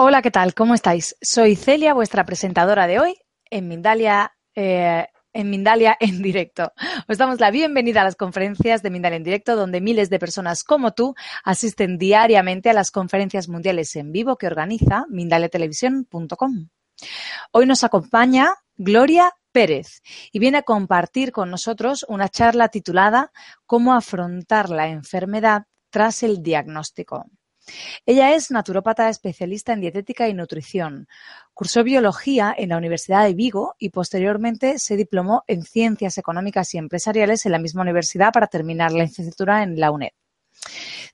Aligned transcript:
Hola, 0.00 0.22
¿qué 0.22 0.30
tal? 0.30 0.54
¿Cómo 0.54 0.74
estáis? 0.74 1.16
Soy 1.20 1.56
Celia, 1.56 1.92
vuestra 1.92 2.24
presentadora 2.24 2.86
de 2.86 3.00
hoy 3.00 3.16
en 3.50 3.66
Mindalia, 3.66 4.32
eh, 4.54 5.08
en 5.32 5.50
Mindalia 5.50 5.96
en 5.98 6.22
directo. 6.22 6.72
Os 7.08 7.18
damos 7.18 7.40
la 7.40 7.50
bienvenida 7.50 8.02
a 8.02 8.04
las 8.04 8.14
conferencias 8.14 8.80
de 8.84 8.90
Mindalia 8.90 9.16
en 9.16 9.24
directo, 9.24 9.56
donde 9.56 9.80
miles 9.80 10.08
de 10.08 10.20
personas 10.20 10.62
como 10.62 10.92
tú 10.92 11.16
asisten 11.42 11.98
diariamente 11.98 12.70
a 12.70 12.74
las 12.74 12.92
conferencias 12.92 13.48
mundiales 13.48 13.96
en 13.96 14.12
vivo 14.12 14.36
que 14.36 14.46
organiza 14.46 15.04
mindaliatelevisión.com. 15.08 16.68
Hoy 17.50 17.66
nos 17.66 17.82
acompaña 17.82 18.54
Gloria 18.76 19.32
Pérez 19.50 20.00
y 20.30 20.38
viene 20.38 20.58
a 20.58 20.62
compartir 20.62 21.32
con 21.32 21.50
nosotros 21.50 22.06
una 22.08 22.28
charla 22.28 22.68
titulada 22.68 23.32
Cómo 23.66 23.94
afrontar 23.94 24.70
la 24.70 24.86
enfermedad 24.86 25.64
tras 25.90 26.22
el 26.22 26.40
diagnóstico. 26.40 27.26
Ella 28.06 28.34
es 28.34 28.50
naturópata 28.50 29.08
especialista 29.08 29.72
en 29.72 29.80
dietética 29.80 30.28
y 30.28 30.34
nutrición. 30.34 31.08
Cursó 31.54 31.84
biología 31.84 32.54
en 32.56 32.70
la 32.70 32.76
Universidad 32.76 33.24
de 33.24 33.34
Vigo 33.34 33.74
y 33.78 33.90
posteriormente 33.90 34.78
se 34.78 34.96
diplomó 34.96 35.44
en 35.46 35.62
ciencias 35.62 36.18
económicas 36.18 36.74
y 36.74 36.78
empresariales 36.78 37.46
en 37.46 37.52
la 37.52 37.58
misma 37.58 37.82
universidad 37.82 38.32
para 38.32 38.46
terminar 38.46 38.92
la 38.92 39.04
licenciatura 39.04 39.62
en 39.62 39.78
la 39.78 39.90
UNED. 39.90 40.10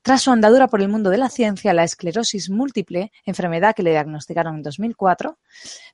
Tras 0.05 0.21
su 0.21 0.31
andadura 0.31 0.69
por 0.69 0.83
el 0.83 0.91
mundo 0.91 1.09
de 1.09 1.17
la 1.17 1.31
ciencia, 1.31 1.73
la 1.73 1.83
esclerosis 1.83 2.51
múltiple, 2.51 3.11
enfermedad 3.25 3.75
que 3.75 3.83
le 3.83 3.93
diagnosticaron 3.93 4.57
en 4.57 4.63
2004, 4.63 5.39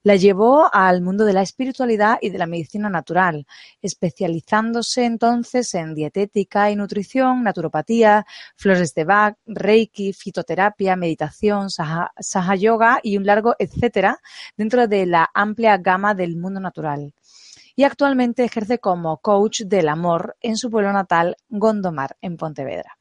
la 0.02 0.16
llevó 0.16 0.68
al 0.74 1.00
mundo 1.00 1.24
de 1.24 1.32
la 1.32 1.42
espiritualidad 1.42 2.18
y 2.20 2.30
de 2.30 2.38
la 2.38 2.48
medicina 2.48 2.90
natural, 2.90 3.46
especializándose 3.80 5.04
entonces 5.04 5.72
en 5.74 5.94
dietética 5.94 6.72
y 6.72 6.74
nutrición, 6.74 7.44
naturopatía, 7.44 8.26
flores 8.56 8.94
de 8.94 9.04
Bach, 9.04 9.36
reiki, 9.46 10.12
fitoterapia, 10.12 10.96
meditación, 10.96 11.70
saha, 11.70 12.10
saha 12.18 12.56
yoga 12.56 12.98
y 13.04 13.16
un 13.16 13.24
largo 13.24 13.54
etcétera 13.60 14.18
dentro 14.56 14.88
de 14.88 15.06
la 15.06 15.30
amplia 15.32 15.76
gama 15.76 16.16
del 16.16 16.36
mundo 16.36 16.58
natural 16.58 17.14
y 17.76 17.84
actualmente 17.84 18.42
ejerce 18.42 18.80
como 18.80 19.18
coach 19.18 19.60
del 19.60 19.88
amor 19.88 20.36
en 20.40 20.56
su 20.56 20.68
pueblo 20.68 20.92
natal, 20.92 21.36
Gondomar, 21.48 22.16
en 22.20 22.36
Pontevedra. 22.36 22.98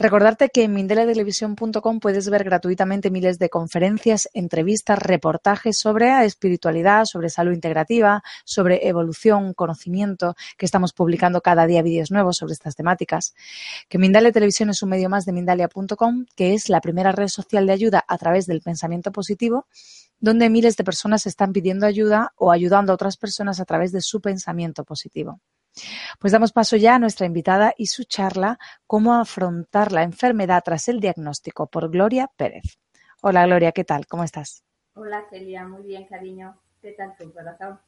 Recordarte 0.00 0.48
que 0.48 0.64
en 0.64 0.72
mindeliatelevisión.com 0.72 2.00
puedes 2.00 2.30
ver 2.30 2.42
gratuitamente 2.42 3.10
miles 3.10 3.38
de 3.38 3.50
conferencias, 3.50 4.30
entrevistas, 4.32 4.98
reportajes 4.98 5.78
sobre 5.78 6.24
espiritualidad, 6.24 7.04
sobre 7.04 7.28
salud 7.28 7.52
integrativa, 7.52 8.22
sobre 8.46 8.88
evolución, 8.88 9.52
conocimiento, 9.52 10.36
que 10.56 10.64
estamos 10.64 10.94
publicando 10.94 11.42
cada 11.42 11.66
día 11.66 11.82
vídeos 11.82 12.10
nuevos 12.10 12.38
sobre 12.38 12.54
estas 12.54 12.76
temáticas. 12.76 13.34
Que 13.90 13.98
Mindalia 13.98 14.32
Televisión 14.32 14.70
es 14.70 14.82
un 14.82 14.88
medio 14.88 15.10
más 15.10 15.26
de 15.26 15.34
Mindalia.com, 15.34 16.24
que 16.34 16.54
es 16.54 16.70
la 16.70 16.80
primera 16.80 17.12
red 17.12 17.28
social 17.28 17.66
de 17.66 17.74
ayuda 17.74 18.02
a 18.08 18.16
través 18.16 18.46
del 18.46 18.62
pensamiento 18.62 19.12
positivo, 19.12 19.66
donde 20.18 20.48
miles 20.48 20.78
de 20.78 20.84
personas 20.84 21.26
están 21.26 21.52
pidiendo 21.52 21.84
ayuda 21.84 22.32
o 22.36 22.52
ayudando 22.52 22.92
a 22.92 22.94
otras 22.94 23.18
personas 23.18 23.60
a 23.60 23.66
través 23.66 23.92
de 23.92 24.00
su 24.00 24.22
pensamiento 24.22 24.82
positivo. 24.82 25.40
Pues 26.18 26.32
damos 26.32 26.52
paso 26.52 26.76
ya 26.76 26.96
a 26.96 26.98
nuestra 26.98 27.26
invitada 27.26 27.74
y 27.76 27.86
su 27.86 28.04
charla 28.04 28.58
Cómo 28.86 29.14
afrontar 29.14 29.92
la 29.92 30.02
enfermedad 30.02 30.62
tras 30.64 30.88
el 30.88 31.00
diagnóstico 31.00 31.68
por 31.68 31.90
Gloria 31.90 32.30
Pérez. 32.36 32.78
Hola 33.22 33.46
Gloria, 33.46 33.72
¿qué 33.72 33.84
tal? 33.84 34.06
¿Cómo 34.06 34.24
estás? 34.24 34.64
Hola 34.94 35.24
Celia, 35.30 35.66
muy 35.66 35.82
bien 35.84 36.06
cariño. 36.06 36.60
¿Qué 36.82 36.92
tal 36.92 37.14
tu 37.16 37.32
corazón? 37.32 37.78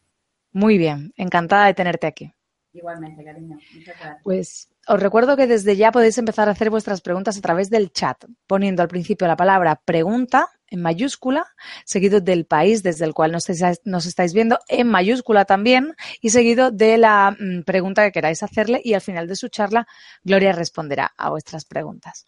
Muy 0.53 0.79
bien, 0.79 1.13
encantada 1.17 1.67
de 1.67 1.75
tenerte 1.75 2.07
aquí. 2.07 2.33
Igualmente, 2.75 3.25
cariño. 3.25 3.59
Muchas 3.75 3.99
gracias. 3.99 4.23
Pues 4.23 4.71
os 4.87 5.01
recuerdo 5.01 5.37
que 5.37 5.47
desde 5.47 5.77
ya 5.77 5.93
podéis 5.93 6.17
empezar 6.19 6.49
a 6.49 6.53
hacer 6.53 6.71
vuestras 6.71 7.01
preguntas 7.01 7.37
a 7.37 7.41
través 7.41 7.69
del 7.69 7.93
chat, 7.93 8.25
poniendo 8.47 8.83
al 8.83 8.89
principio 8.89 9.27
la 9.27 9.37
palabra 9.37 9.81
pregunta 9.85 10.49
en 10.73 10.81
mayúscula, 10.81 11.47
seguido 11.85 12.21
del 12.21 12.47
país 12.47 12.83
desde 12.83 13.05
el 13.05 13.13
cual 13.13 13.33
nos 13.33 13.49
estáis, 13.51 13.81
nos 13.85 14.07
estáis 14.07 14.33
viendo 14.33 14.59
en 14.69 14.89
mayúscula 14.89 15.45
también 15.45 15.95
y 16.21 16.31
seguido 16.31 16.71
de 16.71 16.97
la 16.97 17.37
mm, 17.39 17.63
pregunta 17.65 18.05
que 18.05 18.13
queráis 18.13 18.43
hacerle 18.43 18.81
y 18.83 18.95
al 18.95 19.03
final 19.03 19.29
de 19.29 19.37
su 19.37 19.49
charla 19.49 19.87
Gloria 20.25 20.53
responderá 20.53 21.13
a 21.17 21.31
vuestras 21.31 21.67
preguntas. 21.67 22.27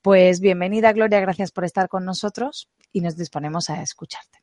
Pues 0.00 0.40
bienvenida 0.40 0.92
Gloria, 0.92 1.20
gracias 1.20 1.52
por 1.52 1.64
estar 1.64 1.88
con 1.88 2.04
nosotros 2.04 2.70
y 2.92 3.02
nos 3.02 3.16
disponemos 3.16 3.68
a 3.68 3.82
escucharte. 3.82 4.38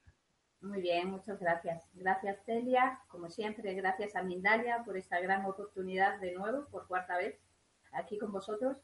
Muy 0.62 0.82
bien, 0.82 1.10
muchas 1.10 1.40
gracias. 1.40 1.84
Gracias 1.94 2.38
Celia, 2.46 3.00
como 3.08 3.30
siempre, 3.30 3.74
gracias 3.74 4.16
a 4.16 4.22
Mindalia 4.22 4.84
por 4.86 4.96
esta 4.96 5.20
gran 5.20 5.46
oportunidad 5.46 6.20
de 6.20 6.34
nuevo, 6.34 6.68
por 6.70 6.86
cuarta 6.88 7.18
vez, 7.18 7.36
aquí 7.94 8.20
con 8.20 8.32
vosotros. 8.32 8.78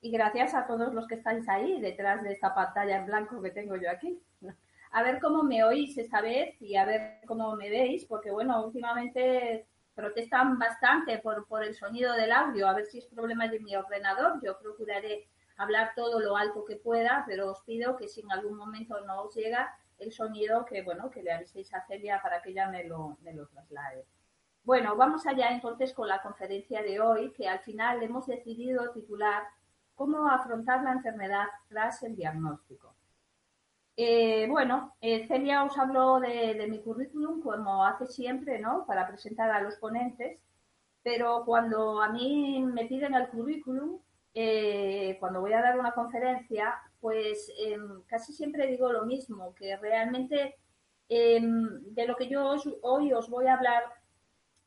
Y 0.00 0.10
gracias 0.10 0.54
a 0.54 0.66
todos 0.66 0.94
los 0.94 1.06
que 1.06 1.16
estáis 1.16 1.48
ahí 1.48 1.80
detrás 1.80 2.22
de 2.22 2.32
esta 2.32 2.54
pantalla 2.54 2.98
en 2.98 3.06
blanco 3.06 3.42
que 3.42 3.50
tengo 3.50 3.76
yo 3.76 3.90
aquí. 3.90 4.22
A 4.90 5.02
ver 5.02 5.20
cómo 5.20 5.42
me 5.42 5.64
oís 5.64 5.98
esta 5.98 6.22
vez 6.22 6.60
y 6.62 6.74
a 6.76 6.86
ver 6.86 7.20
cómo 7.26 7.54
me 7.56 7.68
veis, 7.68 8.06
porque 8.06 8.30
bueno, 8.30 8.64
últimamente 8.64 9.66
protestan 9.94 10.58
bastante 10.58 11.18
por, 11.18 11.46
por 11.46 11.62
el 11.62 11.74
sonido 11.74 12.14
del 12.14 12.32
audio, 12.32 12.66
a 12.66 12.72
ver 12.72 12.86
si 12.86 12.96
es 12.96 13.04
problema 13.04 13.48
de 13.48 13.60
mi 13.60 13.76
ordenador. 13.76 14.40
Yo 14.42 14.58
procuraré 14.58 15.28
hablar 15.58 15.92
todo 15.94 16.20
lo 16.20 16.38
alto 16.38 16.64
que 16.64 16.76
pueda, 16.76 17.24
pero 17.26 17.50
os 17.50 17.60
pido 17.64 17.98
que 17.98 18.08
si 18.08 18.22
en 18.22 18.32
algún 18.32 18.56
momento 18.56 18.98
no 19.02 19.24
os 19.24 19.34
llega 19.34 19.76
el 19.98 20.10
sonido, 20.10 20.64
que 20.64 20.82
bueno, 20.82 21.10
que 21.10 21.22
le 21.22 21.32
aviséis 21.32 21.74
a 21.74 21.84
Celia 21.86 22.20
para 22.22 22.40
que 22.40 22.50
ella 22.50 22.70
me 22.70 22.84
lo, 22.84 23.18
me 23.20 23.34
lo 23.34 23.46
traslade. 23.48 24.06
Bueno, 24.62 24.96
vamos 24.96 25.26
allá 25.26 25.50
entonces 25.50 25.92
con 25.92 26.08
la 26.08 26.22
conferencia 26.22 26.82
de 26.82 27.00
hoy, 27.00 27.32
que 27.32 27.48
al 27.48 27.58
final 27.60 28.02
hemos 28.02 28.26
decidido 28.26 28.90
titular 28.92 29.42
¿Cómo 29.98 30.28
afrontar 30.28 30.84
la 30.84 30.92
enfermedad 30.92 31.46
tras 31.68 32.04
el 32.04 32.14
diagnóstico? 32.14 32.94
Eh, 33.96 34.46
bueno, 34.48 34.94
eh, 35.00 35.26
Celia 35.26 35.64
os 35.64 35.76
habló 35.76 36.20
de, 36.20 36.68
mi 36.68 36.78
currículum, 36.78 37.42
como 37.42 37.84
hace 37.84 38.06
siempre, 38.06 38.60
¿no? 38.60 38.86
Para 38.86 39.08
presentar 39.08 39.50
a 39.50 39.60
los 39.60 39.74
ponentes, 39.74 40.38
pero 41.02 41.42
cuando 41.44 42.00
a 42.00 42.10
mí 42.10 42.62
me 42.64 42.86
piden 42.86 43.14
el 43.14 43.26
currículum, 43.26 43.98
eh, 44.34 45.16
cuando 45.18 45.40
voy 45.40 45.52
a 45.52 45.62
dar 45.62 45.76
una 45.76 45.90
conferencia, 45.90 46.76
pues 47.00 47.52
em, 47.58 48.02
casi 48.06 48.32
siempre 48.32 48.68
digo 48.68 48.92
lo 48.92 49.04
mismo, 49.04 49.52
que 49.56 49.76
realmente 49.78 50.58
em, 51.08 51.92
de 51.92 52.06
lo 52.06 52.14
que 52.14 52.28
yo 52.28 52.54
hoy 52.82 53.12
os 53.12 53.28
voy 53.28 53.48
a 53.48 53.54
hablar, 53.54 53.82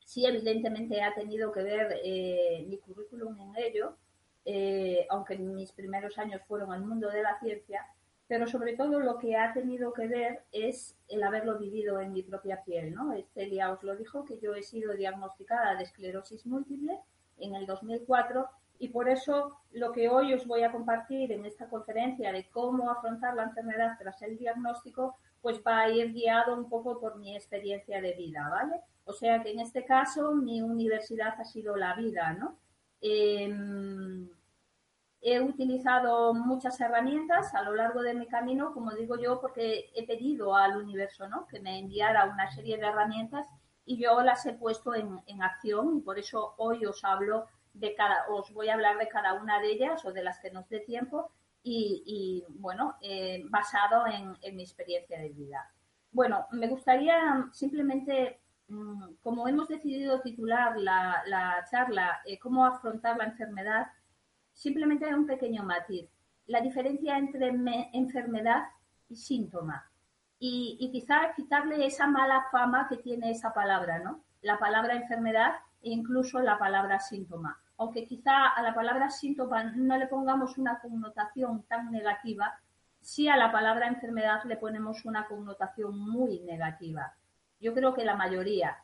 sí 0.04 0.26
evidentemente 0.26 1.00
ha 1.00 1.14
tenido 1.14 1.50
que 1.52 1.62
ver 1.62 2.00
eh, 2.04 2.66
mi 2.68 2.76
currículum 2.76 3.40
en 3.40 3.56
ello, 3.56 3.96
eh, 4.44 5.06
aunque 5.10 5.38
mis 5.38 5.72
primeros 5.72 6.18
años 6.18 6.42
fueron 6.46 6.72
al 6.72 6.84
mundo 6.84 7.08
de 7.10 7.22
la 7.22 7.38
ciencia, 7.38 7.86
pero 8.26 8.46
sobre 8.46 8.74
todo 8.76 8.98
lo 8.98 9.18
que 9.18 9.36
ha 9.36 9.52
tenido 9.52 9.92
que 9.92 10.08
ver 10.08 10.44
es 10.52 10.96
el 11.08 11.22
haberlo 11.22 11.58
vivido 11.58 12.00
en 12.00 12.12
mi 12.12 12.22
propia 12.22 12.62
piel, 12.64 12.94
¿no? 12.94 13.12
Estelia 13.12 13.70
os 13.70 13.82
lo 13.82 13.94
dijo, 13.94 14.24
que 14.24 14.38
yo 14.38 14.54
he 14.54 14.62
sido 14.62 14.94
diagnosticada 14.94 15.76
de 15.76 15.84
esclerosis 15.84 16.46
múltiple 16.46 16.98
en 17.38 17.54
el 17.54 17.66
2004 17.66 18.48
y 18.78 18.88
por 18.88 19.08
eso 19.08 19.58
lo 19.72 19.92
que 19.92 20.08
hoy 20.08 20.32
os 20.34 20.46
voy 20.46 20.62
a 20.62 20.72
compartir 20.72 21.30
en 21.30 21.44
esta 21.44 21.68
conferencia 21.68 22.32
de 22.32 22.48
cómo 22.48 22.90
afrontar 22.90 23.34
la 23.34 23.44
enfermedad 23.44 23.96
tras 23.98 24.22
el 24.22 24.38
diagnóstico, 24.38 25.16
pues 25.40 25.60
va 25.64 25.80
a 25.80 25.90
ir 25.90 26.12
guiado 26.12 26.56
un 26.56 26.68
poco 26.68 26.98
por 26.98 27.16
mi 27.18 27.36
experiencia 27.36 28.00
de 28.00 28.14
vida, 28.14 28.48
¿vale? 28.48 28.80
O 29.04 29.12
sea 29.12 29.42
que 29.42 29.50
en 29.50 29.60
este 29.60 29.84
caso 29.84 30.32
mi 30.32 30.62
universidad 30.62 31.34
ha 31.38 31.44
sido 31.44 31.76
la 31.76 31.94
vida, 31.94 32.32
¿no? 32.32 32.56
Em, 33.02 34.30
he 35.20 35.40
utilizado 35.40 36.34
muchas 36.34 36.80
herramientas 36.80 37.54
a 37.54 37.62
lo 37.62 37.74
largo 37.74 38.00
de 38.02 38.14
mi 38.14 38.26
camino, 38.26 38.72
como 38.72 38.92
digo 38.92 39.18
yo, 39.18 39.40
porque 39.40 39.90
he 39.94 40.06
pedido 40.06 40.56
al 40.56 40.76
universo, 40.76 41.28
¿no? 41.28 41.46
Que 41.46 41.60
me 41.60 41.78
enviara 41.78 42.26
una 42.26 42.50
serie 42.50 42.76
de 42.76 42.86
herramientas 42.86 43.46
y 43.84 43.98
yo 43.98 44.20
las 44.22 44.46
he 44.46 44.52
puesto 44.52 44.94
en, 44.94 45.20
acción 45.42 45.96
y 45.96 46.00
por 46.00 46.18
eso 46.18 46.54
hoy 46.58 46.86
os 46.86 47.04
hablo 47.04 47.46
de 47.74 47.94
cada, 47.94 48.26
os 48.28 48.52
voy 48.52 48.68
a 48.68 48.74
hablar 48.74 48.98
de 48.98 49.08
cada 49.08 49.34
una 49.34 49.60
de 49.60 49.72
ellas 49.72 50.04
o 50.04 50.12
de 50.12 50.22
las 50.22 50.38
que 50.38 50.50
nos 50.50 50.68
dé 50.68 50.80
tiempo 50.80 51.30
y, 51.64 52.44
bueno, 52.48 52.96
eh, 53.00 53.44
basado 53.48 54.04
en, 54.06 54.56
mi 54.56 54.62
experiencia 54.62 55.20
de 55.20 55.30
vida. 55.30 55.72
Bueno, 56.10 56.46
me 56.50 56.68
gustaría 56.68 57.48
simplemente, 57.52 58.41
como 59.22 59.48
hemos 59.48 59.68
decidido 59.68 60.20
titular 60.20 60.76
la, 60.78 61.64
charla, 61.70 62.20
eh, 62.24 62.38
cómo 62.38 62.64
afrontar 62.64 63.16
la 63.16 63.24
enfermedad, 63.24 63.86
simplemente 64.52 65.14
un 65.14 65.26
pequeño 65.26 65.62
matiz. 65.62 66.08
La 66.46 66.60
diferencia 66.60 67.16
entre 67.16 67.48
enfermedad 67.92 68.64
y 69.08 69.16
síntoma 69.16 69.88
y, 70.38 70.76
y 70.80 70.90
quizá 70.90 71.32
quitarle 71.34 71.86
esa 71.86 72.06
mala 72.06 72.46
fama 72.50 72.88
que 72.88 72.96
tiene 72.96 73.30
esa 73.30 73.54
palabra, 73.54 74.00
¿no? 74.00 74.24
La 74.42 74.58
palabra 74.58 74.94
enfermedad 74.94 75.52
e 75.82 75.90
incluso 75.90 76.40
la 76.40 76.58
palabra 76.58 76.98
síntoma. 76.98 77.58
Aunque 77.78 78.06
quizá 78.06 78.48
a 78.48 78.62
la 78.62 78.74
palabra 78.74 79.10
síntoma 79.10 79.64
no 79.64 79.96
le 79.96 80.06
pongamos 80.06 80.58
una 80.58 80.80
connotación 80.80 81.62
tan 81.64 81.90
negativa, 81.90 82.58
sí 83.00 83.28
a 83.28 83.36
la 83.36 83.50
palabra 83.50 83.88
enfermedad 83.88 84.44
le 84.44 84.56
ponemos 84.56 85.04
una 85.04 85.26
connotación 85.26 85.98
muy 85.98 86.40
negativa. 86.40 87.14
Yo 87.62 87.72
creo 87.72 87.94
que 87.94 88.04
la 88.04 88.16
mayoría, 88.16 88.76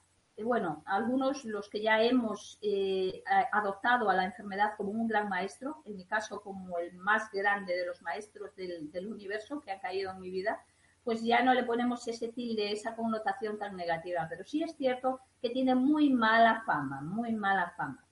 bueno, 0.44 0.84
algunos 0.86 1.44
los 1.44 1.68
que 1.68 1.82
ya 1.82 2.00
hemos 2.00 2.60
eh, 2.62 3.24
adoptado 3.50 4.08
a 4.08 4.14
la 4.14 4.24
enfermedad 4.24 4.74
como 4.76 4.92
un 4.92 5.08
gran 5.08 5.28
maestro, 5.28 5.82
en 5.84 5.96
mi 5.96 6.04
caso 6.04 6.40
como 6.40 6.78
el 6.78 6.94
más 6.94 7.28
grande 7.32 7.74
de 7.74 7.84
los 7.84 8.00
maestros 8.02 8.54
del, 8.54 8.92
del 8.92 9.08
universo 9.08 9.60
que 9.60 9.72
ha 9.72 9.80
caído 9.80 10.12
en 10.12 10.20
mi 10.20 10.30
vida, 10.30 10.64
pues 11.02 11.24
ya 11.24 11.42
no 11.42 11.54
le 11.54 11.64
ponemos 11.64 12.06
ese 12.06 12.28
tilde, 12.28 12.70
esa 12.70 12.94
connotación 12.94 13.58
tan 13.58 13.74
negativa. 13.76 14.26
Pero 14.30 14.44
sí 14.44 14.62
es 14.62 14.76
cierto 14.76 15.18
que 15.42 15.50
tiene 15.50 15.74
muy 15.74 16.10
mala 16.10 16.62
fama, 16.64 17.00
muy 17.00 17.32
mala 17.32 17.74
fama. 17.76 18.06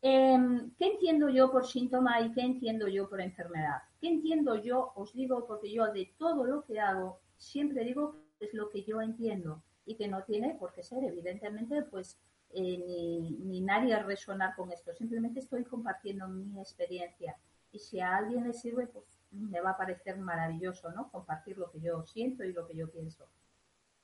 Em, 0.00 0.74
¿Qué 0.76 0.86
entiendo 0.86 1.28
yo 1.28 1.52
por 1.52 1.64
síntoma 1.64 2.20
y 2.22 2.32
qué 2.32 2.40
entiendo 2.40 2.88
yo 2.88 3.08
por 3.08 3.20
enfermedad? 3.20 3.82
¿Qué 4.00 4.08
entiendo 4.08 4.56
yo? 4.56 4.92
Os 4.96 5.12
digo 5.12 5.46
porque 5.46 5.72
yo 5.72 5.92
de 5.92 6.12
todo 6.18 6.44
lo 6.44 6.64
que 6.64 6.80
hago 6.80 7.20
siempre 7.36 7.84
digo 7.84 8.16
que 8.40 8.46
es 8.46 8.54
lo 8.54 8.68
que 8.68 8.82
yo 8.82 9.00
entiendo 9.00 9.62
y 9.86 9.96
que 9.96 10.08
no 10.08 10.22
tiene 10.22 10.54
por 10.54 10.72
qué 10.72 10.82
ser, 10.82 11.04
evidentemente, 11.04 11.82
pues 11.82 12.18
eh, 12.50 12.78
ni, 12.86 13.30
ni 13.30 13.60
nadie 13.60 13.98
resonar 14.02 14.54
con 14.54 14.70
esto. 14.72 14.92
Simplemente 14.94 15.40
estoy 15.40 15.64
compartiendo 15.64 16.28
mi 16.28 16.60
experiencia 16.60 17.36
y 17.72 17.78
si 17.78 18.00
a 18.00 18.16
alguien 18.16 18.44
le 18.46 18.52
sirve, 18.52 18.86
pues 18.86 19.06
me 19.30 19.60
va 19.60 19.70
a 19.70 19.76
parecer 19.78 20.18
maravilloso, 20.18 20.90
¿no? 20.92 21.10
Compartir 21.10 21.56
lo 21.56 21.70
que 21.70 21.80
yo 21.80 22.02
siento 22.04 22.44
y 22.44 22.52
lo 22.52 22.66
que 22.66 22.76
yo 22.76 22.90
pienso. 22.90 23.26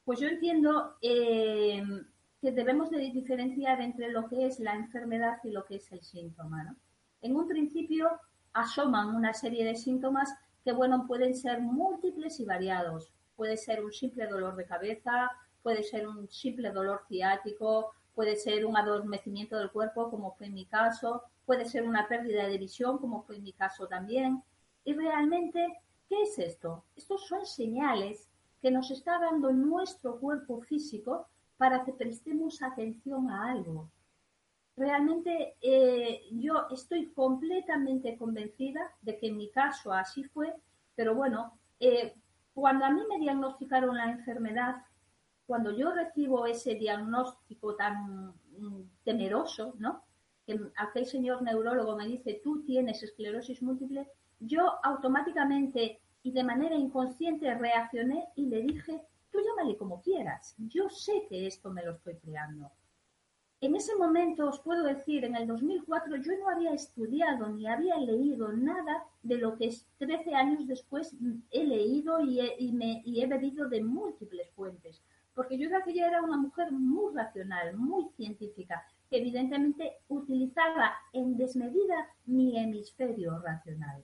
Pues 0.04 0.18
yo 0.20 0.28
entiendo 0.28 0.96
eh, 1.02 1.82
que 2.40 2.52
debemos 2.52 2.90
de 2.90 2.98
diferenciar 2.98 3.82
entre 3.82 4.10
lo 4.10 4.26
que 4.26 4.46
es 4.46 4.58
la 4.58 4.74
enfermedad 4.74 5.38
y 5.44 5.50
lo 5.50 5.66
que 5.66 5.76
es 5.76 5.92
el 5.92 6.02
síntoma, 6.02 6.64
¿no? 6.64 6.76
En 7.20 7.36
un 7.36 7.46
principio 7.46 8.18
asoman 8.54 9.14
una 9.14 9.34
serie 9.34 9.64
de 9.64 9.76
síntomas 9.76 10.34
que, 10.64 10.72
bueno, 10.72 11.06
pueden 11.06 11.34
ser 11.34 11.60
múltiples 11.60 12.40
y 12.40 12.44
variados. 12.46 13.12
Puede 13.36 13.56
ser 13.56 13.84
un 13.84 13.92
simple 13.92 14.26
dolor 14.26 14.56
de 14.56 14.64
cabeza, 14.64 15.30
puede 15.62 15.82
ser 15.82 16.06
un 16.08 16.28
simple 16.28 16.70
dolor 16.70 17.02
ciático, 17.08 17.92
puede 18.14 18.36
ser 18.36 18.66
un 18.66 18.76
adormecimiento 18.76 19.56
del 19.56 19.70
cuerpo, 19.70 20.10
como 20.10 20.32
fue 20.32 20.46
en 20.46 20.54
mi 20.54 20.66
caso, 20.66 21.22
puede 21.46 21.64
ser 21.64 21.84
una 21.84 22.08
pérdida 22.08 22.46
de 22.48 22.58
visión, 22.58 22.98
como 22.98 23.22
fue 23.22 23.36
en 23.36 23.44
mi 23.44 23.52
caso 23.52 23.86
también, 23.86 24.42
y 24.84 24.94
realmente, 24.94 25.82
¿qué 26.08 26.22
es 26.22 26.38
esto? 26.38 26.84
Estos 26.96 27.26
son 27.26 27.46
señales 27.46 28.28
que 28.60 28.70
nos 28.70 28.90
está 28.90 29.18
dando 29.18 29.52
nuestro 29.52 30.18
cuerpo 30.18 30.60
físico 30.62 31.28
para 31.56 31.84
que 31.84 31.92
prestemos 31.92 32.62
atención 32.62 33.30
a 33.30 33.50
algo. 33.50 33.90
Realmente 34.76 35.56
eh, 35.60 36.22
yo 36.32 36.66
estoy 36.70 37.06
completamente 37.12 38.16
convencida 38.16 38.80
de 39.02 39.18
que 39.18 39.28
en 39.28 39.36
mi 39.36 39.50
caso 39.50 39.92
así 39.92 40.24
fue, 40.24 40.54
pero 40.94 41.14
bueno, 41.14 41.58
eh, 41.80 42.14
cuando 42.54 42.84
a 42.84 42.90
mí 42.90 43.00
me 43.08 43.18
diagnosticaron 43.18 43.96
la 43.96 44.10
enfermedad, 44.10 44.76
cuando 45.48 45.74
yo 45.74 45.90
recibo 45.92 46.44
ese 46.44 46.74
diagnóstico 46.74 47.74
tan 47.74 48.34
mm, 48.58 48.82
temeroso, 49.02 49.74
¿no? 49.78 50.04
Que 50.46 50.60
aquel 50.76 51.06
señor 51.06 51.40
neurólogo 51.40 51.96
me 51.96 52.06
dice, 52.06 52.42
tú 52.44 52.62
tienes 52.64 53.02
esclerosis 53.02 53.62
múltiple, 53.62 54.06
yo 54.40 54.74
automáticamente 54.84 56.00
y 56.22 56.32
de 56.32 56.44
manera 56.44 56.74
inconsciente 56.74 57.54
reaccioné 57.54 58.26
y 58.36 58.44
le 58.44 58.60
dije, 58.60 59.00
tú 59.30 59.38
llámale 59.40 59.78
como 59.78 60.02
quieras, 60.02 60.54
yo 60.58 60.90
sé 60.90 61.24
que 61.30 61.46
esto 61.46 61.70
me 61.70 61.82
lo 61.82 61.92
estoy 61.92 62.16
creando. 62.16 62.70
En 63.62 63.74
ese 63.74 63.96
momento 63.96 64.48
os 64.48 64.60
puedo 64.60 64.84
decir, 64.84 65.24
en 65.24 65.34
el 65.34 65.46
2004 65.46 66.16
yo 66.16 66.32
no 66.38 66.50
había 66.50 66.74
estudiado 66.74 67.48
ni 67.48 67.66
había 67.66 67.96
leído 67.96 68.52
nada 68.52 69.06
de 69.22 69.38
lo 69.38 69.56
que 69.56 69.74
13 69.96 70.34
años 70.34 70.66
después 70.66 71.16
he 71.50 71.64
leído 71.64 72.20
y 72.20 72.40
he, 72.40 72.54
y 72.58 73.26
de 73.26 73.82
múltiples 73.82 74.50
fuentes, 74.50 75.02
porque 75.38 75.56
yo 75.56 75.68
aquella 75.76 76.08
era 76.08 76.20
una 76.20 76.36
mujer 76.36 76.72
muy 76.72 77.14
racional, 77.14 77.76
muy 77.76 78.08
científica, 78.16 78.82
que 79.08 79.18
evidentemente 79.18 79.98
utilizaba 80.08 80.90
en 81.12 81.36
desmedida 81.36 82.08
mi 82.26 82.58
hemisferio 82.58 83.38
racional. 83.38 84.02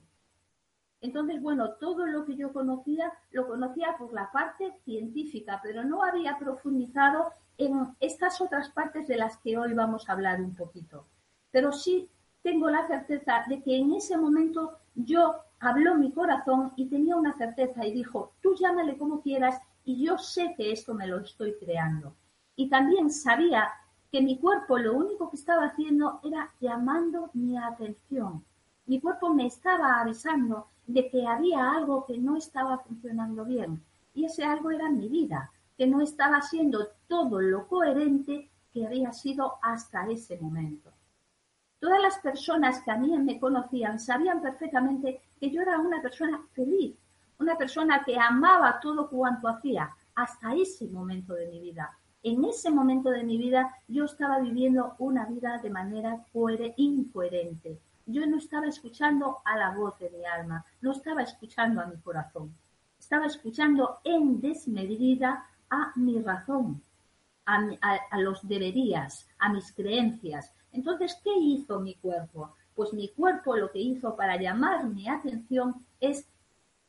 Entonces, 1.01 1.41
bueno, 1.41 1.73
todo 1.73 2.05
lo 2.05 2.23
que 2.23 2.37
yo 2.37 2.53
conocía 2.53 3.11
lo 3.31 3.47
conocía 3.47 3.97
por 3.97 4.13
la 4.13 4.31
parte 4.31 4.71
científica, 4.85 5.59
pero 5.61 5.83
no 5.83 6.05
había 6.05 6.37
profundizado 6.39 7.33
en 7.57 7.85
estas 7.99 8.39
otras 8.39 8.69
partes 8.69 9.05
de 9.05 9.17
las 9.17 9.35
que 9.39 9.57
hoy 9.57 9.73
vamos 9.73 10.07
a 10.07 10.13
hablar 10.13 10.39
un 10.39 10.55
poquito. 10.55 11.05
Pero 11.51 11.73
sí 11.73 12.09
tengo 12.43 12.69
la 12.69 12.87
certeza 12.87 13.43
de 13.49 13.61
que 13.61 13.75
en 13.75 13.93
ese 13.93 14.15
momento 14.15 14.77
yo 14.95 15.35
habló 15.59 15.95
mi 15.95 16.13
corazón 16.13 16.71
y 16.77 16.85
tenía 16.85 17.17
una 17.17 17.33
certeza 17.33 17.85
y 17.85 17.91
dijo, 17.91 18.31
tú 18.41 18.55
llámale 18.55 18.97
como 18.97 19.21
quieras 19.21 19.59
y 19.85 20.03
yo 20.03 20.17
sé 20.17 20.53
que 20.57 20.71
esto 20.71 20.93
me 20.93 21.07
lo 21.07 21.19
estoy 21.19 21.55
creando. 21.59 22.15
Y 22.55 22.67
también 22.69 23.11
sabía 23.11 23.69
que 24.11 24.21
mi 24.21 24.39
cuerpo 24.39 24.77
lo 24.77 24.93
único 24.93 25.29
que 25.29 25.37
estaba 25.37 25.65
haciendo 25.65 26.19
era 26.23 26.51
llamando 26.59 27.29
mi 27.33 27.57
atención. 27.57 28.43
Mi 28.87 28.99
cuerpo 28.99 29.33
me 29.33 29.45
estaba 29.45 30.01
avisando 30.01 30.67
de 30.87 31.09
que 31.09 31.25
había 31.25 31.71
algo 31.71 32.05
que 32.05 32.17
no 32.17 32.35
estaba 32.35 32.79
funcionando 32.79 33.45
bien. 33.45 33.83
Y 34.13 34.25
ese 34.25 34.43
algo 34.43 34.71
era 34.71 34.89
mi 34.89 35.07
vida, 35.07 35.51
que 35.77 35.87
no 35.87 36.01
estaba 36.01 36.41
siendo 36.41 36.87
todo 37.07 37.41
lo 37.41 37.67
coherente 37.67 38.49
que 38.73 38.85
había 38.85 39.11
sido 39.11 39.55
hasta 39.61 40.07
ese 40.09 40.39
momento. 40.39 40.91
Todas 41.79 42.01
las 42.01 42.17
personas 42.19 42.81
que 42.81 42.91
a 42.91 42.97
mí 42.97 43.15
me 43.17 43.39
conocían 43.39 43.99
sabían 43.99 44.41
perfectamente 44.41 45.21
que 45.39 45.51
yo 45.51 45.61
era 45.61 45.77
una 45.79 46.01
persona 46.01 46.41
feliz, 46.53 46.95
una 47.39 47.57
persona 47.57 48.03
que 48.03 48.17
amaba 48.17 48.79
todo 48.79 49.09
cuanto 49.09 49.47
hacía 49.47 49.89
hasta 50.15 50.55
ese 50.55 50.87
momento 50.87 51.33
de 51.33 51.47
mi 51.47 51.59
vida. 51.59 51.97
En 52.23 52.43
ese 52.45 52.71
momento 52.71 53.09
de 53.09 53.23
mi 53.23 53.37
vida 53.37 53.69
yo 53.87 54.05
estaba 54.05 54.39
viviendo 54.39 54.95
una 54.99 55.25
vida 55.25 55.59
de 55.59 55.69
manera 55.69 56.25
incoherente, 56.77 57.79
yo 58.05 58.25
no 58.27 58.37
estaba 58.37 58.67
escuchando 58.67 59.39
a 59.45 59.57
la 59.57 59.71
voz 59.71 59.97
de 59.99 60.11
mi 60.11 60.25
alma, 60.25 60.63
no 60.81 60.91
estaba 60.91 61.23
escuchando 61.23 61.81
a 61.81 61.87
mi 61.87 61.97
corazón, 61.97 62.55
estaba 62.99 63.25
escuchando 63.25 63.99
en 64.03 64.39
desmedida 64.41 65.45
a 65.69 65.91
mi 65.95 66.21
razón, 66.21 66.81
a, 67.45 68.19
los 68.19 68.47
deberías, 68.47 69.27
a 69.39 69.49
mis 69.49 69.71
creencias. 69.73 70.53
Entonces, 70.71 71.19
¿qué 71.23 71.31
hizo 71.35 71.79
mi 71.79 71.95
cuerpo? 71.95 72.55
Pues 72.75 72.93
mi 72.93 73.09
cuerpo 73.09 73.55
lo 73.55 73.71
que 73.71 73.79
hizo 73.79 74.15
para 74.15 74.39
llamar 74.39 74.85
mi 74.85 75.07
atención 75.07 75.85
es 75.99 76.27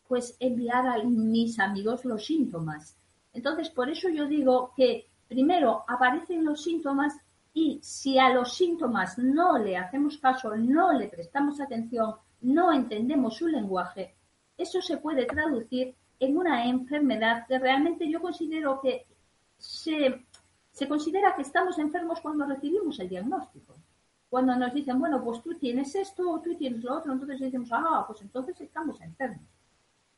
pues 0.09 0.37
enviar 0.41 0.87
a 0.87 1.03
mis 1.05 1.59
amigos 1.59 2.05
los 2.05 2.25
síntomas. 2.25 2.97
Entonces, 3.33 3.71
por 3.71 3.91
eso 3.91 4.09
yo 4.09 4.27
digo 4.27 4.73
que 4.77 5.09
primero 5.29 5.85
aparecen 5.89 6.45
los 6.45 6.63
síntomas 6.63 7.15
y 7.53 7.81
si 7.83 8.19
a 8.19 8.31
los 8.31 8.55
síntomas 8.55 9.19
no 9.19 9.59
le 9.59 9.77
hacemos 9.77 10.19
caso, 10.19 10.55
no 10.57 10.93
le 10.93 11.09
prestamos 11.09 11.61
atención, 11.61 12.15
no 12.43 12.73
entendemos 12.73 13.37
su 13.37 13.49
lenguaje, 13.49 14.15
eso 14.57 14.81
se 14.81 14.99
puede 14.99 15.27
traducir 15.27 15.95
en 16.19 16.37
una 16.37 16.67
enfermedad 16.67 17.47
que 17.47 17.59
realmente 17.59 18.11
yo 18.11 18.21
considero 18.21 18.81
que 18.81 19.07
se, 19.59 20.27
considera 20.89 21.35
que 21.35 21.43
estamos 21.43 21.79
enfermos 21.79 22.21
cuando 22.21 22.47
recibimos 22.47 22.99
el 23.01 23.09
diagnóstico. 23.09 23.75
Cuando 24.29 24.57
nos 24.57 24.75
dicen, 24.75 24.99
bueno, 24.99 25.23
pues 25.23 25.43
tú 25.43 25.55
tienes 25.55 25.95
esto 25.95 26.29
o 26.31 26.41
tú 26.41 26.55
tienes 26.57 26.83
lo 26.83 26.99
otro, 26.99 27.13
entonces 27.13 27.41
decimos, 27.41 27.69
ah, 27.73 28.05
pues 28.07 28.23
entonces 28.23 28.61
estamos 28.61 29.01
enfermos. 29.01 29.47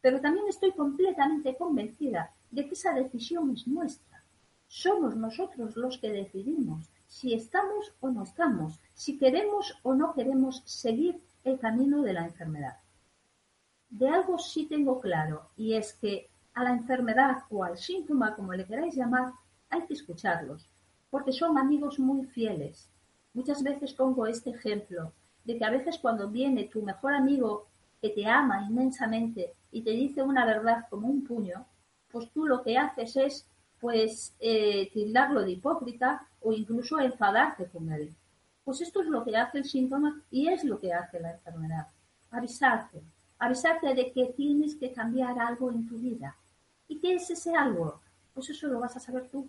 Pero 0.00 0.20
también 0.20 0.46
estoy 0.48 0.72
completamente 0.72 1.56
convencida 1.56 2.34
de 2.50 2.66
que 2.66 2.74
esa 2.74 2.94
decisión 2.94 3.52
es 3.52 3.66
nuestra 3.66 4.08
somos 4.68 5.16
nosotros 5.16 5.76
los 5.76 5.96
que 5.96 6.12
decidimos 6.12 6.90
si 7.06 7.32
estamos 7.32 7.94
o 8.00 8.10
no 8.10 8.22
estamos, 8.22 8.78
si 8.92 9.18
queremos 9.18 9.74
o 9.82 9.94
no 9.94 10.12
queremos 10.12 10.62
seguir 10.66 11.22
el 11.42 11.58
camino 11.58 12.02
de 12.02 12.12
la 12.12 12.26
enfermedad. 12.26 12.76
De 13.88 14.08
algo 14.08 14.38
sí 14.38 14.66
tengo 14.66 15.00
claro, 15.00 15.48
y 15.56 15.72
es 15.72 15.94
que 15.94 16.28
a 16.52 16.64
la 16.64 16.72
enfermedad 16.72 17.44
o 17.48 17.64
al 17.64 17.78
síntoma, 17.78 18.36
como 18.36 18.52
le 18.52 18.66
queráis 18.66 18.94
llamar, 18.94 19.32
hay 19.70 19.86
que 19.86 19.94
escucharlos, 19.94 20.68
porque 21.08 21.32
son 21.32 21.56
amigos 21.56 21.98
muy 21.98 22.26
fieles. 22.26 22.90
Muchas 23.32 23.62
veces 23.62 23.94
pongo 23.94 24.26
este 24.26 24.50
ejemplo 24.50 25.14
de 25.44 25.56
que 25.56 25.64
a 25.64 25.70
veces 25.70 25.96
cuando 25.98 26.28
viene 26.28 26.64
tu 26.64 26.82
mejor 26.82 27.14
amigo 27.14 27.68
que 28.02 28.10
te 28.10 28.26
ama 28.26 28.66
inmensamente 28.68 29.54
y 29.70 29.82
te 29.82 29.90
dice 29.90 30.22
una 30.22 30.46
verdad 30.46 30.86
como 30.88 31.08
un 31.08 31.24
puño, 31.24 31.66
pues 32.10 32.30
tú 32.30 32.46
lo 32.46 32.62
que 32.62 32.78
haces 32.78 33.16
es 33.16 33.46
pues 33.80 34.34
eh, 34.40 34.90
tildarlo 34.92 35.42
de 35.42 35.52
hipócrita 35.52 36.26
o 36.40 36.52
incluso 36.52 36.98
enfadarte 36.98 37.66
con 37.66 37.90
él. 37.92 38.14
Pues 38.64 38.80
esto 38.80 39.02
es 39.02 39.08
lo 39.08 39.24
que 39.24 39.36
hace 39.36 39.58
el 39.58 39.64
síntoma 39.64 40.22
y 40.30 40.48
es 40.48 40.64
lo 40.64 40.80
que 40.80 40.92
hace 40.92 41.20
la 41.20 41.32
enfermedad. 41.32 41.86
Avisarte, 42.30 43.02
avisarte 43.38 43.94
de 43.94 44.12
que 44.12 44.26
tienes 44.36 44.76
que 44.76 44.92
cambiar 44.92 45.38
algo 45.38 45.70
en 45.70 45.86
tu 45.86 45.96
vida. 45.98 46.36
¿Y 46.88 46.98
qué 46.98 47.14
es 47.14 47.30
ese 47.30 47.54
algo? 47.54 48.00
Pues 48.34 48.50
eso 48.50 48.66
lo 48.68 48.80
vas 48.80 48.96
a 48.96 49.00
saber 49.00 49.28
tú. 49.28 49.48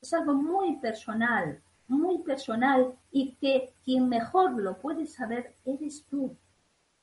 Es 0.00 0.12
algo 0.14 0.34
muy 0.34 0.76
personal, 0.76 1.60
muy 1.88 2.18
personal 2.18 2.94
y 3.10 3.34
que 3.34 3.74
quien 3.84 4.08
mejor 4.08 4.52
lo 4.52 4.78
puede 4.78 5.06
saber 5.06 5.54
eres 5.64 6.04
tú. 6.08 6.36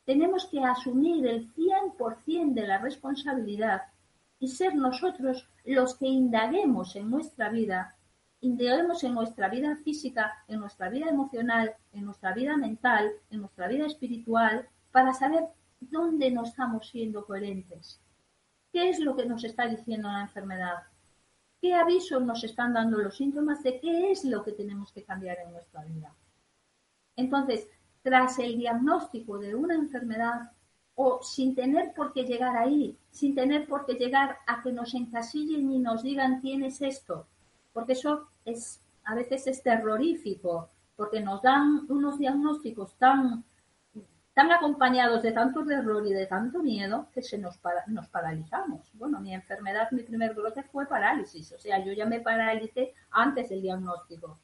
Tenemos 0.07 0.45
que 0.45 0.63
asumir 0.63 1.27
el 1.27 1.53
100% 1.53 2.53
de 2.53 2.65
la 2.65 2.77
responsabilidad 2.77 3.81
y 4.39 4.47
ser 4.47 4.73
nosotros 4.73 5.49
los 5.65 5.95
que 5.95 6.07
indaguemos 6.07 6.95
en 6.95 7.09
nuestra 7.09 7.49
vida, 7.49 7.97
indaguemos 8.39 9.03
en 9.03 9.13
nuestra 9.13 9.49
vida 9.49 9.75
física, 9.83 10.45
en 10.47 10.61
nuestra 10.61 10.87
vida 10.87 11.09
emocional, 11.09 11.75
en 11.91 12.05
nuestra 12.05 12.33
vida 12.33 12.55
mental, 12.55 13.11
en 13.29 13.41
nuestra 13.41 13.67
vida 13.67 13.85
espiritual, 13.85 14.69
para 14.93 15.13
saber 15.13 15.43
dónde 15.81 16.31
no 16.31 16.43
estamos 16.43 16.87
siendo 16.87 17.25
coherentes. 17.25 17.99
¿Qué 18.71 18.87
es 18.87 18.99
lo 18.99 19.13
que 19.13 19.25
nos 19.25 19.43
está 19.43 19.67
diciendo 19.67 20.07
la 20.07 20.21
enfermedad? 20.21 20.83
¿Qué 21.59 21.73
avisos 21.73 22.21
nos 22.21 22.45
están 22.45 22.71
dando 22.73 22.97
los 22.99 23.17
síntomas 23.17 23.61
de 23.61 23.81
qué 23.81 24.09
es 24.09 24.23
lo 24.23 24.41
que 24.41 24.53
tenemos 24.53 24.93
que 24.93 25.03
cambiar 25.03 25.39
en 25.39 25.51
nuestra 25.51 25.83
vida? 25.83 26.15
Entonces, 27.17 27.67
tras 28.01 28.39
el 28.39 28.57
diagnóstico 28.57 29.37
de 29.37 29.55
una 29.55 29.75
enfermedad, 29.75 30.51
o 30.95 31.19
sin 31.21 31.53
tener 31.53 31.93
por 31.93 32.11
qué 32.11 32.23
llegar 32.23 32.57
ahí, 32.57 32.97
sin 33.11 33.35
tener 33.35 33.67
por 33.67 33.85
qué 33.85 33.93
llegar 33.93 34.37
a 34.47 34.63
que 34.63 34.71
nos 34.71 34.95
encasillen 34.95 35.71
y 35.71 35.79
nos 35.79 36.01
digan 36.01 36.41
tienes 36.41 36.81
esto, 36.81 37.27
porque 37.71 37.93
eso 37.93 38.29
es 38.45 38.81
a 39.07 39.15
veces 39.15 39.47
es 39.47 39.63
terrorífico, 39.63 40.69
porque 40.95 41.21
nos 41.21 41.41
dan 41.41 41.85
unos 41.87 42.17
diagnósticos 42.17 42.95
tan, 42.95 43.45
tan 44.33 44.51
acompañados 44.51 45.23
de 45.23 45.31
tanto 45.31 45.65
terror 45.65 46.05
y 46.05 46.13
de 46.13 46.25
tanto 46.25 46.61
miedo 46.61 47.07
que 47.13 47.21
se 47.21 47.37
nos, 47.37 47.57
nos 47.87 48.07
paralizamos. 48.09 48.91
Bueno, 48.93 49.21
mi 49.21 49.33
enfermedad, 49.33 49.89
mi 49.91 50.03
primer 50.03 50.33
brote 50.33 50.63
fue 50.63 50.87
parálisis, 50.87 51.53
o 51.53 51.59
sea, 51.59 51.83
yo 51.85 51.93
ya 51.93 52.05
me 52.05 52.19
paralicé 52.19 52.93
antes 53.11 53.49
del 53.49 53.61
diagnóstico. 53.61 54.39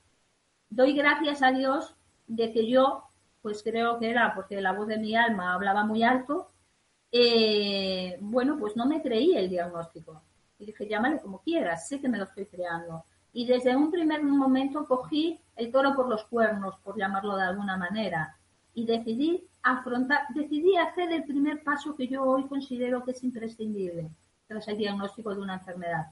Doy 0.69 0.93
gracias 0.93 1.41
a 1.43 1.51
Dios 1.51 1.95
de 2.27 2.53
que 2.53 2.69
yo 2.69 3.03
pues 3.43 3.61
creo 3.61 3.99
que 3.99 4.09
era 4.09 4.33
porque 4.33 4.61
la 4.61 4.71
voz 4.71 4.87
de 4.87 4.97
mi 4.97 5.15
alma 5.17 5.53
hablaba 5.53 5.83
muy 5.83 6.01
alto, 6.01 6.49
eh, 7.11 8.17
bueno, 8.21 8.57
pues 8.57 8.75
no 8.77 8.85
me 8.85 9.01
creí 9.01 9.35
el 9.35 9.49
diagnóstico. 9.49 10.23
Y 10.57 10.65
dije, 10.65 10.87
llámale 10.87 11.19
como 11.19 11.41
quieras, 11.41 11.89
sé 11.89 11.99
que 11.99 12.07
me 12.07 12.17
lo 12.17 12.23
estoy 12.23 12.45
creando. 12.45 13.03
Y 13.33 13.45
desde 13.45 13.75
un 13.75 13.91
primer 13.91 14.23
momento 14.23 14.87
cogí 14.87 15.41
el 15.57 15.71
toro 15.73 15.93
por 15.93 16.07
los 16.07 16.23
cuernos, 16.23 16.75
por 16.85 16.97
llamarlo 16.97 17.35
de 17.35 17.43
alguna 17.43 17.75
manera, 17.75 18.37
y 18.73 18.85
decidí 18.85 19.45
afrontar, 19.61 20.21
decidí 20.33 20.77
hacer 20.77 21.11
el 21.11 21.25
primer 21.25 21.63
paso 21.63 21.97
que 21.97 22.07
yo 22.07 22.23
hoy 22.23 22.45
considero 22.47 23.03
que 23.03 23.11
es 23.11 23.23
imprescindible 23.25 24.09
tras 24.47 24.69
el 24.69 24.77
diagnóstico 24.77 25.35
de 25.35 25.41
una 25.41 25.55
enfermedad. 25.55 26.05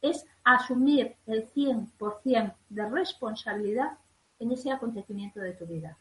Es 0.00 0.24
asumir 0.44 1.14
el 1.26 1.46
100% 1.52 2.54
de 2.70 2.88
responsabilidad 2.88 3.98
en 4.38 4.52
ese 4.52 4.72
acontecimiento 4.72 5.40
de 5.40 5.52
tu 5.52 5.66
vida 5.66 5.98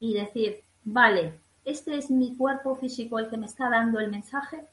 y 0.00 0.14
decir, 0.14 0.62
vale, 0.84 1.40
este 1.64 1.96
es 1.98 2.10
mi 2.10 2.36
cuerpo 2.36 2.76
físico 2.76 3.18
el 3.18 3.28
que 3.28 3.36
me 3.36 3.46
está 3.46 3.68
dando 3.68 4.00
el 4.00 4.10
mensaje, 4.10 4.64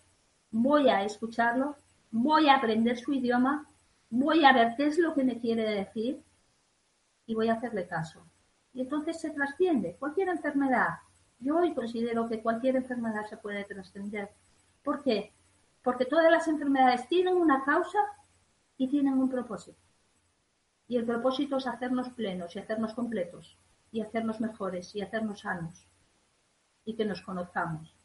voy 0.51 0.89
a 0.89 1.03
escucharlo, 1.03 1.75
voy 2.11 2.47
a 2.47 2.55
aprender 2.55 2.97
su 2.97 3.13
idioma, 3.13 3.67
voy 4.09 4.45
a 4.45 4.53
ver 4.53 4.75
qué 4.77 4.87
es 4.87 4.97
lo 4.97 5.13
que 5.13 5.23
me 5.23 5.39
quiere 5.39 5.63
decir 5.63 6.21
y 7.25 7.33
voy 7.33 7.49
a 7.49 7.55
hacerle 7.55 7.87
caso. 7.87 8.25
Y 8.73 8.81
entonces 8.81 9.19
se 9.19 9.31
trasciende 9.31 9.95
cualquier 9.99 10.29
enfermedad. 10.29 10.99
Yo 11.39 11.57
hoy 11.57 11.73
considero 11.73 12.27
que 12.29 12.41
cualquier 12.41 12.75
enfermedad 12.77 13.25
se 13.29 13.37
puede 13.37 13.63
trascender. 13.65 14.29
¿Por 14.83 15.03
qué? 15.03 15.33
Porque 15.83 16.05
todas 16.05 16.31
las 16.31 16.47
enfermedades 16.47 17.07
tienen 17.07 17.35
una 17.35 17.63
causa 17.63 17.99
y 18.77 18.87
tienen 18.87 19.15
un 19.15 19.29
propósito. 19.29 19.77
Y 20.87 20.97
el 20.97 21.05
propósito 21.05 21.57
es 21.57 21.67
hacernos 21.67 22.09
plenos 22.09 22.55
y 22.55 22.59
hacernos 22.59 22.93
completos 22.93 23.57
y 23.95 24.01
hacernos 24.01 24.41
mejores 24.41 24.93
y 24.93 25.01
hacernos 25.01 25.39
sanos 25.39 25.87
y 26.83 26.97
que 26.97 27.05
nos 27.05 27.21
conozcamos. 27.21 27.95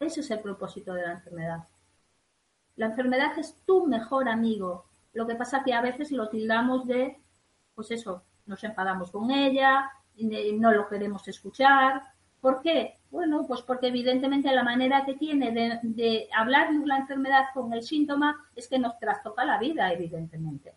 Ese 0.00 0.18
es 0.18 0.30
el 0.32 0.40
propósito 0.40 0.92
de 0.94 1.02
la 1.02 1.12
enfermedad. 1.12 1.68
La 2.74 2.86
enfermedad 2.86 3.38
es 3.38 3.54
tu 3.64 3.86
mejor 3.86 4.28
amigo. 4.28 4.86
Lo 5.12 5.24
que 5.28 5.36
pasa 5.36 5.62
que 5.62 5.74
a 5.74 5.80
veces 5.80 6.10
lo 6.10 6.28
tildamos 6.28 6.88
de, 6.88 7.22
pues 7.72 7.92
eso, 7.92 8.24
nos 8.46 8.64
enfadamos 8.64 9.12
con 9.12 9.30
ella, 9.30 9.88
no 10.18 10.72
lo 10.72 10.88
queremos 10.88 11.28
escuchar. 11.28 12.02
¿Por 12.40 12.60
qué? 12.60 12.98
Bueno, 13.12 13.46
pues 13.46 13.62
porque 13.62 13.86
evidentemente 13.86 14.52
la 14.52 14.64
manera 14.64 15.04
que 15.04 15.14
tiene 15.14 15.52
de, 15.52 15.78
de 15.84 16.28
la 16.84 16.96
enfermedad 16.96 17.44
con 17.54 17.72
el 17.72 17.84
síntoma 17.84 18.44
es 18.56 18.66
que 18.66 18.80
nos 18.80 18.98
trastoca 18.98 19.44
la 19.44 19.58
vida, 19.58 19.92
evidentemente 19.92 20.74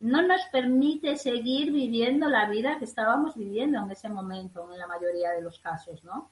no 0.00 0.22
nos 0.22 0.42
permite 0.52 1.16
seguir 1.16 1.72
viviendo 1.72 2.28
la 2.28 2.48
vida 2.48 2.78
que 2.78 2.84
estábamos 2.84 3.34
viviendo 3.34 3.78
en 3.78 3.90
ese 3.90 4.08
momento, 4.08 4.70
en 4.72 4.78
la 4.78 4.86
mayoría 4.86 5.30
de 5.32 5.42
los 5.42 5.58
casos, 5.58 6.04
¿no? 6.04 6.30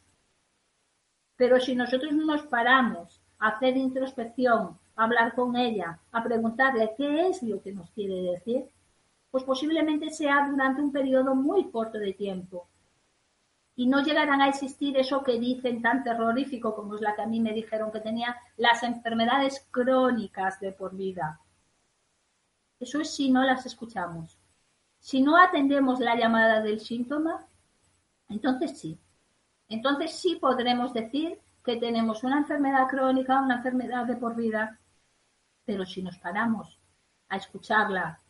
Pero 1.37 1.59
si 1.59 1.75
nosotros 1.75 2.12
nos 2.12 2.42
paramos 2.42 3.21
a 3.38 3.49
hacer 3.49 3.76
introspección, 3.76 4.78
a 4.97 5.04
hablar 5.04 5.35
con 5.35 5.56
ella, 5.56 5.99
a 6.12 6.23
preguntarle 6.23 6.94
qué 6.97 7.28
es 7.28 7.42
lo 7.42 7.61
que 7.62 7.73
nos 7.73 7.90
quiere 7.90 8.23
decir, 8.33 8.66
pues 9.30 9.44
posiblemente 9.44 10.11
sea 10.11 10.47
durante 10.49 10.80
un 10.80 10.92
periodo 10.92 11.35
muy 11.35 11.71
corto 11.71 11.99
de 11.99 12.12
tiempo. 12.12 12.68
Y 13.76 13.88
no 13.88 14.04
llegarán 14.04 14.40
a 14.40 14.49
existir 14.49 14.97
eso 14.97 15.25
que 15.25 15.40
dicen 15.40 15.83
tan 15.83 16.04
terrorífico 16.04 16.76
como 16.76 16.94
es 16.94 17.00
la 17.00 17.16
que 17.16 17.23
a 17.23 17.26
mí 17.26 17.40
me 17.40 17.52
dijeron 17.52 17.90
que 17.90 18.00
tenía 18.00 18.37
las 18.56 18.85
enfermedades 18.85 19.66
crónicas 19.73 20.61
de 20.61 20.71
por 20.71 20.94
vida 20.94 21.40
eso 22.84 23.00
es 23.00 23.14
si 23.14 23.30
no 23.30 23.42
las 23.42 23.64
escuchamos. 23.64 24.38
Si 24.98 25.22
no 25.22 25.36
atendemos 25.38 26.00
la 26.00 26.16
llamada 26.16 26.60
del 26.60 26.80
síntoma, 26.80 27.46
entonces 28.28 28.78
sí. 28.78 28.98
Entonces 29.68 30.12
sí 30.12 30.36
podremos 30.36 30.92
decir 30.92 31.38
que 31.64 31.76
tenemos 31.76 32.24
una 32.24 32.36
enfermedad 32.36 32.86
crónica, 32.88 33.40
una 33.40 33.56
enfermedad 33.56 34.04
de 34.04 34.16
por 34.16 34.36
vida, 34.36 34.78
pero 35.64 35.86
si 35.86 36.02
nos 36.02 36.18
paramos 36.18 36.78
a 37.30 37.36
escucharla, 37.36 38.20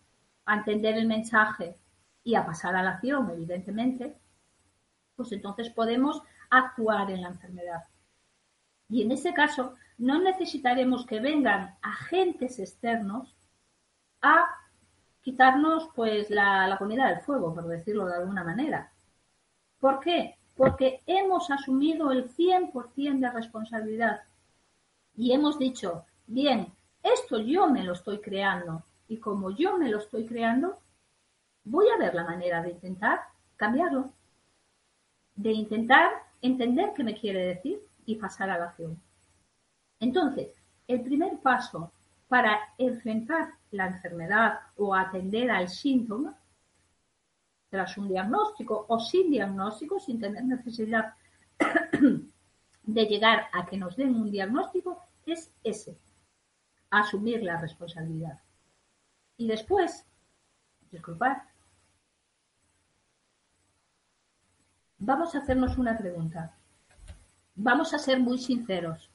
a 0.46 0.54
entender 0.54 0.96
el 0.98 1.08
mensaje 1.08 1.76
y 2.22 2.36
a 2.36 2.46
pasar 2.46 2.76
a 2.76 2.82
la 2.84 2.90
acción, 2.90 3.28
evidentemente, 3.30 4.16
pues 5.16 5.32
entonces 5.32 5.70
podemos 5.70 6.22
actuar 6.48 7.10
en 7.10 7.22
la 7.22 7.28
enfermedad. 7.28 7.82
Y 8.88 9.02
en 9.02 9.10
ese 9.10 9.34
caso 9.34 9.74
no 9.98 10.20
necesitaremos 10.20 11.06
que 11.06 11.18
vengan 11.18 11.76
agentes 11.82 12.60
externos 12.60 13.34
a 14.24 14.48
quitarnos 15.20 15.90
pues 15.94 16.30
la, 16.30 16.74
comida 16.78 17.08
del 17.08 17.20
fuego, 17.20 17.54
por 17.54 17.66
decirlo 17.66 18.06
de 18.06 18.16
alguna 18.16 18.42
manera. 18.42 18.90
¿Por 19.78 20.00
qué? 20.00 20.36
Porque 20.56 21.02
hemos 21.06 21.50
asumido 21.50 22.10
el 22.10 22.28
100% 22.34 23.20
de 23.20 23.30
responsabilidad 23.30 24.22
y 25.14 25.32
hemos 25.32 25.58
dicho, 25.58 26.06
bien, 26.26 26.72
esto 27.02 27.38
yo 27.38 27.68
me 27.68 27.84
lo 27.84 27.92
estoy 27.92 28.20
creando 28.20 28.82
y 29.08 29.18
como 29.18 29.50
yo 29.50 29.76
me 29.76 29.90
lo 29.90 29.98
estoy 29.98 30.26
creando, 30.26 30.78
voy 31.64 31.86
a 31.94 31.98
ver 31.98 32.14
la 32.14 32.24
manera 32.24 32.62
de 32.62 32.70
intentar 32.70 33.20
cambiarlo, 33.56 34.10
de 35.34 35.52
intentar 35.52 36.10
entender 36.40 36.92
qué 36.96 37.04
me 37.04 37.14
quiere 37.14 37.44
decir 37.46 37.78
y 38.06 38.16
pasar 38.16 38.48
a 38.48 38.58
la 38.58 38.64
acción. 38.66 38.98
Entonces, 40.00 40.48
el 40.88 41.02
primer 41.02 41.38
paso 41.38 41.92
para 42.28 42.58
enfrentar 42.78 43.52
la 43.74 43.86
enfermedad 43.86 44.60
o 44.76 44.94
atender 44.94 45.50
al 45.50 45.68
síntoma 45.68 46.38
tras 47.68 47.98
un 47.98 48.08
diagnóstico 48.08 48.86
o 48.88 49.00
sin 49.00 49.30
diagnóstico, 49.30 49.98
sin 49.98 50.20
tener 50.20 50.44
necesidad 50.44 51.14
de 52.82 53.04
llegar 53.06 53.46
a 53.52 53.66
que 53.66 53.76
nos 53.76 53.96
den 53.96 54.14
un 54.14 54.30
diagnóstico, 54.30 55.04
es 55.26 55.52
ese, 55.64 55.98
asumir 56.90 57.42
la 57.42 57.60
responsabilidad. 57.60 58.38
Y 59.36 59.48
después, 59.48 60.06
disculpad, 60.92 61.38
vamos 64.98 65.34
a 65.34 65.38
hacernos 65.38 65.76
una 65.76 65.98
pregunta. 65.98 66.56
Vamos 67.56 67.92
a 67.94 67.98
ser 67.98 68.20
muy 68.20 68.38
sinceros 68.38 69.10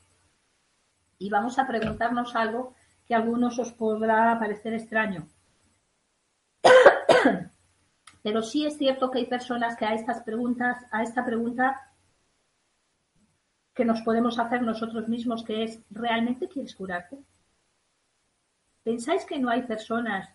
y 1.17 1.29
vamos 1.29 1.59
a 1.59 1.67
preguntarnos 1.67 2.35
algo 2.35 2.73
que 3.09 3.15
a 3.15 3.17
algunos 3.17 3.57
os 3.57 3.73
podrá 3.73 4.37
parecer 4.37 4.71
extraño. 4.75 5.27
Pero 8.23 8.43
sí 8.43 8.67
es 8.67 8.77
cierto 8.77 9.09
que 9.09 9.17
hay 9.17 9.25
personas 9.25 9.75
que 9.75 9.85
a 9.85 9.95
estas 9.95 10.21
preguntas, 10.21 10.85
a 10.91 11.01
esta 11.01 11.25
pregunta 11.25 11.91
que 13.73 13.83
nos 13.83 14.01
podemos 14.01 14.37
hacer 14.37 14.61
nosotros 14.61 15.09
mismos, 15.09 15.43
que 15.43 15.63
es, 15.63 15.81
¿realmente 15.89 16.47
quieres 16.47 16.75
curarte? 16.75 17.17
¿Pensáis 18.83 19.25
que 19.25 19.39
no 19.39 19.49
hay 19.49 19.63
personas 19.63 20.29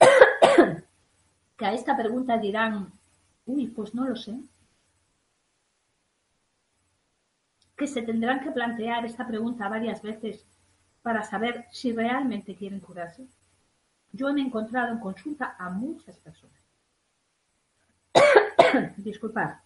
que 1.56 1.64
a 1.64 1.72
esta 1.72 1.96
pregunta 1.96 2.36
dirán, 2.36 2.92
uy, 3.46 3.68
pues 3.68 3.94
no 3.94 4.08
lo 4.08 4.16
sé? 4.16 4.40
Que 7.76 7.86
se 7.86 8.02
tendrán 8.02 8.40
que 8.40 8.50
plantear 8.50 9.06
esta 9.06 9.24
pregunta 9.24 9.68
varias 9.68 10.02
veces 10.02 10.44
para 11.02 11.22
saber 11.22 11.66
si 11.70 11.92
realmente 11.92 12.54
quieren 12.54 12.80
curarse. 12.80 13.26
Yo 14.12 14.32
me 14.32 14.40
he 14.40 14.44
encontrado 14.44 14.92
en 14.92 14.98
consulta 14.98 15.56
a 15.58 15.70
muchas 15.70 16.18
personas. 16.18 16.60
Disculpad. 18.96 19.60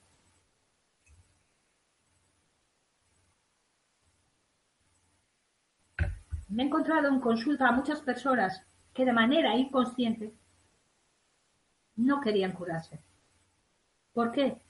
Me 6.48 6.62
he 6.62 6.66
encontrado 6.66 7.08
en 7.08 7.20
consulta 7.20 7.68
a 7.68 7.72
muchas 7.72 8.00
personas 8.00 8.62
que 8.92 9.04
de 9.04 9.12
manera 9.12 9.56
inconsciente 9.56 10.32
no 11.96 12.20
querían 12.20 12.52
curarse. 12.52 13.00
¿Por 14.12 14.30
qué? 14.30 14.62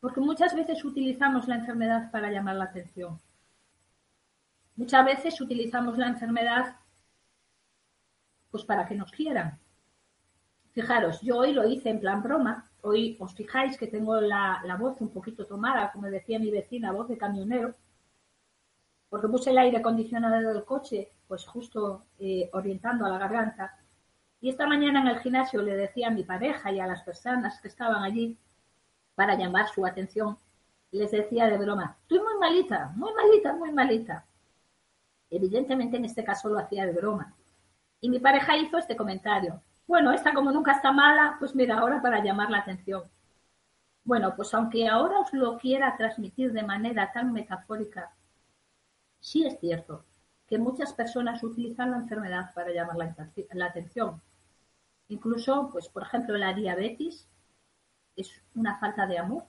Porque 0.00 0.20
muchas 0.20 0.54
veces 0.54 0.84
utilizamos 0.84 1.48
la 1.48 1.56
enfermedad 1.56 2.10
para 2.12 2.30
llamar 2.30 2.56
la 2.56 2.64
atención. 2.64 3.18
Muchas 4.76 5.04
veces 5.04 5.40
utilizamos 5.40 5.98
la 5.98 6.08
enfermedad 6.08 6.76
pues 8.50 8.64
para 8.64 8.86
que 8.86 8.94
nos 8.94 9.10
quieran. 9.10 9.58
Fijaros, 10.72 11.20
yo 11.22 11.38
hoy 11.38 11.52
lo 11.52 11.66
hice 11.66 11.90
en 11.90 12.00
plan 12.00 12.22
broma. 12.22 12.70
Hoy 12.82 13.16
os 13.18 13.34
fijáis 13.34 13.76
que 13.76 13.86
tengo 13.86 14.20
la, 14.20 14.62
la 14.64 14.76
voz 14.76 15.00
un 15.00 15.10
poquito 15.10 15.46
tomada, 15.46 15.90
como 15.92 16.06
decía 16.08 16.38
mi 16.38 16.50
vecina, 16.50 16.92
voz 16.92 17.08
de 17.08 17.18
camionero 17.18 17.74
porque 19.08 19.28
puse 19.28 19.50
el 19.50 19.58
aire 19.58 19.78
acondicionado 19.78 20.52
del 20.52 20.64
coche, 20.64 21.12
pues 21.28 21.46
justo 21.46 22.04
eh, 22.18 22.50
orientando 22.52 23.06
a 23.06 23.08
la 23.08 23.18
garganta. 23.18 23.78
Y 24.40 24.50
esta 24.50 24.66
mañana 24.66 25.00
en 25.00 25.08
el 25.08 25.20
gimnasio 25.20 25.62
le 25.62 25.76
decía 25.76 26.08
a 26.08 26.10
mi 26.10 26.24
pareja 26.24 26.72
y 26.72 26.80
a 26.80 26.86
las 26.86 27.02
personas 27.02 27.60
que 27.60 27.68
estaban 27.68 28.02
allí 28.02 28.36
para 29.14 29.34
llamar 29.36 29.68
su 29.68 29.86
atención, 29.86 30.36
les 30.90 31.10
decía 31.10 31.46
de 31.48 31.58
broma, 31.58 31.96
estoy 32.02 32.18
muy 32.18 32.38
malita, 32.38 32.92
muy 32.96 33.12
malita, 33.14 33.54
muy 33.54 33.72
malita. 33.72 34.26
Evidentemente 35.30 35.96
en 35.96 36.04
este 36.04 36.24
caso 36.24 36.48
lo 36.48 36.58
hacía 36.58 36.86
de 36.86 36.92
broma. 36.92 37.34
Y 38.00 38.10
mi 38.10 38.18
pareja 38.18 38.56
hizo 38.56 38.78
este 38.78 38.96
comentario. 38.96 39.62
Bueno, 39.86 40.12
esta 40.12 40.34
como 40.34 40.52
nunca 40.52 40.72
está 40.72 40.92
mala, 40.92 41.36
pues 41.38 41.54
mira, 41.54 41.78
ahora 41.78 42.02
para 42.02 42.22
llamar 42.22 42.50
la 42.50 42.58
atención. 42.58 43.04
Bueno, 44.04 44.34
pues 44.36 44.52
aunque 44.54 44.88
ahora 44.88 45.20
os 45.20 45.32
lo 45.32 45.58
quiera 45.58 45.96
transmitir 45.96 46.52
de 46.52 46.62
manera 46.62 47.10
tan 47.12 47.32
metafórica 47.32 48.12
Sí 49.26 49.44
es 49.44 49.58
cierto 49.58 50.04
que 50.46 50.56
muchas 50.56 50.92
personas 50.92 51.42
utilizan 51.42 51.90
la 51.90 51.96
enfermedad 51.96 52.54
para 52.54 52.70
llamar 52.70 52.96
la, 52.96 53.66
atención. 53.66 54.22
Incluso, 55.08 55.70
pues, 55.72 55.88
por 55.88 56.04
ejemplo, 56.04 56.36
la 56.36 56.54
diabetes 56.54 57.26
es 58.14 58.30
una 58.54 58.78
falta 58.78 59.08
de 59.08 59.18
amor. 59.18 59.42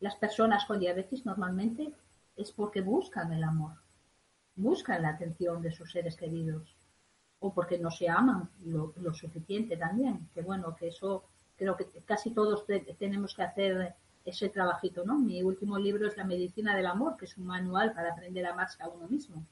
Las 0.00 0.16
personas 0.16 0.64
con 0.64 0.80
diabetes 0.80 1.24
normalmente 1.24 1.94
es 2.34 2.50
porque 2.50 2.80
buscan 2.80 3.32
el 3.32 3.44
amor, 3.44 3.79
buscan 4.60 5.02
la 5.02 5.10
atención 5.10 5.62
de 5.62 5.72
sus 5.72 5.90
seres 5.90 6.16
queridos 6.16 6.76
o 7.40 7.52
porque 7.52 7.78
no 7.78 7.90
se 7.90 8.08
aman 8.08 8.50
lo, 8.64 8.92
suficiente 9.14 9.76
también. 9.76 10.28
Que 10.34 10.42
bueno, 10.42 10.76
que 10.76 10.88
eso 10.88 11.24
creo 11.56 11.76
que 11.76 11.86
casi 12.04 12.30
todos 12.30 12.64
tenemos 12.98 13.34
que 13.34 13.42
hacer 13.42 13.94
ese 14.24 14.48
trabajito, 14.50 15.04
¿no? 15.04 15.18
Mi 15.18 15.42
último 15.42 15.78
libro 15.78 16.06
es 16.06 16.16
La 16.16 16.24
medicina 16.24 16.76
del 16.76 16.86
amor, 16.86 17.16
que 17.16 17.24
es 17.24 17.36
un 17.38 17.46
manual 17.46 17.92
para 17.94 18.12
aprender 18.12 18.46
a 18.46 18.52
amarse 18.52 18.82
a 18.82 18.88
uno 18.88 19.08
mismo. 19.08 19.44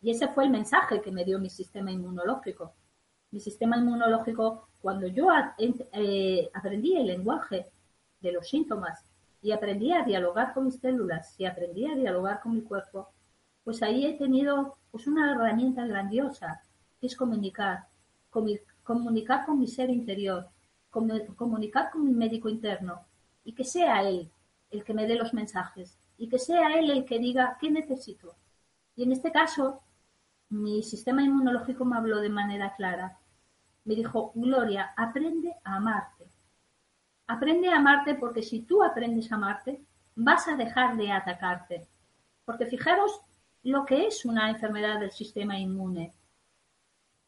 Y 0.00 0.10
ese 0.10 0.28
fue 0.28 0.44
el 0.44 0.50
mensaje 0.50 1.00
que 1.00 1.12
me 1.12 1.24
dio 1.24 1.38
mi 1.38 1.50
sistema 1.50 1.92
inmunológico. 1.92 2.72
Mi 3.30 3.40
sistema 3.40 3.76
inmunológico, 3.76 4.68
cuando 4.80 5.06
yo 5.06 5.28
eh, 5.58 6.50
aprendí 6.54 6.96
el 6.96 7.06
lenguaje 7.06 7.70
de 8.20 8.32
los 8.32 8.48
síntomas 8.48 9.04
y 9.42 9.52
aprendí 9.52 9.92
a 9.92 10.02
dialogar 10.02 10.54
con 10.54 10.64
mis 10.64 10.80
células 10.80 11.34
y 11.38 11.44
aprendí 11.44 11.86
a 11.86 11.94
dialogar 11.94 12.40
con 12.40 12.54
mi 12.54 12.62
cuerpo, 12.62 13.10
pues 13.64 13.82
ahí 13.82 14.06
he 14.06 14.14
tenido 14.14 14.76
pues 14.90 15.06
una 15.06 15.32
herramienta 15.32 15.86
grandiosa, 15.86 16.62
que 17.00 17.06
es 17.06 17.16
comunicar, 17.16 17.86
comunicar 18.82 19.46
con 19.46 19.58
mi 19.58 19.66
ser 19.66 19.90
interior, 19.90 20.48
comunicar 20.90 21.90
con 21.90 22.04
mi 22.04 22.12
médico 22.12 22.48
interno, 22.48 23.00
y 23.44 23.52
que 23.52 23.64
sea 23.64 24.02
Él 24.02 24.30
el 24.70 24.84
que 24.84 24.94
me 24.94 25.06
dé 25.06 25.16
los 25.16 25.34
mensajes 25.34 25.98
y 26.18 26.28
que 26.28 26.38
sea 26.38 26.78
Él 26.78 26.90
el 26.90 27.04
que 27.04 27.18
diga 27.18 27.56
qué 27.60 27.70
necesito. 27.70 28.34
Y 28.96 29.04
en 29.04 29.12
este 29.12 29.32
caso, 29.32 29.82
mi 30.50 30.82
sistema 30.82 31.22
inmunológico 31.22 31.84
me 31.84 31.96
habló 31.96 32.20
de 32.20 32.28
manera 32.28 32.74
clara. 32.76 33.18
Me 33.84 33.94
dijo, 33.94 34.32
Gloria, 34.34 34.92
aprende 34.96 35.56
a 35.64 35.76
amarte. 35.76 36.28
Aprende 37.26 37.68
a 37.70 37.78
amarte 37.78 38.14
porque 38.14 38.42
si 38.42 38.60
tú 38.60 38.82
aprendes 38.82 39.32
a 39.32 39.36
amarte, 39.36 39.82
vas 40.14 40.46
a 40.46 40.56
dejar 40.56 40.96
de 40.96 41.10
atacarte. 41.10 41.88
Porque 42.44 42.66
fijaros 42.66 43.20
lo 43.62 43.84
que 43.84 44.06
es 44.06 44.24
una 44.24 44.50
enfermedad 44.50 45.00
del 45.00 45.12
sistema 45.12 45.58
inmune. 45.58 46.12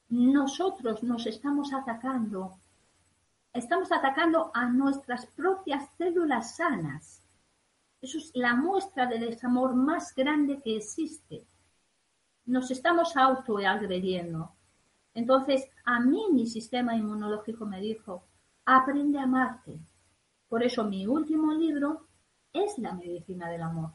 Nosotros 0.09 1.03
nos 1.03 1.27
estamos 1.27 1.73
atacando 1.73 2.59
estamos 3.55 3.93
atacando 3.93 4.51
a 4.53 4.67
nuestras 4.67 5.27
propias 5.27 5.89
células 5.97 6.57
sanas. 6.57 7.23
Eso 8.03 8.19
es 8.19 8.33
la 8.35 8.55
muestra 8.55 9.07
de 9.07 9.19
desamor 9.19 9.75
más 9.75 10.15
grande 10.15 10.61
que 10.61 10.77
existe. 10.77 11.47
Nos 12.47 12.71
estamos 12.71 13.17
autoagrediendo. 13.17 14.53
Entonces, 15.15 15.67
a 15.85 16.01
mí 16.01 16.27
mi 16.33 16.47
sistema 16.47 16.97
inmunológico 16.97 17.65
me 17.65 17.81
dijo, 17.81 18.25
aprende 18.67 19.21
a 19.21 19.23
amarte. 19.23 19.79
Por 20.49 20.65
eso 20.65 20.85
mi 20.85 21.07
último 21.07 21.55
libro 21.55 22.09
es 22.53 22.77
La 22.79 22.93
medicina 22.93 23.49
del 23.49 23.63
amor, 23.63 23.93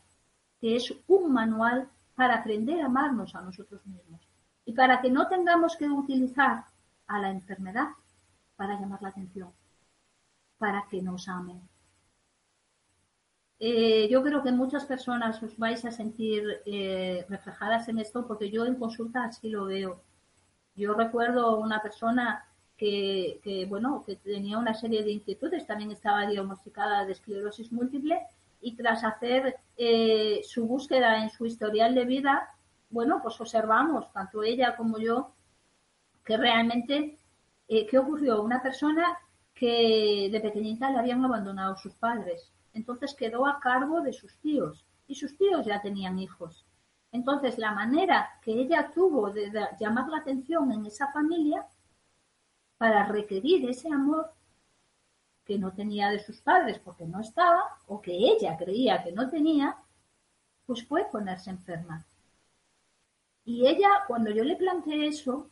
que 0.59 0.77
es 0.77 0.93
un 1.07 1.31
manual 1.33 1.89
para 2.19 2.35
aprender 2.35 2.81
a 2.81 2.87
amarnos 2.87 3.33
a 3.33 3.41
nosotros 3.41 3.79
mismos 3.85 4.19
y 4.65 4.73
para 4.73 4.99
que 4.99 5.09
no 5.09 5.29
tengamos 5.29 5.77
que 5.77 5.89
utilizar 5.89 6.65
a 7.07 7.17
la 7.17 7.29
enfermedad 7.29 7.91
para 8.57 8.77
llamar 8.77 9.01
la 9.01 9.07
atención, 9.07 9.53
para 10.57 10.85
que 10.89 11.01
nos 11.01 11.29
amen. 11.29 11.61
Eh, 13.57 14.09
yo 14.11 14.21
creo 14.21 14.43
que 14.43 14.51
muchas 14.51 14.83
personas 14.83 15.41
os 15.41 15.57
vais 15.57 15.85
a 15.85 15.91
sentir 15.91 16.43
eh, 16.65 17.25
reflejadas 17.29 17.87
en 17.87 17.99
esto 17.99 18.27
porque 18.27 18.51
yo 18.51 18.65
en 18.65 18.75
consulta 18.75 19.23
así 19.23 19.47
lo 19.47 19.63
veo. 19.67 20.03
Yo 20.75 20.93
recuerdo 20.95 21.57
una 21.57 21.81
persona 21.81 22.45
que, 22.75 23.65
bueno, 23.69 24.03
que 24.05 24.17
tenía 24.17 24.57
una 24.57 24.73
serie 24.73 25.03
de 25.03 25.11
inquietudes, 25.11 25.65
también 25.65 25.91
estaba 25.91 26.27
diagnosticada 26.27 27.05
de 27.05 27.13
esclerosis 27.13 27.71
múltiple 27.71 28.19
y 28.61 28.75
tras 28.75 29.03
hacer 29.03 29.57
eh, 29.77 30.41
su 30.43 30.65
búsqueda 30.67 31.21
en 31.21 31.29
su 31.29 31.45
historial 31.45 31.95
de 31.95 32.05
vida, 32.05 32.49
bueno, 32.89 33.19
pues 33.21 33.39
observamos, 33.39 34.11
tanto 34.11 34.43
ella 34.43 34.75
como 34.75 34.97
yo, 34.97 35.33
que 36.23 36.37
realmente 36.37 37.19
eh, 37.71 37.85
¿qué 37.85 37.99
ocurrió? 37.99 38.41
Una 38.41 38.63
persona 38.63 39.19
que 39.53 40.27
de 40.31 40.39
pequeñita 40.39 40.89
le 40.89 40.97
habían 40.97 41.23
abandonado 41.23 41.77
sus 41.77 41.93
padres, 41.93 42.51
entonces 42.73 43.13
quedó 43.13 43.45
a 43.45 43.59
cargo 43.59 44.01
de 44.01 44.11
sus 44.11 44.35
tíos 44.39 44.87
y 45.05 45.13
sus 45.13 45.37
tíos 45.37 45.67
ya 45.67 45.79
tenían 45.79 46.17
hijos. 46.17 46.65
Entonces 47.11 47.59
la 47.59 47.71
manera 47.71 48.27
que 48.41 48.53
ella 48.53 48.89
tuvo 48.91 49.29
de, 49.29 49.51
llamar 49.79 50.09
la 50.09 50.17
atención 50.17 50.71
en 50.71 50.87
esa 50.87 51.11
familia 51.11 51.67
para 52.79 53.05
requerir 53.05 53.69
ese 53.69 53.93
amor 53.93 54.31
que 55.49 55.57
no 55.57 55.73
tenía 55.73 56.11
de 56.11 56.19
sus 56.19 56.41
padres 56.41 56.77
porque 56.77 57.07
no 57.07 57.21
estaba 57.21 57.63
o 57.87 57.99
que 57.99 58.11
ella 58.11 58.55
creía 58.55 59.03
que 59.03 59.11
no 59.11 59.27
tenía, 59.31 59.75
pues 60.67 60.85
fue 60.85 61.09
ponerse 61.11 61.49
enferma. 61.49 62.05
Y 63.45 63.65
ella, 63.65 63.89
cuando 64.07 64.29
yo 64.29 64.43
le 64.43 64.55
planteé 64.55 65.07
eso, 65.07 65.49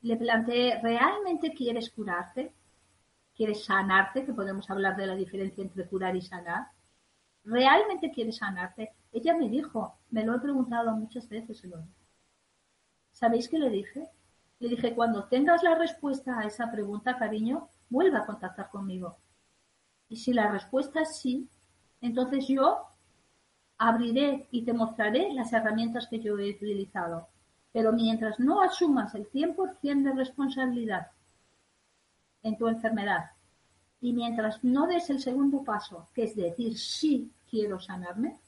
le 0.00 0.16
planteé, 0.16 0.80
¿realmente 0.80 1.52
quieres 1.52 1.90
curarte? 1.90 2.54
¿Quieres 3.34 3.62
sanarte? 3.62 4.24
Que 4.24 4.32
podemos 4.32 4.70
hablar 4.70 4.96
de 4.96 5.08
la 5.08 5.14
diferencia 5.14 5.60
entre 5.60 5.86
curar 5.86 6.16
y 6.16 6.22
sanar. 6.22 6.68
¿Realmente 7.44 8.10
quieres 8.10 8.38
sanarte? 8.38 8.94
Ella 9.12 9.36
me 9.36 9.50
dijo, 9.50 9.98
me 10.08 10.24
lo 10.24 10.34
he 10.34 10.40
preguntado 10.40 10.96
muchas 10.96 11.28
veces, 11.28 11.62
¿Sabéis 13.12 13.50
qué 13.50 13.58
le 13.58 13.68
dije? 13.68 14.08
Le 14.60 14.68
dije, 14.70 14.94
cuando 14.94 15.24
tengas 15.24 15.62
la 15.62 15.74
respuesta 15.74 16.38
a 16.38 16.46
esa 16.46 16.72
pregunta, 16.72 17.18
cariño, 17.18 17.68
vuelva 17.90 18.20
a 18.20 18.26
contactar 18.26 18.70
conmigo. 18.70 19.18
Y 20.08 20.16
si 20.16 20.32
la 20.32 20.50
respuesta 20.50 21.02
es 21.02 21.16
sí, 21.18 21.48
entonces 22.00 22.48
yo 22.48 22.86
abriré 23.78 24.48
y 24.50 24.64
te 24.64 24.72
mostraré 24.72 25.32
las 25.32 25.52
herramientas 25.52 26.06
que 26.08 26.20
yo 26.20 26.38
he 26.38 26.50
utilizado. 26.50 27.28
Pero 27.72 27.92
mientras 27.92 28.40
no 28.40 28.62
asumas 28.62 29.14
el 29.14 29.30
100% 29.30 30.02
de 30.02 30.12
responsabilidad 30.12 31.10
en 32.42 32.56
tu 32.56 32.68
enfermedad 32.68 33.30
y 34.00 34.12
mientras 34.12 34.64
no 34.64 34.86
des 34.86 35.10
el 35.10 35.20
segundo 35.20 35.62
paso, 35.62 36.08
que 36.14 36.24
es 36.24 36.34
decir, 36.34 36.78
sí 36.78 37.30
quiero 37.48 37.78
sanarme, 37.78 38.38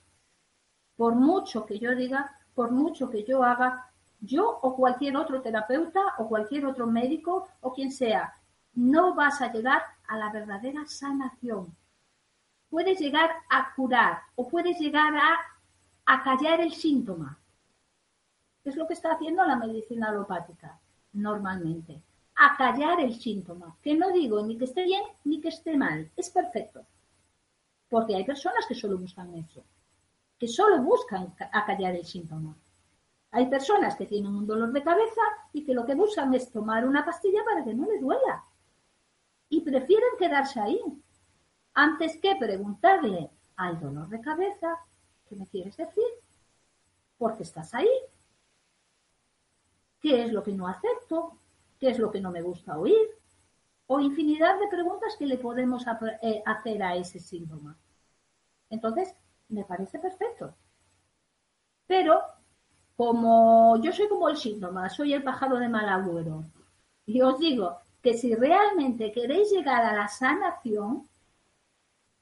por 0.97 1.15
mucho 1.15 1.67
que 1.67 1.79
yo 1.79 1.95
diga, 1.95 2.37
por 2.55 2.73
mucho 2.73 3.11
que 3.11 3.25
yo 3.25 3.43
haga, 3.43 3.91
yo 4.21 4.59
o 4.63 4.77
cualquier 4.77 5.17
otro 5.17 5.43
terapeuta 5.43 6.01
o 6.19 6.29
cualquier 6.29 6.67
otro 6.67 6.87
médico 6.87 7.49
o 7.61 7.73
quien 7.73 7.91
sea, 7.91 8.35
no 8.75 9.15
vas 9.15 9.41
a 9.41 9.53
llegar 9.53 9.83
a 10.07 10.17
la 10.17 10.31
verdadera 10.31 10.87
sanación. 10.87 11.75
Puedes 12.71 12.99
llegar 12.99 13.31
a 13.51 13.75
curar 13.75 14.23
o 14.35 14.49
puedes 14.49 14.79
llegar 14.79 15.15
a 15.15 15.39
acallar 16.07 16.61
el 16.61 16.73
síntoma. 16.73 17.39
Es 18.65 18.77
lo 18.77 18.87
que 18.87 18.95
está 18.95 19.13
haciendo 19.13 19.45
la 19.45 19.57
medicina 19.57 20.09
alopática 20.09 20.79
normalmente. 21.13 22.03
Acallar 22.35 23.01
el 23.01 23.15
síntoma. 23.15 23.77
Que 23.83 23.95
no 23.95 24.11
digo 24.11 24.43
ni 24.43 24.57
que 24.57 24.65
esté 24.65 24.85
bien 24.85 25.03
ni 25.25 25.41
que 25.41 25.49
esté 25.49 25.77
mal. 25.77 26.11
Es 26.17 26.31
perfecto. 26.31 26.87
Porque 27.89 28.17
hay 28.17 28.25
personas 28.25 28.65
que 28.67 28.75
solo 28.75 28.97
buscan 28.97 29.35
eso. 29.35 29.63
Que 30.39 30.49
solo 30.49 30.83
buscan 30.83 31.35
acallar 31.53 31.95
el 31.95 32.07
síntoma. 32.07 32.57
Hay 33.33 33.47
personas 33.47 33.97
que 33.97 34.07
tienen 34.07 34.35
un 34.35 34.47
dolor 34.47 34.73
de 34.73 34.83
cabeza 34.83 35.23
y 35.53 35.65
que 35.65 35.75
lo 35.75 35.85
que 35.85 35.95
buscan 35.95 36.33
es 36.35 36.51
tomar 36.51 36.87
una 36.87 37.05
pastilla 37.05 37.45
para 37.45 37.65
que 37.65 37.75
no 37.75 37.87
les 37.87 38.01
duela. 38.01 38.45
Y 39.53 39.61
prefieren 39.61 40.09
quedarse 40.19 40.59
ahí 40.61 40.81
antes 41.75 42.17
que 42.17 42.35
preguntarle 42.37 43.29
al 43.57 43.79
dolor 43.79 44.09
de 44.09 44.23
cabeza, 44.23 44.79
¿qué 45.29 45.37
me 45.37 45.47
quieres 45.47 45.77
decir? 45.77 46.07
¿Por 47.19 47.37
qué 47.37 47.43
estás 47.43 47.75
ahí? 47.75 47.91
¿Qué 50.01 50.25
es 50.25 50.33
lo 50.33 50.43
que 50.43 50.53
no 50.53 50.67
acepto? 50.69 51.39
¿Qué 51.79 51.91
es 51.91 51.99
lo 51.99 52.11
que 52.11 52.23
no 52.23 52.31
me 52.31 52.41
gusta 52.41 52.79
oír? 52.79 53.07
O 53.89 54.01
infinidad 54.01 54.59
de 54.59 54.69
preguntas 54.69 55.17
que 55.19 55.27
le 55.27 55.37
podemos 55.37 55.85
eh, 56.23 56.43
hacer 56.47 56.83
a 56.83 56.97
ese 56.97 57.21
síntoma. 57.21 57.77
Entonces, 58.71 59.15
me 59.51 59.67
parece 59.67 59.99
perfecto. 59.99 60.55
Pero 61.87 62.23
como 62.97 63.79
yo 63.83 63.93
soy 63.93 64.09
como 64.09 64.31
el 64.31 64.39
síntoma, 64.39 64.89
soy 64.89 65.13
el 65.13 65.23
pájaro 65.23 65.59
de 65.59 65.69
mal 65.69 65.91
agüero, 65.91 66.43
y 67.05 67.21
os 67.21 67.39
digo 67.39 67.83
que 68.03 68.15
si 68.15 68.35
realmente 68.35 69.13
queréis 69.13 69.51
llegar 69.51 69.85
a 69.85 69.95
la 69.95 70.09
sanación, 70.09 71.09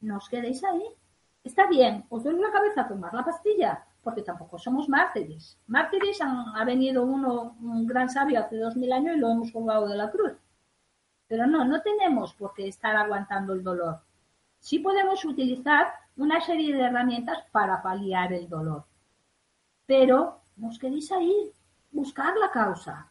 no 0.00 0.16
os 0.18 0.28
quedéis 0.28 0.62
ahí. 0.62 0.84
Está 1.42 1.66
bien, 1.66 2.04
os 2.10 2.22
duele 2.22 2.40
la 2.40 2.52
cabeza 2.52 2.86
tomar 2.86 3.14
la 3.14 3.24
pastilla, 3.24 3.84
porque 4.02 4.22
tampoco 4.22 4.58
somos 4.58 4.88
mártires. 4.88 5.58
Mártires 5.66 6.20
ha 6.20 6.64
venido 6.64 7.02
uno, 7.02 7.56
un 7.62 7.86
gran 7.86 8.10
sabio 8.10 8.40
hace 8.40 8.56
dos 8.56 8.76
mil 8.76 8.92
años 8.92 9.16
y 9.16 9.20
lo 9.20 9.30
hemos 9.30 9.50
colgado 9.52 9.88
de 9.88 9.96
la 9.96 10.10
cruz. 10.10 10.32
Pero 11.26 11.46
no, 11.46 11.64
no 11.64 11.80
tenemos 11.80 12.34
por 12.34 12.52
qué 12.52 12.68
estar 12.68 12.94
aguantando 12.96 13.54
el 13.54 13.62
dolor. 13.62 14.00
Sí 14.58 14.80
podemos 14.80 15.24
utilizar 15.24 15.86
una 16.16 16.40
serie 16.42 16.74
de 16.74 16.82
herramientas 16.82 17.38
para 17.52 17.82
paliar 17.82 18.34
el 18.34 18.48
dolor. 18.48 18.84
Pero 19.86 20.42
no 20.56 20.68
os 20.68 20.78
quedéis 20.78 21.10
ahí, 21.12 21.52
buscar 21.90 22.36
la 22.36 22.50
causa, 22.50 23.10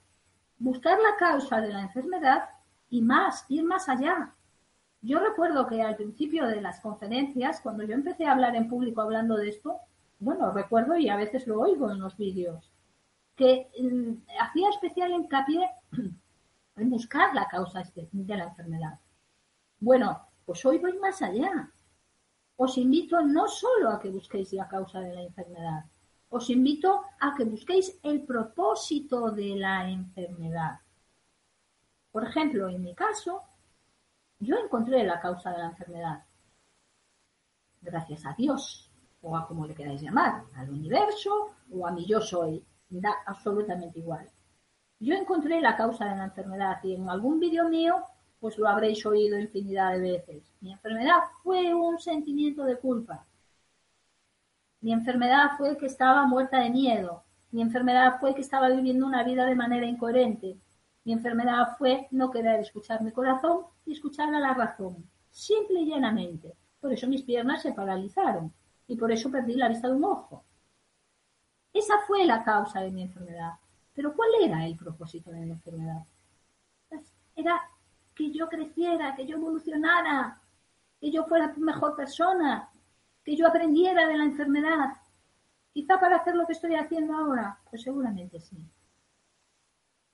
buscar 0.60 1.00
la 1.00 1.16
causa 1.18 1.60
de 1.62 1.74
la 1.74 1.82
enfermedad 1.82 2.50
y 2.90 3.02
más, 3.02 3.46
ir 3.50 3.64
más 3.64 3.90
allá. 3.90 4.34
Yo 5.02 5.20
recuerdo 5.20 5.68
que 5.68 5.82
al 5.82 5.96
principio 5.96 6.46
de 6.48 6.62
las 6.62 6.82
conferencias, 6.82 7.62
cuando 7.62 7.84
yo 7.84 7.94
empecé 7.94 8.26
a 8.26 8.34
hablar 8.34 8.56
en 8.56 8.68
público 8.68 9.02
hablando 9.02 9.38
de 9.38 9.50
esto, 9.50 9.80
bueno, 10.20 10.52
recuerdo 10.52 10.98
y 10.98 11.08
a 11.10 11.16
veces 11.16 11.48
lo 11.48 11.62
oigo 11.62 11.90
en 11.90 12.00
los 12.00 12.18
vídeos, 12.18 12.72
que 13.36 13.70
mm, 13.80 14.30
hacía 14.42 14.70
especial 14.70 15.12
hincapié 15.12 15.70
en 16.76 16.90
buscar 16.90 17.34
la 17.34 17.48
causa 17.48 17.82
este, 17.82 18.10
de 18.12 18.38
la 18.38 18.46
enfermedad. 18.46 19.00
Bueno, 19.80 20.28
pues 20.46 20.66
hoy 20.66 20.78
voy 20.80 20.98
más 21.00 21.22
allá. 21.22 21.72
Os 22.58 22.78
invito 22.78 23.22
no 23.22 23.48
solo 23.48 23.92
a 23.92 24.00
que 24.00 24.10
busquéis 24.10 24.52
la 24.52 24.68
causa 24.68 25.00
de 25.00 25.16
la 25.16 25.22
enfermedad, 25.22 25.86
os 26.30 26.50
invito 26.50 27.02
a 27.20 27.34
que 27.36 27.46
busquéis 27.46 27.98
el 28.04 28.24
propósito 28.24 29.32
de 29.32 29.56
la 29.56 29.90
enfermedad. 29.90 30.80
Por 32.12 32.24
ejemplo, 32.26 32.68
en 32.70 32.84
mi 32.84 32.96
caso, 32.96 33.44
yo 34.40 34.56
encontré 34.58 35.04
la 35.04 35.20
causa 35.20 35.52
de 35.52 35.58
la 35.60 35.68
enfermedad. 35.68 36.24
Gracias 37.82 38.26
a 38.26 38.34
Dios, 38.34 38.92
o 39.22 39.38
a 39.38 39.48
como 39.48 39.66
le 39.66 39.76
queráis 39.76 40.02
llamar, 40.02 40.44
al 40.56 40.70
universo, 40.70 41.56
o 41.72 41.86
a 41.86 41.92
mi 41.92 42.06
yo 42.06 42.20
soy, 42.22 42.64
da 42.90 43.14
absolutamente 43.26 44.00
igual. 44.00 44.28
Yo 45.00 45.16
encontré 45.16 45.62
la 45.62 45.78
causa 45.78 46.06
de 46.06 46.16
la 46.16 46.26
enfermedad 46.26 46.84
y 46.84 46.96
en 46.96 47.10
algún 47.10 47.40
vídeo 47.40 47.70
mío, 47.70 48.04
pues 48.40 48.58
lo 48.58 48.68
habréis 48.68 49.06
oído 49.06 49.38
infinidad 49.38 49.94
de 49.94 50.00
veces. 50.00 50.44
Mi 50.62 50.72
enfermedad 50.74 51.20
fue 51.44 51.74
un 51.74 52.00
sentimiento 52.00 52.64
de 52.64 52.78
culpa. 52.78 53.26
Mi 54.82 54.94
enfermedad 54.94 55.52
fue 55.58 55.78
que 55.78 55.86
estaba 55.86 56.26
muerta 56.26 56.60
de 56.60 56.70
miedo. 56.70 57.24
Mi 57.52 57.62
enfermedad 57.62 58.20
fue 58.20 58.34
que 58.34 58.42
estaba 58.42 58.70
viviendo 58.70 59.06
una 59.06 59.24
vida 59.24 59.46
de 59.46 59.56
manera 59.56 59.86
incoherente. 59.86 60.58
Mi 61.06 61.14
enfermedad 61.14 61.76
fue 61.78 62.08
no 62.12 62.30
querer 62.30 62.60
escuchar 62.60 63.02
mi 63.02 63.12
corazón 63.12 63.62
y 63.86 63.94
escuchar 63.94 64.34
a 64.34 64.40
la 64.40 64.54
razón. 64.54 65.10
Simple 65.32 65.82
y 65.82 65.90
llanamente. 65.90 66.54
Por 66.80 66.94
eso 66.94 67.08
mis 67.08 67.24
piernas 67.24 67.62
se 67.62 67.74
paralizaron 67.74 68.54
y 68.88 68.96
por 68.96 69.12
eso 69.12 69.30
perdí 69.32 69.54
la 69.56 69.70
vista 69.70 69.88
de 69.88 69.96
un 69.96 70.04
ojo. 70.04 70.44
Esa 71.74 72.00
fue 72.08 72.26
la 72.26 72.44
causa 72.44 72.82
de 72.82 72.92
mi 72.92 73.04
enfermedad. 73.04 73.54
Pero 73.94 74.14
¿cuál 74.14 74.30
era 74.42 74.66
el 74.66 74.76
propósito 74.76 75.32
de 75.32 75.40
mi 75.42 75.52
enfermedad? 75.52 76.04
Pues 76.88 77.14
era 77.36 77.62
que 78.16 78.32
yo 78.32 78.48
creciera, 78.50 79.16
que 79.16 79.26
yo 79.26 79.38
evolucionara, 79.38 80.42
que 81.00 81.12
yo 81.12 81.26
fuera 81.26 81.54
mejor 81.58 81.96
persona, 81.96 82.70
que 83.24 83.36
yo 83.36 83.48
aprendiera 83.48 84.08
de 84.08 84.18
la 84.18 84.26
enfermedad, 84.26 84.94
quizá 85.72 86.00
para 86.00 86.18
hacer 86.18 86.36
lo 86.36 86.46
que 86.46 86.54
estoy 86.54 86.76
haciendo 86.76 87.16
ahora, 87.16 87.60
pues 87.70 87.84
seguramente 87.84 88.40
sí. 88.40 88.58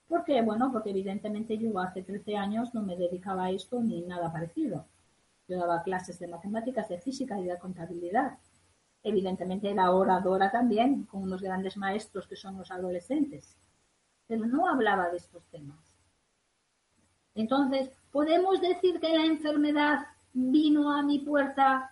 ¿Por 0.08 0.24
qué? 0.24 0.42
Bueno, 0.42 0.72
porque 0.72 0.92
evidentemente 0.92 1.58
yo 1.58 1.80
hace 1.80 2.04
13 2.04 2.38
años 2.38 2.74
no 2.74 2.82
me 2.84 2.96
dedicaba 2.96 3.46
a 3.46 3.52
esto 3.52 3.82
ni 3.82 4.02
nada 4.02 4.32
parecido. 4.32 4.86
Yo 5.48 5.58
daba 5.58 5.84
clases 5.84 6.20
de 6.20 6.28
matemáticas, 6.28 6.90
de 6.90 7.00
física 7.00 7.40
y 7.40 7.46
de 7.46 7.58
contabilidad. 7.58 8.38
Evidentemente 9.04 9.70
era 9.70 9.92
oradora 9.92 10.52
también, 10.52 11.04
con 11.04 11.24
unos 11.24 11.42
grandes 11.42 11.78
maestros 11.78 12.28
que 12.28 12.36
son 12.36 12.58
los 12.58 12.72
adolescentes. 12.72 13.58
Pero 14.28 14.46
no 14.46 14.68
hablaba 14.68 15.10
de 15.10 15.18
estos 15.18 15.46
temas. 15.48 15.96
Entonces, 17.36 17.92
¿podemos 18.12 18.62
decir 18.62 19.00
que 19.00 19.10
la 19.10 19.26
enfermedad 19.26 20.08
vino 20.34 20.92
a 20.92 21.04
mi 21.04 21.20
puerta 21.20 21.92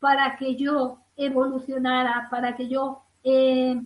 para 0.00 0.36
que 0.36 0.56
yo 0.56 0.98
evolucionara, 1.16 2.28
para 2.30 2.56
que 2.56 2.68
yo 2.68 3.02
eh, 3.22 3.80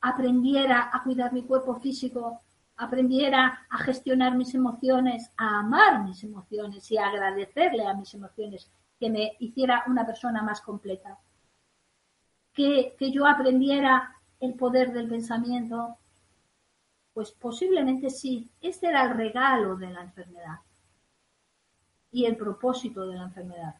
aprendiera 0.00 0.90
a 0.92 1.02
cuidar 1.02 1.32
mi 1.32 1.42
cuerpo 1.42 1.74
físico, 1.80 2.42
aprendiera 2.78 3.66
a 3.68 3.78
gestionar 3.78 4.34
mis 4.36 4.54
emociones, 4.54 5.30
a 5.36 5.60
amar 5.60 6.04
mis 6.04 6.24
emociones 6.24 6.90
y 6.90 6.96
a 6.96 7.08
agradecerle 7.08 7.86
a 7.86 7.94
mis 7.94 8.14
emociones, 8.14 8.70
que 8.98 9.10
me 9.10 9.36
hiciera 9.38 9.84
una 9.86 10.06
persona 10.06 10.42
más 10.42 10.60
completa. 10.60 11.18
Que, 12.52 12.96
que 12.98 13.12
yo 13.12 13.26
aprendiera 13.26 14.16
el 14.40 14.54
poder 14.54 14.92
del 14.92 15.08
pensamiento, 15.08 15.98
pues 17.12 17.32
posiblemente 17.32 18.10
sí. 18.10 18.50
Este 18.60 18.88
era 18.88 19.04
el 19.04 19.16
regalo 19.16 19.76
de 19.76 19.90
la 19.90 20.02
enfermedad 20.02 20.60
y 22.10 22.24
el 22.24 22.36
propósito 22.36 23.06
de 23.06 23.16
la 23.16 23.24
enfermedad 23.24 23.74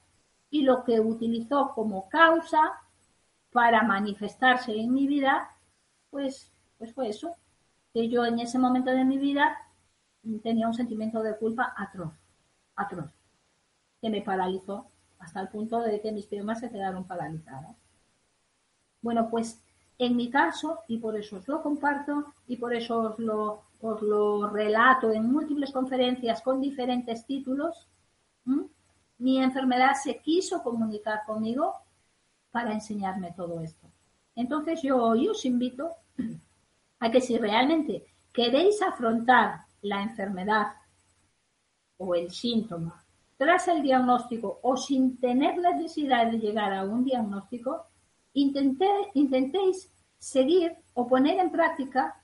y 0.51 0.63
lo 0.63 0.85
que 0.85 1.01
utilizó 1.01 1.73
como 1.75 2.09
causa 2.09 2.81
para 3.51 3.83
manifestarse 3.83 4.75
en 4.79 4.93
mi 4.93 5.07
vida, 5.07 5.57
pues, 6.11 6.53
pues 6.79 6.93
fue 6.95 7.09
eso, 7.09 7.35
que 7.93 8.09
yo 8.09 8.25
en 8.25 8.39
ese 8.39 8.59
momento 8.59 8.91
de 8.91 9.05
mi 9.05 9.19
vida 9.19 9.57
tenía 10.43 10.67
un 10.67 10.75
sentimiento 10.75 11.23
de 11.23 11.37
culpa 11.37 11.75
atroz, 11.77 12.15
atroz, 12.77 13.11
que 14.01 14.11
me 14.11 14.23
paralizó 14.23 14.91
hasta 15.19 15.41
el 15.41 15.49
punto 15.49 15.81
de 15.81 16.01
que 16.01 16.13
mis 16.13 16.27
piernas 16.27 16.61
se 16.61 16.71
quedaron 16.71 17.07
paralizadas. 17.07 17.77
Bueno, 19.01 19.29
pues 19.31 19.63
en 19.99 20.17
mi 20.17 20.31
caso, 20.31 20.81
y 20.87 20.99
por 20.99 21.17
eso 21.17 21.37
os 21.37 21.49
lo 21.49 21.63
comparto, 21.63 22.33
y 22.47 22.57
por 22.57 22.75
eso 22.75 23.01
os 23.01 23.19
lo, 23.19 24.51
relato 24.51 25.13
en 25.13 25.31
múltiples 25.31 25.73
conferencias 25.73 26.43
con 26.43 26.61
diferentes 26.61 27.27
títulos, 27.27 27.89
mi 29.19 29.43
enfermedad 29.43 29.95
se 29.95 30.19
quiso 30.19 30.63
comunicar 30.63 31.25
conmigo 31.27 31.75
para 32.51 32.73
enseñarme 32.73 33.33
todo 33.33 33.61
esto. 33.61 33.89
Entonces 34.35 34.83
yo 34.83 34.99
os 34.99 35.45
invito 35.45 35.91
a 37.01 37.11
que 37.11 37.21
si 37.21 37.39
realmente 37.39 38.07
queréis 38.33 38.81
afrontar 38.83 39.67
la 39.83 40.03
enfermedad 40.03 40.75
o 41.97 42.15
el 42.15 42.31
síntoma 42.31 43.05
tras 43.37 43.69
el 43.69 43.83
diagnóstico 43.83 44.59
o 44.63 44.77
sin 44.77 45.19
tener 45.19 45.59
necesidad 45.59 46.31
de 46.31 46.39
llegar 46.39 46.73
a 46.73 46.85
un 46.85 47.05
diagnóstico, 47.05 47.87
intentéis 48.33 49.93
seguir 50.19 50.77
o 50.95 51.07
poner 51.07 51.39
en 51.39 51.51
práctica 51.51 52.21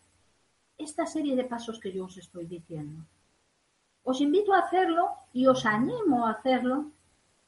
esta 0.76 1.06
serie 1.06 1.37
de 1.37 1.44
pasos 1.44 1.78
que 1.78 1.92
yo 1.92 2.06
os 2.06 2.16
estoy 2.16 2.46
diciendo. 2.46 3.04
Os 4.02 4.20
invito 4.20 4.52
a 4.52 4.58
hacerlo 4.58 5.08
y 5.32 5.46
os 5.46 5.64
animo 5.64 6.26
a 6.26 6.32
hacerlo. 6.32 6.90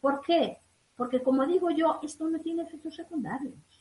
¿Por 0.00 0.20
qué? 0.20 0.58
Porque 0.94 1.22
como 1.22 1.44
digo 1.44 1.70
yo, 1.70 1.98
esto 2.02 2.28
no 2.28 2.38
tiene 2.38 2.62
efectos 2.62 2.94
secundarios. 2.94 3.75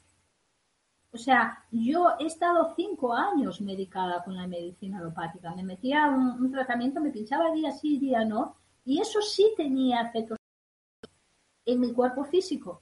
O 1.16 1.18
sea, 1.18 1.64
yo 1.72 2.10
he 2.20 2.26
estado 2.26 2.74
cinco 2.76 3.14
años 3.14 3.62
medicada 3.62 4.22
con 4.22 4.36
la 4.36 4.48
medicina 4.48 5.00
alopática. 5.00 5.56
Me 5.56 5.64
metía 5.64 6.08
un, 6.08 6.32
un 6.44 6.52
tratamiento, 6.52 7.00
me 7.00 7.10
pinchaba 7.10 7.54
día 7.54 7.72
sí, 7.72 7.98
día 7.98 8.26
no, 8.26 8.58
y 8.84 9.00
eso 9.00 9.22
sí 9.22 9.54
tenía 9.56 10.02
efectos 10.02 10.38
en 11.66 11.80
mi 11.80 11.94
cuerpo 11.94 12.26
físico. 12.26 12.82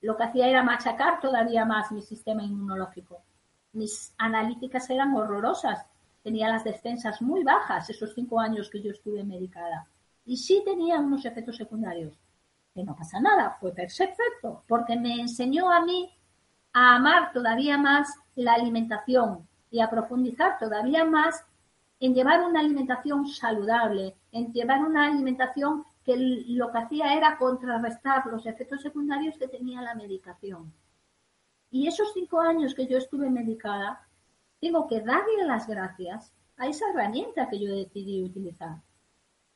Lo 0.00 0.16
que 0.16 0.24
hacía 0.24 0.48
era 0.48 0.64
machacar 0.64 1.20
todavía 1.20 1.64
más 1.64 1.92
mi 1.92 2.02
sistema 2.02 2.42
inmunológico. 2.42 3.22
Mis 3.72 4.12
analíticas 4.18 4.90
eran 4.90 5.14
horrorosas. 5.14 5.86
Tenía 6.24 6.48
las 6.48 6.64
defensas 6.64 7.22
muy 7.22 7.44
bajas 7.44 7.88
esos 7.88 8.14
cinco 8.16 8.40
años 8.40 8.68
que 8.68 8.82
yo 8.82 8.90
estuve 8.90 9.22
medicada. 9.22 9.86
Y 10.24 10.38
sí 10.38 10.60
tenía 10.64 10.98
unos 10.98 11.24
efectos 11.24 11.56
secundarios. 11.56 12.18
Que 12.74 12.82
no 12.82 12.96
pasa 12.96 13.20
nada, 13.20 13.58
fue 13.60 13.72
perfecto, 13.72 14.64
porque 14.66 14.96
me 14.96 15.20
enseñó 15.20 15.70
a 15.70 15.84
mí 15.84 16.12
a 16.72 16.96
amar 16.96 17.32
todavía 17.32 17.78
más 17.78 18.08
la 18.34 18.54
alimentación 18.54 19.46
y 19.70 19.80
a 19.80 19.90
profundizar 19.90 20.58
todavía 20.58 21.04
más 21.04 21.44
en 22.00 22.14
llevar 22.14 22.42
una 22.42 22.60
alimentación 22.60 23.26
saludable, 23.26 24.16
en 24.32 24.52
llevar 24.52 24.80
una 24.80 25.06
alimentación 25.06 25.84
que 26.04 26.16
lo 26.48 26.72
que 26.72 26.78
hacía 26.78 27.14
era 27.14 27.38
contrarrestar 27.38 28.26
los 28.26 28.44
efectos 28.46 28.82
secundarios 28.82 29.38
que 29.38 29.48
tenía 29.48 29.80
la 29.82 29.94
medicación. 29.94 30.72
Y 31.70 31.86
esos 31.86 32.12
cinco 32.12 32.40
años 32.40 32.74
que 32.74 32.86
yo 32.86 32.98
estuve 32.98 33.30
medicada, 33.30 34.06
tengo 34.60 34.86
que 34.88 35.00
darle 35.00 35.46
las 35.46 35.66
gracias 35.66 36.32
a 36.56 36.66
esa 36.66 36.90
herramienta 36.90 37.48
que 37.48 37.58
yo 37.58 37.74
decidí 37.74 38.22
utilizar. 38.22 38.82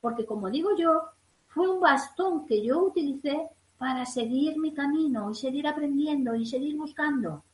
Porque 0.01 0.25
como 0.25 0.49
digo 0.49 0.77
yo, 0.77 1.03
fue 1.49 1.69
un 1.69 1.81
bastón 1.81 2.47
que 2.47 2.63
yo 2.63 2.79
utilicé 2.79 3.49
para 3.79 4.07
seguir 4.07 4.59
mi 4.59 4.73
camino 4.73 5.31
y 5.31 5.35
seguir 5.35 5.67
aprendiendo 5.67 6.35
y 6.35 6.47
seguir 6.47 6.77
buscando. 6.77 7.45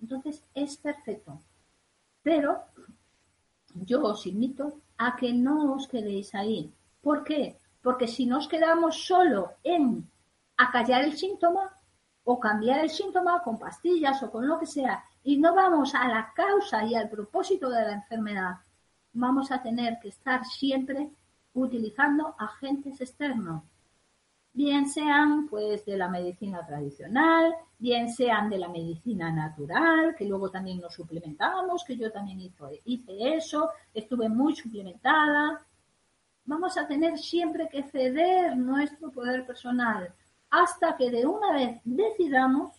Entonces 0.00 0.44
es 0.54 0.76
perfecto. 0.76 1.40
Pero 2.22 2.64
yo 3.74 4.02
os 4.02 4.26
invito 4.26 4.80
a 4.98 5.16
que 5.16 5.32
no 5.32 5.74
os 5.74 5.86
quedéis 5.86 6.34
ahí. 6.34 6.72
¿Por 7.00 7.24
qué? 7.24 7.58
Porque 7.82 8.08
si 8.08 8.26
nos 8.26 8.48
quedamos 8.48 9.06
solo 9.06 9.52
en 9.62 10.10
acallar 10.56 11.04
el 11.04 11.16
síntoma 11.16 11.74
o 12.24 12.38
cambiar 12.38 12.80
el 12.80 12.90
síntoma 12.90 13.42
con 13.42 13.58
pastillas 13.58 14.22
o 14.22 14.30
con 14.30 14.46
lo 14.46 14.58
que 14.58 14.66
sea 14.66 15.04
y 15.22 15.38
no 15.38 15.54
vamos 15.54 15.94
a 15.94 16.08
la 16.08 16.32
causa 16.34 16.84
y 16.84 16.94
al 16.94 17.08
propósito 17.08 17.70
de 17.70 17.82
la 17.82 17.92
enfermedad, 17.92 18.56
vamos 19.12 19.50
a 19.50 19.62
tener 19.62 19.98
que 20.00 20.08
estar 20.08 20.44
siempre 20.44 21.10
utilizando 21.54 22.34
agentes 22.38 23.00
externos 23.00 23.64
bien 24.52 24.88
sean 24.88 25.46
pues 25.48 25.84
de 25.84 25.96
la 25.96 26.08
medicina 26.08 26.66
tradicional, 26.66 27.54
bien 27.78 28.08
sean 28.10 28.50
de 28.50 28.58
la 28.58 28.68
medicina 28.68 29.30
natural, 29.32 30.14
que 30.16 30.24
luego 30.24 30.50
también 30.50 30.80
nos 30.80 30.94
suplementamos, 30.94 31.84
que 31.84 31.96
yo 31.96 32.10
también 32.10 32.40
hice 32.40 33.34
eso, 33.36 33.70
estuve 33.94 34.28
muy 34.28 34.54
suplementada. 34.56 35.64
Vamos 36.44 36.76
a 36.76 36.86
tener 36.86 37.18
siempre 37.18 37.68
que 37.68 37.84
ceder 37.84 38.56
nuestro 38.56 39.10
poder 39.10 39.46
personal 39.46 40.12
hasta 40.50 40.96
que 40.96 41.10
de 41.10 41.26
una 41.26 41.52
vez 41.52 41.80
decidamos 41.84 42.72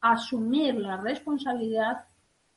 asumir 0.00 0.74
la 0.74 0.96
responsabilidad 0.96 2.06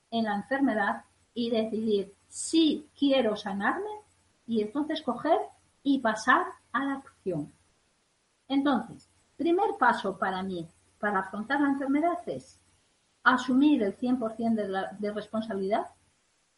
en 0.10 0.24
la 0.24 0.36
enfermedad 0.36 1.04
y 1.34 1.50
decidir 1.50 2.14
si 2.28 2.90
quiero 2.98 3.36
sanarme 3.36 3.90
y 4.46 4.62
entonces 4.62 5.02
coger 5.02 5.38
y 5.84 6.00
pasar 6.00 6.46
a 6.72 6.86
la 6.86 6.94
acción. 6.96 7.57
Entonces, 8.48 9.10
primer 9.36 9.78
paso 9.80 10.18
para 10.18 10.44
mí 10.44 10.68
para 11.00 11.20
afrontar 11.20 11.62
la 11.62 11.70
enfermedad 11.70 12.18
es 12.28 12.60
asumir 13.24 13.84
el 13.84 13.98
100% 13.98 14.56
de, 14.56 14.68
la, 14.68 14.92
de 15.00 15.12
responsabilidad 15.12 15.88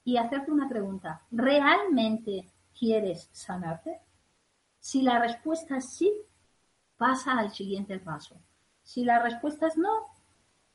y 0.03 0.17
hacerte 0.17 0.51
una 0.51 0.69
pregunta. 0.69 1.21
¿Realmente 1.31 2.49
quieres 2.77 3.29
sanarte? 3.31 3.99
Si 4.79 5.01
la 5.01 5.19
respuesta 5.19 5.77
es 5.77 5.89
sí, 5.89 6.11
pasa 6.97 7.37
al 7.37 7.51
siguiente 7.51 7.99
paso. 7.99 8.35
Si 8.83 9.03
la 9.03 9.19
respuesta 9.19 9.67
es 9.67 9.77
no, 9.77 10.07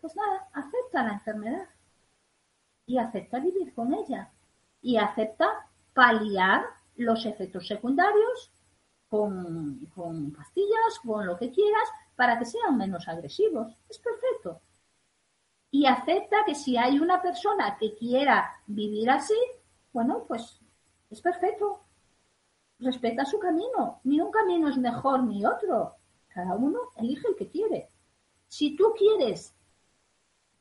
pues 0.00 0.14
nada, 0.16 0.48
acepta 0.52 1.02
la 1.02 1.14
enfermedad 1.14 1.68
y 2.86 2.98
acepta 2.98 3.40
vivir 3.40 3.72
con 3.74 3.94
ella 3.94 4.30
y 4.82 4.98
acepta 4.98 5.48
paliar 5.94 6.64
los 6.96 7.24
efectos 7.24 7.66
secundarios 7.66 8.52
con, 9.94 10.32
pastillas, 10.36 10.98
con 11.04 11.26
lo 11.26 11.36
que 11.36 11.50
quieras, 11.50 11.88
para 12.16 12.38
que 12.38 12.44
sean 12.44 12.76
menos 12.76 13.06
agresivos. 13.08 13.76
Es 13.88 13.98
perfecto. 13.98 14.60
Y 15.70 15.86
acepta 15.86 16.44
que 16.44 16.54
si 16.54 16.76
hay 16.76 16.98
una 16.98 17.20
persona 17.20 17.76
que 17.78 17.94
quiera 17.94 18.52
vivir 18.66 19.10
así, 19.10 19.36
bueno, 19.92 20.24
pues 20.26 20.60
es 21.10 21.20
perfecto. 21.20 21.80
Respeta 22.78 23.24
su 23.24 23.38
camino. 23.38 24.00
Ni 24.04 24.20
un 24.20 24.30
camino 24.30 24.68
es 24.68 24.78
mejor 24.78 25.24
ni 25.24 25.44
otro. 25.44 25.94
Cada 26.28 26.54
uno 26.56 26.78
elige 26.96 27.28
el 27.28 27.36
que 27.36 27.48
quiere. 27.48 27.88
Si 28.48 28.76
tú 28.76 28.92
quieres 28.96 29.54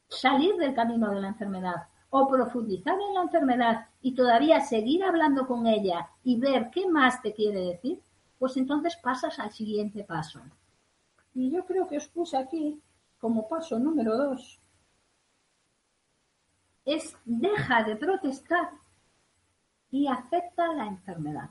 salir 0.09 0.55
del 0.57 0.75
camino 0.75 1.09
de 1.11 1.21
la 1.21 1.29
enfermedad 1.29 1.87
o 2.11 2.27
profundizar 2.27 2.99
en 2.99 3.15
la 3.15 3.23
enfermedad 3.23 3.87
y 4.01 4.13
todavía 4.13 4.61
seguir 4.61 5.03
hablando 5.03 5.47
con 5.47 5.65
ella 5.65 6.09
y 6.23 6.39
ver 6.39 6.69
qué 6.71 6.87
más 6.87 7.21
te 7.23 7.33
quiere 7.33 7.59
decir, 7.61 7.99
pues 8.39 8.57
entonces 8.57 8.95
pasas 8.97 9.39
al 9.39 9.51
siguiente 9.51 10.03
paso. 10.03 10.41
Y 11.33 11.51
yo 11.51 11.65
creo 11.65 11.87
que 11.87 11.97
os 11.97 12.07
puse 12.07 12.37
aquí 12.37 12.81
como 13.19 13.47
paso 13.47 13.79
número 13.79 14.17
dos. 14.17 14.59
Es 16.85 17.15
deja 17.23 17.83
de 17.83 17.95
protestar 17.95 18.69
y 19.89 20.07
acepta 20.07 20.73
la 20.73 20.85
enfermedad. 20.85 21.49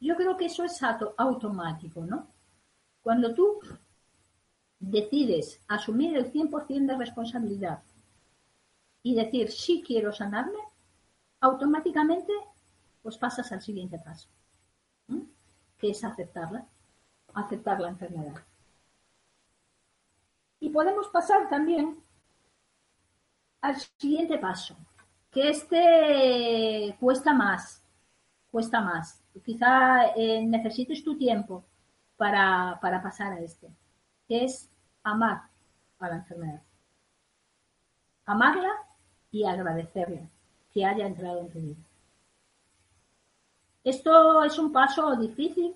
Yo 0.00 0.16
creo 0.16 0.36
que 0.36 0.46
eso 0.46 0.64
es 0.64 0.80
automático, 0.82 2.04
¿no? 2.04 2.28
Cuando 3.02 3.34
tú 3.34 3.60
decides 4.78 5.60
asumir 5.68 6.16
el 6.16 6.32
100% 6.32 6.86
de 6.86 6.96
responsabilidad 6.96 7.82
y 9.02 9.14
decir 9.14 9.50
sí 9.50 9.82
quiero 9.86 10.12
sanarme, 10.12 10.58
automáticamente 11.40 12.32
pues 13.02 13.18
pasas 13.18 13.52
al 13.52 13.60
siguiente 13.60 13.98
paso 13.98 14.28
es 15.90 16.04
aceptarla, 16.04 16.66
aceptar 17.34 17.80
la 17.80 17.88
enfermedad. 17.88 18.34
Y 20.60 20.70
podemos 20.70 21.08
pasar 21.08 21.48
también 21.48 22.02
al 23.60 23.76
siguiente 23.76 24.38
paso, 24.38 24.76
que 25.30 25.50
este 25.50 26.96
cuesta 27.00 27.32
más, 27.32 27.82
cuesta 28.50 28.80
más. 28.80 29.22
Quizá 29.44 30.08
eh, 30.16 30.44
necesites 30.46 31.02
tu 31.02 31.16
tiempo 31.18 31.64
para, 32.16 32.78
para 32.80 33.02
pasar 33.02 33.32
a 33.32 33.40
este, 33.40 33.68
que 34.28 34.44
es 34.44 34.70
amar 35.02 35.42
a 35.98 36.08
la 36.08 36.16
enfermedad. 36.16 36.62
Amarla 38.26 38.70
y 39.30 39.44
agradecerle 39.44 40.30
que 40.72 40.84
haya 40.84 41.06
entrado 41.06 41.40
en 41.40 41.50
tu 41.50 41.58
vida. 41.60 41.82
Esto 43.84 44.42
es 44.42 44.58
un 44.58 44.72
paso 44.72 45.14
difícil, 45.14 45.74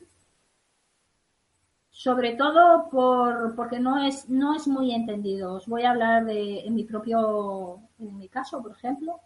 sobre 1.90 2.34
todo 2.34 2.88
por, 2.88 3.54
porque 3.54 3.78
no 3.78 3.98
es, 4.02 4.28
no 4.30 4.54
es 4.54 4.66
muy 4.66 4.92
entendido. 4.94 5.54
Os 5.54 5.66
voy 5.66 5.82
a 5.82 5.90
hablar 5.90 6.24
de 6.24 6.60
en 6.60 6.74
mi 6.74 6.84
propio, 6.84 7.80
en 7.98 8.16
mi 8.18 8.28
caso, 8.28 8.62
por 8.62 8.72
ejemplo. 8.72 9.20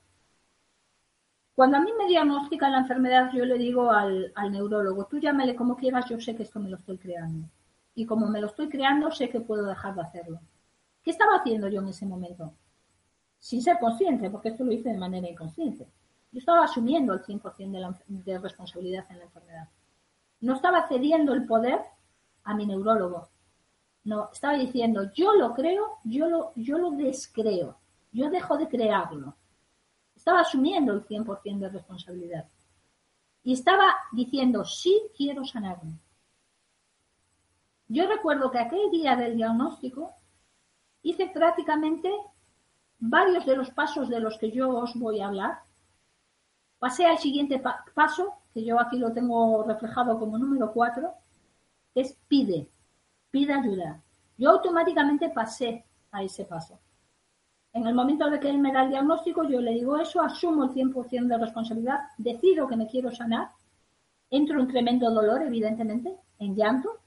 Cuando 1.55 1.79
a 1.79 1.81
mí 1.81 1.91
me 1.99 2.07
diagnostican 2.09 2.73
la 2.73 2.81
enfermedad, 2.81 3.31
yo 3.33 3.47
le 3.47 3.57
digo 3.57 3.91
al, 3.91 4.33
al 4.35 4.53
neurólogo, 4.53 5.07
tú 5.07 5.19
llámele 5.19 5.55
como 5.57 5.77
quieras, 5.77 6.07
yo 6.11 6.21
sé 6.21 6.37
que 6.37 6.43
esto 6.43 6.61
me 6.61 6.69
lo 6.69 6.77
estoy 6.77 6.99
creando. 6.99 7.49
Y 7.95 8.05
como 8.07 8.29
me 8.29 8.41
lo 8.41 8.49
estoy 8.49 8.69
creando, 8.69 9.11
sé 9.11 9.31
que 9.31 9.41
puedo 9.41 9.65
dejar 9.67 9.95
de 9.95 10.03
hacerlo. 10.03 10.41
¿Qué 11.03 11.11
estaba 11.11 11.37
haciendo 11.37 11.69
yo 11.69 11.81
en 11.81 11.89
ese 11.89 12.07
momento? 12.07 12.53
Sin 13.39 13.63
ser 13.63 13.79
consciente, 13.79 14.31
porque 14.31 14.51
esto 14.51 14.65
lo 14.65 14.73
hice 14.73 14.91
de 14.91 14.99
manera 14.99 15.29
inconsciente. 15.29 15.87
Yo 16.33 16.39
estaba 16.39 16.65
asumiendo 16.65 17.13
el 17.13 17.23
100% 17.23 17.95
de, 18.07 18.33
de 18.33 18.39
responsabilidad 18.39 19.07
en 19.11 19.19
la 19.19 19.25
enfermedad. 19.25 19.69
No 20.41 20.55
estaba 20.55 20.89
cediendo 20.89 21.35
el 21.35 21.47
poder 21.47 21.81
a 22.45 22.55
mi 22.55 22.67
neurólogo. 22.67 23.29
No, 24.05 24.31
estaba 24.33 24.55
diciendo, 24.55 25.13
yo 25.13 25.35
lo 25.35 25.55
creo, 25.55 25.99
yo 26.05 26.29
lo, 26.29 26.53
yo 26.57 26.79
lo 26.79 26.91
descreo, 26.91 27.79
yo 28.11 28.31
dejo 28.31 28.57
de 28.57 28.69
crearlo. 28.69 29.37
estaba 30.17 30.41
asumiendo 30.41 30.93
el 30.93 31.07
100% 31.07 31.59
de 31.59 31.69
responsabilidad. 31.69 32.49
Y 33.45 33.53
estaba 33.53 33.95
diciendo, 34.13 34.65
sí 34.65 35.01
quiero 35.17 35.45
sanarme. 35.45 35.99
Yo 37.89 38.07
recuerdo 38.09 38.51
que 38.51 38.59
aquel 38.59 38.91
día 38.91 39.15
del 39.17 39.37
diagnóstico 39.37 40.15
hice 41.03 41.27
prácticamente 41.27 42.11
varios 42.99 43.45
de 43.45 43.57
los 43.57 43.71
pasos 43.71 44.09
de 44.09 44.21
los 44.21 44.39
que 44.39 44.51
yo 44.51 44.71
os 44.71 44.95
voy 44.95 45.21
a 45.21 45.27
hablar. 45.27 45.61
Pasé 46.83 47.07
al 47.07 47.19
siguiente 47.19 47.63
paso, 47.95 48.39
que 48.53 48.65
yo 48.65 48.81
aquí 48.81 48.99
lo 48.99 49.13
tengo 49.13 49.63
reflejado 49.63 50.19
como 50.19 50.37
número 50.37 50.73
4, 50.73 51.15
es 51.95 52.19
pide, 52.27 52.69
pide 53.31 53.53
ayuda. 53.53 54.03
Yo 54.37 54.51
automáticamente 54.51 55.29
pasé 55.29 55.85
a 56.11 56.25
ese 56.25 56.45
paso. 56.45 56.81
En 57.73 57.87
el 57.87 57.95
momento 57.95 58.29
de 58.29 58.41
que 58.41 58.51
él 58.51 58.59
me 58.59 58.73
da 58.73 58.83
el 58.83 58.91
diagnóstico, 58.91 59.45
yo 59.45 59.61
le 59.61 59.75
digo 59.75 59.97
eso, 59.97 60.21
asumo 60.23 60.65
el 60.65 60.71
100% 60.71 61.29
de 61.29 61.39
responsabilidad, 61.39 62.01
decido 62.19 62.67
que 62.67 62.75
me 62.75 62.89
quiero 62.89 63.13
sanar, 63.13 63.53
entro 64.29 64.59
en 64.59 64.67
tremendo 64.67 65.09
dolor, 65.09 65.41
evidentemente, 65.43 66.17
en 66.41 66.57
llanto. 66.57 66.99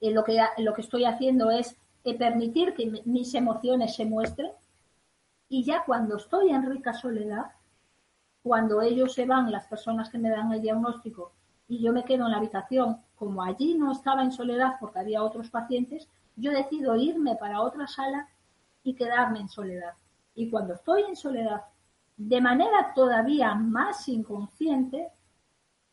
Y 0.00 0.08
lo, 0.14 0.24
que, 0.24 0.40
lo 0.56 0.72
que 0.72 0.80
estoy 0.80 1.04
haciendo 1.04 1.50
es 1.50 1.76
permitir 2.14 2.72
que 2.72 3.02
mis 3.04 3.34
emociones 3.34 3.94
se 3.94 4.06
muestren. 4.06 4.52
Y 5.50 5.64
ya 5.64 5.84
cuando 5.84 6.16
estoy 6.16 6.48
en 6.48 6.64
rica 6.64 6.94
soledad, 6.94 7.52
cuando 8.48 8.80
ellos 8.80 9.12
se 9.12 9.26
van, 9.26 9.52
las 9.52 9.66
personas 9.66 10.08
que 10.08 10.16
me 10.16 10.30
dan 10.30 10.50
el 10.50 10.62
diagnóstico, 10.62 11.32
y 11.68 11.82
yo 11.82 11.92
me 11.92 12.02
quedo 12.02 12.24
en 12.24 12.32
la 12.32 12.38
habitación, 12.38 12.96
como 13.14 13.42
allí 13.42 13.74
no 13.74 13.92
estaba 13.92 14.22
en 14.22 14.32
soledad 14.32 14.76
porque 14.80 15.00
había 15.00 15.22
otros 15.22 15.50
pacientes, 15.50 16.08
yo 16.34 16.50
decido 16.50 16.96
irme 16.96 17.36
para 17.36 17.60
otra 17.60 17.86
sala 17.86 18.26
y 18.82 18.94
quedarme 18.94 19.40
en 19.40 19.50
soledad. 19.50 19.92
Y 20.34 20.48
cuando 20.48 20.72
estoy 20.72 21.02
en 21.02 21.14
soledad, 21.14 21.60
de 22.16 22.40
manera 22.40 22.94
todavía 22.94 23.54
más 23.54 24.08
inconsciente, 24.08 25.10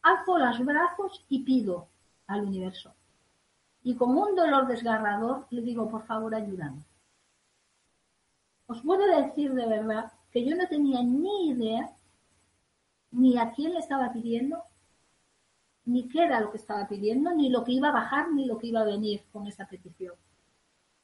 alzo 0.01 0.37
los 0.37 0.63
brazos 0.63 1.25
y 1.27 1.39
pido 1.39 1.89
al 2.25 2.45
universo. 2.45 2.93
Y 3.83 3.95
con 3.95 4.17
un 4.17 4.33
dolor 4.33 4.65
desgarrador 4.67 5.45
le 5.49 5.61
digo, 5.61 5.89
por 5.89 6.05
favor, 6.05 6.33
ayúdame. 6.33 6.85
Os 8.67 8.81
puedo 8.81 9.05
decir 9.07 9.53
de 9.53 9.67
verdad 9.67 10.13
que 10.31 10.45
yo 10.45 10.55
no 10.55 10.65
tenía 10.69 11.03
ni 11.03 11.49
idea 11.49 11.91
ni 13.15 13.37
a 13.37 13.51
quién 13.51 13.73
le 13.73 13.79
estaba 13.79 14.11
pidiendo, 14.13 14.63
ni 15.85 16.07
qué 16.07 16.23
era 16.23 16.39
lo 16.39 16.51
que 16.51 16.57
estaba 16.57 16.87
pidiendo, 16.87 17.33
ni 17.33 17.49
lo 17.49 17.63
que 17.63 17.73
iba 17.73 17.89
a 17.89 17.93
bajar, 17.93 18.31
ni 18.33 18.45
lo 18.45 18.57
que 18.57 18.67
iba 18.67 18.81
a 18.81 18.85
venir 18.85 19.23
con 19.31 19.47
esa 19.47 19.67
petición 19.67 20.15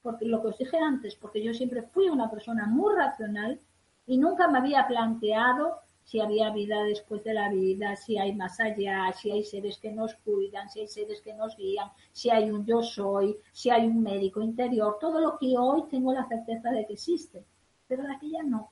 porque 0.01 0.25
lo 0.25 0.41
que 0.41 0.47
os 0.47 0.57
dije 0.57 0.77
antes, 0.77 1.15
porque 1.15 1.43
yo 1.43 1.53
siempre 1.53 1.83
fui 1.83 2.09
una 2.09 2.29
persona 2.29 2.65
muy 2.65 2.95
racional 2.95 3.59
y 4.05 4.17
nunca 4.17 4.47
me 4.47 4.57
había 4.57 4.87
planteado 4.87 5.79
si 6.03 6.19
había 6.19 6.49
vida 6.49 6.83
después 6.83 7.23
de 7.23 7.33
la 7.33 7.49
vida, 7.49 7.95
si 7.95 8.17
hay 8.17 8.33
más 8.33 8.59
allá, 8.59 9.13
si 9.13 9.31
hay 9.31 9.43
seres 9.43 9.77
que 9.77 9.91
nos 9.91 10.15
cuidan, 10.15 10.69
si 10.69 10.81
hay 10.81 10.87
seres 10.87 11.21
que 11.21 11.33
nos 11.33 11.55
guían, 11.55 11.89
si 12.11 12.29
hay 12.29 12.49
un 12.49 12.65
yo 12.65 12.81
soy, 12.81 13.37
si 13.51 13.69
hay 13.69 13.85
un 13.85 14.01
médico 14.01 14.41
interior, 14.41 14.97
todo 14.99 15.21
lo 15.21 15.37
que 15.37 15.55
hoy 15.57 15.83
tengo 15.89 16.11
la 16.11 16.27
certeza 16.27 16.71
de 16.71 16.85
que 16.87 16.93
existe, 16.93 17.45
pero 17.87 18.03
de 18.03 18.13
aquella 18.13 18.43
no. 18.43 18.71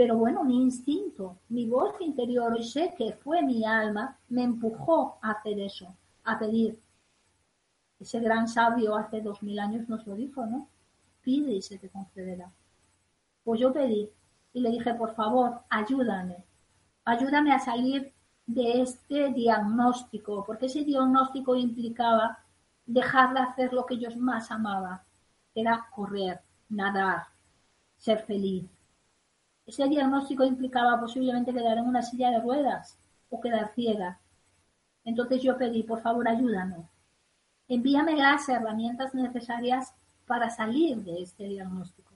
Pero 0.00 0.16
bueno, 0.16 0.44
mi 0.44 0.62
instinto, 0.62 1.36
mi 1.50 1.66
voz 1.66 2.00
interior, 2.00 2.58
y 2.58 2.64
sé 2.64 2.94
que 2.96 3.12
fue 3.12 3.42
mi 3.42 3.66
alma, 3.66 4.16
me 4.30 4.42
empujó 4.44 5.18
a 5.20 5.32
hacer 5.32 5.60
eso, 5.60 5.94
a 6.24 6.38
pedir, 6.38 6.80
ese 7.98 8.18
gran 8.18 8.48
sabio 8.48 8.96
hace 8.96 9.20
dos 9.20 9.42
mil 9.42 9.58
años 9.58 9.90
nos 9.90 10.06
lo 10.06 10.14
dijo, 10.14 10.46
¿no? 10.46 10.68
Pide 11.20 11.52
y 11.52 11.60
se 11.60 11.76
te 11.76 11.90
concederá. 11.90 12.50
Pues 13.44 13.60
yo 13.60 13.74
pedí 13.74 14.08
y 14.54 14.60
le 14.62 14.70
dije, 14.70 14.94
por 14.94 15.14
favor, 15.14 15.60
ayúdame, 15.68 16.38
ayúdame 17.04 17.52
a 17.52 17.58
salir 17.58 18.10
de 18.46 18.80
este 18.80 19.34
diagnóstico, 19.34 20.44
porque 20.46 20.64
ese 20.64 20.82
diagnóstico 20.82 21.56
implicaba 21.56 22.38
dejar 22.86 23.34
de 23.34 23.40
hacer 23.40 23.74
lo 23.74 23.84
que 23.84 23.98
yo 23.98 24.08
más 24.16 24.50
amaba, 24.50 25.04
que 25.52 25.60
era 25.60 25.88
correr, 25.94 26.40
nadar, 26.70 27.24
ser 27.98 28.24
feliz. 28.24 28.79
Ese 29.70 29.86
diagnóstico 29.86 30.42
implicaba 30.42 30.98
posiblemente 30.98 31.52
quedar 31.52 31.78
en 31.78 31.86
una 31.86 32.02
silla 32.02 32.32
de 32.32 32.40
ruedas 32.40 32.98
o 33.28 33.40
quedar 33.40 33.72
ciega. 33.72 34.20
Entonces 35.04 35.44
yo 35.44 35.56
pedí, 35.56 35.84
por 35.84 36.02
favor, 36.02 36.26
ayúdame, 36.26 36.88
envíame 37.68 38.16
las 38.16 38.48
herramientas 38.48 39.14
necesarias 39.14 39.94
para 40.26 40.50
salir 40.50 40.96
de 41.04 41.22
este 41.22 41.44
diagnóstico. 41.44 42.12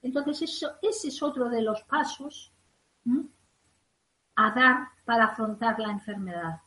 Entonces, 0.00 0.40
eso, 0.40 0.70
ese 0.80 1.08
es 1.08 1.22
otro 1.22 1.50
de 1.50 1.60
los 1.60 1.82
pasos 1.82 2.54
a 4.34 4.50
dar 4.54 4.88
para 5.04 5.24
afrontar 5.26 5.78
la 5.78 5.92
enfermedad. 5.92 6.62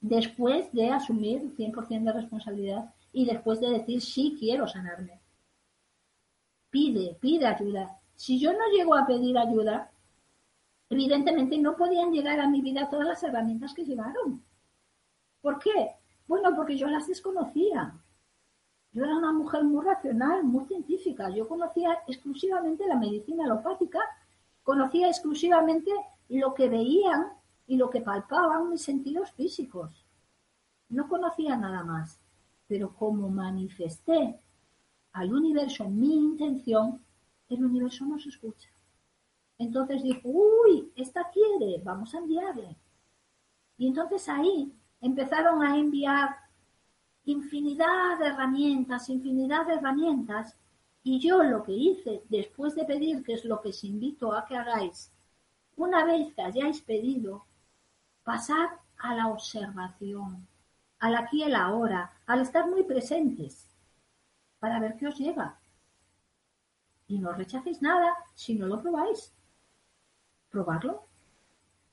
Después 0.00 0.72
de 0.72 0.90
asumir 0.90 1.42
el 1.42 1.56
100% 1.56 2.02
de 2.02 2.12
responsabilidad 2.12 2.92
y 3.12 3.24
después 3.24 3.60
de 3.60 3.70
decir 3.70 4.02
sí 4.02 4.36
quiero 4.36 4.66
sanarme. 4.66 5.20
Pide, 6.70 7.16
pide 7.20 7.46
ayuda. 7.46 8.00
Si 8.16 8.38
yo 8.38 8.52
no 8.52 8.66
llego 8.74 8.94
a 8.94 9.06
pedir 9.06 9.36
ayuda, 9.36 9.90
evidentemente 10.88 11.58
no 11.58 11.76
podían 11.76 12.12
llegar 12.12 12.40
a 12.40 12.48
mi 12.48 12.60
vida 12.60 12.88
todas 12.88 13.06
las 13.06 13.22
herramientas 13.22 13.74
que 13.74 13.84
llegaron. 13.84 14.42
¿Por 15.40 15.58
qué? 15.58 15.90
Bueno, 16.26 16.54
porque 16.54 16.76
yo 16.76 16.86
las 16.86 17.06
desconocía. 17.06 17.94
Yo 18.92 19.04
era 19.04 19.16
una 19.16 19.32
mujer 19.32 19.64
muy 19.64 19.84
racional, 19.84 20.44
muy 20.44 20.66
científica. 20.66 21.28
Yo 21.28 21.48
conocía 21.48 21.98
exclusivamente 22.06 22.86
la 22.86 22.96
medicina 22.96 23.44
alopática, 23.44 23.98
conocía 24.62 25.08
exclusivamente 25.08 25.90
lo 26.28 26.54
que 26.54 26.68
veían 26.68 27.26
y 27.66 27.76
lo 27.76 27.90
que 27.90 28.00
palpaban 28.00 28.70
mis 28.70 28.82
sentidos 28.82 29.32
físicos. 29.32 30.04
No 30.88 31.08
conocía 31.08 31.56
nada 31.56 31.82
más. 31.82 32.20
Pero 32.66 32.94
como 32.94 33.28
manifesté 33.28 34.40
al 35.12 35.34
universo 35.34 35.88
mi 35.88 36.14
intención, 36.14 37.04
el 37.54 37.64
universo 37.64 38.04
nos 38.04 38.26
escucha. 38.26 38.68
Entonces 39.58 40.02
dijo, 40.02 40.20
uy, 40.24 40.92
esta 40.96 41.30
quiere, 41.30 41.80
vamos 41.82 42.14
a 42.14 42.18
enviarle. 42.18 42.76
Y 43.76 43.88
entonces 43.88 44.28
ahí 44.28 44.72
empezaron 45.00 45.62
a 45.62 45.76
enviar 45.76 46.36
infinidad 47.24 48.18
de 48.18 48.26
herramientas, 48.26 49.08
infinidad 49.08 49.66
de 49.66 49.74
herramientas, 49.74 50.56
y 51.02 51.20
yo 51.20 51.42
lo 51.42 51.62
que 51.62 51.72
hice 51.72 52.22
después 52.28 52.74
de 52.74 52.84
pedir, 52.84 53.22
que 53.22 53.34
es 53.34 53.44
lo 53.44 53.60
que 53.60 53.68
os 53.68 53.84
invito 53.84 54.32
a 54.32 54.46
que 54.46 54.56
hagáis, 54.56 55.12
una 55.76 56.04
vez 56.04 56.32
que 56.34 56.42
hayáis 56.42 56.80
pedido, 56.82 57.44
pasar 58.22 58.80
a 58.98 59.14
la 59.14 59.28
observación, 59.28 60.46
al 60.98 61.16
aquí 61.16 61.44
y 61.44 61.48
la 61.48 61.64
ahora, 61.64 62.12
al 62.26 62.40
estar 62.40 62.68
muy 62.68 62.84
presentes, 62.84 63.68
para 64.58 64.80
ver 64.80 64.96
qué 64.96 65.08
os 65.08 65.18
llega. 65.18 65.58
Y 67.06 67.18
no 67.18 67.32
rechacéis 67.32 67.82
nada 67.82 68.14
si 68.34 68.54
no 68.54 68.66
lo 68.66 68.80
probáis. 68.80 69.32
Probarlo. 70.50 71.06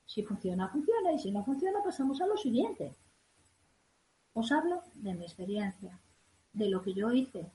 Si 0.06 0.22
funciona, 0.22 0.68
funciona, 0.68 1.12
y 1.12 1.18
si 1.18 1.30
no 1.30 1.44
funciona, 1.44 1.82
pasamos 1.82 2.20
a 2.20 2.26
lo 2.26 2.36
siguiente. 2.36 2.94
Os 4.34 4.50
hablo 4.52 4.82
de 4.94 5.14
mi 5.14 5.24
experiencia, 5.24 5.98
de 6.52 6.68
lo 6.68 6.82
que 6.82 6.94
yo 6.94 7.12
hice. 7.12 7.50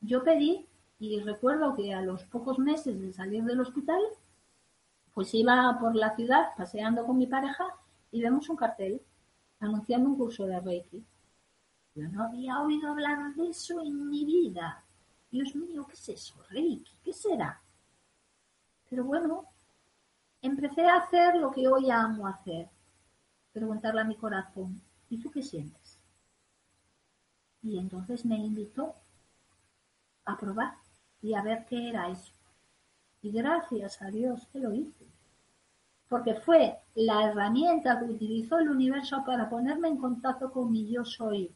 Yo 0.00 0.22
pedí 0.22 0.66
y 0.98 1.20
recuerdo 1.20 1.74
que 1.74 1.92
a 1.92 2.02
los 2.02 2.24
pocos 2.24 2.58
meses 2.58 3.00
de 3.00 3.12
salir 3.12 3.44
del 3.44 3.60
hospital, 3.60 4.00
pues 5.12 5.34
iba 5.34 5.76
por 5.80 5.94
la 5.94 6.14
ciudad 6.14 6.50
paseando 6.56 7.04
con 7.06 7.18
mi 7.18 7.26
pareja 7.26 7.64
y 8.12 8.22
vemos 8.22 8.48
un 8.48 8.56
cartel 8.56 9.02
anunciando 9.60 10.08
un 10.08 10.16
curso 10.16 10.46
de 10.46 10.60
Reiki. 10.60 11.04
Yo 11.94 12.08
no 12.08 12.24
había 12.24 12.60
oído 12.60 12.90
hablar 12.90 13.34
de 13.34 13.48
eso 13.48 13.80
en 13.80 14.08
mi 14.08 14.24
vida. 14.24 14.84
Dios 15.30 15.54
mío, 15.54 15.86
¿qué 15.86 15.94
es 15.94 16.08
eso? 16.08 16.34
Reiki, 16.50 16.96
¿qué 17.04 17.12
será? 17.12 17.60
Pero 18.88 19.04
bueno, 19.04 19.46
empecé 20.40 20.86
a 20.86 20.96
hacer 20.96 21.36
lo 21.36 21.50
que 21.50 21.66
hoy 21.68 21.90
amo 21.90 22.26
hacer, 22.26 22.68
preguntarle 23.52 24.00
a 24.02 24.04
mi 24.04 24.16
corazón, 24.16 24.80
¿Y 25.08 25.18
tú 25.18 25.30
qué 25.30 25.42
sientes? 25.42 25.98
Y 27.62 27.78
entonces 27.78 28.24
me 28.24 28.36
invitó 28.36 28.94
a 30.24 30.36
probar 30.36 30.74
y 31.22 31.34
a 31.34 31.42
ver 31.42 31.64
qué 31.66 31.88
era 31.88 32.10
eso. 32.10 32.32
Y 33.22 33.30
gracias 33.30 34.02
a 34.02 34.06
Dios 34.06 34.46
que 34.52 34.58
lo 34.58 34.72
hice. 34.72 35.06
Porque 36.08 36.34
fue 36.34 36.78
la 36.94 37.28
herramienta 37.28 37.98
que 37.98 38.04
utilizó 38.04 38.58
el 38.58 38.68
universo 38.68 39.24
para 39.24 39.48
ponerme 39.48 39.88
en 39.88 39.96
contacto 39.96 40.52
con 40.52 40.70
mi 40.70 40.88
yo 40.88 41.04
soy, 41.04 41.52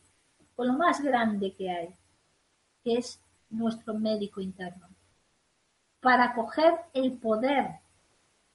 con 0.56 0.68
lo 0.68 0.72
más 0.74 1.00
grande 1.00 1.54
que 1.54 1.70
hay, 1.70 1.94
que 2.82 2.98
es 2.98 3.20
nuestro 3.50 3.94
médico 3.94 4.40
interno. 4.40 4.88
Para 6.00 6.34
coger 6.34 6.74
el 6.94 7.12
poder 7.18 7.80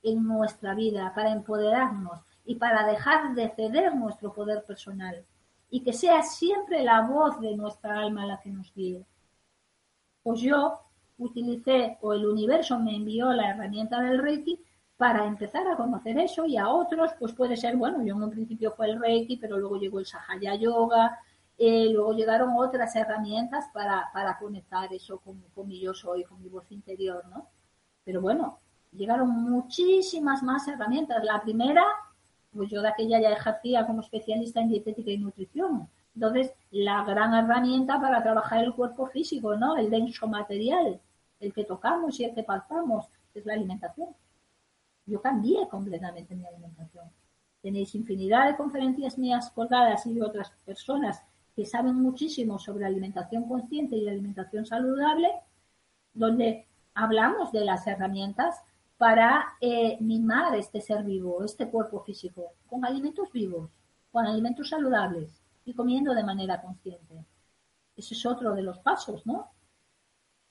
en 0.02 0.24
nuestra 0.24 0.74
vida, 0.74 1.14
para 1.14 1.32
empoderarnos, 1.32 2.22
y 2.46 2.56
para 2.56 2.86
dejar 2.86 3.34
de 3.34 3.50
ceder 3.50 3.96
nuestro 3.96 4.32
poder 4.32 4.64
personal 4.64 5.26
y 5.70 5.82
que 5.82 5.94
sea 5.94 6.22
siempre 6.22 6.84
la 6.84 7.02
voz 7.02 7.40
de 7.42 7.56
nuestra 7.56 8.00
alma 8.00 8.26
la 8.26 8.40
que 8.40 8.52
nos 8.52 8.72
guíe. 8.74 9.04
Pues 10.24 10.42
yo 10.42 10.80
utilicé 11.18 11.98
o 12.02 12.14
el 12.14 12.26
universo 12.26 12.80
me 12.80 12.96
envió 12.96 13.32
la 13.34 13.50
herramienta 13.50 14.00
del 14.00 14.20
Reiki 14.20 14.62
para 14.96 15.26
empezar 15.26 15.68
a 15.68 15.76
conocer 15.76 16.18
eso 16.20 16.46
y 16.46 16.56
a 16.56 16.70
otros, 16.70 17.12
pues 17.20 17.34
puede 17.34 17.58
ser, 17.58 17.76
bueno, 17.76 18.02
yo 18.04 18.16
en 18.16 18.24
un 18.24 18.32
principio 18.32 18.72
fue 18.72 18.90
el 18.92 19.00
Reiki, 19.00 19.38
pero 19.38 19.58
luego 19.58 19.78
llegó 19.78 20.00
el 20.00 20.06
Sahaya 20.06 20.56
Yoga, 20.56 21.20
eh, 21.58 21.90
luego 21.92 22.14
llegaron 22.14 22.54
otras 22.58 22.96
herramientas 22.96 23.70
para, 23.74 24.10
para 24.14 24.38
conectar 24.38 24.94
eso 24.94 25.20
con, 25.20 25.42
con 25.54 25.68
mi 25.68 25.80
yo 25.80 25.94
soy, 25.94 26.24
con 26.24 26.42
mi 26.42 26.50
voz 26.50 26.70
interior, 26.72 27.26
¿no? 27.28 27.48
Pero 28.04 28.22
bueno, 28.22 28.60
llegaron 28.92 29.30
muchísimas 29.30 30.44
más 30.44 30.68
herramientas. 30.68 31.24
La 31.24 31.42
primera, 31.42 31.84
pues 32.54 32.70
yo 32.70 32.82
de 32.82 32.90
aquella 32.90 33.20
ya 33.22 33.32
ejercía 33.32 33.86
como 33.86 34.02
especialista 34.02 34.60
en 34.60 34.70
dietética 34.70 35.12
y 35.12 35.18
nutrición. 35.18 35.88
Entonces, 36.14 36.54
la 36.72 37.04
gran 37.04 37.34
herramienta 37.34 38.00
para 38.00 38.24
trabajar 38.24 38.64
el 38.64 38.74
cuerpo 38.74 39.08
físico, 39.08 39.56
¿no? 39.56 39.78
El 39.78 39.90
denso 39.90 40.28
material, 40.28 41.00
el 41.40 41.54
que 41.54 41.66
tocamos 41.66 42.20
y 42.20 42.26
el 42.26 42.34
que 42.34 42.44
palpamos, 42.44 43.08
es 43.34 43.46
la 43.46 43.54
alimentación. 43.54 44.10
Yo 45.06 45.22
cambié 45.22 45.68
completamente 45.70 46.36
mi 46.36 46.46
alimentación. 46.46 47.06
Tenéis 47.62 47.96
infinidad 47.96 48.48
de 48.48 48.56
conferencias 48.56 49.18
mías 49.18 49.52
colgadas 49.52 50.06
y 50.06 50.14
de 50.14 50.24
otras 50.24 50.52
personas 50.66 51.24
que 51.56 51.66
saben 51.66 51.96
muchísimo 51.96 52.60
sobre 52.60 52.86
alimentación 52.86 53.48
consciente 53.48 53.96
y 53.96 54.10
alimentación 54.10 54.66
saludable, 54.66 55.30
donde 56.14 56.68
hablamos 56.94 57.52
de 57.52 57.64
las 57.64 57.88
herramientas 57.88 58.62
para 58.98 59.56
eh, 59.62 59.98
mimar 60.02 60.56
este 60.56 60.82
ser 60.82 61.04
vivo, 61.04 61.44
este 61.44 61.70
cuerpo 61.70 62.02
físico, 62.02 62.54
con 62.68 62.86
alimentos 62.86 63.32
vivos, 63.32 63.70
con 64.12 64.26
alimentos 64.26 64.70
saludables 64.70 65.42
y 65.66 65.74
comiendo 65.74 66.14
de 66.14 66.24
manera 66.24 66.62
consciente. 66.62 67.26
Ese 67.96 68.14
es 68.14 68.26
otro 68.26 68.54
de 68.54 68.62
los 68.62 68.80
pasos, 68.80 69.26
¿no? 69.26 69.52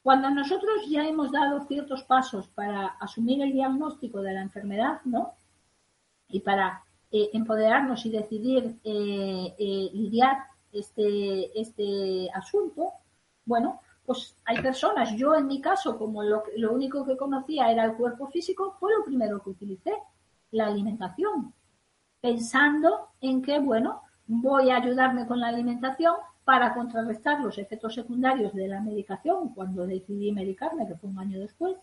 Cuando 0.03 0.31
nosotros 0.31 0.87
ya 0.89 1.07
hemos 1.07 1.33
dado 1.33 1.65
ciertos 1.67 2.03
pasos 2.05 2.49
para 2.49 2.89
asumir 3.01 3.41
el 3.43 3.53
diagnóstico 3.53 4.21
de 4.21 4.35
la 4.35 4.43
enfermedad, 4.43 5.01
¿no? 5.05 5.35
Y 6.29 6.41
para 6.41 6.85
eh, 7.11 7.31
empoderarnos 7.33 8.05
y 8.05 8.11
decidir 8.11 8.79
eh, 8.85 9.91
lidiar 9.95 10.54
este, 10.75 11.61
este 11.61 12.29
asunto, 12.33 12.93
bueno, 13.45 13.81
pues 14.05 14.37
hay 14.45 14.61
personas, 14.61 15.17
yo 15.17 15.35
en 15.35 15.47
mi 15.47 15.61
caso, 15.61 15.99
como 15.99 16.23
lo, 16.23 16.43
lo 16.57 16.73
único 16.73 17.07
que 17.07 17.17
conocía 17.17 17.71
era 17.71 17.85
el 17.85 17.95
cuerpo 17.95 18.29
físico, 18.29 18.77
fue 18.79 18.93
lo 18.97 19.05
primero 19.05 19.43
que 19.43 19.51
utilicé, 19.51 19.93
la 20.51 20.67
alimentación, 20.67 21.55
pensando 22.21 23.09
en 23.21 23.43
que, 23.43 23.59
bueno, 23.61 24.03
voy 24.27 24.71
a 24.71 24.77
ayudarme 24.77 25.27
con 25.27 25.41
la 25.41 25.49
alimentación 25.49 26.15
para 26.45 26.75
contrarrestar 26.75 27.41
los 27.41 27.59
efectos 27.59 27.95
secundarios 27.95 28.53
de 28.53 28.69
la 28.69 28.81
medicación 28.81 29.55
cuando 29.55 29.87
decidí 29.87 30.31
medicarme, 30.33 30.87
que 30.87 30.95
fue 30.97 31.11
un 31.11 31.19
año 31.19 31.41
después. 31.41 31.77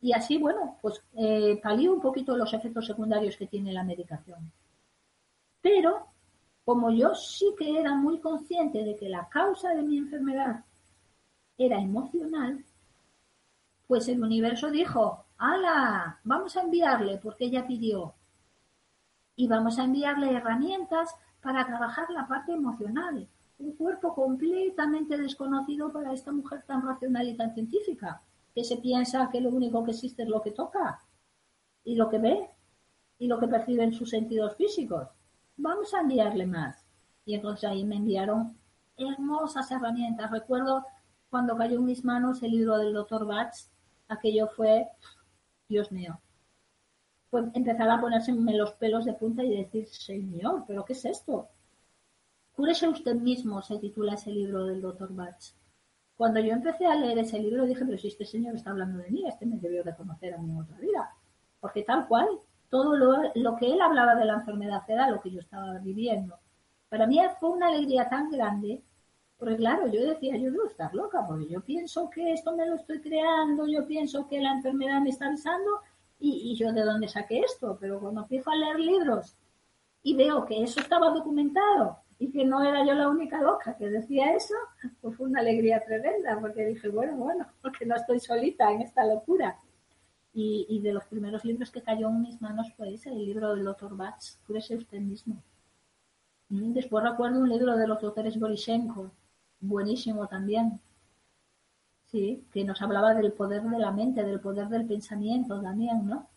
Y 0.00 0.12
así, 0.12 0.38
bueno, 0.38 0.78
pues 0.82 1.02
eh, 1.14 1.60
un 1.88 2.00
poquito 2.00 2.36
los 2.36 2.52
efectos 2.52 2.86
secundarios 2.86 3.36
que 3.36 3.46
tiene 3.46 3.72
la 3.72 3.84
medicación. 3.84 4.52
Pero, 5.60 6.08
como 6.64 6.90
yo 6.90 7.14
sí 7.14 7.54
que 7.58 7.78
era 7.78 7.94
muy 7.94 8.20
consciente 8.20 8.82
de 8.84 8.96
que 8.96 9.08
la 9.08 9.28
causa 9.28 9.74
de 9.74 9.82
mi 9.82 9.98
enfermedad 9.98 10.64
era 11.58 11.78
emocional, 11.78 12.64
pues 13.86 14.08
el 14.08 14.22
universo 14.22 14.70
dijo, 14.70 15.24
¡Hala! 15.36 16.20
Vamos 16.24 16.56
a 16.56 16.62
enviarle, 16.62 17.18
porque 17.18 17.44
ella 17.44 17.66
pidió. 17.66 18.14
Y 19.36 19.46
vamos 19.48 19.78
a 19.78 19.84
enviarle 19.84 20.32
herramientas 20.32 21.14
para 21.42 21.66
trabajar 21.66 22.08
la 22.10 22.26
parte 22.26 22.52
emocional. 22.52 23.28
Un 23.58 23.76
cuerpo 23.76 24.14
completamente 24.14 25.18
desconocido 25.18 25.92
para 25.92 26.12
esta 26.12 26.32
mujer 26.32 26.62
tan 26.66 26.82
racional 26.82 27.28
y 27.28 27.36
tan 27.36 27.52
científica, 27.52 28.22
que 28.54 28.64
se 28.64 28.78
piensa 28.78 29.28
que 29.30 29.40
lo 29.40 29.50
único 29.50 29.84
que 29.84 29.90
existe 29.90 30.22
es 30.22 30.28
lo 30.28 30.40
que 30.40 30.52
toca 30.52 31.00
y 31.84 31.96
lo 31.96 32.08
que 32.08 32.18
ve 32.18 32.50
y 33.18 33.26
lo 33.26 33.38
que 33.38 33.48
percibe 33.48 33.84
en 33.84 33.92
sus 33.92 34.10
sentidos 34.10 34.56
físicos. 34.56 35.08
Vamos 35.56 35.94
a 35.94 36.00
enviarle 36.00 36.46
más. 36.46 36.84
Y 37.24 37.34
entonces 37.34 37.68
ahí 37.68 37.84
me 37.84 37.96
enviaron 37.96 38.58
hermosas 38.96 39.70
herramientas. 39.70 40.30
Recuerdo 40.30 40.84
cuando 41.30 41.56
cayó 41.56 41.78
en 41.78 41.84
mis 41.84 42.04
manos 42.04 42.42
el 42.42 42.52
libro 42.52 42.78
del 42.78 42.92
doctor 42.92 43.26
Bach, 43.26 43.52
aquello 44.08 44.48
fue, 44.48 44.88
Dios 45.68 45.90
mío, 45.90 46.20
fue 47.30 47.50
empezar 47.54 47.90
a 47.90 48.00
ponerse 48.00 48.32
los 48.32 48.72
pelos 48.74 49.04
de 49.04 49.14
punta 49.14 49.42
y 49.42 49.56
decir, 49.56 49.88
Señor, 49.88 50.64
¿pero 50.66 50.84
qué 50.84 50.92
es 50.92 51.04
esto? 51.04 51.48
Cúrese 52.52 52.86
usted 52.86 53.16
mismo, 53.16 53.60
se 53.62 53.78
titula 53.78 54.14
ese 54.14 54.30
libro 54.30 54.66
del 54.66 54.80
doctor 54.80 55.12
Bach. 55.12 55.42
Cuando 56.16 56.38
yo 56.38 56.52
empecé 56.52 56.86
a 56.86 56.94
leer 56.94 57.18
ese 57.18 57.40
libro 57.40 57.66
dije, 57.66 57.84
pero 57.84 57.98
si 57.98 58.08
este 58.08 58.24
señor 58.24 58.54
está 58.54 58.70
hablando 58.70 58.98
de 58.98 59.10
mí, 59.10 59.26
este 59.26 59.46
me 59.46 59.58
debió 59.58 59.82
de 59.82 59.96
conocer 59.96 60.34
a 60.34 60.38
mí 60.38 60.50
en 60.50 60.58
otra 60.58 60.78
vida. 60.78 61.10
Porque 61.58 61.82
tal 61.82 62.06
cual, 62.06 62.28
todo 62.74 62.96
lo, 62.96 63.30
lo 63.36 63.54
que 63.54 63.72
él 63.72 63.80
hablaba 63.80 64.16
de 64.16 64.24
la 64.24 64.34
enfermedad 64.34 64.82
era 64.88 65.08
lo 65.08 65.20
que 65.20 65.30
yo 65.30 65.38
estaba 65.38 65.78
viviendo. 65.78 66.36
Para 66.88 67.06
mí 67.06 67.20
fue 67.38 67.50
una 67.50 67.68
alegría 67.68 68.08
tan 68.08 68.32
grande 68.32 68.82
porque 69.38 69.56
claro, 69.56 69.86
yo 69.86 70.04
decía, 70.04 70.36
yo 70.36 70.50
debo 70.50 70.66
estar 70.66 70.92
loca, 70.92 71.24
porque 71.24 71.46
yo 71.46 71.60
pienso 71.60 72.10
que 72.10 72.32
esto 72.32 72.56
me 72.56 72.66
lo 72.66 72.74
estoy 72.74 73.00
creando, 73.00 73.68
yo 73.68 73.86
pienso 73.86 74.26
que 74.26 74.40
la 74.40 74.52
enfermedad 74.54 75.00
me 75.00 75.10
está 75.10 75.26
avisando 75.26 75.70
y, 76.18 76.56
yo 76.56 76.72
de 76.72 76.82
dónde 76.82 77.06
saqué 77.06 77.40
esto. 77.40 77.78
Pero 77.80 78.00
cuando 78.00 78.22
empiezo 78.22 78.50
a 78.50 78.56
leer 78.56 78.80
libros 78.80 79.36
y 80.02 80.16
veo 80.16 80.44
que 80.44 80.64
eso 80.64 80.80
estaba 80.80 81.10
documentado 81.10 81.98
y 82.18 82.32
que 82.32 82.44
no 82.44 82.60
era 82.64 82.84
yo 82.84 82.94
la 82.94 83.08
única 83.08 83.40
loca 83.40 83.76
que 83.76 83.88
decía 83.88 84.32
eso, 84.34 84.54
pues 85.00 85.16
fue 85.16 85.26
una 85.26 85.40
alegría 85.40 85.78
tremenda, 85.80 86.40
porque 86.40 86.64
dije, 86.66 86.88
bueno, 86.88 87.14
bueno, 87.16 87.46
porque 87.62 87.86
no 87.86 87.94
estoy 87.94 88.18
solita 88.18 88.72
en 88.72 88.80
esta 88.82 89.06
locura. 89.06 89.58
Y, 90.36 90.80
de 90.80 90.92
los 90.92 91.04
primeros 91.04 91.44
libros 91.44 91.70
que 91.70 91.80
cayó 91.80 92.08
en 92.08 92.22
mis 92.22 92.42
manos 92.42 92.72
fue 92.76 92.92
ese, 92.92 93.10
el 93.10 93.24
libro 93.24 93.54
del 93.54 93.64
doctor 93.64 93.96
Bach, 93.96 94.20
Cúrese 94.46 94.76
usted 94.76 94.98
mismo. 94.98 95.40
Después 96.48 97.04
recuerdo 97.04 97.38
un 97.38 97.48
libro 97.48 97.76
de 97.76 97.86
los 97.86 98.00
doctores 98.00 98.38
Borishenko, 98.38 99.12
buenísimo 99.60 100.26
también. 100.26 100.80
Sí, 102.06 102.44
que 102.52 102.64
nos 102.64 102.82
hablaba 102.82 103.14
del 103.14 103.32
poder 103.32 103.62
de 103.62 103.78
la 103.78 103.92
mente, 103.92 104.24
del 104.24 104.40
poder 104.40 104.68
del 104.68 104.86
pensamiento 104.86 105.60
también, 105.60 106.06
¿no? 106.06 106.28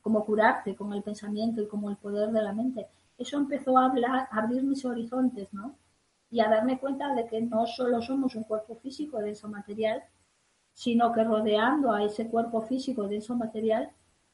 Cómo 0.00 0.24
curarte 0.24 0.74
con 0.74 0.92
el 0.92 1.02
pensamiento 1.02 1.62
y 1.62 1.66
como 1.66 1.90
el 1.90 1.96
poder 1.96 2.30
de 2.30 2.42
la 2.42 2.52
mente. 2.52 2.88
Eso 3.18 3.36
empezó 3.36 3.78
a 3.78 3.86
a 3.86 4.28
abrir 4.32 4.62
mis 4.62 4.84
horizontes, 4.84 5.52
¿no? 5.52 5.76
Y 6.30 6.40
a 6.40 6.48
darme 6.48 6.78
cuenta 6.78 7.14
de 7.14 7.26
que 7.26 7.40
no 7.42 7.66
solo 7.66 8.02
somos 8.02 8.34
un 8.34 8.44
cuerpo 8.44 8.76
físico 8.76 9.18
de 9.18 9.30
eso 9.30 9.48
material, 9.48 10.02
sino 10.74 11.12
que 11.12 11.24
rodeando 11.24 11.92
a 11.92 12.04
ese 12.04 12.26
cuerpo 12.28 12.62
físico 12.62 13.08
de 13.08 13.18
eso 13.18 13.34
material, 13.36 13.90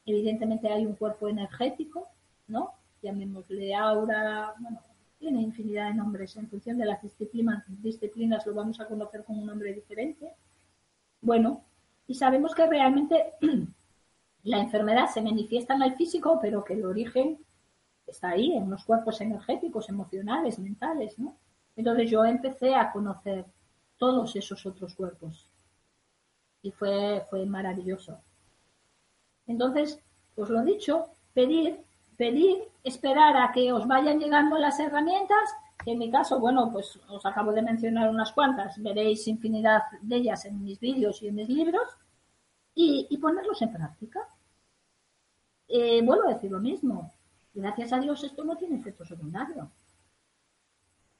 evidentemente 0.07 0.68
hay 0.68 0.86
un 0.86 0.95
cuerpo 0.95 1.28
energético, 1.28 2.09
¿no? 2.49 2.72
Llamémosle 3.03 3.74
aura, 3.74 4.55
bueno, 4.59 4.80
tiene 5.18 5.43
infinidad 5.43 5.88
de 5.88 5.95
nombres. 5.95 6.34
En 6.36 6.49
función 6.49 6.78
de 6.78 6.86
las 6.86 7.03
disciplinas, 7.03 7.62
disciplinas 7.68 8.47
lo 8.47 8.55
vamos 8.55 8.80
a 8.80 8.86
conocer 8.86 9.22
con 9.24 9.38
un 9.38 9.47
nombre 9.47 9.72
diferente. 9.74 10.32
Bueno, 11.20 11.62
y 12.07 12.14
sabemos 12.14 12.55
que 12.55 12.66
realmente 12.66 13.34
la 14.45 14.59
enfermedad 14.59 15.09
se 15.12 15.20
manifiesta 15.20 15.74
en 15.74 15.82
el 15.82 15.95
físico, 15.95 16.38
pero 16.41 16.64
que 16.64 16.72
el 16.72 16.84
origen 16.86 17.38
está 18.07 18.30
ahí, 18.30 18.53
en 18.57 18.70
los 18.70 18.84
cuerpos 18.84 19.20
energéticos, 19.20 19.88
emocionales, 19.91 20.59
mentales, 20.59 21.18
¿no? 21.18 21.36
Entonces 21.76 22.11
yo 22.11 22.24
empecé 22.24 22.74
a 22.74 22.91
conocer 22.91 23.45
todos 23.99 24.34
esos 24.34 24.64
otros 24.66 24.95
cuerpos. 24.95 25.49
Y 26.62 26.70
fue, 26.72 27.26
fue 27.30 27.46
maravilloso. 27.46 28.20
Entonces, 29.46 30.00
pues 30.34 30.50
lo 30.50 30.62
dicho, 30.62 31.06
pedir 31.32 31.84
pedir, 32.20 32.58
esperar 32.84 33.34
a 33.38 33.50
que 33.50 33.72
os 33.72 33.86
vayan 33.86 34.18
llegando 34.18 34.58
las 34.58 34.78
herramientas, 34.78 35.46
que 35.82 35.92
en 35.92 35.98
mi 35.98 36.11
caso, 36.11 36.38
bueno, 36.38 36.70
pues 36.70 37.00
os 37.08 37.24
acabo 37.24 37.50
de 37.50 37.62
mencionar 37.62 38.11
unas 38.11 38.30
cuantas, 38.32 38.76
veréis 38.82 39.26
infinidad 39.26 39.84
de 40.02 40.16
ellas 40.16 40.44
en 40.44 40.62
mis 40.62 40.78
vídeos 40.78 41.22
y 41.22 41.28
en 41.28 41.36
mis 41.36 41.48
libros, 41.48 41.88
y, 42.74 43.16
ponerlos 43.16 43.62
en 43.62 43.72
práctica. 43.72 44.20
Eh, 45.66 46.02
vuelvo 46.04 46.28
a 46.28 46.34
decir 46.34 46.50
lo 46.50 46.61
mismo, 46.61 47.11
gracias 47.54 47.90
a 47.94 48.00
Dios 48.00 48.22
esto 48.22 48.44
no 48.44 48.54
tiene 48.54 48.76
efecto 48.76 49.06
secundario. 49.06 49.70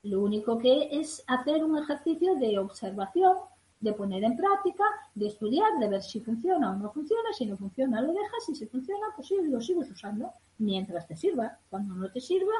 Lo 0.03 0.20
único 0.20 0.59
que 0.59 1.01
es 1.01 1.24
hacer 1.26 1.64
un 1.64 1.78
ejercicio 1.78 2.34
de 2.34 2.59
observación, 2.59 3.38
de 3.81 3.95
poner 3.95 4.22
en 4.24 4.37
práctica, 4.37 4.85
de 5.14 5.26
estudiar, 5.26 5.78
de 5.81 5.89
ver 5.89 6.03
si 6.03 6.20
funciona 6.20 6.70
o 6.70 6.76
no 6.76 6.93
funciona, 6.93 7.33
si 7.33 7.47
no 7.47 7.57
funciona 7.57 8.03
lo 8.03 8.12
dejas, 8.12 8.45
si 8.45 8.66
funciona, 8.66 9.07
pues 9.16 9.28
sí, 9.28 9.37
lo 9.43 9.61
sigues 9.61 9.91
usando 9.91 10.33
mientras 10.59 11.07
te 11.07 11.16
sirva. 11.16 11.59
Cuando 11.70 11.95
no 11.95 12.11
te 12.11 12.20
sirva, 12.20 12.53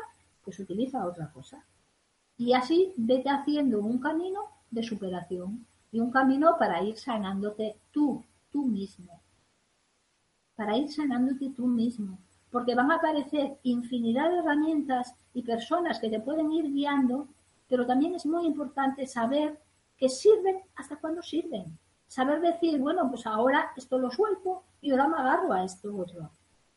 pues 0.43 0.59
utiliza 0.59 1.05
otra 1.05 1.31
cosa. 1.31 1.63
Y 2.39 2.55
así 2.55 2.95
vete 2.97 3.29
haciendo 3.29 3.81
un 3.81 3.99
camino 3.99 4.45
de 4.71 4.83
superación 4.83 5.67
y 5.93 6.01
un 6.01 6.11
camino 6.11 6.57
para 6.59 6.83
ir 6.83 6.97
sanándote 6.97 7.77
tú, 7.91 8.25
tú 8.51 8.65
mismo. 8.65 9.21
Para 10.57 10.77
ir 10.79 10.91
sanándote 10.91 11.51
tú 11.51 11.67
mismo. 11.67 12.19
Porque 12.51 12.75
van 12.75 12.91
a 12.91 12.97
aparecer 12.97 13.59
infinidad 13.63 14.31
de 14.31 14.39
herramientas 14.39 15.15
y 15.35 15.43
personas 15.43 16.01
que 16.01 16.09
te 16.09 16.19
pueden 16.19 16.51
ir 16.51 16.73
guiando, 16.73 17.29
pero 17.69 17.87
también 17.87 18.15
es 18.15 18.25
muy 18.25 18.47
importante 18.47 19.07
saber 19.07 19.61
que 20.01 20.09
sirven 20.09 20.63
hasta 20.77 20.97
cuando 20.97 21.23
sirven. 21.23 21.79
saber 22.07 22.41
decir, 22.41 22.81
bueno, 22.81 23.09
pues 23.09 23.25
ahora 23.25 23.71
esto 23.77 23.97
lo 23.97 24.11
suelto 24.11 24.65
y 24.81 24.91
ahora 24.91 25.07
me 25.07 25.19
agarro 25.19 25.53
a 25.53 25.63
esto 25.63 25.97
otro. 25.97 26.31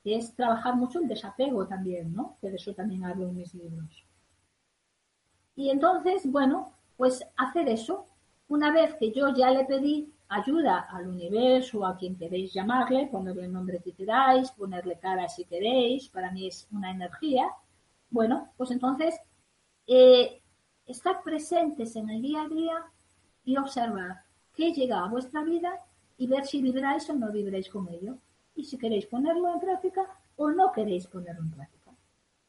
Es 0.04 0.36
trabajar 0.36 0.76
mucho 0.76 1.00
el 1.00 1.08
desapego 1.08 1.66
también, 1.66 2.14
¿no? 2.14 2.38
Que 2.40 2.52
de 2.52 2.58
eso 2.58 2.74
también 2.76 3.04
hablo 3.06 3.28
en 3.30 3.38
mis 3.38 3.52
libros. 3.56 4.06
Y 5.56 5.70
entonces, 5.72 6.30
bueno, 6.30 6.74
pues 6.98 7.26
hacer 7.38 7.68
eso. 7.70 8.06
Una 8.48 8.72
vez 8.72 8.94
que 8.96 9.12
yo 9.12 9.34
ya 9.34 9.50
le 9.50 9.66
pedí 9.66 10.14
ayuda 10.28 10.82
al 10.92 11.08
universo, 11.08 11.86
a 11.86 11.98
quien 11.98 12.16
queréis 12.16 12.54
llamarle, 12.54 13.08
ponerle 13.08 13.46
el 13.46 13.54
nombre 13.54 13.80
que 13.80 13.94
queráis, 13.94 14.52
ponerle 14.52 15.00
cara 15.00 15.30
si 15.30 15.46
queréis, 15.46 16.10
para 16.10 16.30
mí 16.32 16.48
es 16.48 16.68
una 16.72 16.92
energía. 16.92 17.50
Bueno, 18.10 18.50
pues 18.58 18.70
entonces, 18.70 19.20
eh, 19.88 20.42
estar 20.86 21.24
presentes 21.24 21.96
en 21.96 22.10
el 22.10 22.22
día 22.22 22.44
a 22.44 22.50
día 22.50 22.93
y 23.46 23.58
observar 23.58 24.24
qué 24.54 24.72
llega 24.72 25.04
a 25.04 25.10
vuestra 25.10 25.44
vida 25.44 25.80
y 26.18 26.28
ver 26.28 26.46
si 26.46 26.62
vibráis 26.62 27.10
o 27.10 27.14
no 27.14 27.32
vibráis 27.32 27.70
con 27.70 27.88
ello. 27.90 28.18
Y 28.56 28.66
si 28.66 28.78
queréis 28.78 29.08
ponerlo 29.08 29.52
en 29.52 29.60
práctica 29.60 30.06
o 30.36 30.50
no 30.52 30.72
queréis 30.72 31.08
ponerlo 31.08 31.42
en 31.42 31.52
práctica. 31.52 31.92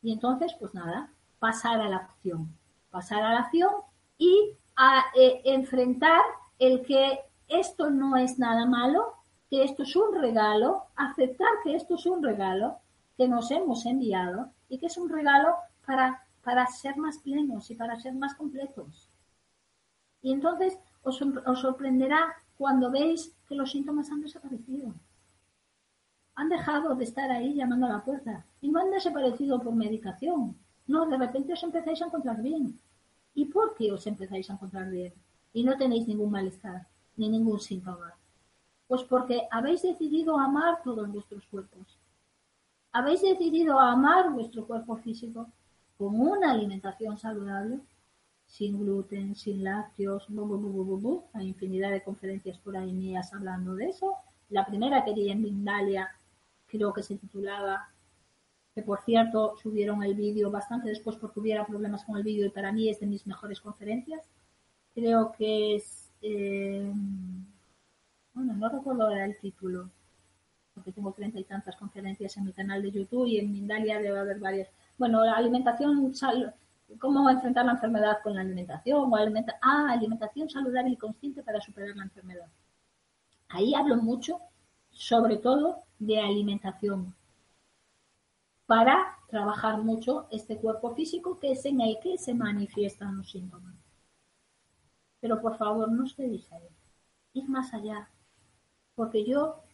Y 0.03 0.13
entonces, 0.13 0.55
pues 0.59 0.75
nada, 0.75 1.11
pasar 1.39 1.81
a 1.81 1.89
la 1.89 1.97
acción. 1.97 2.55
Pasar 2.91 3.23
a 3.23 3.33
la 3.33 3.41
acción 3.41 3.73
y 4.19 4.53
a 4.77 5.05
eh, 5.17 5.41
enfrentar 5.45 6.21
el 6.59 6.83
que 6.83 7.21
esto 7.49 7.91
no 7.91 8.17
es 8.17 8.39
nada 8.39 8.67
malo, 8.67 9.15
que 9.51 9.65
esto 9.65 9.83
es 9.83 9.97
un 9.97 10.15
regalo, 10.15 10.85
aceptar 10.97 11.49
que 11.63 11.75
esto 11.75 11.95
es 11.95 12.07
un 12.07 12.23
regalo 12.23 12.79
que 13.17 13.29
nos 13.29 13.51
hemos 13.51 13.87
enviado 13.87 14.51
y 14.69 14.79
que 14.79 14.87
es 14.87 14.97
un 14.97 15.09
regalo 15.09 15.55
para, 15.87 16.23
para 16.43 16.67
ser 16.67 16.97
más 16.97 17.19
plenos 17.19 17.71
y 17.71 17.75
para 17.75 17.99
ser 17.99 18.15
más 18.15 18.35
completos. 18.35 19.04
Y 20.25 20.33
entonces 20.33 20.79
os, 21.03 21.19
sorprenderá 21.61 22.35
cuando 22.57 22.91
veis 22.91 23.37
que 23.47 23.55
los 23.55 23.71
síntomas 23.71 24.11
han 24.11 24.23
desaparecido. 24.23 24.95
Han 26.35 26.49
dejado 26.49 26.95
de 26.95 27.05
estar 27.05 27.31
ahí 27.31 27.55
llamando 27.55 27.85
a 27.85 27.91
la 27.91 28.05
puerta 28.05 28.47
y 28.63 28.71
no 28.71 28.81
han 28.81 28.91
desaparecido 28.91 29.61
por 29.63 29.75
medicación. 29.75 30.57
No, 30.87 31.05
de 31.07 31.19
repente 31.19 31.53
os 31.53 31.63
empezáis 31.63 32.01
a 32.01 32.07
encontrar 32.07 32.41
bien. 32.41 32.81
¿Y 33.35 33.45
por 33.45 33.75
qué 33.75 33.93
os 33.93 34.07
empezáis 34.07 34.49
a 34.49 34.55
encontrar 34.55 34.89
bien? 34.89 35.13
Y 35.53 35.63
no 35.63 35.77
tenéis 35.77 36.09
ningún 36.09 36.31
malestar 36.31 36.87
ni 37.19 37.29
ningún 37.29 37.61
síntoma. 37.61 38.15
Pues 38.89 39.03
porque 39.03 39.47
habéis 39.51 39.83
decidido 39.83 40.39
amar 40.39 40.83
todos 40.83 41.07
vuestros 41.13 41.45
cuerpos. 41.49 41.99
Habéis 42.93 43.21
decidido 43.21 43.79
amar 43.79 44.33
vuestro 44.33 44.67
cuerpo 44.67 44.97
físico 44.97 45.49
con 45.99 46.19
una 46.19 46.53
alimentación 46.53 47.19
saludable, 47.19 47.81
sin 48.55 48.79
gluten, 48.79 49.35
sin 49.35 49.65
lácteos, 49.65 50.29
hay 51.33 51.49
infinidad 51.49 51.91
de 51.91 52.05
conferencias 52.05 52.57
por 52.59 52.77
ahí 52.77 52.93
mías 52.93 53.35
hablando 53.35 53.75
de 53.75 53.89
eso. 53.89 54.15
La 54.49 54.65
primera 54.65 55.05
que 55.05 55.13
di 55.13 55.29
en 55.29 55.43
Mindalia 55.43 56.09
creo 56.69 56.93
que 56.93 57.03
se 57.03 57.17
titulaba, 57.17 57.89
que 58.73 58.83
por 58.83 59.01
cierto 59.01 59.57
subieron 59.57 60.05
el 60.05 60.15
vídeo 60.15 60.53
bastante 60.53 60.89
después 60.89 61.17
porque 61.17 61.41
hubiera 61.41 61.67
problemas 61.67 62.05
con 62.05 62.17
el 62.17 62.23
vídeo 62.23 62.47
y 62.47 62.51
para 62.51 62.71
mí 62.71 62.89
es 62.89 63.01
de 63.01 63.07
mis 63.07 63.27
mejores 63.27 63.61
conferencias. 63.61 64.23
Creo 64.95 65.33
que 65.33 65.75
es 65.75 66.13
eh, 66.23 66.93
bueno, 68.35 68.55
no 68.55 68.69
recuerdo 68.69 69.03
ahora 69.03 69.25
el 69.25 69.37
título, 69.37 69.91
porque 70.75 70.93
tengo 70.93 71.13
treinta 71.13 71.41
y 71.41 71.45
tantas 71.45 71.75
conferencias 71.75 72.37
en 72.37 72.45
mi 72.45 72.53
canal 72.53 72.83
de 72.83 72.93
YouTube 72.93 73.27
y 73.27 73.41
en 73.41 73.51
Mindalia 73.51 73.99
debe 73.99 74.21
haber 74.21 74.39
varias. 74.39 74.69
Bueno, 74.97 75.25
la 75.25 75.33
alimentación, 75.33 76.15
cómo 76.99 77.29
enfrentar 77.29 77.67
la 77.67 77.73
enfermedad 77.73 78.19
con 78.23 78.35
la 78.35 78.43
alimentación, 78.43 79.13
o 79.13 79.17
ah, 79.63 79.87
alimentación 79.91 80.49
saludable 80.49 80.91
y 80.91 80.97
consciente 80.97 81.43
para 81.43 81.61
superar 81.61 81.97
la 81.97 82.05
enfermedad. 82.05 82.49
Ahí 83.49 83.75
hablo 83.75 83.97
mucho, 83.97 84.39
sobre 84.91 85.37
todo, 85.39 85.85
de 85.99 86.21
alimentación, 86.21 87.15
para 88.67 89.19
trabajar 89.29 89.79
mucho 89.79 90.27
este 90.31 90.59
cuerpo 90.59 90.95
físico 90.95 91.39
que 91.39 91.53
es 91.53 91.65
en 91.67 91.81
el 91.81 91.99
que 92.01 92.19
se 92.19 92.35
manifiestan 92.35 93.17
los 93.17 93.31
síntomas. 93.31 93.75
Pero 95.21 95.41
por 95.41 95.57
favor, 95.57 95.91
no 95.91 96.05
os 96.05 96.15
quedéis 96.15 96.51
ahí. 96.53 96.69
Ir 97.33 97.49
más 97.49 97.73
allá. 97.73 98.11
Porque 98.95 99.25
yo 99.25 99.65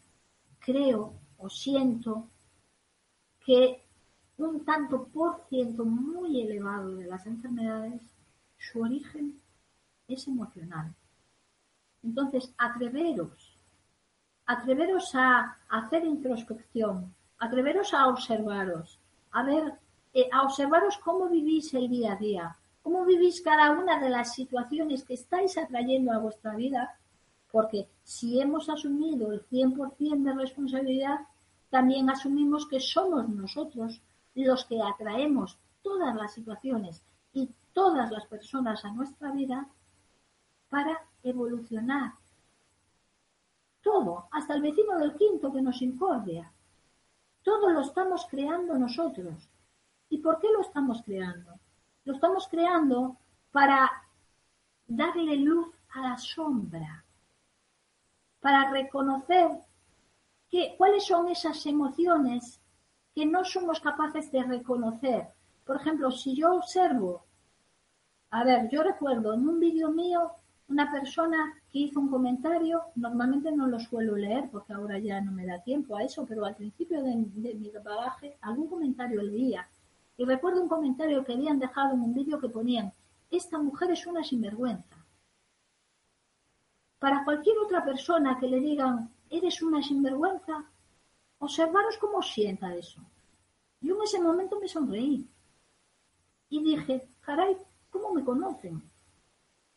creo 0.59 1.13
o 1.37 1.49
siento 1.49 2.29
que 3.45 3.83
un 4.49 4.65
tanto 4.65 5.05
por 5.05 5.45
ciento 5.49 5.85
muy 5.85 6.41
elevado 6.41 6.95
de 6.95 7.05
las 7.05 7.25
enfermedades, 7.25 8.01
su 8.57 8.81
origen 8.81 9.39
es 10.07 10.27
emocional. 10.27 10.93
Entonces, 12.03 12.53
atreveros, 12.57 13.57
atreveros 14.45 15.13
a 15.15 15.57
hacer 15.69 16.05
introspección, 16.05 17.13
atreveros 17.39 17.93
a 17.93 18.07
observaros, 18.07 18.99
a 19.31 19.43
ver, 19.43 19.73
eh, 20.13 20.27
a 20.31 20.43
observaros 20.43 20.97
cómo 20.97 21.29
vivís 21.29 21.73
el 21.73 21.89
día 21.89 22.13
a 22.13 22.17
día, 22.17 22.57
cómo 22.81 23.05
vivís 23.05 23.41
cada 23.41 23.71
una 23.71 23.99
de 23.99 24.09
las 24.09 24.33
situaciones 24.33 25.03
que 25.03 25.13
estáis 25.13 25.57
atrayendo 25.57 26.11
a 26.11 26.17
vuestra 26.19 26.55
vida, 26.55 26.97
porque 27.51 27.87
si 28.03 28.41
hemos 28.41 28.69
asumido 28.69 29.31
el 29.31 29.45
100% 29.47 30.23
de 30.23 30.33
responsabilidad, 30.33 31.19
también 31.69 32.09
asumimos 32.09 32.67
que 32.67 32.79
somos 32.79 33.29
nosotros 33.29 34.01
los 34.35 34.65
que 34.65 34.81
atraemos 34.81 35.57
todas 35.81 36.15
las 36.15 36.33
situaciones 36.33 37.01
y 37.33 37.49
todas 37.73 38.11
las 38.11 38.25
personas 38.25 38.83
a 38.85 38.91
nuestra 38.91 39.31
vida 39.31 39.67
para 40.69 41.05
evolucionar. 41.23 42.13
Todo, 43.81 44.27
hasta 44.31 44.53
el 44.53 44.61
vecino 44.61 44.97
del 44.97 45.15
quinto 45.15 45.51
que 45.51 45.61
nos 45.61 45.81
incordia. 45.81 46.51
Todo 47.43 47.69
lo 47.69 47.81
estamos 47.81 48.25
creando 48.29 48.77
nosotros. 48.77 49.49
¿Y 50.09 50.19
por 50.19 50.39
qué 50.39 50.47
lo 50.51 50.61
estamos 50.61 51.01
creando? 51.03 51.59
Lo 52.05 52.13
estamos 52.13 52.47
creando 52.47 53.17
para 53.51 53.89
darle 54.87 55.37
luz 55.37 55.67
a 55.93 56.01
la 56.01 56.17
sombra, 56.17 57.03
para 58.39 58.69
reconocer 58.71 59.51
que, 60.49 60.75
cuáles 60.77 61.05
son 61.05 61.29
esas 61.29 61.65
emociones 61.65 62.60
que 63.13 63.25
no 63.25 63.43
somos 63.43 63.79
capaces 63.79 64.31
de 64.31 64.43
reconocer. 64.43 65.27
Por 65.65 65.77
ejemplo, 65.77 66.11
si 66.11 66.35
yo 66.35 66.55
observo, 66.55 67.25
a 68.31 68.43
ver, 68.43 68.69
yo 68.69 68.83
recuerdo 68.83 69.33
en 69.33 69.47
un 69.47 69.59
vídeo 69.59 69.89
mío 69.89 70.31
una 70.69 70.89
persona 70.89 71.53
que 71.69 71.79
hizo 71.79 71.99
un 71.99 72.09
comentario, 72.09 72.83
normalmente 72.95 73.51
no 73.51 73.67
lo 73.67 73.77
suelo 73.79 74.15
leer 74.15 74.49
porque 74.49 74.73
ahora 74.73 74.99
ya 74.99 75.19
no 75.19 75.33
me 75.33 75.45
da 75.45 75.61
tiempo 75.61 75.97
a 75.97 76.03
eso, 76.03 76.25
pero 76.25 76.45
al 76.45 76.55
principio 76.55 77.03
de, 77.03 77.15
mi 77.15 77.69
bagaje 77.83 78.37
algún 78.41 78.69
comentario 78.69 79.21
leía 79.21 79.67
y 80.17 80.23
recuerdo 80.23 80.61
un 80.61 80.69
comentario 80.69 81.25
que 81.25 81.33
habían 81.33 81.59
dejado 81.59 81.93
en 81.93 82.01
un 82.01 82.13
vídeo 82.13 82.39
que 82.39 82.47
ponían, 82.47 82.93
esta 83.29 83.57
mujer 83.57 83.91
es 83.91 84.05
una 84.07 84.23
sinvergüenza. 84.23 84.95
Para 86.99 87.23
cualquier 87.25 87.57
otra 87.57 87.83
persona 87.83 88.37
que 88.39 88.47
le 88.47 88.59
digan, 88.59 89.09
eres 89.29 89.61
una 89.61 89.81
sinvergüenza, 89.81 90.65
observaros 91.41 91.97
cómo 91.97 92.21
sienta 92.21 92.73
eso. 92.75 93.01
Yo 93.81 93.95
en 93.95 94.03
ese 94.03 94.21
momento 94.21 94.59
me 94.59 94.67
sonreí 94.67 95.27
y 96.49 96.63
dije, 96.63 97.07
caray, 97.21 97.57
¿cómo 97.89 98.13
me 98.13 98.23
conocen? 98.23 98.81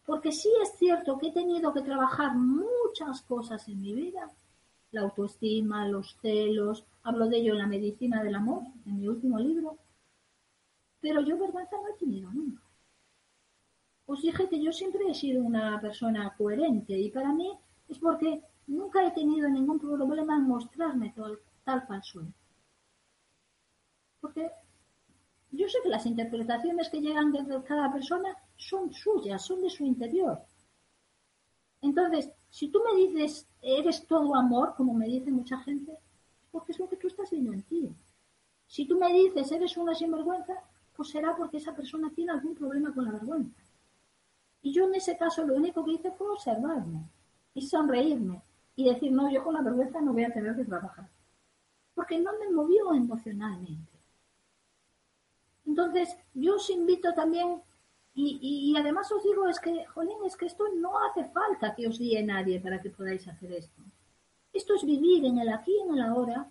Porque 0.05 0.31
sí 0.31 0.51
es 0.63 0.77
cierto 0.77 1.19
que 1.19 1.29
he 1.29 1.33
tenido 1.33 1.73
que 1.73 1.81
trabajar 1.81 2.37
muchas 2.37 3.23
cosas 3.23 3.67
en 3.69 3.81
mi 3.81 3.95
vida. 3.95 4.31
La 4.91 5.01
autoestima, 5.01 5.89
los 5.89 6.17
celos, 6.21 6.85
hablo 7.03 7.29
de 7.29 7.39
ello 7.39 7.55
en 7.55 7.61
la 7.61 7.67
medicina 7.67 8.23
del 8.23 8.35
amor, 8.35 8.63
en 8.85 9.01
mi 9.01 9.09
último 9.09 9.39
libro. 9.39 9.79
Pero 11.01 11.23
yo 11.23 11.39
vergüenza 11.39 11.77
no 11.77 11.89
he 11.89 11.99
tenido 11.99 12.31
nunca. 12.31 12.63
Os 14.05 14.21
dije 14.21 14.49
que 14.51 14.63
yo 14.63 14.71
siempre 14.71 15.01
he 15.09 15.15
sido 15.15 15.43
una 15.43 15.81
persona 15.81 16.35
coherente 16.37 16.93
y 16.93 17.11
para 17.11 17.33
mí 17.33 17.51
es 17.89 17.99
porque 17.99 18.43
nunca 18.67 19.07
he 19.07 19.13
tenido 19.13 19.49
ningún 19.49 19.79
problema 19.79 20.37
en 20.37 20.43
mostrarme 20.43 21.15
tal, 21.17 21.39
tal 21.65 22.03
soy. 22.03 22.33
Porque 24.21 24.51
yo 25.51 25.69
sé 25.69 25.79
que 25.83 25.89
las 25.89 26.07
interpretaciones 26.07 26.89
que 26.89 27.01
llegan 27.01 27.33
desde 27.33 27.63
cada 27.65 27.93
persona 27.93 28.37
son 28.57 28.93
suyas, 28.93 29.45
son 29.45 29.61
de 29.63 29.71
su 29.71 29.85
interior. 29.85 30.41
Entonces, 31.81 32.31
si 32.51 32.69
tú 32.69 32.81
me 32.85 32.97
dices, 32.97 33.47
eres 33.61 34.07
todo 34.07 34.35
amor, 34.35 34.75
como 34.77 34.95
me 34.95 35.07
dice 35.07 35.31
mucha 35.31 35.59
gente, 35.59 35.99
porque 36.51 36.73
es 36.73 36.79
lo 36.79 36.89
que 36.89 36.97
tú 36.97 37.09
estás 37.09 37.31
viendo 37.31 37.53
en 37.53 37.63
ti. 37.63 37.95
Si 38.67 38.87
tú 38.87 38.99
me 38.99 39.13
dices, 39.13 39.53
eres 39.53 39.77
una 39.77 39.95
sinvergüenza, 39.95 40.55
pues 40.97 41.11
será 41.11 41.37
porque 41.37 41.59
esa 41.59 41.75
persona 41.75 42.11
tiene 42.15 42.33
algún 42.33 42.55
problema 42.55 42.93
con 42.95 43.05
la 43.05 43.13
vergüenza. 43.13 43.63
Y 44.63 44.73
yo 44.73 44.87
en 44.87 44.95
ese 44.95 45.17
caso 45.17 45.45
lo 45.45 45.55
único 45.55 45.85
que 45.85 45.93
hice 45.93 46.11
fue 46.13 46.31
observarme 46.31 47.11
y 47.55 47.63
sonreírme 47.67 48.43
y 48.77 48.85
decir, 48.85 49.13
no, 49.13 49.31
yo 49.31 49.45
con 49.45 49.55
la 49.55 49.63
vergüenza 49.63 50.01
no 50.01 50.13
voy 50.13 50.25
a 50.25 50.33
tener 50.33 50.57
que 50.57 50.65
trabajar. 50.65 51.09
Porque 51.95 52.19
no 52.19 52.33
me 52.39 52.51
movió 52.51 52.93
emocionalmente. 52.95 53.93
Entonces, 55.67 56.17
yo 56.35 56.57
os 56.57 56.69
invito 56.71 57.13
también 57.15 57.63
Y, 58.17 58.39
y, 58.41 58.77
además 58.77 59.11
os 59.11 59.25
digo, 59.25 59.49
es 59.49 59.59
que, 59.59 59.87
jolín, 59.87 60.19
es 60.25 60.37
que 60.37 60.47
esto 60.47 60.65
no 60.77 61.01
hace 61.05 61.25
falta 61.25 61.75
que 61.75 61.89
os 61.89 61.99
guíe 61.99 62.23
nadie 62.23 62.61
para 62.61 62.81
que 62.81 62.91
podáis 62.91 63.27
hacer 63.27 63.51
esto. 63.53 63.83
Esto 64.53 64.75
es 64.77 64.85
vivir 64.85 65.25
en 65.25 65.39
el 65.39 65.49
aquí 65.49 65.73
y 65.77 65.81
en 65.83 65.95
el 65.95 66.03
ahora 66.03 66.49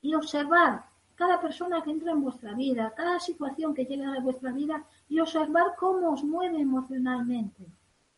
y 0.00 0.14
observar 0.14 0.86
cada 1.14 1.40
persona 1.40 1.82
que 1.82 1.90
entra 1.90 2.10
en 2.12 2.22
vuestra 2.22 2.52
vida, 2.54 2.92
cada 2.96 3.20
situación 3.20 3.74
que 3.74 3.84
llega 3.84 4.12
a 4.12 4.20
vuestra 4.20 4.50
vida 4.52 4.84
y 5.08 5.20
observar 5.20 5.76
cómo 5.78 6.10
os 6.12 6.24
mueve 6.24 6.60
emocionalmente. 6.60 7.64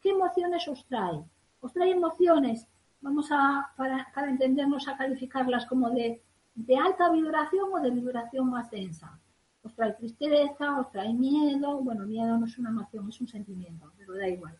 ¿Qué 0.01 0.11
emociones 0.11 0.67
os 0.69 0.87
trae? 0.87 1.23
Os 1.61 1.73
trae 1.73 1.91
emociones, 1.91 2.67
vamos 3.01 3.31
a, 3.31 3.73
para, 3.77 4.11
para 4.15 4.31
entendernos, 4.31 4.89
a 4.89 4.97
calificarlas 4.97 5.67
como 5.67 5.91
de, 5.91 6.23
de 6.55 6.77
alta 6.77 7.11
vibración 7.11 7.69
o 7.73 7.81
de 7.81 7.91
vibración 7.91 8.51
más 8.51 8.71
densa. 8.71 9.19
Os 9.63 9.75
trae 9.75 9.93
tristeza, 9.93 10.79
os 10.79 10.91
trae 10.91 11.13
miedo, 11.13 11.81
bueno, 11.81 12.07
miedo 12.07 12.39
no 12.39 12.47
es 12.47 12.59
una 12.59 12.71
emoción, 12.71 13.09
es 13.09 13.21
un 13.21 13.29
sentimiento, 13.29 13.93
pero 13.97 14.15
da 14.15 14.29
igual. 14.29 14.57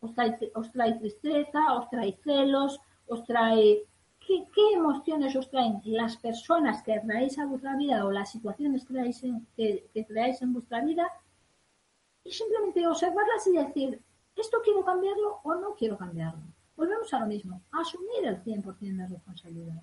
Os 0.00 0.14
trae, 0.14 0.38
os 0.54 0.70
trae 0.72 0.94
tristeza, 0.94 1.74
os 1.74 1.88
trae 1.90 2.18
celos, 2.24 2.80
os 3.06 3.24
trae 3.24 3.86
¿Qué, 4.26 4.66
emociones 4.74 5.34
os 5.34 5.50
traen 5.50 5.80
las 5.84 6.16
personas 6.18 6.82
que 6.82 7.00
traéis 7.00 7.38
a 7.38 7.46
vuestra 7.46 7.74
vida 7.76 8.04
o 8.04 8.12
las 8.12 8.30
situaciones 8.30 8.84
que 8.84 8.94
traéis, 8.94 9.24
en, 9.24 9.46
que, 9.56 10.04
traéis 10.06 10.40
en 10.42 10.52
vuestra 10.52 10.80
vida? 10.82 11.06
Y 12.22 12.30
simplemente 12.30 12.86
observarlas 12.86 13.46
y 13.46 13.52
decir, 13.56 14.02
¿esto 14.36 14.58
quiero 14.62 14.84
cambiarlo 14.84 15.40
o 15.42 15.54
no 15.54 15.74
quiero 15.74 15.96
cambiarlo? 15.96 16.42
Volvemos 16.80 17.12
a 17.12 17.20
lo 17.20 17.26
mismo, 17.26 17.60
asumir 17.72 18.24
el 18.24 18.42
100% 18.42 18.96
de 18.96 19.06
responsabilidad. 19.06 19.82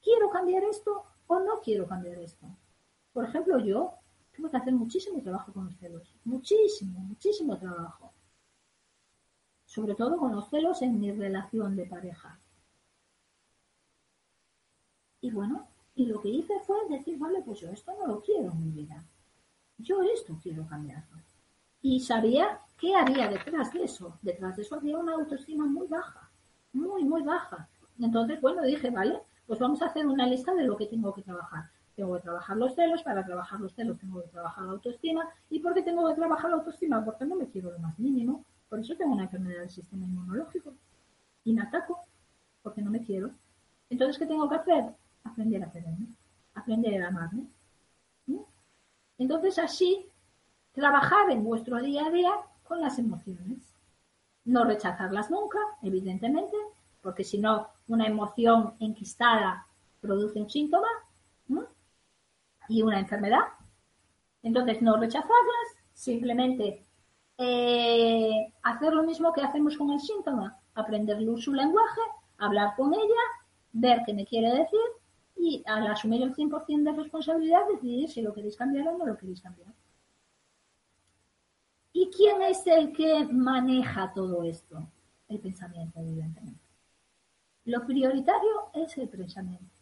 ¿Quiero 0.00 0.30
cambiar 0.30 0.64
esto 0.64 1.04
o 1.26 1.38
no 1.38 1.60
quiero 1.60 1.86
cambiar 1.86 2.16
esto? 2.16 2.46
Por 3.12 3.26
ejemplo, 3.26 3.58
yo 3.58 3.92
tengo 4.34 4.50
que 4.50 4.56
hacer 4.56 4.72
muchísimo 4.72 5.20
trabajo 5.20 5.52
con 5.52 5.66
los 5.66 5.76
celos, 5.76 6.14
muchísimo, 6.24 6.98
muchísimo 7.00 7.58
trabajo. 7.58 8.10
Sobre 9.66 9.94
todo 9.94 10.16
con 10.16 10.34
los 10.34 10.48
celos 10.48 10.80
en 10.80 10.98
mi 10.98 11.12
relación 11.12 11.76
de 11.76 11.84
pareja. 11.84 12.40
Y 15.20 15.30
bueno, 15.30 15.68
y 15.94 16.06
lo 16.06 16.22
que 16.22 16.30
hice 16.30 16.58
fue 16.60 16.88
decir, 16.88 17.18
vale, 17.18 17.42
pues 17.42 17.60
yo 17.60 17.68
esto 17.68 17.92
no 17.98 18.06
lo 18.06 18.22
quiero 18.22 18.50
en 18.50 18.64
mi 18.64 18.70
vida. 18.70 19.04
Yo 19.76 20.00
esto 20.00 20.38
quiero 20.42 20.66
cambiarlo. 20.66 21.18
Y 21.82 22.00
sabía 22.00 22.62
qué 22.78 22.94
había 22.94 23.28
detrás 23.28 23.72
de 23.72 23.84
eso. 23.84 24.18
Detrás 24.22 24.56
de 24.56 24.62
eso 24.62 24.76
había 24.76 24.98
una 24.98 25.14
autoestima 25.14 25.66
muy 25.66 25.86
baja, 25.86 26.30
muy, 26.72 27.04
muy 27.04 27.22
baja. 27.22 27.68
Entonces, 28.00 28.40
bueno, 28.40 28.62
dije, 28.62 28.90
vale, 28.90 29.20
pues 29.46 29.58
vamos 29.58 29.82
a 29.82 29.86
hacer 29.86 30.06
una 30.06 30.26
lista 30.26 30.54
de 30.54 30.64
lo 30.64 30.76
que 30.76 30.86
tengo 30.86 31.12
que 31.14 31.22
trabajar. 31.22 31.70
Tengo 31.96 32.14
que 32.14 32.22
trabajar 32.22 32.56
los 32.56 32.74
celos, 32.74 33.02
para 33.02 33.24
trabajar 33.24 33.60
los 33.60 33.74
celos 33.74 33.98
tengo 33.98 34.22
que 34.22 34.28
trabajar 34.28 34.64
la 34.64 34.72
autoestima. 34.72 35.28
¿Y 35.50 35.58
por 35.60 35.74
qué 35.74 35.82
tengo 35.82 36.08
que 36.08 36.14
trabajar 36.14 36.50
la 36.50 36.58
autoestima? 36.58 37.04
Porque 37.04 37.24
no 37.24 37.34
me 37.34 37.48
quiero 37.48 37.72
lo 37.72 37.78
más 37.80 37.98
mínimo. 37.98 38.44
Por 38.68 38.78
eso 38.78 38.94
tengo 38.96 39.14
una 39.14 39.24
enfermedad 39.24 39.60
del 39.60 39.70
sistema 39.70 40.06
inmunológico. 40.06 40.74
Y 41.44 41.52
me 41.52 41.62
ataco, 41.62 42.00
porque 42.62 42.82
no 42.82 42.90
me 42.90 43.02
quiero. 43.02 43.30
Entonces, 43.90 44.18
¿qué 44.18 44.26
tengo 44.26 44.48
que 44.48 44.56
hacer? 44.56 44.94
aprender 45.24 45.62
a 45.62 45.70
quererme, 45.70 46.06
aprender 46.54 47.02
a 47.02 47.08
amarme. 47.08 47.46
Entonces 49.18 49.58
así, 49.58 50.06
trabajar 50.72 51.30
en 51.30 51.42
vuestro 51.42 51.80
día 51.82 52.06
a 52.06 52.10
día 52.10 52.32
con 52.68 52.80
las 52.80 52.98
emociones. 52.98 53.74
No 54.44 54.64
rechazarlas 54.64 55.30
nunca, 55.30 55.58
evidentemente, 55.82 56.56
porque 57.02 57.24
si 57.24 57.38
no, 57.38 57.68
una 57.88 58.06
emoción 58.06 58.74
enquistada 58.78 59.66
produce 60.00 60.40
un 60.40 60.50
síntoma 60.50 60.88
y 62.68 62.82
una 62.82 63.00
enfermedad. 63.00 63.40
Entonces, 64.42 64.82
no 64.82 64.96
rechazarlas, 64.96 65.68
simplemente 65.94 66.84
eh, 67.38 68.52
hacer 68.62 68.92
lo 68.92 69.02
mismo 69.02 69.32
que 69.32 69.42
hacemos 69.42 69.76
con 69.76 69.90
el 69.90 70.00
síntoma, 70.00 70.58
aprender 70.74 71.18
su 71.38 71.52
lenguaje, 71.52 72.00
hablar 72.36 72.74
con 72.76 72.92
ella, 72.92 73.22
ver 73.72 74.02
qué 74.04 74.12
me 74.12 74.26
quiere 74.26 74.50
decir 74.50 74.80
y 75.36 75.62
al 75.66 75.86
asumir 75.86 76.22
el 76.22 76.34
100% 76.34 76.82
de 76.82 76.92
responsabilidad 76.92 77.60
decidir 77.72 78.08
si 78.10 78.22
lo 78.22 78.34
queréis 78.34 78.56
cambiar 78.56 78.88
o 78.88 78.98
no 78.98 79.06
lo 79.06 79.16
queréis 79.16 79.40
cambiar. 79.40 79.72
¿Y 82.00 82.10
quién 82.10 82.40
es 82.42 82.64
el 82.68 82.92
que 82.92 83.24
maneja 83.24 84.12
todo 84.14 84.44
esto? 84.44 84.88
El 85.28 85.40
pensamiento, 85.40 85.98
evidentemente. 85.98 86.60
Lo 87.64 87.84
prioritario 87.84 88.70
es 88.72 88.96
el 88.98 89.08
pensamiento. 89.08 89.74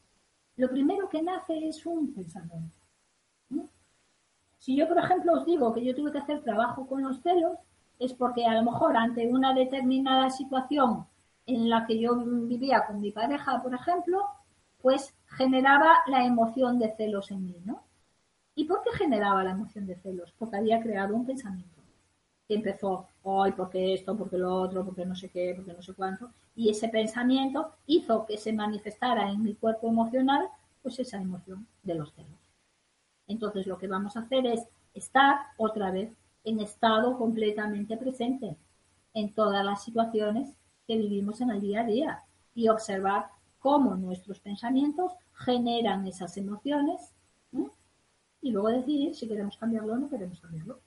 Lo 0.57 0.71
primero 0.71 1.11
que 1.11 1.21
nace 1.21 1.69
es 1.69 1.85
un 1.85 2.15
pensamiento. 2.15 2.79
Si 4.57 4.75
yo, 4.75 4.89
por 4.89 4.97
ejemplo, 4.97 5.35
os 5.35 5.45
digo 5.45 5.75
que 5.75 5.85
yo 5.85 5.95
tuve 5.95 6.11
que 6.11 6.17
hacer 6.17 6.43
trabajo 6.43 6.87
con 6.87 7.03
los 7.03 7.21
celos, 7.21 7.59
es 7.99 8.15
porque 8.15 8.47
a 8.47 8.55
lo 8.55 8.63
mejor 8.63 8.97
ante 8.97 9.27
una 9.29 9.53
determinada 9.53 10.31
situación 10.31 11.07
en 11.45 11.69
la 11.69 11.87
que 11.87 12.01
yo 12.01 12.17
vivía 12.17 12.87
con 12.87 13.03
mi 13.03 13.13
pareja, 13.13 13.63
por 13.63 13.75
ejemplo, 13.75 14.25
pues 14.81 15.15
generaba 15.27 15.99
la 16.07 16.25
emoción 16.25 16.79
de 16.79 16.97
celos 16.97 17.31
en 17.31 17.45
mí, 17.45 17.61
¿no? 17.67 17.83
¿Y 18.55 18.65
por 18.65 18.83
qué 18.83 18.93
generaba 18.93 19.45
la 19.45 19.51
emoción 19.51 19.87
de 19.87 19.97
celos? 19.97 20.33
Porque 20.39 20.57
había 20.57 20.81
creado 20.81 21.15
un 21.15 21.27
pensamiento 21.27 21.76
empezó, 22.55 23.09
hoy, 23.23 23.53
porque 23.53 23.95
esto, 23.95 24.17
porque 24.17 24.39
lo 24.39 24.55
otro, 24.55 24.85
porque 24.85 25.05
no 25.05 25.17
sé 25.17 25.29
qué, 25.31 25.53
porque 25.57 25.73
no 25.73 25.83
sé 25.83 25.95
cuánto, 25.95 26.31
y 26.55 26.71
ese 26.71 26.89
pensamiento 26.89 27.73
hizo 27.87 28.25
que 28.25 28.39
se 28.39 28.53
manifestara 28.53 29.31
en 29.31 29.43
mi 29.43 29.55
cuerpo 29.55 29.89
emocional, 29.89 30.49
pues 30.83 30.99
esa 30.99 31.17
emoción 31.17 31.67
de 31.83 31.95
los 31.95 32.13
celos. 32.13 32.31
Entonces 33.27 33.67
lo 33.67 33.79
que 33.79 33.89
vamos 33.89 34.17
a 34.17 34.21
hacer 34.21 34.47
es 34.47 34.63
estar 34.95 35.39
otra 35.57 35.91
vez 35.91 36.13
en 36.45 36.61
estado 36.61 37.19
completamente 37.19 37.97
presente 37.97 38.57
en 39.15 39.33
todas 39.33 39.65
las 39.65 39.83
situaciones 39.83 40.55
que 40.87 40.97
vivimos 40.97 41.41
en 41.41 41.51
el 41.51 41.61
día 41.61 41.81
a 41.81 41.85
día 41.85 42.23
y 42.55 42.69
observar 42.69 43.27
cómo 43.59 43.97
nuestros 43.97 44.39
pensamientos 44.39 45.13
generan 45.35 46.07
esas 46.07 46.37
emociones 46.37 47.13
y 48.41 48.51
luego 48.53 48.69
decidir 48.69 49.15
si 49.15 49.27
queremos 49.27 49.57
cambiarlo 49.57 49.95
o 49.95 49.97
no 49.97 50.09
queremos 50.09 50.41
cambiarlo. 50.41 50.79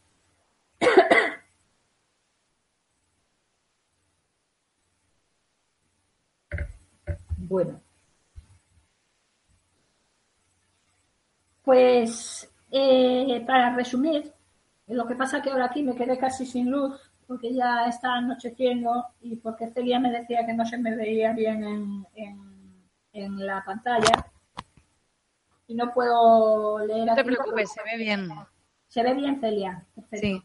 Bueno. 7.50 7.82
Pues 11.64 12.50
eh, 12.72 13.44
para 13.46 13.76
resumir, 13.76 14.32
lo 14.88 15.06
que 15.06 15.16
pasa 15.16 15.42
que 15.42 15.50
ahora 15.52 15.66
aquí 15.66 15.84
me 15.84 15.96
quedé 15.96 16.18
casi 16.18 16.46
sin 16.46 16.72
luz 16.72 17.00
porque 17.28 17.54
ya 17.54 17.86
está 17.88 18.14
anocheciendo 18.16 19.06
y 19.22 19.36
porque 19.36 19.70
Celia 19.72 20.00
me 20.00 20.12
decía 20.12 20.46
que 20.46 20.54
no 20.54 20.66
se 20.66 20.78
me 20.78 20.96
veía 20.96 21.34
bien 21.34 21.64
en 22.16 22.40
en 23.14 23.46
la 23.46 23.64
pantalla 23.64 24.32
y 25.68 25.76
no 25.76 25.92
puedo 25.94 26.80
leer. 26.86 27.06
No 27.06 27.16
te 27.16 27.24
preocupes, 27.24 27.72
se 27.72 27.82
ve 27.84 27.98
bien. 27.98 28.30
Se 28.88 29.04
ve 29.04 29.14
bien, 29.14 29.40
Celia. 29.40 29.86
Perfecto. 29.96 30.28
Sí. 30.28 30.44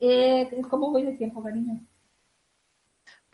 Eh, 0.00 0.50
¿Cómo 0.68 0.90
voy 0.90 1.04
de 1.04 1.12
tiempo, 1.12 1.42
cariño? 1.42 1.80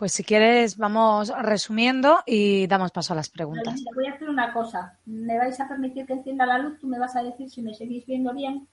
Pues 0.02 0.14
si 0.14 0.24
quieres, 0.24 0.78
vamos 0.78 1.32
resumiendo 1.42 2.24
y 2.26 2.66
damos 2.66 2.90
paso 2.90 3.12
a 3.12 3.16
las 3.16 3.28
preguntas. 3.28 3.84
voy 3.94 4.08
a 4.08 4.14
hacer 4.14 4.28
una 4.28 4.52
cosa. 4.52 4.98
¿Me 5.06 5.38
vais 5.38 5.60
a 5.60 5.68
permitir 5.68 6.06
que 6.06 6.14
encienda 6.14 6.44
la 6.44 6.58
luz? 6.58 6.80
Tú 6.80 6.88
me 6.88 6.98
vas 6.98 7.14
a 7.14 7.22
decir 7.22 7.48
si 7.48 7.62
me 7.62 7.72
seguís 7.72 8.04
viendo 8.04 8.34
bien. 8.34 8.66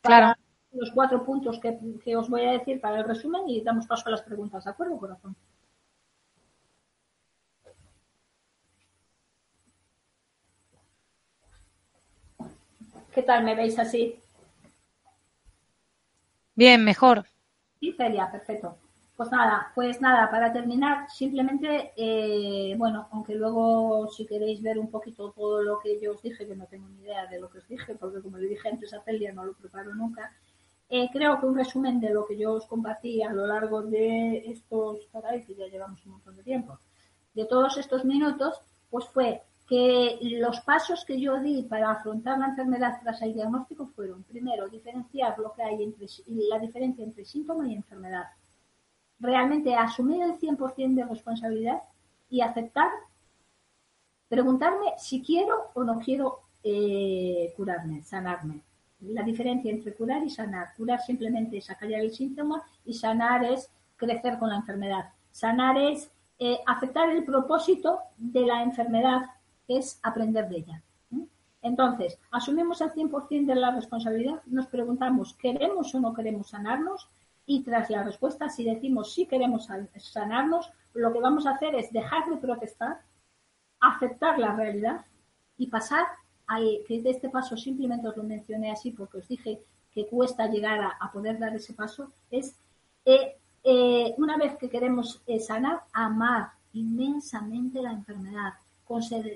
claro. 0.00 0.34
Los 0.72 0.90
cuatro 0.90 1.24
puntos 1.24 1.60
que, 1.60 1.78
que 2.02 2.16
os 2.16 2.28
voy 2.28 2.46
a 2.46 2.50
decir 2.50 2.80
para 2.80 2.98
el 2.98 3.04
resumen 3.04 3.42
y 3.46 3.62
damos 3.62 3.86
paso 3.86 4.08
a 4.08 4.10
las 4.10 4.22
preguntas. 4.22 4.64
¿De 4.64 4.72
acuerdo, 4.72 4.98
corazón? 4.98 5.36
¿Qué 13.14 13.22
tal 13.22 13.44
me 13.44 13.54
veis 13.54 13.78
así? 13.78 14.18
Bien, 16.56 16.82
mejor. 16.82 17.26
Sí, 17.78 17.94
Celia, 17.96 18.32
perfecto. 18.32 18.78
Pues 19.22 19.30
nada, 19.30 19.70
pues 19.72 20.00
nada, 20.00 20.28
para 20.32 20.52
terminar, 20.52 21.08
simplemente, 21.08 21.92
eh, 21.96 22.74
bueno, 22.76 23.06
aunque 23.12 23.36
luego 23.36 24.08
si 24.08 24.26
queréis 24.26 24.60
ver 24.60 24.80
un 24.80 24.90
poquito 24.90 25.30
todo 25.30 25.62
lo 25.62 25.78
que 25.78 26.00
yo 26.00 26.10
os 26.10 26.22
dije, 26.22 26.44
que 26.44 26.56
no 26.56 26.66
tengo 26.66 26.88
ni 26.88 27.02
idea 27.02 27.28
de 27.28 27.38
lo 27.38 27.48
que 27.48 27.58
os 27.58 27.68
dije, 27.68 27.94
porque 27.94 28.20
como 28.20 28.38
le 28.38 28.48
dije 28.48 28.68
antes 28.68 28.92
a 28.92 29.00
Celia, 29.02 29.32
no 29.32 29.44
lo 29.44 29.52
preparo 29.52 29.94
nunca, 29.94 30.32
eh, 30.88 31.08
creo 31.12 31.38
que 31.38 31.46
un 31.46 31.54
resumen 31.54 32.00
de 32.00 32.10
lo 32.10 32.26
que 32.26 32.36
yo 32.36 32.54
os 32.54 32.66
compartí 32.66 33.22
a 33.22 33.32
lo 33.32 33.46
largo 33.46 33.82
de 33.82 34.38
estos, 34.50 35.06
caray, 35.12 35.44
que 35.44 35.54
ya 35.54 35.68
llevamos 35.68 36.04
un 36.04 36.14
montón 36.14 36.34
de 36.34 36.42
tiempo, 36.42 36.80
de 37.32 37.44
todos 37.44 37.78
estos 37.78 38.04
minutos, 38.04 38.60
pues 38.90 39.04
fue 39.06 39.40
que 39.68 40.18
los 40.40 40.62
pasos 40.62 41.04
que 41.04 41.20
yo 41.20 41.38
di 41.38 41.62
para 41.62 41.92
afrontar 41.92 42.40
la 42.40 42.46
enfermedad 42.46 42.98
tras 43.00 43.22
el 43.22 43.34
diagnóstico 43.34 43.86
fueron, 43.86 44.24
primero, 44.24 44.68
diferenciar 44.68 45.38
lo 45.38 45.52
que 45.52 45.62
hay 45.62 45.80
entre 45.80 46.08
la 46.26 46.58
diferencia 46.58 47.04
entre 47.04 47.24
síntoma 47.24 47.68
y 47.68 47.74
enfermedad. 47.74 48.24
Realmente 49.22 49.76
asumir 49.76 50.20
el 50.20 50.36
100% 50.36 50.94
de 50.94 51.04
responsabilidad 51.04 51.80
y 52.28 52.40
aceptar, 52.40 52.90
preguntarme 54.28 54.86
si 54.98 55.22
quiero 55.22 55.70
o 55.74 55.84
no 55.84 56.00
quiero 56.00 56.40
eh, 56.64 57.52
curarme, 57.56 58.02
sanarme. 58.02 58.60
la 59.00 59.22
diferencia 59.22 59.70
entre 59.70 59.94
curar 59.94 60.24
y 60.24 60.30
sanar. 60.30 60.74
Curar 60.76 61.00
simplemente 61.00 61.58
es 61.58 61.66
sacar 61.66 61.90
el 61.92 62.12
síntoma 62.12 62.62
y 62.84 62.94
sanar 62.94 63.44
es 63.44 63.70
crecer 63.96 64.38
con 64.38 64.48
la 64.48 64.56
enfermedad. 64.56 65.10
Sanar 65.30 65.78
es 65.78 66.10
eh, 66.40 66.58
aceptar 66.66 67.10
el 67.10 67.24
propósito 67.24 68.00
de 68.16 68.44
la 68.44 68.62
enfermedad, 68.64 69.22
es 69.68 70.00
aprender 70.02 70.48
de 70.48 70.56
ella. 70.56 70.82
Entonces, 71.62 72.18
asumimos 72.32 72.80
el 72.80 72.90
100% 72.90 73.46
de 73.46 73.54
la 73.54 73.70
responsabilidad, 73.70 74.42
nos 74.46 74.66
preguntamos, 74.66 75.34
¿queremos 75.34 75.94
o 75.94 76.00
no 76.00 76.12
queremos 76.12 76.48
sanarnos? 76.48 77.08
Y 77.46 77.62
tras 77.64 77.90
la 77.90 78.04
respuesta, 78.04 78.48
si 78.48 78.64
decimos 78.64 79.12
sí 79.14 79.26
queremos 79.26 79.68
sanarnos, 79.98 80.70
lo 80.94 81.12
que 81.12 81.20
vamos 81.20 81.46
a 81.46 81.52
hacer 81.52 81.74
es 81.74 81.92
dejar 81.92 82.28
de 82.28 82.36
protestar, 82.36 83.00
aceptar 83.80 84.38
la 84.38 84.54
realidad 84.54 85.04
y 85.56 85.66
pasar 85.68 86.06
al 86.46 86.80
que 86.86 87.00
de 87.00 87.10
este 87.10 87.30
paso 87.30 87.56
simplemente 87.56 88.08
os 88.08 88.16
lo 88.16 88.22
mencioné 88.22 88.70
así 88.70 88.90
porque 88.90 89.18
os 89.18 89.28
dije 89.28 89.60
que 89.92 90.06
cuesta 90.06 90.46
llegar 90.46 90.80
a, 90.80 91.12
poder 91.12 91.38
dar 91.38 91.54
ese 91.54 91.74
paso, 91.74 92.12
es 92.30 92.56
eh, 93.04 93.36
eh, 93.64 94.14
una 94.16 94.36
vez 94.36 94.56
que 94.56 94.70
queremos 94.70 95.20
eh, 95.26 95.38
sanar, 95.38 95.82
amar 95.92 96.52
inmensamente 96.72 97.82
la 97.82 97.92
enfermedad, 97.92 98.54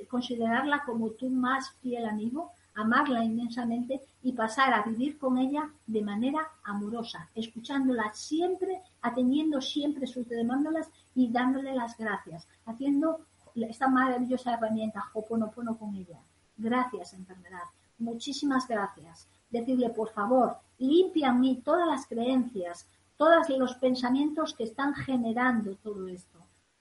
considerarla 0.08 0.82
como 0.84 1.10
tu 1.10 1.28
más 1.28 1.72
fiel 1.82 2.06
amigo, 2.06 2.52
amarla 2.76 3.24
inmensamente 3.24 4.00
y 4.22 4.32
pasar 4.32 4.72
a 4.74 4.82
vivir 4.82 5.18
con 5.18 5.38
ella 5.38 5.70
de 5.86 6.02
manera 6.02 6.40
amorosa, 6.62 7.28
escuchándola 7.34 8.12
siempre, 8.12 8.82
atendiendo 9.02 9.60
siempre 9.60 10.06
sus 10.06 10.28
demandas 10.28 10.88
y 11.14 11.30
dándole 11.32 11.74
las 11.74 11.96
gracias, 11.96 12.46
haciendo 12.66 13.20
esta 13.54 13.88
maravillosa 13.88 14.54
herramienta 14.54 15.04
Hoponopono 15.14 15.78
con 15.78 15.94
ella. 15.94 16.18
Gracias, 16.56 17.14
enfermedad. 17.14 17.64
Muchísimas 17.98 18.68
gracias. 18.68 19.26
Decirle, 19.50 19.90
por 19.90 20.10
favor, 20.10 20.58
limpia 20.78 21.30
a 21.30 21.32
mí 21.32 21.62
todas 21.64 21.88
las 21.88 22.06
creencias, 22.06 22.86
todos 23.16 23.48
los 23.48 23.74
pensamientos 23.76 24.54
que 24.54 24.64
están 24.64 24.94
generando 24.94 25.76
todo 25.76 26.06
esto. 26.08 26.38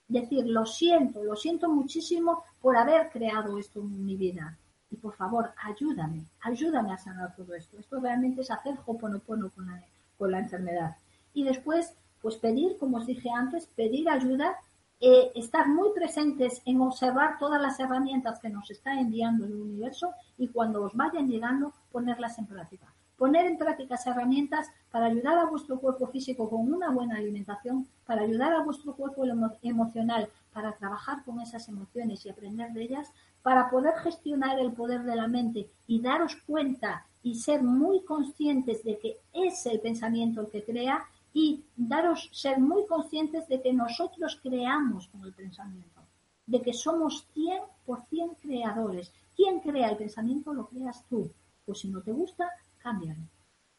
Decir, 0.07 0.45
lo 0.45 0.65
siento, 0.65 1.23
lo 1.23 1.35
siento 1.35 1.69
muchísimo 1.69 2.43
por 2.61 2.75
haber 2.75 3.09
creado 3.09 3.57
esto 3.57 3.79
en 3.79 4.05
mi 4.05 4.17
vida. 4.17 4.57
Y 4.95 4.97
por 4.97 5.13
favor, 5.13 5.51
ayúdame, 5.61 6.23
ayúdame 6.39 6.93
a 6.93 6.97
sanar 6.97 7.35
todo 7.35 7.53
esto. 7.53 7.77
Esto 7.77 7.99
realmente 7.99 8.39
es 8.39 8.49
hacer 8.49 8.75
hoponopono 8.85 9.49
con 9.49 9.65
la, 9.67 9.83
con 10.17 10.31
la 10.31 10.39
enfermedad. 10.39 10.95
Y 11.33 11.43
después, 11.43 11.93
pues 12.21 12.37
pedir, 12.37 12.77
como 12.77 12.95
os 12.95 13.05
dije 13.05 13.29
antes, 13.29 13.67
pedir 13.67 14.07
ayuda, 14.09 14.55
eh, 15.01 15.33
estar 15.35 15.67
muy 15.67 15.89
presentes 15.93 16.61
en 16.63 16.79
observar 16.79 17.37
todas 17.39 17.61
las 17.61 17.77
herramientas 17.77 18.39
que 18.39 18.47
nos 18.47 18.71
está 18.71 18.97
enviando 18.97 19.43
el 19.43 19.53
universo 19.53 20.13
y 20.37 20.47
cuando 20.47 20.81
os 20.81 20.95
vayan 20.95 21.27
llegando, 21.27 21.73
ponerlas 21.91 22.39
en 22.39 22.45
práctica 22.45 22.87
poner 23.17 23.45
en 23.45 23.57
práctica 23.57 23.97
herramientas 24.05 24.67
para 24.91 25.05
ayudar 25.05 25.37
a 25.37 25.45
vuestro 25.45 25.79
cuerpo 25.79 26.07
físico 26.07 26.49
con 26.49 26.71
una 26.71 26.91
buena 26.91 27.17
alimentación, 27.17 27.87
para 28.05 28.23
ayudar 28.23 28.53
a 28.53 28.63
vuestro 28.63 28.93
cuerpo 28.93 29.23
emocional, 29.61 30.29
para 30.53 30.73
trabajar 30.73 31.23
con 31.23 31.39
esas 31.39 31.67
emociones 31.69 32.25
y 32.25 32.29
aprender 32.29 32.71
de 32.73 32.83
ellas, 32.83 33.11
para 33.45 33.69
poder 33.69 33.93
gestionar 33.97 34.57
el 34.57 34.71
poder 34.71 35.03
de 35.03 35.15
la 35.15 35.27
mente 35.27 35.69
y 35.85 36.01
daros 36.01 36.35
cuenta 36.47 37.05
y 37.21 37.35
ser 37.35 37.61
muy 37.61 38.03
conscientes 38.03 38.83
de 38.83 38.97
que 38.97 39.17
es 39.33 39.67
el 39.67 39.79
pensamiento 39.81 40.41
el 40.41 40.49
que 40.49 40.63
crea 40.63 41.05
y 41.31 41.63
daros 41.75 42.27
ser 42.33 42.59
muy 42.59 42.87
conscientes 42.87 43.47
de 43.47 43.61
que 43.61 43.71
nosotros 43.71 44.39
creamos 44.41 45.09
con 45.09 45.23
el 45.25 45.31
pensamiento, 45.31 46.01
de 46.47 46.59
que 46.59 46.73
somos 46.73 47.27
100% 47.35 48.35
creadores. 48.41 49.13
Quien 49.35 49.59
crea 49.59 49.91
el 49.91 49.97
pensamiento 49.97 50.51
lo 50.51 50.65
creas 50.65 51.05
tú. 51.07 51.29
Pues 51.67 51.77
si 51.81 51.89
no 51.89 52.01
te 52.01 52.13
gusta, 52.13 52.49
cámbialo. 52.79 53.27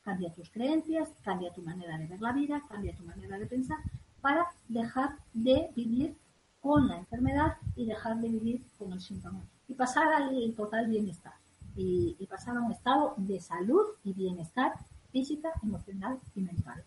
Cambia 0.00 0.32
tus 0.32 0.48
creencias, 0.50 1.10
cambia 1.24 1.52
tu 1.52 1.62
manera 1.62 1.98
de 1.98 2.06
ver 2.06 2.20
la 2.20 2.32
vida, 2.32 2.62
cambia 2.68 2.94
tu 2.94 3.02
manera 3.02 3.36
de 3.36 3.46
pensar 3.46 3.78
para 4.20 4.46
dejar 4.68 5.16
de 5.34 5.70
vivir 5.74 6.14
con 6.60 6.86
la 6.86 6.98
enfermedad 6.98 7.56
y 7.74 7.84
dejar 7.84 8.20
de 8.20 8.28
vivir 8.28 8.62
con 8.78 8.92
el 8.92 9.00
síntoma. 9.00 9.42
Y 9.68 9.74
pasar 9.74 10.12
al 10.12 10.54
total 10.54 10.88
bienestar. 10.88 11.34
Y, 11.74 12.26
pasar 12.28 12.56
a 12.56 12.60
un 12.60 12.72
estado 12.72 13.14
de 13.16 13.40
salud 13.40 13.84
y 14.04 14.12
bienestar 14.12 14.72
física, 15.12 15.52
emocional 15.62 16.18
y 16.34 16.40
mental. 16.40 16.84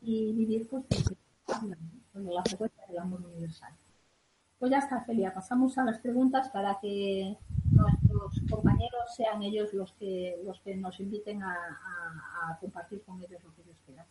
Y 0.00 0.32
vivir 0.32 0.68
con 0.68 0.84
la 2.14 2.42
frecuencia 2.42 2.86
del 2.88 2.98
amor 2.98 3.22
universal. 3.22 3.72
Pues 4.58 4.70
ya 4.70 4.78
está, 4.78 5.04
Celia. 5.04 5.34
Pasamos 5.34 5.76
a 5.78 5.84
las 5.84 5.98
preguntas 5.98 6.48
para 6.48 6.78
que 6.80 7.36
nuestros 7.70 8.40
compañeros 8.50 9.14
sean 9.14 9.42
ellos 9.42 9.74
los 9.74 9.92
que 9.92 10.40
los 10.44 10.60
que 10.60 10.76
nos 10.76 10.98
inviten 10.98 11.42
a, 11.42 11.54
a 11.54 12.58
compartir 12.58 13.02
con 13.04 13.20
ellos 13.22 13.42
lo 13.44 13.54
que 13.54 13.62
ellos 13.62 13.76
quieran. 13.84 14.06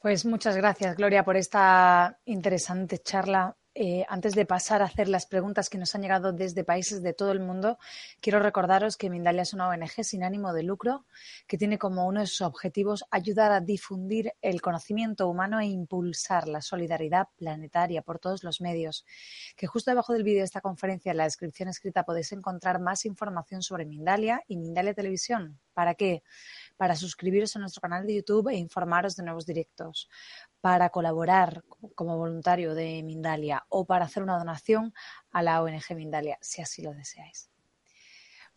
Pues 0.00 0.24
muchas 0.24 0.56
gracias, 0.56 0.96
Gloria, 0.96 1.24
por 1.24 1.36
esta 1.36 2.18
interesante 2.24 2.98
charla 2.98 3.56
eh, 3.74 4.04
antes 4.08 4.34
de 4.34 4.44
pasar 4.44 4.82
a 4.82 4.84
hacer 4.84 5.08
las 5.08 5.24
preguntas 5.24 5.70
que 5.70 5.78
nos 5.78 5.94
han 5.94 6.02
llegado 6.02 6.32
desde 6.32 6.62
países 6.62 7.02
de 7.02 7.14
todo 7.14 7.32
el 7.32 7.40
mundo, 7.40 7.78
quiero 8.20 8.38
recordaros 8.38 8.98
que 8.98 9.08
Mindalia 9.08 9.42
es 9.42 9.54
una 9.54 9.68
ONG 9.68 10.04
sin 10.04 10.24
ánimo 10.24 10.52
de 10.52 10.62
lucro 10.62 11.06
que 11.46 11.56
tiene 11.56 11.78
como 11.78 12.06
uno 12.06 12.20
de 12.20 12.26
sus 12.26 12.42
objetivos 12.42 13.04
ayudar 13.10 13.50
a 13.50 13.60
difundir 13.60 14.34
el 14.42 14.60
conocimiento 14.60 15.26
humano 15.26 15.58
e 15.58 15.66
impulsar 15.66 16.48
la 16.48 16.60
solidaridad 16.60 17.28
planetaria 17.36 18.02
por 18.02 18.18
todos 18.18 18.44
los 18.44 18.60
medios. 18.60 19.06
Que 19.56 19.66
justo 19.66 19.90
debajo 19.90 20.12
del 20.12 20.22
vídeo 20.22 20.40
de 20.40 20.44
esta 20.44 20.60
conferencia, 20.60 21.12
en 21.12 21.18
la 21.18 21.24
descripción 21.24 21.70
escrita, 21.70 22.04
podéis 22.04 22.32
encontrar 22.32 22.78
más 22.78 23.06
información 23.06 23.62
sobre 23.62 23.86
Mindalia 23.86 24.42
y 24.48 24.56
Mindalia 24.56 24.92
Televisión. 24.92 25.58
¿Para 25.72 25.94
qué? 25.94 26.22
Para 26.76 26.94
suscribiros 26.94 27.56
a 27.56 27.58
nuestro 27.58 27.80
canal 27.80 28.06
de 28.06 28.16
YouTube 28.16 28.48
e 28.48 28.56
informaros 28.56 29.16
de 29.16 29.22
nuevos 29.22 29.46
directos 29.46 30.10
para 30.62 30.90
colaborar 30.90 31.64
como 31.96 32.16
voluntario 32.16 32.74
de 32.74 33.02
Mindalia 33.02 33.66
o 33.68 33.84
para 33.84 34.04
hacer 34.04 34.22
una 34.22 34.38
donación 34.38 34.94
a 35.32 35.42
la 35.42 35.60
ONG 35.60 35.96
Mindalia, 35.96 36.38
si 36.40 36.62
así 36.62 36.82
lo 36.82 36.94
deseáis. 36.94 37.50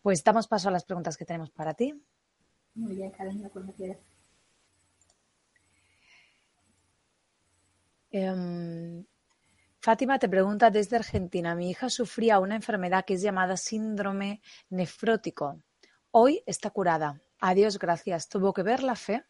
Pues 0.00 0.22
damos 0.22 0.46
paso 0.46 0.68
a 0.68 0.72
las 0.72 0.84
preguntas 0.84 1.16
que 1.16 1.24
tenemos 1.24 1.50
para 1.50 1.74
ti. 1.74 2.00
Muy 2.76 2.94
bien, 2.94 3.10
cariño, 3.10 3.50
cuando 3.50 3.72
quieras. 3.72 3.98
Em, 8.12 9.04
Fátima 9.80 10.20
te 10.20 10.28
pregunta 10.28 10.70
desde 10.70 10.94
Argentina. 10.94 11.56
Mi 11.56 11.70
hija 11.70 11.90
sufría 11.90 12.38
una 12.38 12.54
enfermedad 12.54 13.04
que 13.04 13.14
es 13.14 13.22
llamada 13.22 13.56
síndrome 13.56 14.42
nefrótico. 14.70 15.60
Hoy 16.12 16.44
está 16.46 16.70
curada. 16.70 17.20
Adiós, 17.40 17.80
gracias. 17.80 18.28
¿Tuvo 18.28 18.52
que 18.52 18.62
ver 18.62 18.84
la 18.84 18.94
fe? 18.94 19.24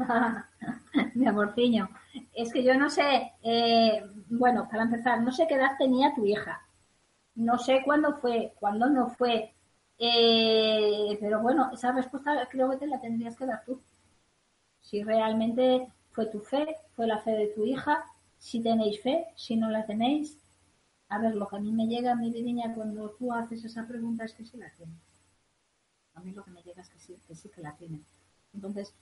Mi 1.14 1.26
amorciño. 1.26 1.88
Es 2.34 2.52
que 2.52 2.62
yo 2.64 2.74
no 2.74 2.90
sé, 2.90 3.32
eh, 3.42 4.02
bueno, 4.28 4.68
para 4.70 4.84
empezar, 4.84 5.20
no 5.22 5.32
sé 5.32 5.46
qué 5.46 5.54
edad 5.54 5.76
tenía 5.78 6.14
tu 6.14 6.24
hija. 6.26 6.60
No 7.36 7.58
sé 7.58 7.82
cuándo 7.84 8.16
fue, 8.18 8.54
cuándo 8.60 8.88
no 8.90 9.08
fue. 9.10 9.54
Eh, 9.98 11.18
pero 11.20 11.40
bueno, 11.42 11.70
esa 11.72 11.92
respuesta 11.92 12.48
creo 12.50 12.70
que 12.70 12.78
te 12.78 12.86
la 12.86 13.00
tendrías 13.00 13.36
que 13.36 13.46
dar 13.46 13.64
tú. 13.66 13.80
Si 14.82 15.02
realmente 15.02 15.90
fue 16.10 16.26
tu 16.26 16.40
fe, 16.40 16.76
fue 16.94 17.06
la 17.06 17.18
fe 17.20 17.30
de 17.30 17.46
tu 17.48 17.64
hija, 17.64 18.04
si 18.36 18.60
tenéis 18.60 19.00
fe, 19.00 19.26
si 19.36 19.56
no 19.56 19.70
la 19.70 19.86
tenéis. 19.86 20.38
A 21.08 21.18
ver, 21.18 21.34
lo 21.36 21.48
que 21.48 21.56
a 21.56 21.60
mí 21.60 21.72
me 21.72 21.86
llega, 21.86 22.14
mi 22.16 22.30
niña, 22.30 22.74
cuando 22.74 23.10
tú 23.10 23.32
haces 23.32 23.64
esa 23.64 23.86
pregunta 23.86 24.24
es 24.24 24.34
que 24.34 24.44
sí 24.44 24.56
la 24.58 24.70
tienes. 24.70 24.98
A 26.14 26.20
mí 26.20 26.30
lo 26.30 26.44
que 26.44 26.52
me 26.52 26.62
llega 26.62 26.82
es 26.82 26.88
que 26.88 27.00
sí, 27.00 27.16
que 27.26 27.34
sí 27.34 27.48
que 27.48 27.62
la 27.62 27.74
tienes. 27.74 28.06
Entonces, 28.54 28.94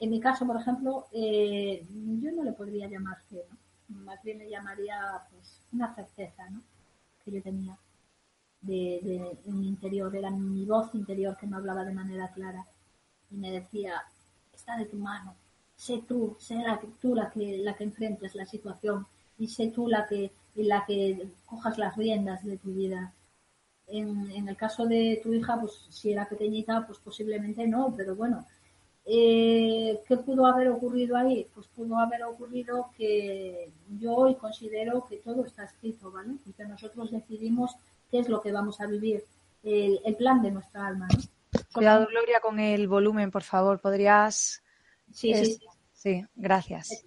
en 0.00 0.10
mi 0.10 0.18
caso, 0.18 0.46
por 0.46 0.56
ejemplo, 0.56 1.06
eh, 1.12 1.86
yo 2.20 2.32
no 2.32 2.42
le 2.42 2.52
podría 2.52 2.88
llamar 2.88 3.18
fe, 3.28 3.44
Más 3.88 4.22
bien 4.22 4.38
le 4.38 4.48
llamaría 4.48 4.98
pues 5.30 5.60
una 5.72 5.94
certeza, 5.94 6.48
¿no? 6.48 6.62
Que 7.22 7.32
yo 7.32 7.42
tenía 7.42 7.78
de, 8.62 9.38
mi 9.46 9.68
interior, 9.68 10.14
era 10.16 10.30
mi 10.30 10.64
voz 10.64 10.94
interior 10.94 11.36
que 11.36 11.46
me 11.46 11.56
hablaba 11.56 11.84
de 11.84 11.92
manera 11.92 12.32
clara 12.32 12.66
y 13.30 13.36
me 13.36 13.50
decía, 13.50 14.02
está 14.54 14.76
de 14.78 14.86
tu 14.86 14.96
mano, 14.96 15.34
sé 15.76 16.02
tú, 16.08 16.36
sé 16.38 16.56
la, 16.56 16.80
tú 17.00 17.14
la 17.14 17.30
que, 17.30 17.58
la 17.58 17.74
que 17.74 17.84
enfrentes 17.84 18.34
la 18.34 18.46
situación 18.46 19.06
y 19.38 19.48
sé 19.48 19.68
tú 19.68 19.86
la 19.86 20.06
que, 20.06 20.32
la 20.54 20.84
que 20.86 21.28
cojas 21.46 21.78
las 21.78 21.96
riendas 21.96 22.44
de 22.44 22.56
tu 22.58 22.72
vida. 22.72 23.12
En, 23.86 24.30
en 24.30 24.48
el 24.48 24.56
caso 24.56 24.86
de 24.86 25.20
tu 25.22 25.34
hija, 25.34 25.58
pues 25.60 25.72
si 25.90 26.12
era 26.12 26.28
pequeñita, 26.28 26.86
pues 26.86 26.98
posiblemente 27.00 27.66
no, 27.66 27.92
pero 27.96 28.14
bueno, 28.14 28.46
eh, 29.06 30.00
¿Qué 30.06 30.16
pudo 30.18 30.46
haber 30.46 30.68
ocurrido 30.68 31.16
ahí? 31.16 31.46
Pues 31.54 31.66
pudo 31.68 31.98
haber 31.98 32.22
ocurrido 32.24 32.90
que 32.96 33.72
yo 33.98 34.14
hoy 34.14 34.34
considero 34.36 35.06
que 35.08 35.16
todo 35.16 35.44
está 35.44 35.64
escrito, 35.64 36.10
¿vale? 36.10 36.34
Y 36.46 36.52
que 36.52 36.64
nosotros 36.64 37.10
decidimos 37.10 37.74
qué 38.10 38.20
es 38.20 38.28
lo 38.28 38.40
que 38.40 38.52
vamos 38.52 38.80
a 38.80 38.86
vivir, 38.86 39.24
el, 39.62 40.16
plan 40.16 40.42
de 40.42 40.50
nuestra 40.50 40.86
alma, 40.86 41.08
Cuidado, 41.72 42.06
Gloria, 42.06 42.40
con 42.40 42.58
el 42.60 42.88
volumen, 42.88 43.30
por 43.30 43.42
favor. 43.42 43.80
¿Podrías...? 43.80 44.62
Sí, 45.12 45.34
sí, 45.34 45.44
sí. 45.44 45.66
Sí, 45.92 46.24
gracias. 46.34 47.04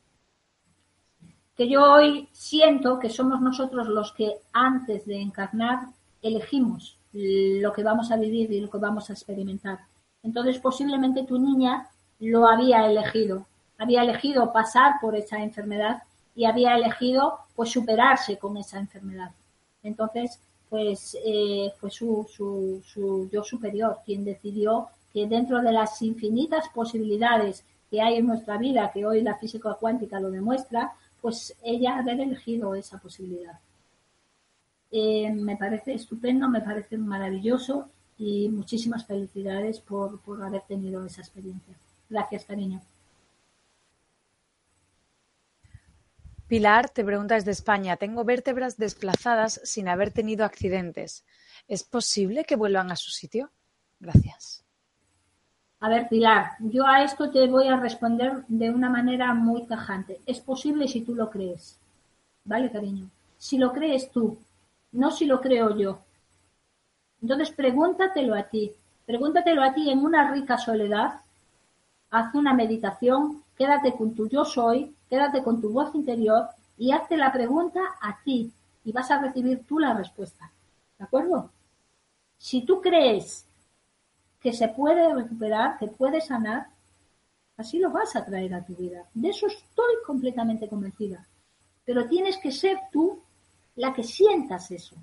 Que 1.56 1.68
yo 1.68 1.82
hoy 1.84 2.30
siento 2.32 3.00
que 3.00 3.10
somos 3.10 3.42
nosotros 3.42 3.88
los 3.88 4.12
que 4.12 4.36
antes 4.52 5.06
de 5.06 5.20
encarnar 5.20 5.88
elegimos 6.22 7.00
lo 7.12 7.74
que 7.74 7.84
vamos 7.84 8.12
a 8.12 8.18
vivir 8.18 8.52
y 8.52 8.62
lo 8.62 8.70
que 8.70 8.78
vamos 8.78 9.10
a 9.10 9.14
experimentar. 9.14 9.80
Entonces, 10.24 10.58
posiblemente 10.60 11.24
tu 11.24 11.38
niña 11.38 11.90
lo 12.20 12.48
había 12.48 12.88
elegido, 12.88 13.46
había 13.78 14.04
elegido 14.04 14.52
pasar 14.54 14.94
por 15.02 15.16
esa 15.16 15.44
enfermedad 15.44 16.04
y 16.36 16.46
había 16.46 16.76
elegido 16.76 17.40
pues 17.56 17.70
superarse 17.70 18.38
con 18.38 18.58
esa 18.58 18.80
enfermedad. 18.80 19.32
Entonces, 19.84 20.40
pues 20.70 21.16
eh, 21.24 21.72
fue 21.80 21.92
su, 21.92 22.26
su, 22.34 22.82
su 22.86 23.30
yo 23.32 23.44
superior 23.44 24.00
quien 24.06 24.24
decidió 24.24 24.88
que 25.12 25.28
dentro 25.28 25.62
de 25.62 25.72
las 25.72 26.02
infinitas 26.02 26.70
posibilidades 26.70 27.64
que 27.92 28.02
hay 28.02 28.16
en 28.16 28.26
nuestra 28.26 28.58
vida, 28.58 28.90
que 28.92 29.06
hoy 29.06 29.22
la 29.22 29.36
física 29.36 29.76
cuántica 29.76 30.20
lo 30.20 30.32
demuestra, 30.32 30.94
pues 31.22 31.56
ella 31.62 31.98
haber 31.98 32.20
elegido 32.22 32.74
esa 32.74 32.98
posibilidad. 32.98 33.60
Eh, 34.90 35.32
me 35.32 35.58
parece 35.58 35.94
estupendo, 35.94 36.50
me 36.50 36.62
parece 36.62 36.98
maravilloso 36.98 37.90
y 38.18 38.50
muchísimas 38.50 39.06
felicidades 39.06 39.80
por, 39.80 40.20
por 40.20 40.44
haber 40.44 40.62
tenido 40.62 41.06
esa 41.06 41.22
experiencia. 41.22 41.74
Gracias, 42.10 42.46
cariño. 42.46 42.82
Pilar 46.48 46.90
te 46.90 47.04
pregunta 47.04 47.36
desde 47.36 47.52
España, 47.52 47.98
tengo 47.98 48.24
vértebras 48.24 48.78
desplazadas 48.78 49.60
sin 49.64 49.88
haber 49.88 50.12
tenido 50.12 50.46
accidentes. 50.46 51.26
¿Es 51.68 51.84
posible 51.84 52.44
que 52.44 52.56
vuelvan 52.56 52.92
a 52.92 52.96
su 52.96 53.10
sitio? 53.10 53.50
Gracias. 54.00 54.64
A 55.80 55.90
ver, 55.90 56.08
Pilar, 56.08 56.52
yo 56.60 56.86
a 56.86 57.04
esto 57.04 57.30
te 57.32 57.48
voy 57.48 57.68
a 57.68 57.78
responder 57.78 58.46
de 58.48 58.70
una 58.70 58.90
manera 58.90 59.34
muy 59.34 59.66
tajante. 59.66 60.20
Es 60.26 60.40
posible 60.40 60.88
si 60.88 61.02
tú 61.02 61.16
lo 61.16 61.30
crees. 61.30 61.78
¿Vale, 62.46 62.72
cariño? 62.72 63.10
Si 63.38 63.58
lo 63.58 63.74
crees 63.74 64.12
tú, 64.12 64.38
no 64.92 65.12
si 65.12 65.26
lo 65.26 65.42
creo 65.42 65.76
yo. 65.78 66.00
Entonces 67.24 67.52
pregúntatelo 67.52 68.36
a 68.36 68.44
ti. 68.44 68.72
Pregúntatelo 69.06 69.64
a 69.64 69.74
ti 69.74 69.90
en 69.90 70.00
una 70.00 70.30
rica 70.30 70.58
soledad. 70.58 71.22
Haz 72.12 72.36
una 72.36 72.54
meditación, 72.54 73.42
quédate 73.58 73.94
con 73.94 74.14
tu 74.14 74.28
yo 74.28 74.44
soy, 74.44 74.94
quédate 75.10 75.42
con 75.42 75.62
tu 75.62 75.72
voz 75.72 75.96
interior 75.96 76.50
y 76.78 76.92
hazte 76.92 77.16
la 77.16 77.32
pregunta 77.32 77.80
a 78.02 78.22
ti 78.24 78.52
y 78.84 78.92
vas 78.92 79.10
a 79.10 79.20
recibir 79.20 79.66
tú 79.66 79.80
la 79.80 79.94
respuesta. 79.94 80.52
¿De 81.00 81.06
acuerdo? 81.06 81.50
Si 82.38 82.62
tú 82.66 82.82
crees 82.82 83.48
que 84.42 84.52
se 84.52 84.68
puede 84.68 85.14
recuperar, 85.14 85.78
que 85.78 85.88
puede 85.88 86.20
sanar, 86.20 86.68
así 87.56 87.80
lo 87.80 87.90
vas 87.90 88.18
a 88.18 88.26
traer 88.26 88.54
a 88.54 88.66
tu 88.66 88.76
vida. 88.76 89.06
De 89.14 89.30
eso 89.30 89.48
estoy 89.48 89.96
completamente 90.06 90.68
convencida. 90.68 91.26
Pero 91.86 92.06
tienes 92.10 92.38
que 92.38 92.52
ser 92.52 92.78
tú 92.92 93.22
la 93.78 93.94
que 93.94 94.04
sientas 94.04 94.70
eso. 94.72 94.98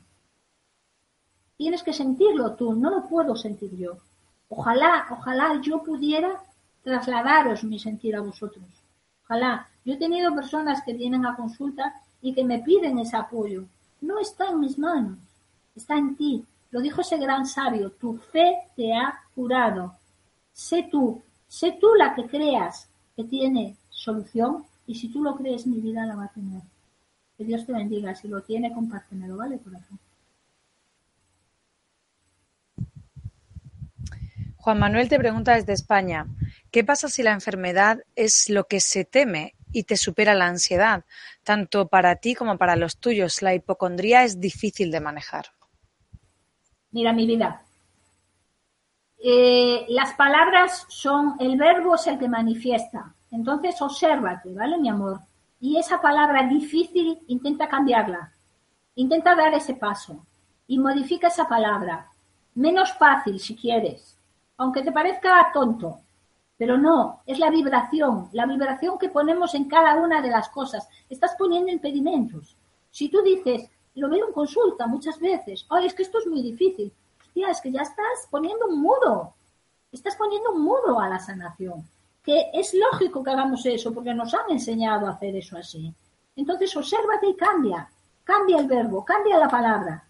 Tienes 1.61 1.83
que 1.83 1.93
sentirlo 1.93 2.55
tú, 2.55 2.73
no 2.73 2.89
lo 2.89 3.07
puedo 3.07 3.37
sentir 3.37 3.77
yo. 3.77 3.99
Ojalá, 4.49 5.07
ojalá 5.11 5.61
yo 5.61 5.83
pudiera 5.83 6.41
trasladaros 6.83 7.65
mi 7.65 7.79
sentir 7.79 8.17
a 8.17 8.23
vosotros. 8.23 8.65
Ojalá. 9.25 9.69
Yo 9.85 9.93
he 9.93 9.99
tenido 9.99 10.35
personas 10.35 10.81
que 10.83 10.95
vienen 10.95 11.27
a 11.27 11.37
consulta 11.37 12.01
y 12.23 12.33
que 12.33 12.45
me 12.45 12.61
piden 12.61 12.99
ese 12.99 13.15
apoyo. 13.15 13.67
No 14.01 14.19
está 14.19 14.49
en 14.49 14.61
mis 14.61 14.79
manos, 14.79 15.19
está 15.77 15.99
en 15.99 16.17
ti. 16.17 16.43
Lo 16.71 16.81
dijo 16.81 17.03
ese 17.03 17.19
gran 17.19 17.45
sabio, 17.45 17.91
tu 17.91 18.17
fe 18.17 18.57
te 18.75 18.95
ha 18.95 19.21
curado. 19.35 19.97
Sé 20.55 20.89
tú, 20.91 21.21
sé 21.47 21.77
tú 21.79 21.95
la 21.95 22.15
que 22.15 22.25
creas 22.25 22.89
que 23.15 23.25
tiene 23.25 23.77
solución 23.91 24.65
y 24.87 24.95
si 24.95 25.09
tú 25.09 25.23
lo 25.23 25.37
crees, 25.37 25.67
mi 25.67 25.79
vida 25.79 26.07
la 26.07 26.17
va 26.17 26.25
a 26.25 26.33
tener. 26.33 26.63
Que 27.37 27.45
Dios 27.45 27.67
te 27.67 27.75
bendiga. 27.75 28.15
Si 28.15 28.29
lo 28.29 28.41
tiene, 28.41 28.73
compártemelo, 28.73 29.37
¿vale, 29.37 29.59
corazón? 29.59 29.99
Juan 34.61 34.79
Manuel 34.79 35.09
te 35.09 35.19
pregunta 35.19 35.55
desde 35.55 35.73
España, 35.73 36.27
¿qué 36.71 36.85
pasa 36.85 37.09
si 37.09 37.23
la 37.23 37.33
enfermedad 37.33 38.01
es 38.15 38.51
lo 38.51 38.65
que 38.65 38.81
se 38.81 39.07
teme 39.07 39.55
y 39.73 39.85
te 39.85 39.97
supera 39.97 40.35
la 40.35 40.49
ansiedad? 40.49 41.05
Tanto 41.45 41.89
para 41.89 42.17
ti 42.17 42.35
como 42.35 42.59
para 42.59 42.77
los 42.77 42.99
tuyos, 42.99 43.41
la 43.41 43.55
hipocondría 43.55 44.23
es 44.23 44.39
difícil 44.39 44.91
de 44.91 45.01
manejar. 45.01 45.47
Mira 46.91 47.15
mi 47.15 47.27
vida. 47.27 47.63
Eh, 49.25 49.87
las 49.89 50.13
palabras 50.13 50.85
son, 50.89 51.37
el 51.41 51.57
verbo 51.57 51.95
es 51.95 52.07
el 52.07 52.19
que 52.19 52.29
manifiesta. 52.29 53.15
Entonces, 53.31 53.81
obsérvate, 53.81 54.53
¿vale, 54.53 54.77
mi 54.77 54.91
amor? 54.91 55.21
Y 55.59 55.79
esa 55.79 56.03
palabra 56.03 56.47
difícil, 56.47 57.19
intenta 57.29 57.67
cambiarla. 57.67 58.33
Intenta 58.95 59.35
dar 59.35 59.55
ese 59.55 59.73
paso 59.73 60.27
y 60.67 60.79
modifica 60.79 61.29
esa 61.29 61.49
palabra. 61.49 62.09
Menos 62.55 62.93
fácil, 62.93 63.41
si 63.41 63.57
quieres. 63.57 64.20
Aunque 64.61 64.83
te 64.83 64.93
parezca 64.93 65.51
tonto. 65.55 66.01
Pero 66.59 66.77
no, 66.77 67.23
es 67.25 67.39
la 67.39 67.49
vibración, 67.49 68.29
la 68.33 68.45
vibración 68.45 68.99
que 68.99 69.09
ponemos 69.09 69.55
en 69.55 69.65
cada 69.65 69.97
una 69.97 70.21
de 70.21 70.29
las 70.29 70.51
cosas. 70.51 70.87
Estás 71.09 71.35
poniendo 71.39 71.73
impedimentos. 71.73 72.59
Si 72.91 73.09
tú 73.09 73.23
dices, 73.23 73.71
lo 73.95 74.11
veo 74.11 74.27
en 74.27 74.35
consulta 74.35 74.87
muchas 74.87 75.19
veces. 75.19 75.65
Ay, 75.71 75.87
es 75.87 75.95
que 75.95 76.03
esto 76.03 76.19
es 76.19 76.27
muy 76.27 76.43
difícil. 76.43 76.93
Hostia, 77.23 77.49
es 77.49 77.61
que 77.63 77.73
ya 77.73 77.81
estás 77.81 78.29
poniendo 78.31 78.67
un 78.67 78.83
muro. 78.83 79.33
Estás 79.91 80.15
poniendo 80.17 80.53
un 80.53 80.63
muro 80.63 81.01
a 81.01 81.09
la 81.09 81.19
sanación. 81.19 81.83
Que 82.23 82.51
es 82.53 82.75
lógico 82.75 83.25
que 83.25 83.31
hagamos 83.31 83.65
eso 83.65 83.95
porque 83.95 84.13
nos 84.13 84.35
han 84.35 84.51
enseñado 84.51 85.07
a 85.07 85.13
hacer 85.13 85.35
eso 85.37 85.57
así. 85.57 85.91
Entonces, 86.37 86.77
obsérvate 86.77 87.29
y 87.29 87.35
cambia. 87.35 87.89
Cambia 88.25 88.59
el 88.59 88.67
verbo, 88.67 89.07
cambia 89.07 89.39
la 89.39 89.49
palabra. 89.49 90.05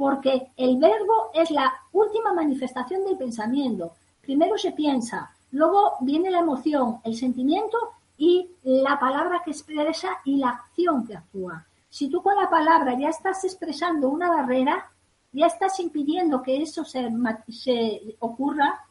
Porque 0.00 0.52
el 0.56 0.78
verbo 0.78 1.30
es 1.34 1.50
la 1.50 1.70
última 1.92 2.32
manifestación 2.32 3.04
del 3.04 3.18
pensamiento. 3.18 3.92
Primero 4.22 4.56
se 4.56 4.72
piensa, 4.72 5.30
luego 5.50 5.96
viene 6.00 6.30
la 6.30 6.38
emoción, 6.38 7.00
el 7.04 7.14
sentimiento 7.14 7.76
y 8.16 8.48
la 8.62 8.98
palabra 8.98 9.42
que 9.44 9.50
expresa 9.50 10.08
y 10.24 10.36
la 10.36 10.48
acción 10.48 11.06
que 11.06 11.16
actúa. 11.16 11.66
Si 11.90 12.08
tú 12.08 12.22
con 12.22 12.34
la 12.34 12.48
palabra 12.48 12.98
ya 12.98 13.10
estás 13.10 13.44
expresando 13.44 14.08
una 14.08 14.30
barrera, 14.30 14.90
ya 15.32 15.48
estás 15.48 15.78
impidiendo 15.80 16.42
que 16.42 16.62
eso 16.62 16.82
se, 16.82 17.06
se 17.50 18.16
ocurra, 18.20 18.82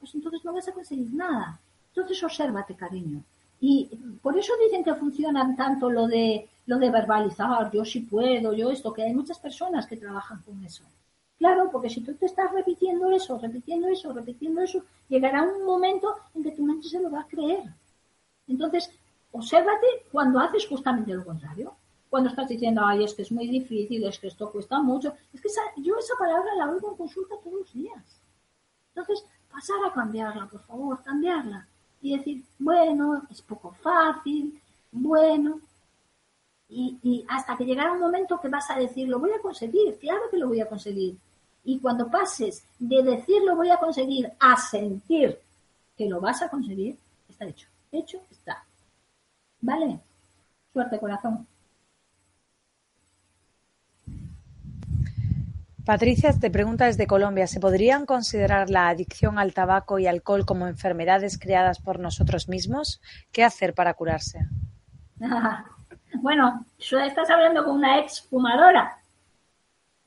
pues 0.00 0.14
entonces 0.14 0.42
no 0.46 0.54
vas 0.54 0.66
a 0.66 0.72
conseguir 0.72 1.12
nada. 1.12 1.60
Entonces 1.88 2.24
obsérvate, 2.24 2.74
cariño. 2.74 3.22
Y 3.60 3.90
por 4.22 4.38
eso 4.38 4.54
dicen 4.64 4.82
que 4.82 4.94
funcionan 4.94 5.56
tanto 5.56 5.90
lo 5.90 6.06
de 6.06 6.48
lo 6.66 6.78
de 6.78 6.90
verbalizar, 6.90 7.70
yo 7.70 7.84
sí 7.84 8.00
puedo, 8.00 8.52
yo 8.52 8.70
esto, 8.70 8.92
que 8.92 9.02
hay 9.02 9.14
muchas 9.14 9.38
personas 9.38 9.86
que 9.86 9.96
trabajan 9.96 10.42
con 10.42 10.62
eso. 10.64 10.84
Claro, 11.38 11.68
porque 11.70 11.90
si 11.90 12.00
tú 12.00 12.14
te 12.14 12.26
estás 12.26 12.52
repitiendo 12.52 13.10
eso, 13.10 13.38
repitiendo 13.38 13.88
eso, 13.88 14.12
repitiendo 14.12 14.62
eso, 14.62 14.84
llegará 15.08 15.42
un 15.42 15.64
momento 15.64 16.14
en 16.34 16.42
que 16.42 16.52
tu 16.52 16.62
mente 16.62 16.88
se 16.88 17.00
lo 17.00 17.10
va 17.10 17.22
a 17.22 17.26
creer. 17.26 17.64
Entonces, 18.48 18.90
obsérvate 19.32 19.86
cuando 20.12 20.38
haces 20.40 20.66
justamente 20.66 21.12
lo 21.12 21.24
contrario 21.24 21.74
cuando 22.14 22.30
estás 22.30 22.48
diciendo, 22.48 22.80
ay, 22.86 23.02
es 23.02 23.12
que 23.12 23.22
es 23.22 23.32
muy 23.32 23.48
difícil, 23.48 24.04
es 24.04 24.20
que 24.20 24.28
esto 24.28 24.48
cuesta 24.52 24.80
mucho. 24.80 25.14
Es 25.32 25.40
que 25.40 25.48
yo 25.78 25.98
esa 25.98 26.14
palabra 26.16 26.54
la 26.54 26.70
oigo 26.70 26.92
en 26.92 26.96
consulta 26.96 27.34
todos 27.42 27.58
los 27.58 27.72
días. 27.72 28.20
Entonces, 28.94 29.26
pasar 29.50 29.78
a 29.84 29.92
cambiarla, 29.92 30.46
por 30.46 30.60
favor, 30.60 31.02
cambiarla. 31.02 31.66
Y 32.00 32.16
decir, 32.16 32.44
bueno, 32.56 33.24
es 33.28 33.42
poco 33.42 33.72
fácil, 33.72 34.62
bueno. 34.92 35.60
Y, 36.68 36.98
y 37.02 37.24
hasta 37.28 37.56
que 37.56 37.64
llegará 37.64 37.92
un 37.92 38.00
momento 38.00 38.40
que 38.40 38.48
vas 38.48 38.70
a 38.70 38.78
decir, 38.78 39.08
lo 39.08 39.18
voy 39.18 39.30
a 39.32 39.40
conseguir, 39.40 39.98
claro 39.98 40.22
que 40.30 40.38
lo 40.38 40.48
voy 40.48 40.60
a 40.60 40.68
conseguir. 40.68 41.16
Y 41.64 41.78
cuando 41.78 42.10
pases 42.10 42.64
de 42.78 43.02
decir 43.02 43.42
lo 43.42 43.56
voy 43.56 43.70
a 43.70 43.78
conseguir 43.78 44.32
a 44.38 44.56
sentir 44.56 45.38
que 45.96 46.08
lo 46.08 46.20
vas 46.20 46.42
a 46.42 46.48
conseguir, 46.48 46.98
está 47.28 47.46
hecho. 47.46 47.68
Hecho 47.92 48.20
está. 48.30 48.64
¿Vale? 49.60 50.00
Suerte, 50.72 50.98
corazón. 50.98 51.46
Patricia 55.84 56.32
te 56.32 56.50
pregunta 56.50 56.86
desde 56.86 57.06
Colombia, 57.06 57.46
¿se 57.46 57.60
podrían 57.60 58.06
considerar 58.06 58.70
la 58.70 58.88
adicción 58.88 59.38
al 59.38 59.52
tabaco 59.52 59.98
y 59.98 60.06
alcohol 60.06 60.46
como 60.46 60.66
enfermedades 60.66 61.38
creadas 61.38 61.78
por 61.78 61.98
nosotros 61.98 62.48
mismos? 62.48 63.02
¿Qué 63.32 63.44
hacer 63.44 63.74
para 63.74 63.92
curarse? 63.94 64.48
bueno, 66.20 66.64
estás 66.78 67.30
hablando 67.30 67.64
con 67.64 67.76
una 67.76 67.98
ex 67.98 68.22
fumadora, 68.22 68.98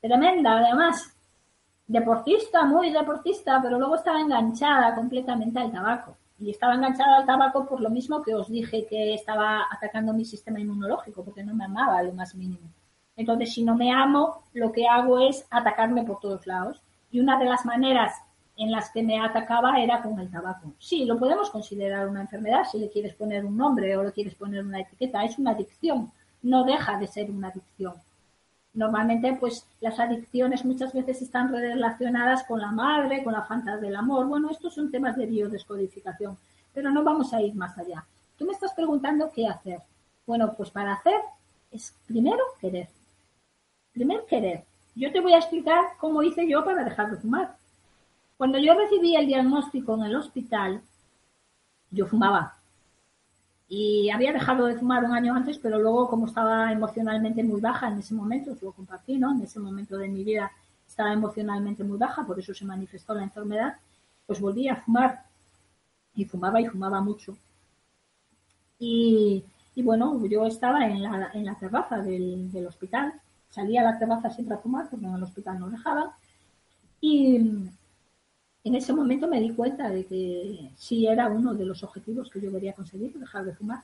tremenda 0.02 0.58
además, 0.58 1.14
deportista, 1.88 2.66
muy 2.66 2.92
deportista, 2.92 3.60
pero 3.62 3.80
luego 3.80 3.96
estaba 3.96 4.20
enganchada 4.20 4.94
completamente 4.96 5.60
al 5.60 5.72
tabaco. 5.72 6.18
Y 6.40 6.52
estaba 6.52 6.76
enganchada 6.76 7.18
al 7.18 7.26
tabaco 7.26 7.66
por 7.66 7.82
lo 7.82 7.90
mismo 7.90 8.22
que 8.22 8.36
os 8.36 8.48
dije 8.48 8.86
que 8.86 9.16
estaba 9.16 9.66
atacando 9.72 10.14
mi 10.14 10.24
sistema 10.24 10.60
inmunológico, 10.60 11.24
porque 11.24 11.44
no 11.44 11.56
me 11.56 11.66
amaba 11.66 12.04
lo 12.04 12.14
más 12.14 12.36
mínimo. 12.36 12.70
Entonces, 13.16 13.54
si 13.54 13.64
no 13.64 13.76
me 13.76 13.92
amo, 13.92 14.44
lo 14.54 14.72
que 14.72 14.88
hago 14.88 15.20
es 15.20 15.48
atacarme 15.50 16.04
por 16.04 16.20
todos 16.20 16.46
lados. 16.46 16.82
Y 17.10 17.20
una 17.20 17.40
de 17.40 17.46
las 17.46 17.66
maneras 17.66 18.14
en 18.58 18.72
las 18.72 18.90
que 18.90 19.04
me 19.04 19.20
atacaba 19.20 19.80
era 19.80 20.02
con 20.02 20.20
el 20.20 20.32
tabaco. 20.32 20.74
Sí, 20.80 21.06
lo 21.06 21.18
podemos 21.18 21.50
considerar 21.52 22.08
una 22.10 22.22
enfermedad 22.22 22.64
si 22.70 22.80
le 22.80 22.90
quieres 22.90 23.14
poner 23.14 23.46
un 23.46 23.56
nombre 23.56 23.96
o 23.96 24.04
le 24.04 24.12
quieres 24.12 24.34
poner 24.36 24.66
una 24.66 24.80
etiqueta. 24.80 25.24
Es 25.24 25.38
una 25.38 25.52
adicción, 25.52 26.12
no 26.42 26.64
deja 26.64 26.98
de 26.98 27.08
ser 27.08 27.30
una 27.30 27.50
adicción. 27.50 27.94
Normalmente, 28.74 29.38
pues 29.40 29.66
las 29.80 30.00
adicciones 30.00 30.66
muchas 30.66 30.94
veces 30.94 31.22
están 31.22 31.52
relacionadas 31.52 32.44
con 32.44 32.60
la 32.60 32.72
madre, 32.72 33.24
con 33.24 33.34
la 33.34 33.44
falta 33.44 33.78
del 33.78 33.96
amor. 33.96 34.28
Bueno, 34.28 34.50
estos 34.50 34.74
son 34.74 34.92
temas 34.92 35.16
de 35.16 35.28
biodescodificación, 35.28 36.38
pero 36.74 36.90
no 36.90 37.04
vamos 37.04 37.34
a 37.34 37.42
ir 37.42 37.56
más 37.56 37.78
allá. 37.78 38.06
Tú 38.38 38.46
me 38.46 38.54
estás 38.54 38.74
preguntando 38.74 39.32
qué 39.34 39.48
hacer. 39.48 39.80
Bueno, 40.26 40.54
pues 40.56 40.72
para 40.72 40.94
hacer 40.94 41.20
es 41.72 41.94
primero 42.08 42.44
querer. 42.60 42.88
Primero 43.94 44.26
querer. 44.26 44.64
Yo 44.96 45.12
te 45.12 45.22
voy 45.22 45.34
a 45.34 45.38
explicar 45.38 45.86
cómo 46.00 46.24
hice 46.24 46.48
yo 46.48 46.64
para 46.66 46.84
dejar 46.84 47.12
de 47.12 47.18
fumar. 47.18 47.56
Cuando 48.38 48.60
yo 48.60 48.76
recibí 48.76 49.16
el 49.16 49.26
diagnóstico 49.26 49.96
en 49.96 50.04
el 50.04 50.16
hospital, 50.16 50.82
yo 51.90 52.06
fumaba. 52.06 52.56
Y 53.68 54.10
había 54.12 54.32
dejado 54.32 54.68
de 54.68 54.76
fumar 54.76 55.04
un 55.04 55.12
año 55.12 55.36
antes, 55.36 55.58
pero 55.58 55.80
luego 55.80 56.08
como 56.08 56.28
estaba 56.28 56.72
emocionalmente 56.72 57.44
muy 57.44 57.60
baja 57.60 57.90
en 57.90 57.98
ese 57.98 58.14
momento, 58.14 58.56
lo 58.62 58.72
compartí, 58.72 59.18
¿no? 59.18 59.32
En 59.34 59.42
ese 59.42 59.60
momento 59.60 59.98
de 59.98 60.08
mi 60.08 60.24
vida 60.24 60.52
estaba 60.88 61.12
emocionalmente 61.12 61.84
muy 61.84 61.98
baja, 61.98 62.26
por 62.26 62.40
eso 62.40 62.54
se 62.54 62.64
manifestó 62.64 63.14
la 63.14 63.24
enfermedad, 63.24 63.76
pues 64.26 64.40
volví 64.40 64.70
a 64.70 64.78
fumar. 64.78 65.24
Y 66.16 66.26
fumaba 66.26 66.62
y 66.62 66.68
fumaba 66.68 67.02
mucho. 67.02 67.36
Y, 68.80 69.44
bueno, 69.78 70.24
yo 70.28 70.46
estaba 70.46 70.86
en 70.88 71.04
la, 71.04 71.32
en 71.34 71.46
la 71.46 71.56
terraza 71.56 71.98
del, 71.98 72.52
del, 72.52 72.68
hospital, 72.68 73.14
salía 73.50 73.82
a 73.82 73.92
la 73.92 74.00
terraza 74.00 74.30
siempre 74.30 74.56
a 74.56 74.60
fumar 74.60 74.90
porque 74.90 75.06
en 75.06 75.16
el 75.16 75.24
hospital 75.24 75.60
no 75.60 75.70
dejaban. 75.70 76.10
Y 77.02 77.70
en 78.68 78.76
ese 78.76 78.94
momento 78.94 79.28
me 79.28 79.40
di 79.40 79.52
cuenta 79.52 79.90
de 79.90 80.06
que 80.06 80.72
sí 80.76 81.08
era 81.08 81.28
uno 81.28 81.54
de 81.54 81.66
los 81.66 81.84
objetivos 81.84 82.30
que 82.30 82.42
yo 82.42 82.52
quería 82.52 82.74
conseguir, 82.74 83.14
dejar 83.14 83.46
de 83.46 83.54
fumar. 83.54 83.82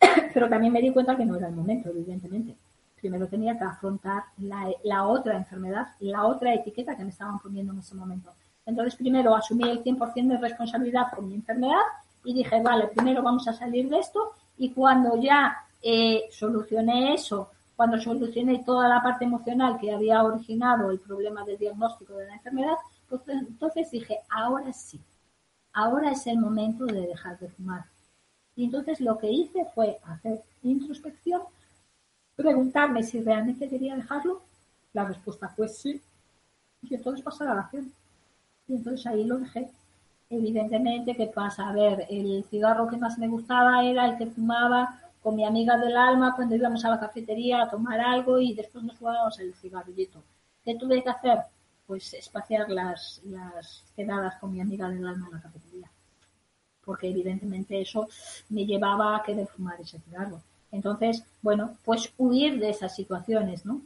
Pero 0.34 0.48
también 0.48 0.72
me 0.72 0.80
di 0.80 0.92
cuenta 0.92 1.16
que 1.16 1.24
no 1.24 1.36
era 1.36 1.48
el 1.48 1.54
momento, 1.54 1.90
evidentemente. 1.90 2.56
Primero 3.00 3.26
tenía 3.28 3.56
que 3.56 3.64
afrontar 3.64 4.24
la, 4.38 4.70
la 4.84 5.06
otra 5.06 5.36
enfermedad, 5.36 5.88
la 6.00 6.26
otra 6.26 6.54
etiqueta 6.54 6.96
que 6.96 7.04
me 7.04 7.10
estaban 7.10 7.38
poniendo 7.38 7.72
en 7.72 7.78
ese 7.78 7.94
momento. 7.94 8.32
Entonces, 8.64 8.96
primero 8.96 9.34
asumí 9.34 9.68
el 9.68 9.84
100% 9.84 10.28
de 10.28 10.38
responsabilidad 10.38 11.10
por 11.14 11.22
mi 11.22 11.34
enfermedad 11.34 11.84
y 12.24 12.34
dije, 12.34 12.60
vale, 12.60 12.88
primero 12.88 13.22
vamos 13.22 13.46
a 13.46 13.52
salir 13.52 13.88
de 13.88 14.00
esto 14.00 14.32
y 14.58 14.70
cuando 14.70 15.16
ya 15.20 15.56
eh, 15.82 16.24
solucioné 16.32 17.14
eso, 17.14 17.50
cuando 17.76 18.00
solucioné 18.00 18.64
toda 18.64 18.88
la 18.88 19.02
parte 19.02 19.24
emocional 19.24 19.78
que 19.78 19.92
había 19.92 20.24
originado 20.24 20.90
el 20.90 20.98
problema 20.98 21.44
del 21.44 21.58
diagnóstico 21.58 22.14
de 22.14 22.26
la 22.26 22.34
enfermedad, 22.34 22.76
pues 23.08 23.22
entonces 23.28 23.90
dije, 23.90 24.20
ahora 24.28 24.72
sí, 24.72 25.00
ahora 25.72 26.12
es 26.12 26.26
el 26.26 26.38
momento 26.38 26.86
de 26.86 27.06
dejar 27.06 27.38
de 27.38 27.48
fumar. 27.48 27.84
Y 28.56 28.64
entonces 28.64 29.00
lo 29.00 29.18
que 29.18 29.30
hice 29.30 29.66
fue 29.74 29.98
hacer 30.04 30.42
introspección, 30.62 31.42
preguntarme 32.34 33.02
si 33.02 33.20
realmente 33.20 33.68
quería 33.68 33.94
dejarlo. 33.94 34.42
La 34.92 35.04
respuesta 35.04 35.48
fue 35.48 35.68
sí. 35.68 36.00
Y 36.82 36.94
entonces 36.94 37.22
pasar 37.22 37.48
a 37.48 37.54
la 37.54 37.60
acción. 37.62 37.92
Y 38.66 38.74
entonces 38.74 39.06
ahí 39.06 39.24
lo 39.24 39.38
dejé. 39.38 39.70
Evidentemente, 40.30 41.14
¿qué 41.14 41.26
pasa? 41.26 41.68
A 41.68 41.72
ver, 41.72 42.06
el 42.08 42.44
cigarro 42.50 42.88
que 42.88 42.96
más 42.96 43.18
me 43.18 43.28
gustaba 43.28 43.84
era 43.84 44.06
el 44.06 44.16
que 44.16 44.26
fumaba 44.26 45.00
con 45.22 45.36
mi 45.36 45.44
amiga 45.44 45.76
del 45.76 45.96
alma 45.96 46.34
cuando 46.34 46.54
íbamos 46.56 46.84
a 46.84 46.90
la 46.90 47.00
cafetería 47.00 47.62
a 47.62 47.68
tomar 47.68 48.00
algo 48.00 48.38
y 48.38 48.54
después 48.54 48.84
nos 48.84 48.96
fumábamos 48.96 49.38
el 49.38 49.54
cigarrillito. 49.54 50.22
¿Qué 50.64 50.74
tuve 50.76 51.02
que 51.02 51.10
hacer? 51.10 51.38
Pues 51.86 52.14
espaciar 52.14 52.68
las, 52.70 53.20
las 53.24 53.84
quedadas 53.94 54.36
con 54.40 54.52
mi 54.52 54.60
amiga 54.60 54.88
del 54.88 55.06
alma 55.06 55.26
en 55.26 55.34
la 55.34 55.42
cafetería. 55.42 55.90
Porque 56.84 57.08
evidentemente 57.08 57.80
eso 57.80 58.08
me 58.48 58.64
llevaba 58.64 59.16
a 59.16 59.22
querer 59.22 59.46
fumar 59.46 59.80
ese 59.80 59.98
cigarro. 60.00 60.40
Entonces, 60.72 61.24
bueno, 61.42 61.76
pues 61.84 62.12
huir 62.18 62.58
de 62.58 62.70
esas 62.70 62.94
situaciones, 62.94 63.64
¿no? 63.64 63.80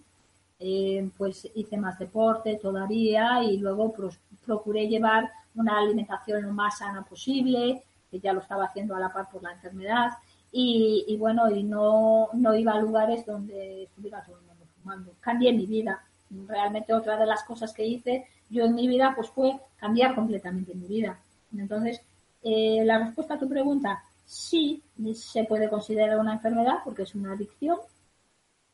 Eh, 0.59 1.11
pues 1.17 1.49
hice 1.55 1.79
más 1.79 1.99
deporte 1.99 2.59
todavía 2.61 3.43
y 3.43 3.57
luego 3.57 3.93
pues, 3.93 4.19
procuré 4.45 4.89
llevar 4.89 5.31
una 5.55 5.79
alimentación 5.79 6.43
lo 6.43 6.53
más 6.53 6.79
sana 6.79 7.03
posible, 7.03 7.83
que 8.11 8.21
ya 8.21 8.33
lo 8.33 8.41
estaba 8.41 8.67
haciendo 8.67 8.95
a 8.95 9.01
la 9.01 9.13
par 9.13 9.31
por 9.31 9.43
la 9.43 9.53
enfermedad, 9.53 10.11
y, 10.53 11.17
bueno, 11.19 11.49
y 11.51 11.63
no, 11.63 12.29
no 12.33 12.55
iba 12.55 12.73
a 12.73 12.81
lugares 12.81 13.25
donde 13.25 13.85
estuviera 13.85 14.23
todo 14.25 14.37
el 14.39 14.47
mundo 14.47 14.65
fumando. 14.75 15.13
Cambié 15.21 15.53
mi 15.53 15.67
vida. 15.67 16.03
Realmente 16.47 16.95
otra 16.95 17.17
de 17.17 17.27
las 17.27 17.43
cosas 17.45 17.73
que 17.73 17.87
hice 17.87 18.27
yo 18.49 18.65
en 18.65 18.75
mi 18.75 18.89
vida 18.89 19.13
pues 19.15 19.29
fue 19.29 19.59
cambiar 19.77 20.15
completamente 20.15 20.75
mi 20.75 20.87
vida. 20.87 21.21
Entonces, 21.57 22.01
eh, 22.43 22.83
la 22.85 22.99
respuesta 22.99 23.35
a 23.35 23.39
tu 23.39 23.49
pregunta, 23.49 24.03
sí 24.25 24.83
se 25.15 25.45
puede 25.45 25.69
considerar 25.69 26.19
una 26.19 26.35
enfermedad 26.35 26.79
porque 26.85 27.03
es 27.03 27.15
una 27.15 27.33
adicción. 27.33 27.79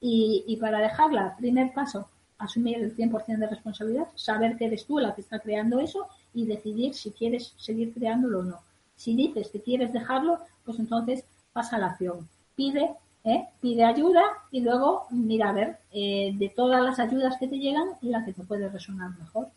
Y, 0.01 0.45
y 0.47 0.57
para 0.57 0.81
dejarla, 0.81 1.37
primer 1.39 1.73
paso, 1.73 2.09
asumir 2.39 2.79
el 2.79 2.95
100% 2.95 3.39
de 3.39 3.47
responsabilidad, 3.47 4.09
saber 4.15 4.57
que 4.57 4.67
eres 4.67 4.85
tú 4.85 4.99
la 4.99 5.15
que 5.15 5.23
está 5.23 5.39
creando 5.39 5.81
eso 5.81 6.07
y 6.35 6.47
decidir 6.47 6.95
si 6.95 7.11
quieres 7.11 7.55
seguir 7.57 7.95
creándolo 7.95 8.41
o 8.41 8.45
no. 8.45 8.61
Si 8.95 9.15
dices 9.15 9.49
que 9.49 9.63
quieres 9.63 9.93
dejarlo, 9.93 10.41
pues 10.65 10.79
entonces 10.79 11.25
pasa 11.53 11.77
a 11.77 11.79
la 11.79 11.87
acción. 11.89 12.29
Pide, 12.55 12.95
¿eh? 13.27 13.49
pide 13.61 13.85
ayuda 13.85 14.23
y 14.51 14.61
luego 14.61 15.07
mira 15.11 15.51
a 15.51 15.53
ver 15.53 15.79
eh, 15.93 16.33
de 16.35 16.49
todas 16.49 16.83
las 16.83 16.99
ayudas 16.99 17.37
que 17.39 17.49
te 17.49 17.59
llegan 17.59 17.89
la 18.01 18.25
que 18.25 18.33
te 18.33 18.45
puede 18.45 18.69
resonar 18.69 19.11
mejor, 19.19 19.49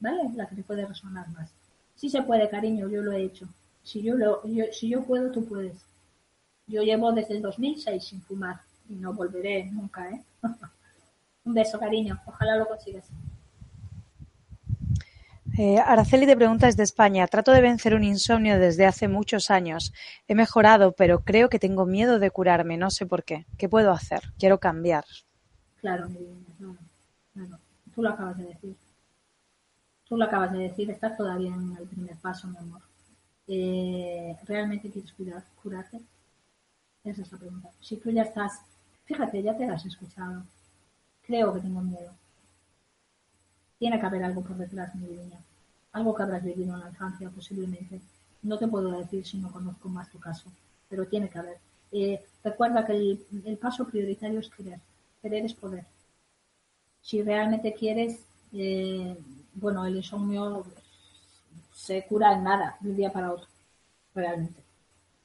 ¿vale? 0.00 0.22
La 0.34 0.48
que 0.48 0.56
te 0.56 0.62
puede 0.62 0.86
resonar 0.86 1.28
más. 1.28 1.50
Si 1.94 2.08
se 2.08 2.22
puede, 2.22 2.48
cariño, 2.48 2.88
yo 2.88 3.02
lo 3.02 3.12
he 3.12 3.22
hecho. 3.22 3.46
Si 3.82 4.02
yo, 4.02 4.14
lo, 4.14 4.42
si 4.72 4.88
yo 4.88 5.02
puedo, 5.02 5.30
tú 5.30 5.44
puedes. 5.44 5.76
Yo 6.66 6.82
llevo 6.82 7.12
desde 7.12 7.34
el 7.34 7.42
2006 7.42 8.04
sin 8.04 8.22
fumar 8.22 8.60
y 8.88 8.94
no 8.94 9.12
volveré 9.12 9.66
nunca, 9.66 10.10
¿eh? 10.10 10.22
Un 11.44 11.54
beso, 11.54 11.78
cariño. 11.78 12.18
Ojalá 12.26 12.56
lo 12.56 12.66
consigas. 12.66 13.04
Eh, 15.60 15.76
Araceli 15.80 16.24
te 16.24 16.36
pregunta 16.36 16.66
desde 16.66 16.84
España. 16.84 17.26
Trato 17.26 17.50
de 17.50 17.60
vencer 17.60 17.92
un 17.92 18.04
insomnio 18.04 18.60
desde 18.60 18.86
hace 18.86 19.08
muchos 19.08 19.50
años. 19.50 19.92
He 20.28 20.36
mejorado, 20.36 20.92
pero 20.92 21.24
creo 21.24 21.48
que 21.48 21.58
tengo 21.58 21.84
miedo 21.84 22.20
de 22.20 22.30
curarme. 22.30 22.76
No 22.76 22.92
sé 22.92 23.06
por 23.06 23.24
qué. 23.24 23.44
¿Qué 23.58 23.68
puedo 23.68 23.90
hacer? 23.90 24.20
Quiero 24.38 24.60
cambiar. 24.60 25.04
Claro, 25.80 26.06
claro, 27.34 27.58
Tú 27.92 28.02
lo 28.04 28.10
acabas 28.10 28.38
de 28.38 28.44
decir. 28.44 28.76
Tú 30.08 30.16
lo 30.16 30.26
acabas 30.26 30.52
de 30.52 30.58
decir. 30.60 30.88
Estás 30.92 31.16
todavía 31.16 31.52
en 31.52 31.76
el 31.76 31.88
primer 31.88 32.14
paso, 32.18 32.46
mi 32.46 32.56
amor. 32.56 32.82
Eh, 33.48 34.36
¿Realmente 34.46 34.92
quieres 34.92 35.12
cuidar, 35.12 35.42
curarte? 35.60 36.00
Esa 37.02 37.22
es 37.22 37.32
la 37.32 37.38
pregunta. 37.38 37.70
Si 37.80 37.96
tú 37.96 38.10
ya 38.12 38.22
estás, 38.22 38.60
fíjate, 39.06 39.42
ya 39.42 39.56
te 39.56 39.64
has 39.64 39.84
escuchado. 39.84 40.44
Creo 41.26 41.52
que 41.52 41.60
tengo 41.62 41.80
miedo. 41.80 42.14
Tiene 43.76 43.98
que 43.98 44.06
haber 44.06 44.22
algo 44.22 44.42
por 44.44 44.56
detrás, 44.56 44.94
mi 44.94 45.08
niña 45.08 45.40
algo 45.92 46.14
que 46.14 46.22
habrás 46.22 46.44
vivido 46.44 46.74
en 46.74 46.80
la 46.80 46.88
infancia 46.88 47.30
posiblemente. 47.30 48.00
No 48.42 48.58
te 48.58 48.68
puedo 48.68 48.90
decir 48.92 49.26
si 49.26 49.38
no 49.38 49.50
conozco 49.50 49.88
más 49.88 50.10
tu 50.10 50.18
caso, 50.18 50.50
pero 50.88 51.06
tiene 51.06 51.28
que 51.28 51.38
haber. 51.38 51.58
Eh, 51.92 52.22
recuerda 52.44 52.84
que 52.86 52.92
el, 52.92 53.58
paso 53.60 53.86
prioritario 53.86 54.40
es 54.40 54.50
querer. 54.50 54.80
Querer 55.22 55.44
es 55.44 55.54
poder. 55.54 55.84
Si 57.00 57.22
realmente 57.22 57.74
quieres, 57.74 58.20
eh, 58.52 59.16
bueno, 59.54 59.86
el 59.86 59.96
insomnio 59.96 60.64
se 61.72 62.04
cura 62.06 62.32
en 62.34 62.44
nada, 62.44 62.76
de 62.80 62.90
un 62.90 62.96
día 62.96 63.12
para 63.12 63.32
otro, 63.32 63.46
realmente. 64.14 64.62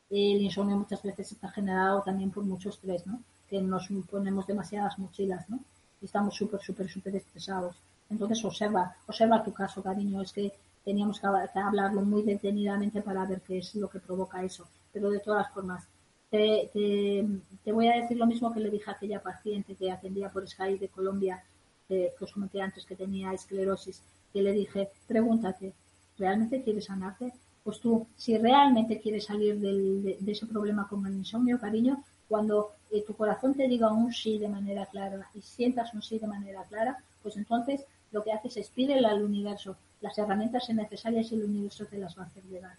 El 0.10 0.42
insomnio 0.42 0.78
muchas 0.78 1.02
veces 1.04 1.32
está 1.32 1.50
generado 1.50 2.02
también 2.04 2.32
por 2.32 2.44
mucho 2.44 2.70
estrés, 2.70 3.06
¿no? 3.08 3.20
Que 3.50 3.62
nos 3.62 3.88
ponemos 4.10 4.48
demasiadas 4.48 4.98
mochilas, 5.00 5.50
¿no? 5.50 5.60
Y 6.02 6.06
estamos 6.06 6.36
súper, 6.36 6.62
súper, 6.62 6.90
súper 6.90 7.16
estresados 7.16 7.76
entonces 8.14 8.44
observa, 8.46 8.96
observa 9.08 9.44
tu 9.44 9.52
caso, 9.54 9.84
cariño, 9.84 10.22
es 10.22 10.32
que 10.32 10.54
teníamos 10.84 11.20
que 11.20 11.28
hablarlo 11.28 12.02
muy 12.02 12.24
detenidamente 12.24 13.02
para 13.02 13.26
ver 13.26 13.42
qué 13.42 13.58
es 13.60 13.76
lo 13.76 13.90
que 13.90 14.00
provoca 14.00 14.44
eso. 14.44 14.68
Pero 14.92 15.10
de 15.10 15.20
todas 15.20 15.52
formas, 15.52 15.88
te, 16.30 17.72
voy 17.72 17.88
a 17.88 18.02
decir 18.02 18.18
lo 18.18 18.26
mismo 18.26 18.54
que 18.54 18.60
le 18.60 18.70
dije 18.70 18.90
a 18.90 18.94
aquella 18.94 19.22
paciente 19.22 19.76
que 19.76 19.92
atendía 19.92 20.30
por 20.30 20.48
Skype 20.48 20.80
de 20.80 20.90
Colombia, 20.90 21.44
que 21.88 22.12
os 22.20 22.32
comenté 22.32 22.62
antes 22.62 22.86
que 22.86 22.96
tenía 22.96 23.34
esclerosis, 23.34 24.02
que 24.32 24.42
le 24.42 24.52
dije, 24.52 24.90
pregúntate, 25.08 25.74
¿realmente 26.18 26.64
quieres 26.64 26.86
sanarte? 26.86 27.34
Pues 27.64 27.80
tú, 27.80 28.08
si 28.18 28.38
realmente 28.38 29.00
quieres 29.00 29.26
salir 29.26 29.60
de, 29.60 30.18
ese 30.26 30.48
problema 30.48 30.88
con 30.88 31.06
el 31.06 31.14
insomnio, 31.14 31.60
cariño, 31.60 32.04
cuando 32.28 32.72
eh, 32.92 33.04
tu 33.06 33.14
corazón 33.16 33.54
te 33.54 33.68
diga 33.68 33.92
un 33.92 34.12
sí 34.12 34.38
de 34.40 34.50
manera 34.50 34.86
clara 34.88 35.30
y 35.36 35.42
sientas 35.42 35.94
un 35.94 36.02
sí 36.02 36.18
de 36.18 36.28
manera 36.28 36.64
clara, 36.64 36.98
pues 37.22 37.38
entonces 37.38 37.86
lo 38.14 38.24
que 38.24 38.32
haces 38.32 38.56
es 38.56 38.70
pídele 38.70 39.08
al 39.08 39.24
universo 39.24 39.76
las 40.04 40.18
herramientas 40.18 40.70
necesarias 40.70 41.32
y 41.32 41.36
el 41.36 41.46
universo 41.46 41.86
te 41.86 41.98
las 41.98 42.18
va 42.18 42.24
a 42.24 42.26
hacer 42.26 42.44
llegar. 42.44 42.76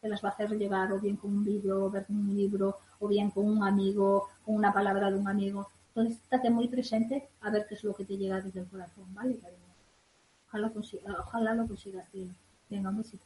Te 0.00 0.08
las 0.08 0.24
va 0.24 0.28
a 0.28 0.32
hacer 0.32 0.50
llegar 0.50 0.92
o 0.92 1.00
bien 1.00 1.16
con 1.16 1.32
un 1.32 1.44
vídeo, 1.44 1.84
o 1.84 1.90
ver 1.90 2.06
un 2.08 2.32
libro, 2.36 2.78
o 3.00 3.08
bien 3.08 3.32
con 3.32 3.46
un 3.46 3.64
amigo, 3.64 4.28
con 4.44 4.54
una 4.54 4.72
palabra 4.72 5.10
de 5.10 5.18
un 5.18 5.26
amigo. 5.26 5.68
Entonces, 5.88 6.22
estate 6.22 6.50
muy 6.50 6.68
presente 6.68 7.28
a 7.40 7.50
ver 7.50 7.66
qué 7.68 7.74
es 7.74 7.82
lo 7.82 7.94
que 7.94 8.04
te 8.04 8.16
llega 8.16 8.40
desde 8.40 8.60
el 8.60 8.68
corazón, 8.68 9.12
¿vale, 9.12 9.36
cariño? 9.38 9.58
Ojalá, 10.46 10.72
ojalá 11.18 11.54
lo 11.54 11.66
consigas, 11.66 12.08
tío. 12.12 12.28
Venga, 12.70 12.92
besito. 12.92 13.24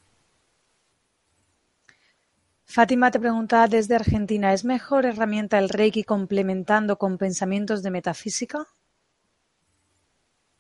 Fátima 2.65 3.11
te 3.11 3.21
pregunta 3.21 3.67
desde 3.67 3.97
Argentina, 3.97 4.55
¿es 4.55 4.65
mejor 4.65 5.05
herramienta 5.05 5.59
el 5.59 5.69
Reiki 5.69 6.05
complementando 6.05 6.97
con 6.97 7.19
pensamientos 7.19 7.83
de 7.83 7.91
metafísica? 7.91 8.67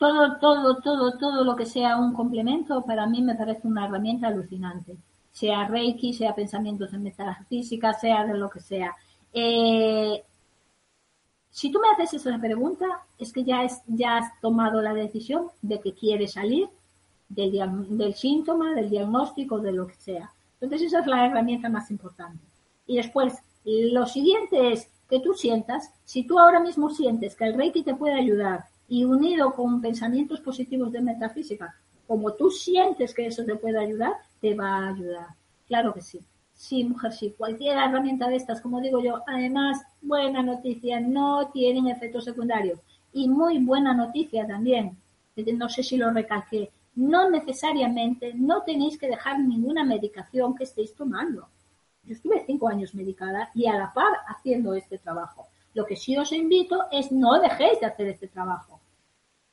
Todo, 0.02 0.36
todo, 0.38 0.76
todo, 0.78 1.16
todo 1.16 1.44
lo 1.44 1.54
que 1.54 1.64
sea 1.64 1.96
un 1.96 2.12
complemento 2.12 2.82
para 2.82 3.06
mí 3.06 3.22
me 3.22 3.36
parece 3.36 3.68
una 3.68 3.86
herramienta 3.86 4.26
alucinante. 4.26 4.96
Sea 5.30 5.68
Reiki, 5.68 6.12
sea 6.12 6.34
pensamientos 6.34 6.92
en 6.92 7.04
metafísica, 7.04 7.92
sea 7.92 8.26
de 8.26 8.36
lo 8.36 8.50
que 8.50 8.58
sea. 8.58 8.96
Eh, 9.32 10.24
si 11.50 11.70
tú 11.70 11.78
me 11.78 11.88
haces 11.90 12.14
esa 12.14 12.36
pregunta, 12.40 12.86
es 13.16 13.32
que 13.32 13.44
ya, 13.44 13.62
es, 13.62 13.80
ya 13.86 14.16
has 14.18 14.40
tomado 14.40 14.82
la 14.82 14.92
decisión 14.92 15.46
de 15.62 15.78
que 15.78 15.92
quieres 15.92 16.32
salir 16.32 16.68
del, 17.28 17.52
del 17.90 18.14
síntoma, 18.14 18.74
del 18.74 18.90
diagnóstico, 18.90 19.60
de 19.60 19.70
lo 19.70 19.86
que 19.86 19.94
sea. 19.94 20.32
Entonces 20.60 20.88
esa 20.88 21.00
es 21.00 21.06
la 21.06 21.26
herramienta 21.26 21.68
más 21.68 21.92
importante. 21.92 22.44
Y 22.88 22.96
después, 22.96 23.34
lo 23.64 24.06
siguiente 24.06 24.72
es 24.72 24.88
que 25.08 25.20
tú 25.20 25.32
sientas, 25.34 25.92
si 26.04 26.24
tú 26.24 26.40
ahora 26.40 26.58
mismo 26.58 26.90
sientes 26.90 27.36
que 27.36 27.44
el 27.44 27.54
Reiki 27.54 27.84
te 27.84 27.94
puede 27.94 28.14
ayudar 28.14 28.64
y 28.92 29.04
unido 29.04 29.54
con 29.54 29.80
pensamientos 29.80 30.40
positivos 30.40 30.92
de 30.92 31.00
metafísica, 31.00 31.74
como 32.06 32.34
tú 32.34 32.50
sientes 32.50 33.14
que 33.14 33.26
eso 33.26 33.42
te 33.42 33.56
puede 33.56 33.78
ayudar, 33.78 34.12
te 34.38 34.54
va 34.54 34.68
a 34.68 34.88
ayudar. 34.90 35.28
Claro 35.66 35.94
que 35.94 36.02
sí. 36.02 36.20
Sí, 36.52 36.84
mujer, 36.84 37.10
sí. 37.10 37.34
Cualquier 37.38 37.78
herramienta 37.78 38.28
de 38.28 38.36
estas, 38.36 38.60
como 38.60 38.82
digo 38.82 39.02
yo, 39.02 39.22
además, 39.26 39.80
buena 40.02 40.42
noticia, 40.42 41.00
no 41.00 41.48
tienen 41.54 41.86
efectos 41.86 42.24
secundarios. 42.24 42.80
Y 43.14 43.30
muy 43.30 43.64
buena 43.64 43.94
noticia 43.94 44.46
también, 44.46 44.98
no 45.56 45.70
sé 45.70 45.82
si 45.82 45.96
lo 45.96 46.10
recalqué, 46.10 46.70
no 46.94 47.30
necesariamente, 47.30 48.34
no 48.34 48.60
tenéis 48.60 48.98
que 48.98 49.08
dejar 49.08 49.40
ninguna 49.40 49.84
medicación 49.84 50.54
que 50.54 50.64
estéis 50.64 50.94
tomando. 50.94 51.48
Yo 52.04 52.12
estuve 52.12 52.44
cinco 52.44 52.68
años 52.68 52.94
medicada 52.94 53.48
y 53.54 53.66
a 53.68 53.78
la 53.78 53.90
par 53.94 54.12
haciendo 54.28 54.74
este 54.74 54.98
trabajo. 54.98 55.46
Lo 55.72 55.86
que 55.86 55.96
sí 55.96 56.14
os 56.18 56.30
invito 56.32 56.84
es 56.92 57.10
no 57.10 57.40
dejéis 57.40 57.80
de 57.80 57.86
hacer 57.86 58.08
este 58.08 58.28
trabajo. 58.28 58.81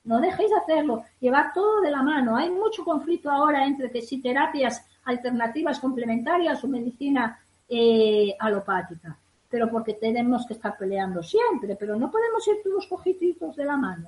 No 0.10 0.20
dejéis 0.20 0.50
de 0.50 0.56
hacerlo. 0.56 1.04
Llevar 1.20 1.54
todo 1.54 1.82
de 1.82 1.92
la 1.92 2.02
mano. 2.02 2.36
Hay 2.36 2.50
mucho 2.50 2.84
conflicto 2.84 3.30
ahora 3.30 3.68
entre 3.68 4.02
si 4.02 4.20
terapias 4.20 4.84
alternativas 5.04 5.80
complementarias 5.80 6.64
o 6.64 6.68
medicina 6.68 7.40
eh, 7.70 8.36
alopática. 8.40 9.16
Pero 9.52 9.70
porque 9.70 9.94
tenemos 9.94 10.48
que 10.48 10.54
estar 10.54 10.76
peleando 10.80 11.22
siempre. 11.22 11.76
Pero 11.76 11.96
no 11.96 12.10
podemos 12.10 12.48
ir 12.48 12.56
todos 12.64 12.88
cojitos 12.88 13.56
de 13.56 13.66
la 13.66 13.78
mano. 13.78 14.08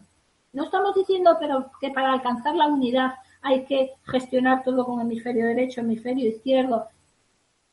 No 0.53 0.63
estamos 0.63 0.95
diciendo 0.95 1.37
pero 1.39 1.69
que 1.79 1.91
para 1.91 2.13
alcanzar 2.13 2.55
la 2.55 2.65
unidad 2.65 3.13
hay 3.43 3.63
que 3.65 3.91
gestionar 4.03 4.63
todo 4.63 4.83
con 4.83 5.01
hemisferio 5.01 5.45
derecho, 5.45 5.81
hemisferio 5.81 6.27
izquierdo. 6.27 6.87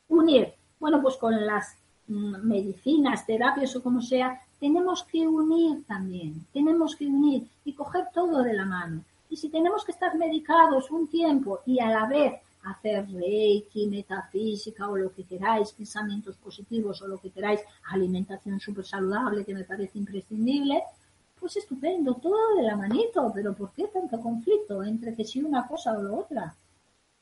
Unir. 0.07 0.53
Bueno, 0.79 1.01
pues 1.01 1.17
con 1.17 1.47
las 1.47 1.75
mm, 2.07 2.47
medicinas, 2.47 3.25
terapias 3.25 3.75
o 3.75 3.81
como 3.81 4.03
sea, 4.03 4.39
tenemos 4.59 5.03
que 5.03 5.27
unir 5.27 5.83
también, 5.85 6.45
tenemos 6.53 6.95
que 6.95 7.07
unir 7.07 7.47
y 7.63 7.73
coger 7.73 8.07
todo 8.13 8.43
de 8.43 8.53
la 8.53 8.65
mano. 8.65 9.03
Y 9.29 9.37
si 9.37 9.49
tenemos 9.49 9.85
que 9.85 9.91
estar 9.91 10.17
medicados 10.17 10.91
un 10.91 11.07
tiempo 11.07 11.59
y 11.65 11.79
a 11.79 11.89
la 11.89 12.05
vez 12.07 12.33
hacer 12.63 13.09
reiki, 13.11 13.87
metafísica 13.87 14.89
o 14.89 14.97
lo 14.97 15.13
que 15.13 15.23
queráis, 15.23 15.71
pensamientos 15.71 16.35
positivos 16.37 17.01
o 17.01 17.07
lo 17.07 17.19
que 17.19 17.29
queráis, 17.29 17.61
alimentación 17.91 18.59
súper 18.59 18.85
saludable 18.85 19.45
que 19.45 19.53
me 19.53 19.63
parece 19.63 19.97
imprescindible, 19.97 20.83
pues 21.39 21.55
estupendo, 21.55 22.15
todo 22.15 22.55
de 22.57 22.63
la 22.63 22.75
manito, 22.75 23.31
pero 23.33 23.53
¿por 23.53 23.71
qué 23.71 23.87
tanto 23.87 24.19
conflicto 24.19 24.83
entre 24.83 25.15
que 25.15 25.23
si 25.23 25.41
una 25.41 25.65
cosa 25.67 25.97
o 25.97 26.03
la 26.03 26.11
otra? 26.11 26.55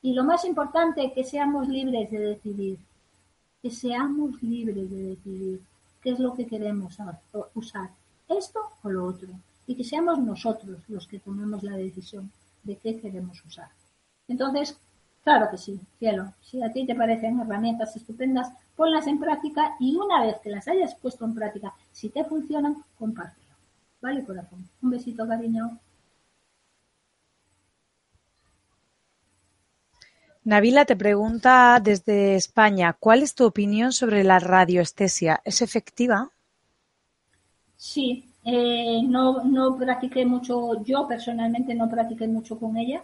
Y 0.02 0.14
lo 0.14 0.24
más 0.24 0.44
importante, 0.46 1.12
que 1.14 1.24
seamos 1.24 1.68
libres 1.68 2.10
de 2.10 2.20
decidir, 2.20 2.80
que 3.62 3.70
seamos 3.70 4.42
libres 4.42 4.90
de 4.90 5.04
decidir 5.04 5.62
qué 6.08 6.14
es 6.14 6.20
lo 6.20 6.34
que 6.34 6.48
queremos 6.48 6.98
usar, 7.54 7.90
esto 8.30 8.62
o 8.82 8.90
lo 8.90 9.08
otro, 9.08 9.28
y 9.66 9.76
que 9.76 9.84
seamos 9.84 10.18
nosotros 10.20 10.80
los 10.88 11.06
que 11.06 11.20
tomemos 11.20 11.64
la 11.64 11.76
decisión 11.76 12.32
de 12.64 12.78
qué 12.78 12.98
queremos 12.98 13.44
usar. 13.44 13.68
Entonces, 14.30 14.80
claro 15.22 15.50
que 15.52 15.58
sí, 15.58 15.78
cielo, 16.00 16.32
si 16.42 16.64
a 16.64 16.72
ti 16.72 16.86
te 16.86 16.96
parecen 16.96 17.42
herramientas 17.42 17.94
estupendas, 17.98 18.54
ponlas 18.78 19.06
en 19.06 19.20
práctica 19.20 19.76
y 19.82 19.98
una 19.98 20.22
vez 20.22 20.38
que 20.40 20.50
las 20.50 20.70
hayas 20.70 20.96
puesto 20.96 21.26
en 21.26 21.36
práctica, 21.36 21.74
si 21.92 22.08
te 22.08 22.24
funcionan, 22.24 22.86
compártelo. 22.98 23.56
¿Vale, 24.00 24.24
corazón? 24.24 24.66
Un 24.82 24.92
besito, 24.92 25.28
cariño. 25.28 25.78
Nabila 30.48 30.86
te 30.86 30.96
pregunta 30.96 31.78
desde 31.84 32.36
España, 32.36 32.96
¿cuál 32.98 33.22
es 33.22 33.36
tu 33.36 33.44
opinión 33.44 33.92
sobre 33.92 34.24
la 34.24 34.40
radioestesia? 34.40 35.42
¿Es 35.44 35.62
efectiva? 35.62 36.32
Sí, 37.76 38.30
eh, 38.46 39.02
no, 39.04 39.44
no 39.44 39.76
practiqué 39.76 40.26
mucho, 40.26 40.82
yo 40.86 41.06
personalmente 41.06 41.76
no 41.76 41.90
practiqué 41.90 42.30
mucho 42.30 42.58
con 42.58 42.78
ella, 42.78 43.04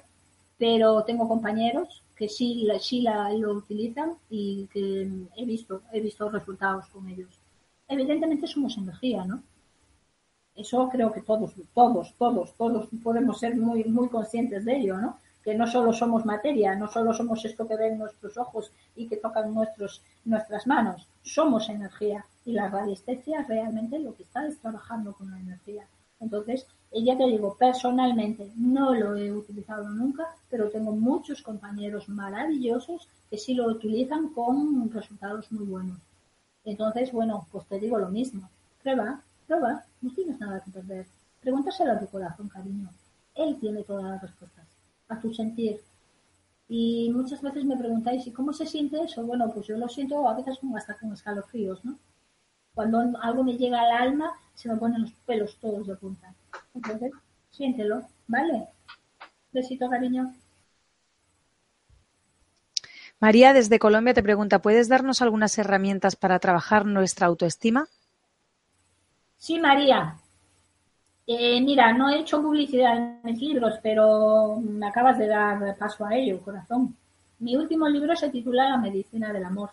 pero 0.58 1.04
tengo 1.04 1.28
compañeros 1.28 2.02
que 2.16 2.30
sí, 2.30 2.66
sí 2.80 3.02
la, 3.02 3.30
lo 3.34 3.56
utilizan 3.56 4.14
y 4.30 4.70
que 4.72 5.12
he 5.36 5.44
visto, 5.44 5.82
he 5.92 6.00
visto 6.00 6.30
resultados 6.30 6.86
con 6.94 7.10
ellos. 7.10 7.38
Evidentemente 7.90 8.48
somos 8.48 8.78
energía, 8.78 9.26
¿no? 9.26 9.44
Eso 10.56 10.88
creo 10.88 11.12
que 11.12 11.20
todos, 11.20 11.52
todos, 11.74 12.14
todos, 12.18 12.54
todos 12.54 12.88
podemos 13.04 13.38
ser 13.38 13.58
muy, 13.58 13.84
muy 13.84 14.08
conscientes 14.08 14.64
de 14.64 14.78
ello, 14.78 14.98
¿no? 14.98 15.18
Que 15.44 15.56
no 15.56 15.68
solo 15.68 15.92
somos 15.94 16.26
materia, 16.26 16.76
no 16.76 16.88
solo 16.88 17.14
somos 17.14 17.44
esto 17.44 17.68
que 17.68 17.76
ven 17.76 17.98
nuestros 17.98 18.38
ojos 18.38 18.72
y 18.96 19.08
que 19.08 19.18
tocan 19.18 19.54
nuestras 19.54 20.68
manos, 20.68 21.08
somos 21.22 21.70
energía 21.70 22.26
y 22.46 22.54
la 22.54 22.70
radiestesia 22.70 23.46
realmente 23.48 24.00
lo 24.00 24.16
que 24.16 24.24
está 24.24 24.46
es 24.48 24.58
trabajando 24.60 25.14
con 25.14 25.32
la 25.32 25.40
energía. 25.40 25.86
Entonces, 26.20 26.66
ya 26.92 27.18
te 27.18 27.26
digo, 27.26 27.58
personalmente 27.58 28.50
no 28.56 28.94
lo 28.94 29.18
he 29.18 29.32
utilizado 29.32 29.90
nunca, 29.90 30.28
pero 30.50 30.70
tengo 30.70 30.94
muchos 30.94 31.42
compañeros 31.42 32.08
maravillosos 32.08 33.10
que 33.30 33.38
sí 33.38 33.54
lo 33.54 33.68
utilizan 33.68 34.30
con 34.30 34.90
resultados 34.92 35.52
muy 35.52 35.66
buenos. 35.66 36.00
Entonces, 36.64 37.12
bueno, 37.12 37.46
pues 37.52 37.66
te 37.68 37.80
digo 37.80 37.98
lo 37.98 38.08
mismo. 38.10 38.50
Prueba, 38.82 39.22
prueba, 39.48 39.84
no 40.02 40.14
tienes 40.14 40.40
nada 40.40 40.62
que 40.62 40.72
perder. 40.72 41.08
Pregúntaselo 41.42 41.92
a 41.92 42.00
tu 42.00 42.08
corazón, 42.08 42.48
cariño. 42.48 42.90
Él 43.36 43.58
tiene 43.60 43.84
todas 43.84 44.06
las 44.06 44.22
respuestas 44.22 44.63
a 45.14 45.20
tu 45.20 45.34
sentir. 45.34 45.80
Y 46.68 47.12
muchas 47.14 47.42
veces 47.42 47.66
me 47.66 47.78
preguntáis, 47.78 48.26
¿y 48.28 48.32
cómo 48.32 48.54
se 48.54 48.66
siente 48.66 49.02
eso? 49.02 49.24
Bueno, 49.26 49.52
pues 49.54 49.68
yo 49.68 49.78
lo 49.78 49.88
siento 49.88 50.28
a 50.28 50.36
veces 50.36 50.58
como 50.60 50.78
hasta 50.78 50.96
con 50.96 51.14
escalofríos, 51.14 51.84
¿no? 51.86 51.98
Cuando 52.74 53.00
algo 53.22 53.44
me 53.44 53.58
llega 53.58 53.82
al 53.82 53.92
alma, 53.92 54.32
se 54.56 54.70
me 54.70 54.78
ponen 54.78 55.04
los 55.04 55.12
pelos 55.26 55.58
todos 55.62 55.86
de 55.86 55.96
punta. 55.96 56.34
Entonces, 56.74 57.12
siéntelo, 57.52 58.08
¿vale? 58.28 58.68
Besito, 59.52 59.90
cariño. 59.90 60.34
María 63.20 63.54
desde 63.54 63.80
Colombia 63.80 64.14
te 64.14 64.24
pregunta, 64.24 64.62
¿puedes 64.62 64.90
darnos 64.90 65.22
algunas 65.22 65.58
herramientas 65.58 66.16
para 66.16 66.40
trabajar 66.40 66.86
nuestra 66.86 67.28
autoestima? 67.28 67.88
Sí, 69.38 69.60
María. 69.60 70.18
Eh, 71.26 71.62
mira, 71.62 71.94
no 71.94 72.10
he 72.10 72.20
hecho 72.20 72.42
publicidad 72.42 72.98
en 72.98 73.22
mis 73.24 73.40
libros, 73.42 73.76
pero 73.82 74.58
me 74.62 74.88
acabas 74.88 75.18
de 75.18 75.28
dar 75.28 75.78
paso 75.78 76.06
a 76.06 76.16
ello, 76.16 76.42
corazón. 76.42 76.96
Mi 77.40 77.56
último 77.56 77.88
libro 77.88 78.16
se 78.16 78.30
titula 78.30 78.70
La 78.70 78.78
medicina 78.78 79.32
del 79.32 79.46
amor. 79.46 79.72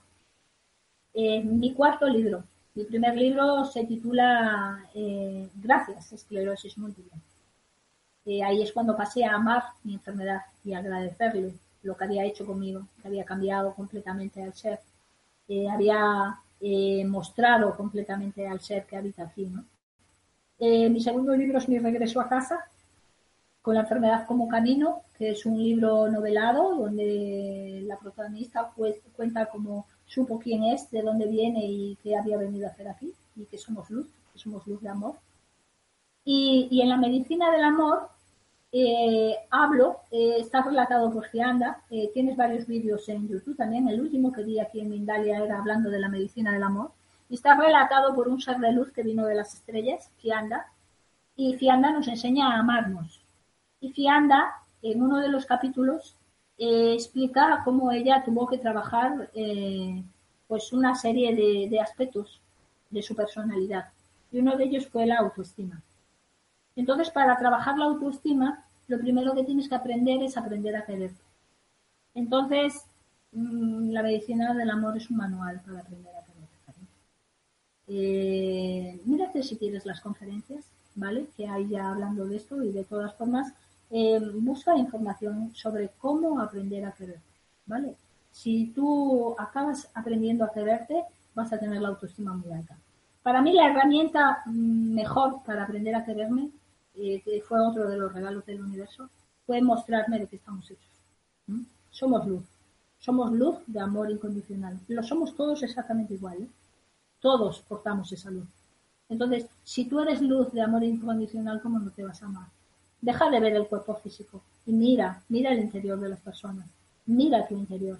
Eh, 1.14 1.42
mi 1.42 1.72
cuarto 1.74 2.06
libro. 2.06 2.44
Mi 2.74 2.84
primer 2.84 3.16
libro 3.16 3.64
se 3.64 3.84
titula 3.84 4.84
eh, 4.94 5.48
Gracias, 5.56 6.12
esclerosis 6.12 6.78
múltiple. 6.78 7.18
ahí 8.44 8.62
es 8.62 8.72
cuando 8.72 8.96
pasé 8.96 9.24
a 9.24 9.34
amar 9.34 9.64
mi 9.84 9.94
enfermedad 9.94 10.42
y 10.64 10.74
agradecerle 10.74 11.54
lo 11.82 11.96
que 11.96 12.04
había 12.04 12.24
hecho 12.24 12.46
conmigo, 12.46 12.86
que 13.02 13.08
había 13.08 13.24
cambiado 13.24 13.74
completamente 13.74 14.42
al 14.42 14.54
ser, 14.54 14.80
había 15.72 16.38
mostrado 17.06 17.76
completamente 17.76 18.46
al 18.46 18.60
ser 18.60 18.84
que 18.86 18.96
habita 18.96 19.24
aquí, 19.24 19.46
¿no? 19.46 19.64
Eh, 20.62 20.90
mi 20.90 21.00
segundo 21.00 21.34
libro 21.34 21.56
es 21.56 21.70
Mi 21.70 21.78
regreso 21.78 22.20
a 22.20 22.28
casa, 22.28 22.66
con 23.62 23.74
la 23.74 23.80
enfermedad 23.80 24.26
como 24.26 24.46
camino, 24.46 25.00
que 25.16 25.30
es 25.30 25.46
un 25.46 25.56
libro 25.56 26.06
novelado 26.10 26.74
donde 26.76 27.82
la 27.86 27.98
protagonista 27.98 28.70
cuenta 29.16 29.46
cómo 29.46 29.86
supo 30.04 30.38
quién 30.38 30.64
es, 30.64 30.90
de 30.90 31.00
dónde 31.00 31.26
viene 31.26 31.64
y 31.64 31.96
qué 32.02 32.14
había 32.14 32.36
venido 32.36 32.66
a 32.66 32.70
hacer 32.70 32.88
aquí, 32.88 33.10
y 33.36 33.46
que 33.46 33.56
somos 33.56 33.88
luz, 33.88 34.06
que 34.34 34.38
somos 34.38 34.66
luz 34.66 34.82
de 34.82 34.90
amor. 34.90 35.14
Y, 36.24 36.78
en 36.82 36.90
la 36.90 36.98
medicina 36.98 37.50
del 37.50 37.64
amor 37.64 38.10
eh, 38.70 39.36
hablo, 39.50 40.00
eh, 40.10 40.36
está 40.40 40.60
relatado 40.62 41.10
por 41.10 41.24
Gianda, 41.24 41.82
tienes 42.12 42.36
varios 42.36 42.66
vídeos 42.66 43.08
en 43.08 43.26
YouTube 43.28 43.56
también, 43.56 43.88
el 43.88 44.00
último 44.00 44.30
que 44.30 44.44
vi 44.44 44.60
aquí 44.60 44.80
en 44.80 44.90
Mindalia 44.90 45.42
era 45.42 45.58
hablando 45.58 45.88
de 45.88 46.00
la 46.00 46.10
medicina 46.10 46.52
del 46.52 46.64
amor, 46.64 46.92
y 47.30 47.34
está 47.36 47.54
relatado 47.54 48.14
por 48.14 48.28
un 48.28 48.40
ser 48.40 48.58
de 48.58 48.72
luz 48.72 48.90
que 48.90 49.04
vino 49.04 49.24
de 49.24 49.36
las 49.36 49.54
estrellas, 49.54 50.10
Fianda, 50.18 50.66
y 51.36 51.54
Fianda 51.54 51.92
nos 51.92 52.08
enseña 52.08 52.52
a 52.52 52.58
amarnos. 52.58 53.24
Y 53.80 53.92
Fianda, 53.92 54.52
en 54.82 55.00
uno 55.00 55.18
de 55.18 55.28
los 55.28 55.46
capítulos, 55.46 56.16
eh, 56.58 56.94
explica 56.94 57.62
cómo 57.64 57.92
ella 57.92 58.24
tuvo 58.24 58.48
que 58.48 58.58
trabajar 58.58 59.30
eh, 59.32 60.02
pues 60.48 60.72
una 60.72 60.96
serie 60.96 61.34
de, 61.70 61.80
aspectos 61.80 62.40
de 62.90 63.00
su 63.00 63.14
personalidad. 63.14 63.86
Y 64.32 64.40
uno 64.40 64.56
de 64.56 64.64
ellos 64.64 64.88
fue 64.88 65.06
la 65.06 65.18
autoestima. 65.18 65.80
Entonces, 66.74 67.10
para 67.10 67.38
trabajar 67.38 67.78
la 67.78 67.86
autoestima, 67.86 68.64
lo 68.88 68.98
primero 68.98 69.34
que 69.34 69.44
tienes 69.44 69.68
que 69.68 69.76
aprender 69.76 70.20
es 70.22 70.36
aprender 70.36 70.74
a 70.74 70.84
quererte. 70.84 71.22
Entonces, 72.14 72.84
mm, 73.32 73.90
la 73.92 74.02
medicina 74.02 74.52
del 74.52 74.70
amor 74.70 74.96
es 74.96 75.08
un 75.10 75.18
manual 75.18 75.60
para 75.64 75.80
aprender 75.80 76.14
a. 76.16 76.19
Eh, 77.92 79.00
mírate 79.04 79.42
si 79.42 79.56
quieres 79.56 79.84
las 79.84 80.00
conferencias, 80.00 80.64
¿vale? 80.94 81.26
Que 81.36 81.48
hay 81.48 81.68
ya 81.68 81.90
hablando 81.90 82.24
de 82.24 82.36
esto 82.36 82.62
y 82.62 82.70
de 82.70 82.84
todas 82.84 83.12
formas, 83.16 83.52
eh, 83.90 84.20
busca 84.34 84.76
información 84.76 85.50
sobre 85.56 85.90
cómo 85.98 86.40
aprender 86.40 86.84
a 86.84 86.92
quererte, 86.92 87.32
¿vale? 87.66 87.96
Si 88.30 88.66
tú 88.68 89.34
acabas 89.36 89.90
aprendiendo 89.94 90.44
a 90.44 90.52
quererte, 90.52 91.02
vas 91.34 91.52
a 91.52 91.58
tener 91.58 91.82
la 91.82 91.88
autoestima 91.88 92.32
muy 92.32 92.52
alta. 92.52 92.76
Para 93.24 93.42
mí 93.42 93.52
la 93.52 93.68
herramienta 93.68 94.42
mejor 94.46 95.42
para 95.44 95.64
aprender 95.64 95.96
a 95.96 96.04
quererme, 96.04 96.50
eh, 96.94 97.20
que 97.24 97.42
fue 97.42 97.58
otro 97.60 97.88
de 97.88 97.98
los 97.98 98.12
regalos 98.12 98.46
del 98.46 98.60
universo, 98.60 99.10
fue 99.46 99.60
mostrarme 99.60 100.20
de 100.20 100.28
qué 100.28 100.36
estamos 100.36 100.70
hechos. 100.70 100.86
Somos 101.90 102.24
luz. 102.24 102.44
Somos 103.00 103.32
luz 103.32 103.56
de 103.66 103.80
amor 103.80 104.10
incondicional. 104.10 104.78
Lo 104.86 105.02
somos 105.02 105.34
todos 105.34 105.62
exactamente 105.64 106.14
igual. 106.14 106.42
¿eh? 106.42 106.48
Todos 107.20 107.60
portamos 107.60 108.10
esa 108.12 108.30
luz. 108.30 108.48
Entonces, 109.08 109.46
si 109.64 109.84
tú 109.86 110.00
eres 110.00 110.22
luz 110.22 110.52
de 110.52 110.62
amor 110.62 110.84
incondicional, 110.84 111.60
¿cómo 111.60 111.78
no 111.78 111.90
te 111.90 112.04
vas 112.04 112.22
a 112.22 112.26
amar? 112.26 112.48
Deja 113.00 113.28
de 113.30 113.40
ver 113.40 113.54
el 113.54 113.66
cuerpo 113.66 113.94
físico 113.96 114.42
y 114.66 114.72
mira, 114.72 115.22
mira 115.28 115.52
el 115.52 115.60
interior 115.60 115.98
de 115.98 116.08
las 116.08 116.20
personas. 116.20 116.66
Mira 117.06 117.46
tu 117.48 117.56
interior. 117.56 117.98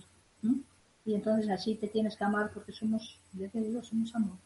Y 1.05 1.15
entonces 1.15 1.51
así 1.51 1.75
te 1.75 1.89
tienes 1.89 2.17
que 2.17 2.25
amar 2.25 2.51
porque 2.53 2.73
somos, 2.73 3.19
ya 3.33 3.49
te 3.49 3.83
somos 3.83 4.15
amor. 4.15 4.37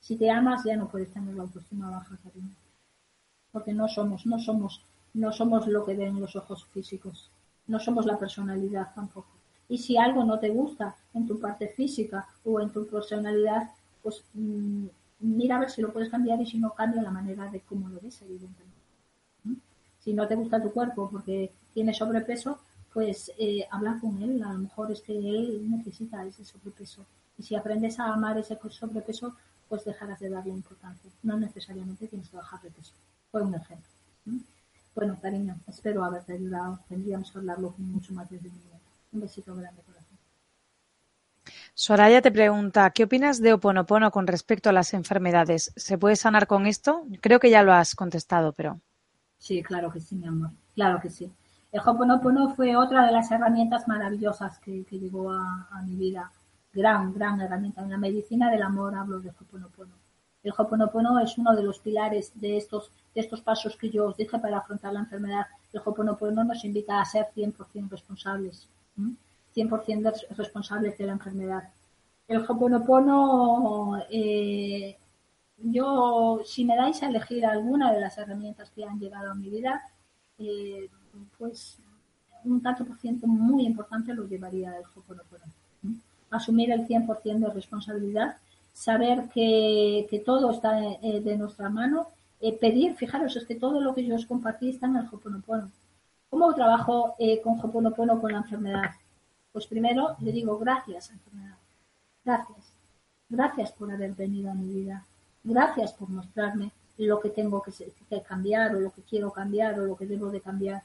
Si 0.00 0.16
te 0.16 0.30
amas 0.30 0.64
ya 0.64 0.76
no 0.76 0.88
puedes 0.88 1.12
tener 1.12 1.34
la 1.34 1.44
autoestima 1.44 1.90
baja, 1.90 2.18
cariño. 2.22 2.54
Porque 3.52 3.72
no 3.72 3.88
somos, 3.88 4.26
no 4.26 4.38
somos, 4.38 4.82
no 5.14 5.32
somos 5.32 5.66
lo 5.68 5.84
que 5.84 5.94
ven 5.94 6.20
los 6.20 6.36
ojos 6.36 6.64
físicos. 6.66 7.30
No 7.68 7.78
somos 7.78 8.04
la 8.04 8.18
personalidad 8.18 8.92
tampoco. 8.94 9.28
Y 9.68 9.78
si 9.78 9.96
algo 9.96 10.24
no 10.24 10.38
te 10.38 10.50
gusta 10.50 10.96
en 11.14 11.26
tu 11.26 11.38
parte 11.38 11.68
física 11.68 12.26
o 12.44 12.60
en 12.60 12.70
tu 12.70 12.86
personalidad, 12.86 13.70
pues 14.02 14.24
mm, 14.34 14.86
mira 15.20 15.56
a 15.56 15.60
ver 15.60 15.70
si 15.70 15.82
lo 15.82 15.92
puedes 15.92 16.10
cambiar 16.10 16.40
y 16.40 16.46
si 16.46 16.58
no, 16.58 16.74
cambia 16.74 17.02
la 17.02 17.10
manera 17.10 17.50
de 17.50 17.60
cómo 17.60 17.88
lo 17.88 18.00
ves, 18.00 18.22
evidentemente. 18.22 18.72
Si 20.00 20.12
no 20.12 20.26
te 20.26 20.34
gusta 20.34 20.60
tu 20.60 20.72
cuerpo 20.72 21.08
porque 21.10 21.52
tienes 21.72 21.96
sobrepeso, 21.96 22.58
pues 22.92 23.30
eh, 23.38 23.66
habla 23.70 23.98
con 24.00 24.20
él. 24.22 24.42
A 24.42 24.52
lo 24.52 24.58
mejor 24.58 24.90
es 24.90 25.00
que 25.00 25.16
él 25.16 25.70
necesita 25.70 26.24
ese 26.26 26.44
sobrepeso. 26.44 27.06
Y 27.38 27.44
si 27.44 27.54
aprendes 27.54 28.00
a 28.00 28.12
amar 28.12 28.36
ese 28.38 28.58
sobrepeso, 28.70 29.36
pues 29.68 29.84
dejarás 29.84 30.20
de 30.20 30.28
darle 30.28 30.52
importancia. 30.52 31.10
No 31.22 31.38
necesariamente 31.38 32.08
tienes 32.08 32.28
que 32.28 32.36
bajar 32.36 32.60
de 32.62 32.70
peso. 32.70 32.92
Fue 33.30 33.42
un 33.42 33.54
ejemplo. 33.54 33.88
Bueno, 34.94 35.16
cariño, 35.22 35.56
espero 35.66 36.04
haberte 36.04 36.34
ayudado. 36.34 36.80
Tendríamos 36.88 37.30
que 37.30 37.38
hablarlo 37.38 37.74
mucho 37.78 38.12
más 38.12 38.28
desde 38.28 38.50
mi 38.50 38.58
Un 39.12 39.20
besito 39.20 39.54
grande. 39.54 39.82
Soraya 41.74 42.20
te 42.20 42.30
pregunta, 42.30 42.90
¿qué 42.90 43.04
opinas 43.04 43.40
de 43.40 43.54
Oponopono 43.54 44.10
con 44.10 44.26
respecto 44.26 44.68
a 44.68 44.72
las 44.72 44.92
enfermedades? 44.92 45.72
¿Se 45.74 45.96
puede 45.96 46.16
sanar 46.16 46.46
con 46.46 46.66
esto? 46.66 47.06
Creo 47.20 47.40
que 47.40 47.50
ya 47.50 47.62
lo 47.62 47.72
has 47.72 47.94
contestado, 47.94 48.52
pero. 48.52 48.80
Sí, 49.38 49.62
claro 49.62 49.90
que 49.90 50.00
sí, 50.00 50.16
mi 50.16 50.26
amor. 50.26 50.50
Claro 50.74 51.00
que 51.00 51.08
sí. 51.08 51.32
El 51.72 51.80
Hoponopono 51.80 52.54
fue 52.54 52.76
otra 52.76 53.06
de 53.06 53.12
las 53.12 53.30
herramientas 53.30 53.88
maravillosas 53.88 54.58
que, 54.58 54.84
llegó 54.90 55.32
a, 55.32 55.82
mi 55.86 55.96
vida. 55.96 56.30
Gran, 56.74 57.14
gran 57.14 57.40
herramienta. 57.40 57.82
En 57.82 57.90
la 57.90 57.96
medicina 57.96 58.50
del 58.50 58.62
amor 58.62 58.94
hablo 58.94 59.20
de 59.20 59.30
Hoponopono. 59.30 59.94
El 60.42 60.52
Hoponopono 60.56 61.18
es 61.20 61.38
uno 61.38 61.56
de 61.56 61.62
los 61.62 61.78
pilares 61.78 62.32
de 62.34 62.58
estos, 62.58 62.90
de 63.14 63.22
estos 63.22 63.40
pasos 63.40 63.76
que 63.76 63.88
yo 63.88 64.06
os 64.06 64.16
dije 64.18 64.38
para 64.38 64.58
afrontar 64.58 64.92
la 64.92 65.00
enfermedad. 65.00 65.46
El 65.72 65.80
Hoponopono 65.82 66.44
nos 66.44 66.62
invita 66.66 67.00
a 67.00 67.04
ser 67.06 67.28
100% 67.34 67.88
responsables. 67.88 68.68
100% 69.54 70.36
responsables 70.36 70.96
de 70.98 71.06
la 71.06 71.12
enfermedad. 71.12 71.68
El 72.28 72.44
Hoponopono, 72.48 74.02
eh, 74.10 74.96
yo, 75.58 76.40
si 76.44 76.64
me 76.64 76.76
dais 76.76 77.02
a 77.02 77.08
elegir 77.08 77.44
alguna 77.44 77.92
de 77.92 78.00
las 78.00 78.16
herramientas 78.18 78.70
que 78.70 78.84
han 78.84 78.98
llegado 78.98 79.30
a 79.30 79.34
mi 79.34 79.50
vida, 79.50 79.82
eh, 80.38 80.88
pues 81.38 81.78
un 82.44 82.62
tanto 82.62 82.84
por 82.84 82.98
ciento 82.98 83.26
muy 83.26 83.66
importante 83.66 84.14
lo 84.14 84.26
llevaría 84.26 84.76
el 84.76 84.84
Hoponopono. 84.94 85.44
Asumir 86.30 86.72
el 86.72 86.86
100% 86.86 87.48
de 87.48 87.50
responsabilidad, 87.50 88.36
saber 88.72 89.28
que, 89.28 90.22
todo 90.24 90.50
está 90.50 90.82
eh, 91.02 91.20
de 91.20 91.36
nuestra 91.36 91.68
mano, 91.68 92.08
pedir, 92.60 92.96
fijaros, 92.96 93.36
es 93.36 93.44
que 93.44 93.54
todo 93.54 93.80
lo 93.80 93.94
que 93.94 94.04
yo 94.04 94.16
os 94.16 94.26
compartí 94.26 94.70
está 94.70 94.86
en 94.86 94.96
el 94.96 95.06
Hoponopono. 95.12 95.70
¿Cómo 96.30 96.54
trabajo 96.54 97.14
con 97.44 97.60
Hoponopono 97.60 98.18
con 98.20 98.32
la 98.32 98.38
enfermedad? 98.38 98.90
Pues 99.52 99.66
primero 99.66 100.16
le 100.20 100.32
digo 100.32 100.58
gracias, 100.58 101.10
enfermedad. 101.10 101.58
Gracias. 102.24 102.72
Gracias 103.28 103.72
por 103.72 103.90
haber 103.90 104.12
venido 104.12 104.50
a 104.50 104.54
mi 104.54 104.72
vida. 104.72 105.04
Gracias 105.44 105.92
por 105.92 106.08
mostrarme 106.08 106.72
lo 106.96 107.20
que 107.20 107.30
tengo 107.30 107.62
que, 107.62 108.22
cambiar 108.22 108.74
o 108.74 108.80
lo 108.80 108.92
que 108.92 109.02
quiero 109.02 109.30
cambiar 109.30 109.78
o 109.78 109.86
lo 109.86 109.96
que 109.96 110.06
debo 110.06 110.30
de 110.30 110.40
cambiar. 110.40 110.82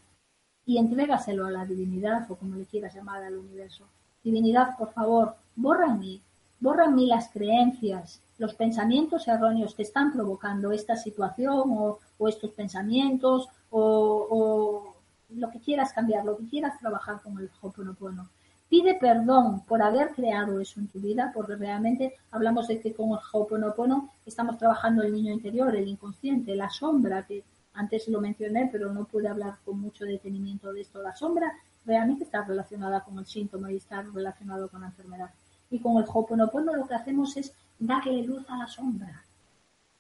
Y 0.66 0.78
entrégaselo 0.78 1.46
a 1.46 1.52
la 1.52 1.66
divinidad 1.66 2.30
o 2.30 2.36
como 2.36 2.56
le 2.56 2.66
quieras 2.66 2.94
llamar 2.94 3.24
al 3.24 3.38
universo. 3.38 3.86
Divinidad, 4.24 4.78
por 4.78 4.92
favor, 4.92 5.36
borra 5.56 5.86
en 5.88 6.00
mí, 6.00 6.22
borra 6.60 6.86
en 6.86 6.96
mí 6.96 7.06
las 7.06 7.30
creencias, 7.30 8.20
los 8.38 8.54
pensamientos 8.54 9.28
erróneos 9.28 9.76
que 9.76 9.84
están 9.84 10.12
provocando 10.12 10.72
esta 10.72 10.98
situación 10.98 11.64
o, 11.78 12.00
estos 12.28 12.52
pensamientos 12.52 13.48
o, 13.70 14.28
o, 14.30 14.96
lo 15.36 15.52
que 15.52 15.60
quieras 15.60 15.94
cambiar, 15.94 16.26
lo 16.26 16.38
que 16.38 16.48
quieras 16.48 16.80
trabajar 16.80 17.22
con 17.22 17.38
el 17.40 17.50
Hoponopono. 17.62 18.30
Pide 18.70 18.96
perdón 18.96 19.62
por 19.62 19.82
haber 19.82 20.10
creado 20.10 20.60
eso 20.60 20.82
en 20.82 20.88
tu 20.88 21.00
vida, 21.00 21.32
porque 21.34 21.56
realmente 21.56 22.16
hablamos 22.32 22.68
de 22.68 22.82
que 22.82 22.94
con 22.94 23.12
el 23.12 23.20
Ho'oponopono 23.32 24.10
estamos 24.26 24.58
trabajando 24.58 25.04
el 25.04 25.14
niño 25.14 25.32
interior, 25.32 25.74
el 25.74 25.88
inconsciente, 25.88 26.54
la 26.54 26.70
sombra, 26.70 27.26
que 27.26 27.44
antes 27.74 28.10
lo 28.10 28.20
mencioné, 28.20 28.68
pero 28.70 28.92
no 28.92 29.06
pude 29.06 29.30
hablar 29.30 29.56
con 29.64 29.80
mucho 29.80 30.04
detenimiento 30.04 30.74
de 30.74 30.82
esto. 30.82 31.02
La 31.02 31.16
sombra 31.16 31.54
realmente 31.86 32.26
está 32.26 32.44
relacionada 32.44 33.02
con 33.06 33.18
el 33.20 33.26
síntoma 33.26 33.72
y 33.72 33.78
está 33.78 34.02
relacionado 34.02 34.68
con 34.68 34.82
la 34.82 34.88
enfermedad. 34.88 35.30
Y 35.72 35.80
con 35.80 35.98
el 35.98 36.06
Ho'oponopono 36.06 36.76
lo 36.76 36.88
que 36.88 36.96
hacemos 36.96 37.38
es 37.38 37.54
darle 37.80 38.24
luz 38.24 38.44
a 38.50 38.58
la 38.58 38.68
sombra, 38.68 39.24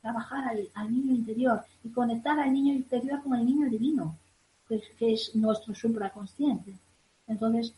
trabajar 0.01 0.43
al, 0.73 0.91
niño 0.91 1.13
interior 1.13 1.63
y 1.85 1.89
conectar 1.89 2.37
al 2.37 2.51
niño 2.51 2.73
interior 2.73 3.23
con 3.23 3.33
el 3.35 3.45
niño 3.45 3.69
divino, 3.69 4.17
que 4.67 5.13
es 5.13 5.33
nuestro 5.35 5.73
supraconsciente. 5.73 6.73
Entonces, 7.27 7.73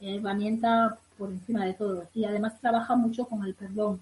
herramienta 0.00 0.98
por 1.18 1.30
encima 1.30 1.64
de 1.64 1.74
todo. 1.74 2.08
Y 2.14 2.24
además 2.24 2.60
trabaja 2.60 2.96
mucho 2.96 3.26
con 3.26 3.44
el 3.44 3.54
perdón, 3.54 4.00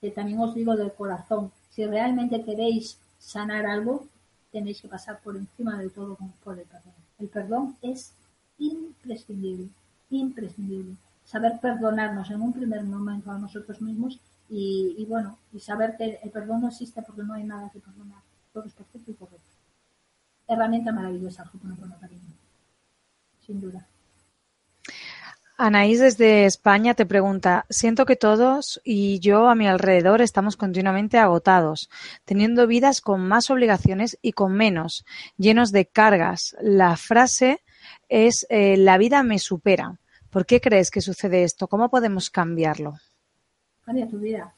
que 0.00 0.10
también 0.10 0.38
os 0.40 0.54
digo 0.54 0.76
del 0.76 0.92
corazón. 0.92 1.50
Si 1.70 1.84
realmente 1.86 2.44
queréis 2.44 2.98
sanar 3.18 3.66
algo, 3.66 4.06
tenéis 4.52 4.80
que 4.80 4.88
pasar 4.88 5.20
por 5.20 5.36
encima 5.36 5.78
de 5.78 5.90
todo 5.90 6.16
por 6.44 6.58
el 6.58 6.66
perdón. 6.66 6.94
El 7.18 7.28
perdón 7.28 7.76
es 7.82 8.12
imprescindible, 8.58 9.68
imprescindible. 10.10 10.96
Saber 11.24 11.58
perdonarnos 11.60 12.30
en 12.30 12.40
un 12.40 12.52
primer 12.52 12.82
momento 12.84 13.30
a 13.30 13.38
nosotros 13.38 13.80
mismos 13.82 14.18
y, 14.48 15.04
bueno, 15.08 15.38
y 15.52 15.60
saber 15.60 15.96
que 15.96 16.18
el 16.22 16.30
perdón 16.30 16.62
no 16.62 16.68
existe 16.68 17.02
porque 17.02 17.22
no 17.22 17.34
hay 17.34 17.44
nada 17.44 17.70
que 17.70 17.80
perdonar. 17.80 18.22
Todo 18.52 18.64
es 18.64 18.72
perfecto 18.72 19.10
y 19.10 19.14
correcto. 19.14 19.44
Herramienta 20.46 20.92
maravillosa, 20.92 21.50
Sin 23.44 23.60
duda. 23.60 23.86
Anaís 25.60 25.98
desde 25.98 26.44
España 26.44 26.94
te 26.94 27.04
pregunta, 27.04 27.66
siento 27.68 28.06
que 28.06 28.14
todos 28.14 28.80
y 28.84 29.18
yo 29.18 29.48
a 29.48 29.56
mi 29.56 29.66
alrededor 29.66 30.22
estamos 30.22 30.56
continuamente 30.56 31.18
agotados, 31.18 31.90
teniendo 32.24 32.68
vidas 32.68 33.00
con 33.00 33.26
más 33.26 33.50
obligaciones 33.50 34.16
y 34.22 34.34
con 34.34 34.52
menos, 34.52 35.04
llenos 35.36 35.72
de 35.72 35.86
cargas. 35.86 36.54
La 36.60 36.96
frase 36.96 37.58
es 38.08 38.46
eh, 38.50 38.76
la 38.76 38.98
vida 38.98 39.24
me 39.24 39.40
supera. 39.40 39.98
¿Por 40.30 40.46
qué 40.46 40.60
crees 40.60 40.92
que 40.92 41.00
sucede 41.00 41.42
esto? 41.42 41.66
¿Cómo 41.66 41.90
podemos 41.90 42.30
cambiarlo? 42.30 42.94
Cambia 43.84 44.08
tu 44.08 44.20
vida. 44.20 44.54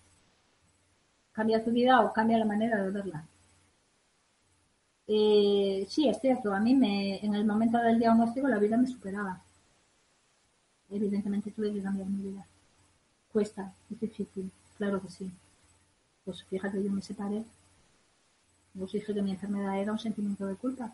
Cambia 1.32 1.64
tu 1.64 1.70
vida 1.70 2.02
o 2.02 2.12
cambia 2.12 2.36
la 2.36 2.44
manera 2.44 2.77
de 2.77 2.90
verla. 2.90 3.24
Eh, 5.06 5.86
sí, 5.89 6.10
es 6.10 6.20
cierto. 6.20 6.52
A 6.52 6.60
mí 6.60 6.74
me, 6.74 7.24
en 7.24 7.35
el 7.35 7.47
momento 7.47 7.78
del 7.78 7.98
diagnóstico 7.98 8.48
la 8.48 8.59
vida 8.59 8.77
me 8.77 8.86
superaba 8.86 9.40
evidentemente 10.91 11.51
tuve 11.53 11.73
que 11.73 11.83
cambiar 11.83 12.09
mi 12.09 12.23
vida. 12.31 12.47
Cuesta, 13.33 13.75
es 13.91 14.01
difícil, 14.01 14.51
claro 14.79 15.03
que 15.03 15.11
sí. 15.11 15.31
Pues 16.25 16.45
fíjate, 16.45 16.83
yo 16.83 16.91
me 16.93 17.03
separé. 17.03 17.45
Os 18.83 18.91
dije 18.93 19.15
que 19.15 19.23
mi 19.23 19.31
enfermedad 19.33 19.79
era 19.81 19.93
un 19.93 19.99
sentimiento 20.07 20.45
de 20.47 20.57
culpa. 20.57 20.93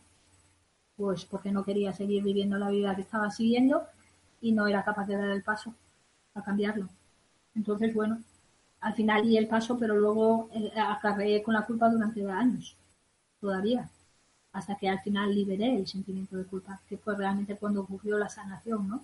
Pues 0.97 1.25
porque 1.25 1.53
no 1.53 1.65
quería 1.65 1.93
seguir 1.93 2.23
viviendo 2.25 2.59
la 2.59 2.71
vida 2.71 2.95
que 2.97 3.03
estaba 3.03 3.31
siguiendo 3.31 3.87
y 4.41 4.53
no 4.53 4.67
era 4.67 4.85
capaz 4.85 5.07
de 5.07 5.17
dar 5.17 5.31
el 5.31 5.43
paso 5.43 5.75
a 6.35 6.43
cambiarlo. 6.43 6.89
Entonces, 7.55 7.95
bueno, 7.95 8.23
al 8.81 8.95
final 8.95 9.23
di 9.25 9.37
el 9.39 9.49
paso, 9.49 9.79
pero 9.79 9.97
luego 9.97 10.51
eh, 10.55 10.73
acarreé 10.79 11.43
con 11.43 11.55
la 11.55 11.67
culpa 11.67 11.91
durante 11.91 12.29
años, 12.31 12.77
todavía, 13.41 13.91
hasta 14.53 14.77
que 14.77 14.89
al 14.89 15.01
final 15.01 15.35
liberé 15.35 15.77
el 15.77 15.87
sentimiento 15.87 16.37
de 16.37 16.47
culpa, 16.47 16.81
que 16.89 16.99
fue 16.99 17.17
realmente 17.17 17.57
cuando 17.57 17.83
ocurrió 17.83 18.19
la 18.19 18.29
sanación, 18.29 18.89
¿no? 18.89 19.03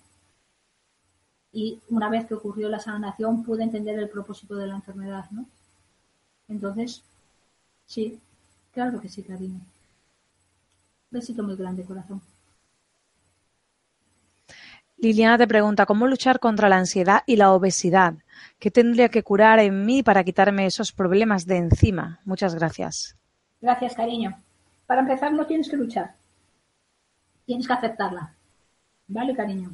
Y 1.52 1.80
una 1.90 2.08
vez 2.08 2.26
que 2.26 2.34
ocurrió 2.34 2.68
la 2.68 2.80
sanación 2.80 3.44
pude 3.44 3.62
entender 3.62 3.98
el 3.98 4.08
propósito 4.08 4.56
de 4.56 4.66
la 4.66 4.74
enfermedad, 4.74 5.26
¿no? 5.30 5.44
Entonces, 6.48 7.02
sí, 7.86 8.18
claro 8.72 9.00
que 9.00 9.08
sí, 9.08 9.22
cariño. 9.22 9.60
Besito 11.10 11.42
muy 11.42 11.56
grande, 11.56 11.84
corazón. 11.84 12.22
Liliana 14.96 15.36
te 15.36 15.48
pregunta, 15.48 15.84
¿cómo 15.84 16.06
luchar 16.06 16.38
contra 16.38 16.68
la 16.68 16.78
ansiedad 16.78 17.22
y 17.26 17.36
la 17.36 17.52
obesidad? 17.52 18.14
¿Qué 18.58 18.70
tendría 18.70 19.08
que 19.08 19.24
curar 19.24 19.58
en 19.58 19.84
mí 19.84 20.02
para 20.02 20.22
quitarme 20.22 20.64
esos 20.64 20.92
problemas 20.92 21.44
de 21.44 21.56
encima? 21.56 22.20
Muchas 22.24 22.54
gracias. 22.54 23.16
Gracias, 23.60 23.94
cariño. 23.94 24.36
Para 24.86 25.00
empezar, 25.00 25.32
no 25.32 25.44
tienes 25.46 25.68
que 25.68 25.76
luchar. 25.76 26.14
Tienes 27.44 27.66
que 27.66 27.72
aceptarla. 27.72 28.32
¿Vale, 29.08 29.34
cariño? 29.34 29.70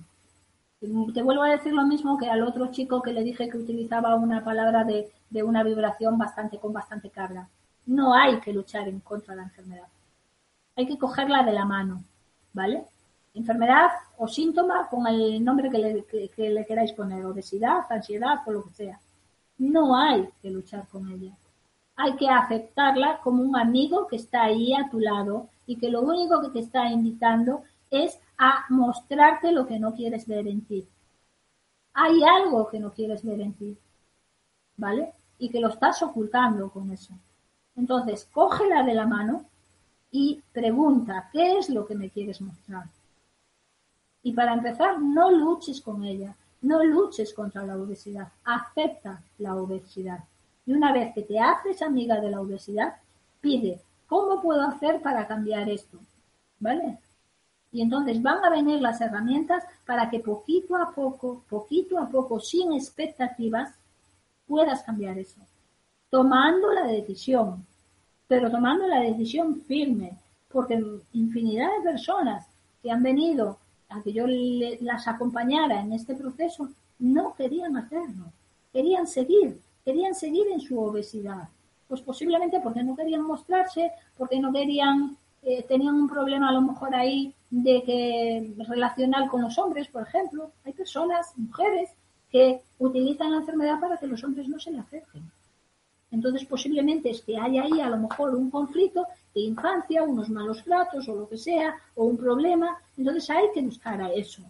Te 0.80 1.22
vuelvo 1.22 1.42
a 1.42 1.50
decir 1.50 1.72
lo 1.72 1.84
mismo 1.84 2.18
que 2.18 2.30
al 2.30 2.42
otro 2.42 2.70
chico 2.70 3.02
que 3.02 3.12
le 3.12 3.24
dije 3.24 3.48
que 3.48 3.58
utilizaba 3.58 4.14
una 4.14 4.44
palabra 4.44 4.84
de, 4.84 5.10
de 5.30 5.42
una 5.42 5.62
vibración 5.62 6.18
bastante 6.18 6.58
con 6.58 6.72
bastante 6.72 7.10
carga. 7.10 7.48
No 7.86 8.14
hay 8.14 8.40
que 8.40 8.52
luchar 8.52 8.88
en 8.88 9.00
contra 9.00 9.34
de 9.34 9.40
la 9.40 9.46
enfermedad. 9.48 9.88
Hay 10.76 10.86
que 10.86 10.98
cogerla 10.98 11.42
de 11.42 11.52
la 11.52 11.64
mano, 11.64 12.04
¿vale? 12.52 12.84
enfermedad 13.38 13.90
o 14.16 14.26
síntoma 14.26 14.88
con 14.88 15.06
el 15.06 15.42
nombre 15.44 15.70
que 15.70 15.78
le, 15.78 16.64
queráis 16.64 16.92
poner, 16.92 17.24
obesidad, 17.24 17.80
ansiedad 17.90 18.38
o 18.46 18.52
lo 18.52 18.64
que 18.64 18.70
sea. 18.70 19.00
No 19.58 19.96
hay 19.96 20.28
que 20.42 20.50
luchar 20.50 20.86
con 20.88 21.08
ella. 21.08 21.32
Hay 21.96 22.14
que 22.16 22.28
aceptarla 22.28 23.18
como 23.22 23.42
un 23.42 23.56
amigo 23.56 24.06
que 24.06 24.16
está 24.16 24.44
ahí 24.44 24.72
a 24.72 24.88
tu 24.90 25.00
lado 25.00 25.48
y 25.66 25.76
que 25.76 25.90
lo 25.90 26.00
único 26.02 26.40
que 26.40 26.50
te 26.50 26.60
está 26.60 26.88
invitando 26.90 27.62
es 27.90 28.18
a 28.38 28.64
mostrarte 28.70 29.52
lo 29.52 29.66
que 29.66 29.78
no 29.78 29.94
quieres 29.94 30.26
ver 30.26 30.46
en 30.46 30.64
ti. 30.64 30.86
Hay 31.92 32.22
algo 32.22 32.68
que 32.68 32.78
no 32.78 32.92
quieres 32.92 33.24
ver 33.24 33.40
en 33.40 33.52
ti, 33.54 33.76
¿vale? 34.76 35.12
Y 35.38 35.50
que 35.50 35.60
lo 35.60 35.68
estás 35.68 36.02
ocultando 36.02 36.70
con 36.70 36.90
eso. 36.92 37.12
Entonces, 37.76 38.28
cógela 38.32 38.84
de 38.84 38.94
la 38.94 39.06
mano 39.06 39.44
y 40.10 40.40
pregunta, 40.52 41.28
¿qué 41.32 41.58
es 41.58 41.68
lo 41.68 41.84
que 41.86 41.96
me 41.96 42.10
quieres 42.10 42.40
mostrar? 42.40 42.84
Y 44.22 44.32
para 44.32 44.54
empezar, 44.54 45.00
no 45.00 45.30
luches 45.30 45.80
con 45.80 46.04
ella, 46.04 46.34
no 46.62 46.82
luches 46.84 47.34
contra 47.34 47.64
la 47.64 47.76
obesidad, 47.76 48.28
acepta 48.44 49.22
la 49.38 49.54
obesidad. 49.56 50.24
Y 50.66 50.72
una 50.72 50.92
vez 50.92 51.14
que 51.14 51.22
te 51.22 51.40
haces 51.40 51.82
amiga 51.82 52.20
de 52.20 52.30
la 52.30 52.40
obesidad, 52.40 52.96
pide, 53.40 53.80
¿cómo 54.06 54.40
puedo 54.42 54.62
hacer 54.62 55.00
para 55.00 55.26
cambiar 55.26 55.68
esto? 55.68 55.98
¿Vale? 56.60 56.98
Y 57.70 57.82
entonces 57.82 58.22
van 58.22 58.44
a 58.44 58.50
venir 58.50 58.80
las 58.80 59.00
herramientas 59.00 59.64
para 59.86 60.08
que 60.08 60.20
poquito 60.20 60.76
a 60.76 60.90
poco, 60.90 61.42
poquito 61.48 61.98
a 61.98 62.08
poco, 62.08 62.40
sin 62.40 62.72
expectativas, 62.72 63.74
puedas 64.46 64.82
cambiar 64.82 65.18
eso. 65.18 65.40
Tomando 66.10 66.72
la 66.72 66.86
decisión, 66.86 67.66
pero 68.26 68.50
tomando 68.50 68.86
la 68.86 69.00
decisión 69.00 69.60
firme, 69.62 70.12
porque 70.50 70.82
infinidad 71.12 71.68
de 71.76 71.90
personas 71.90 72.46
que 72.82 72.90
han 72.90 73.02
venido 73.02 73.58
a 73.90 74.02
que 74.02 74.12
yo 74.12 74.24
las 74.80 75.06
acompañara 75.08 75.80
en 75.80 75.92
este 75.92 76.14
proceso, 76.14 76.70
no 76.98 77.34
querían 77.34 77.76
hacerlo, 77.76 78.32
querían 78.72 79.06
seguir, 79.06 79.60
querían 79.84 80.14
seguir 80.14 80.46
en 80.52 80.60
su 80.60 80.78
obesidad. 80.78 81.48
Pues 81.86 82.00
posiblemente 82.02 82.60
porque 82.60 82.82
no 82.82 82.96
querían 82.96 83.22
mostrarse, 83.22 83.92
porque 84.16 84.38
no 84.38 84.52
querían, 84.52 85.16
eh, 85.42 85.64
tenían 85.66 85.94
un 85.94 86.08
problema 86.08 86.50
a 86.50 86.52
lo 86.52 86.60
mejor 86.60 86.94
ahí 86.94 87.34
de 87.50 87.82
que 87.82 88.64
relacional 88.64 89.28
con 89.28 89.42
los 89.42 89.58
hombres, 89.58 89.88
por 89.88 90.02
ejemplo. 90.02 90.52
Hay 90.64 90.72
personas, 90.72 91.32
mujeres, 91.36 91.90
que 92.30 92.60
utilizan 92.78 93.32
la 93.32 93.38
enfermedad 93.38 93.80
para 93.80 93.96
que 93.96 94.06
los 94.06 94.22
hombres 94.22 94.48
no 94.48 94.58
se 94.58 94.70
le 94.70 94.80
acerquen. 94.80 95.30
Entonces 96.10 96.46
posiblemente 96.46 97.10
es 97.10 97.22
que 97.22 97.36
haya 97.36 97.62
ahí 97.62 97.80
a 97.80 97.90
lo 97.90 97.98
mejor 97.98 98.34
un 98.34 98.50
conflicto 98.50 99.06
de 99.34 99.42
infancia, 99.42 100.02
unos 100.02 100.28
malos 100.30 100.62
tratos 100.64 101.08
o 101.08 101.14
lo 101.14 101.28
que 101.28 101.36
sea, 101.36 101.76
o 101.94 102.04
un 102.04 102.16
problema, 102.16 102.78
entonces 102.96 103.28
hay 103.30 103.46
que 103.52 103.62
buscar 103.62 104.00
a 104.00 104.12
eso. 104.12 104.42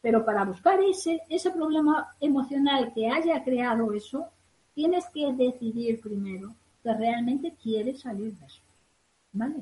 Pero 0.00 0.24
para 0.24 0.44
buscar 0.44 0.80
ese, 0.82 1.22
ese 1.28 1.50
problema 1.50 2.14
emocional 2.20 2.92
que 2.92 3.08
haya 3.08 3.42
creado 3.42 3.92
eso, 3.92 4.26
tienes 4.74 5.04
que 5.14 5.32
decidir 5.32 6.00
primero 6.00 6.54
que 6.82 6.92
realmente 6.92 7.54
quieres 7.62 8.00
salir 8.00 8.34
de 8.34 8.46
eso. 8.46 8.60
¿Vale? 9.32 9.56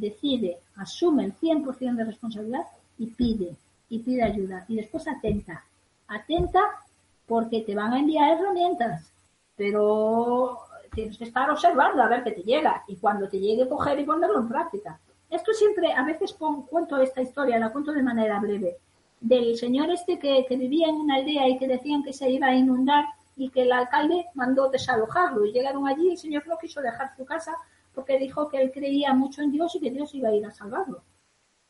Decide, 0.00 0.58
asume 0.76 1.24
el 1.26 1.34
100% 1.34 1.94
de 1.94 2.04
responsabilidad 2.04 2.66
y 2.98 3.06
pide, 3.08 3.54
y 3.90 3.98
pide 3.98 4.22
ayuda. 4.22 4.64
Y 4.66 4.76
después 4.76 5.06
atenta. 5.06 5.64
Atenta 6.08 6.60
porque 7.26 7.60
te 7.60 7.74
van 7.74 7.92
a 7.92 7.98
enviar 7.98 8.38
herramientas, 8.38 9.12
pero 9.56 10.58
tienes 10.94 11.18
que 11.18 11.24
estar 11.24 11.50
observando 11.50 12.02
a 12.02 12.08
ver 12.08 12.24
qué 12.24 12.32
te 12.32 12.42
llega 12.42 12.82
y 12.88 12.96
cuando 12.96 13.28
te 13.28 13.38
llegue 13.38 13.68
coger 13.68 13.98
y 14.00 14.04
ponerlo 14.04 14.40
en 14.40 14.48
práctica. 14.48 14.98
Esto 15.28 15.52
siempre, 15.52 15.92
a 15.92 16.02
veces 16.04 16.34
cuento 16.68 16.96
esta 16.96 17.20
historia, 17.20 17.58
la 17.58 17.70
cuento 17.70 17.92
de 17.92 18.02
manera 18.02 18.40
breve, 18.40 18.78
del 19.20 19.56
señor 19.58 19.90
este 19.90 20.18
que, 20.18 20.46
vivía 20.56 20.88
en 20.88 20.96
una 20.96 21.16
aldea 21.16 21.46
y 21.46 21.58
que 21.58 21.68
decían 21.68 22.02
que 22.02 22.14
se 22.14 22.30
iba 22.30 22.46
a 22.46 22.54
inundar 22.54 23.04
y 23.36 23.50
que 23.50 23.62
el 23.62 23.72
alcalde 23.72 24.26
mandó 24.34 24.70
desalojarlo 24.70 25.44
y 25.44 25.52
llegaron 25.52 25.86
allí 25.86 26.08
y 26.08 26.12
el 26.12 26.18
señor 26.18 26.46
no 26.48 26.58
quiso 26.58 26.80
dejar 26.80 27.14
su 27.16 27.24
casa 27.26 27.54
porque 28.00 28.18
dijo 28.18 28.48
que 28.48 28.56
él 28.62 28.72
creía 28.72 29.12
mucho 29.12 29.42
en 29.42 29.52
Dios 29.52 29.74
y 29.74 29.80
que 29.80 29.90
Dios 29.90 30.14
iba 30.14 30.30
a 30.30 30.34
ir 30.34 30.46
a 30.46 30.50
salvarlo. 30.50 31.02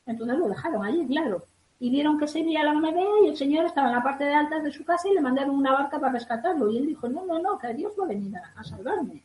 Entonces 0.07 0.39
lo 0.39 0.49
dejaron 0.49 0.85
allí, 0.85 1.05
claro. 1.09 1.43
Y 1.81 1.91
vieron 1.91 2.21
que 2.21 2.29
se 2.29 2.45
veía 2.45 2.63
la 2.63 2.73
manera 2.73 3.11
y 3.25 3.27
el 3.27 3.37
señor 3.37 3.65
estaba 3.65 3.89
en 3.89 3.97
la 3.97 4.03
parte 4.03 4.23
de 4.23 4.33
alta 4.33 4.61
de 4.61 4.71
su 4.71 4.85
casa 4.85 5.09
y 5.09 5.15
le 5.15 5.21
mandaron 5.21 5.57
una 5.57 5.73
barca 5.73 5.99
para 5.99 6.13
rescatarlo. 6.13 6.71
Y 6.71 6.79
él 6.79 6.87
dijo, 6.87 7.09
no, 7.09 7.27
no, 7.27 7.41
no, 7.41 7.59
que 7.59 7.75
Dios 7.75 7.95
va 7.99 8.05
a 8.05 8.09
venir 8.09 8.33
a 8.37 8.63
salvarme. 8.63 9.25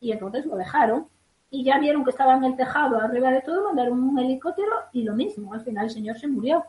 Y 0.00 0.12
entonces 0.12 0.46
lo 0.46 0.56
dejaron 0.56 1.06
y 1.50 1.62
ya 1.62 1.78
vieron 1.78 2.04
que 2.04 2.10
estaba 2.10 2.36
en 2.36 2.44
el 2.44 2.56
tejado 2.56 2.98
arriba 2.98 3.30
de 3.30 3.42
todo, 3.42 3.64
mandaron 3.64 4.02
un 4.02 4.18
helicóptero 4.18 4.72
y 4.92 5.02
lo 5.02 5.14
mismo, 5.14 5.52
al 5.52 5.60
final 5.60 5.84
el 5.84 5.90
señor 5.90 6.18
se 6.18 6.26
murió. 6.26 6.64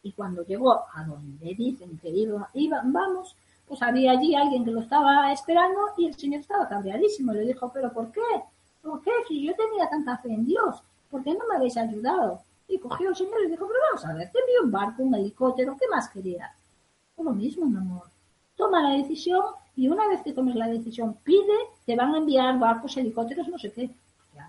Y 0.00 0.12
cuando 0.12 0.44
llegó 0.44 0.84
a 0.94 1.02
donde 1.04 1.54
dicen 1.56 1.98
que 1.98 2.10
iba, 2.10 2.48
iban, 2.54 2.92
vamos, 2.92 3.34
pues 3.66 3.82
había 3.82 4.12
allí 4.12 4.36
alguien 4.36 4.64
que 4.64 4.70
lo 4.70 4.80
estaba 4.80 5.32
esperando 5.32 5.80
y 5.96 6.06
el 6.06 6.14
señor 6.14 6.40
estaba 6.40 6.68
cabreadísimo. 6.68 7.32
Le 7.32 7.40
dijo, 7.40 7.68
¿pero 7.72 7.92
por 7.92 8.12
qué? 8.12 8.20
¿Por 8.88 9.02
qué? 9.02 9.10
Si 9.28 9.44
yo 9.44 9.54
tenía 9.54 9.88
tanta 9.88 10.16
fe 10.18 10.32
en 10.32 10.46
Dios, 10.46 10.82
¿por 11.10 11.22
qué 11.22 11.34
no 11.34 11.46
me 11.48 11.56
habéis 11.56 11.76
ayudado? 11.76 12.40
Y 12.68 12.78
cogió 12.78 13.10
el 13.10 13.16
señor 13.16 13.44
y 13.44 13.50
dijo, 13.50 13.66
pero 13.66 13.80
vamos 13.90 14.04
a 14.04 14.14
ver, 14.14 14.30
te 14.30 14.38
envió 14.38 14.62
un 14.64 14.70
barco, 14.70 15.02
un 15.02 15.14
helicóptero, 15.14 15.76
¿qué 15.78 15.86
más 15.88 16.08
querías? 16.08 16.50
Pues 17.14 17.26
lo 17.26 17.32
mismo, 17.32 17.66
mi 17.66 17.76
amor. 17.76 18.04
Toma 18.56 18.82
la 18.82 18.96
decisión 18.96 19.44
y 19.76 19.88
una 19.88 20.08
vez 20.08 20.22
que 20.22 20.32
tomes 20.32 20.56
la 20.56 20.68
decisión, 20.68 21.14
pide, 21.22 21.54
te 21.84 21.96
van 21.96 22.14
a 22.14 22.18
enviar 22.18 22.58
barcos, 22.58 22.96
helicópteros, 22.96 23.48
no 23.48 23.58
sé 23.58 23.72
qué 23.72 23.90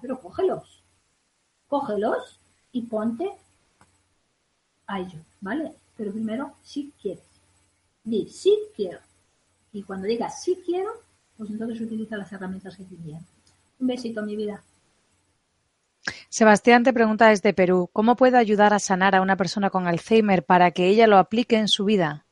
pero 0.01 0.19
cógelos. 0.19 0.83
Cógelos 1.67 2.39
y 2.71 2.83
ponte 2.83 3.31
a 4.87 4.99
ello, 4.99 5.19
¿vale? 5.41 5.73
Pero 5.97 6.11
primero, 6.11 6.53
si 6.63 6.91
quieres. 7.01 7.23
Di, 8.03 8.27
sí 8.27 8.57
quiero. 8.75 8.99
Y 9.73 9.83
cuando 9.83 10.07
digas 10.07 10.41
sí 10.41 10.61
quiero, 10.65 10.91
pues 11.37 11.49
entonces 11.49 11.81
utiliza 11.81 12.17
las 12.17 12.31
herramientas 12.31 12.75
que 12.77 12.83
te 12.83 12.95
Un 13.79 13.87
besito, 13.87 14.21
mi 14.23 14.35
vida. 14.35 14.61
Sebastián 16.29 16.83
te 16.83 16.93
pregunta 16.93 17.29
desde 17.29 17.53
Perú, 17.53 17.89
¿cómo 17.91 18.15
puedo 18.15 18.37
ayudar 18.37 18.73
a 18.73 18.79
sanar 18.79 19.15
a 19.15 19.21
una 19.21 19.35
persona 19.35 19.69
con 19.69 19.87
Alzheimer 19.87 20.45
para 20.45 20.71
que 20.71 20.87
ella 20.87 21.07
lo 21.07 21.17
aplique 21.17 21.57
en 21.57 21.67
su 21.67 21.85
vida? 21.85 22.25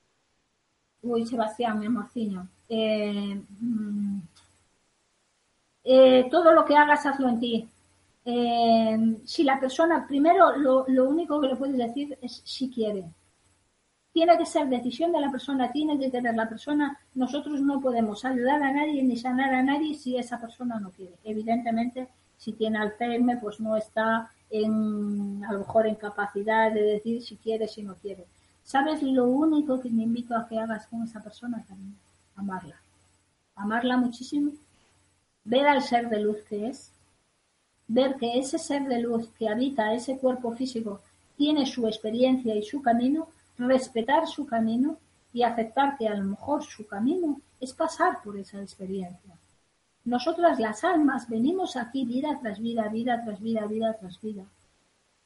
Uy, 1.02 1.26
Sebastián, 1.26 1.80
mi 1.80 1.86
amorcino. 1.86 2.48
Eh, 2.70 3.42
mm, 3.60 4.20
eh, 5.84 6.28
todo 6.30 6.52
lo 6.52 6.66
que 6.66 6.76
hagas, 6.76 7.06
hazlo 7.06 7.30
en 7.30 7.40
ti. 7.40 7.70
Eh, 8.26 9.18
si 9.24 9.44
la 9.44 9.60
persona, 9.60 10.06
primero 10.06 10.58
lo, 10.58 10.86
único 11.10 11.40
que 11.40 11.48
le 11.48 11.56
puedes 11.56 11.78
decir 11.78 12.18
es 12.22 12.42
si 12.44 12.70
quiere. 12.70 13.06
Tiene 14.18 14.36
que 14.36 14.48
ser 14.48 14.68
decisión 14.68 15.12
de 15.12 15.22
la 15.22 15.30
persona, 15.30 15.72
tiene 15.72 16.00
que 16.00 16.10
tener 16.10 16.34
la 16.34 16.50
persona. 16.50 16.98
Nosotros 17.14 17.62
no 17.62 17.80
podemos 17.80 18.26
ayudar 18.26 18.64
a 18.64 18.74
nadie 18.74 19.04
ni 19.04 19.16
sanar 19.16 19.54
a 19.54 19.62
nadie 19.62 19.94
si 19.94 20.18
esa 20.18 20.42
persona 20.42 20.80
no 20.80 20.90
quiere. 20.90 21.14
Evidentemente, 21.24 22.08
si 22.36 22.54
tiene 22.54 22.80
Alzheimer, 22.80 23.40
pues 23.40 23.60
no 23.60 23.78
está 23.78 24.32
en, 24.50 25.46
a 25.48 25.54
lo 25.54 25.60
mejor 25.60 25.86
en 25.86 25.94
capacidad 25.94 26.72
de 26.72 26.82
decir 26.82 27.22
si 27.22 27.36
quiere, 27.36 27.68
si 27.68 27.84
no 27.84 27.94
quiere. 27.94 28.26
¿Sabes 28.64 29.04
lo 29.04 29.26
único 29.26 29.80
que 29.80 29.92
me 29.92 30.02
invito 30.02 30.36
a 30.36 30.48
que 30.48 30.58
hagas 30.58 30.88
con 30.88 31.04
esa 31.04 31.22
persona 31.22 31.64
también? 31.68 31.96
Amarla. 32.38 32.82
Amarla 33.56 33.98
muchísimo 33.98 34.54
ver 35.44 35.68
al 35.68 35.84
ser 35.84 36.10
de 36.10 36.22
luz 36.22 36.38
que 36.50 36.70
es, 36.70 36.92
ver 37.88 38.16
que 38.16 38.40
ese 38.40 38.58
ser 38.58 38.88
de 38.88 39.00
luz 39.00 39.30
que 39.38 39.48
habita 39.48 39.94
ese 39.94 40.18
cuerpo 40.18 40.54
físico 40.54 41.02
tiene 41.38 41.68
su 41.68 41.86
experiencia 41.86 42.56
y 42.56 42.64
su 42.64 42.82
camino, 42.82 43.28
respetar 43.58 44.28
su 44.28 44.46
camino 44.46 44.98
y 45.34 45.44
aceptar 45.44 45.98
que 45.98 46.08
a 46.08 46.16
lo 46.16 46.24
mejor 46.24 46.64
su 46.64 46.86
camino 46.88 47.42
es 47.60 47.74
pasar 47.74 48.22
por 48.24 48.38
esa 48.38 48.62
experiencia. 48.62 49.34
Nosotras 50.06 50.60
las 50.60 50.84
almas 50.84 51.28
venimos 51.28 51.76
aquí 51.76 52.06
vida 52.06 52.40
tras 52.42 52.60
vida, 52.60 52.88
vida 52.88 53.22
tras 53.24 53.42
vida, 53.42 53.66
vida 53.66 53.94
tras 54.00 54.22
vida. 54.22 54.46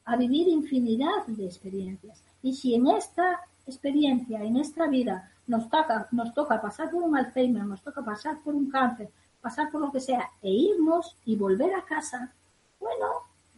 a 0.03 0.15
vivir 0.17 0.47
infinidad 0.47 1.27
de 1.27 1.45
experiencias. 1.45 2.23
Y 2.41 2.55
si 2.55 2.73
en 2.73 2.87
esta 2.87 3.41
experiencia, 3.67 4.41
en 4.41 4.57
esta 4.57 4.87
vida, 4.87 5.31
nos 5.45 5.69
toca, 5.69 6.07
nos 6.11 6.33
toca 6.33 6.59
pasar 6.59 6.89
por 6.89 7.03
un 7.03 7.15
Alzheimer, 7.15 7.63
nos 7.65 7.83
toca 7.83 8.01
pasar 8.03 8.39
por 8.43 8.55
un 8.55 8.69
cáncer, 8.69 9.09
pasar 9.39 9.69
por 9.69 9.81
lo 9.81 9.91
que 9.91 9.99
sea, 9.99 10.29
e 10.41 10.49
irnos 10.49 11.15
y 11.25 11.35
volver 11.35 11.75
a 11.75 11.85
casa, 11.85 12.33
bueno, 12.79 13.05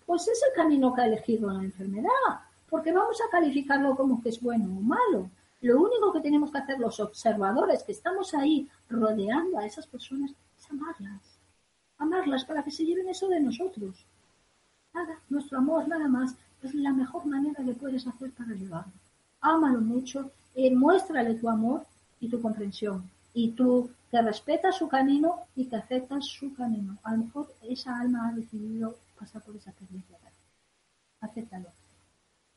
pues 0.05 0.27
es 0.27 0.41
el 0.49 0.53
camino 0.53 0.93
que 0.93 1.01
ha 1.01 1.05
elegido 1.07 1.49
la 1.49 1.63
enfermedad, 1.63 2.41
porque 2.73 2.91
vamos 2.91 3.21
a 3.21 3.29
calificarlo 3.29 3.95
como 3.95 4.19
que 4.19 4.29
es 4.29 4.41
bueno 4.41 4.65
o 4.65 4.81
malo. 4.81 5.29
Lo 5.61 5.79
único 5.79 6.11
que 6.11 6.21
tenemos 6.21 6.49
que 6.51 6.57
hacer 6.57 6.79
los 6.79 6.99
observadores 6.99 7.83
que 7.83 7.91
estamos 7.91 8.33
ahí 8.33 8.67
rodeando 8.89 9.59
a 9.59 9.65
esas 9.67 9.85
personas 9.85 10.31
es 10.57 10.71
amarlas. 10.71 11.37
Amarlas 11.99 12.45
para 12.45 12.63
que 12.63 12.71
se 12.71 12.83
lleven 12.83 13.07
eso 13.09 13.27
de 13.27 13.41
nosotros. 13.41 14.07
Nada, 14.91 15.19
nuestro 15.29 15.59
amor 15.59 15.87
nada 15.87 16.07
más 16.07 16.35
es 16.63 16.73
la 16.73 16.91
mejor 16.91 17.27
manera 17.27 17.63
que 17.63 17.75
puedes 17.75 18.07
hacer 18.07 18.31
para 18.31 18.55
llevarlo. 18.55 18.93
Ámalo 19.41 19.79
mucho, 19.79 20.31
eh, 20.55 20.73
muéstrale 20.75 21.35
tu 21.35 21.47
amor 21.49 21.85
y 22.19 22.27
tu 22.27 22.41
comprensión. 22.41 23.07
Y 23.35 23.51
tú 23.51 23.91
que 24.09 24.19
respetas 24.19 24.77
su 24.77 24.87
camino 24.87 25.41
y 25.55 25.67
que 25.67 25.75
aceptas 25.75 26.25
su 26.25 26.51
camino. 26.55 26.97
A 27.03 27.11
lo 27.11 27.25
mejor 27.25 27.53
esa 27.61 27.99
alma 27.99 28.29
ha 28.29 28.31
decidido 28.33 28.95
pasar 29.19 29.43
por 29.43 29.55
esa 29.57 29.69
experiencia. 29.69 30.17
Acéptalo. 31.21 31.82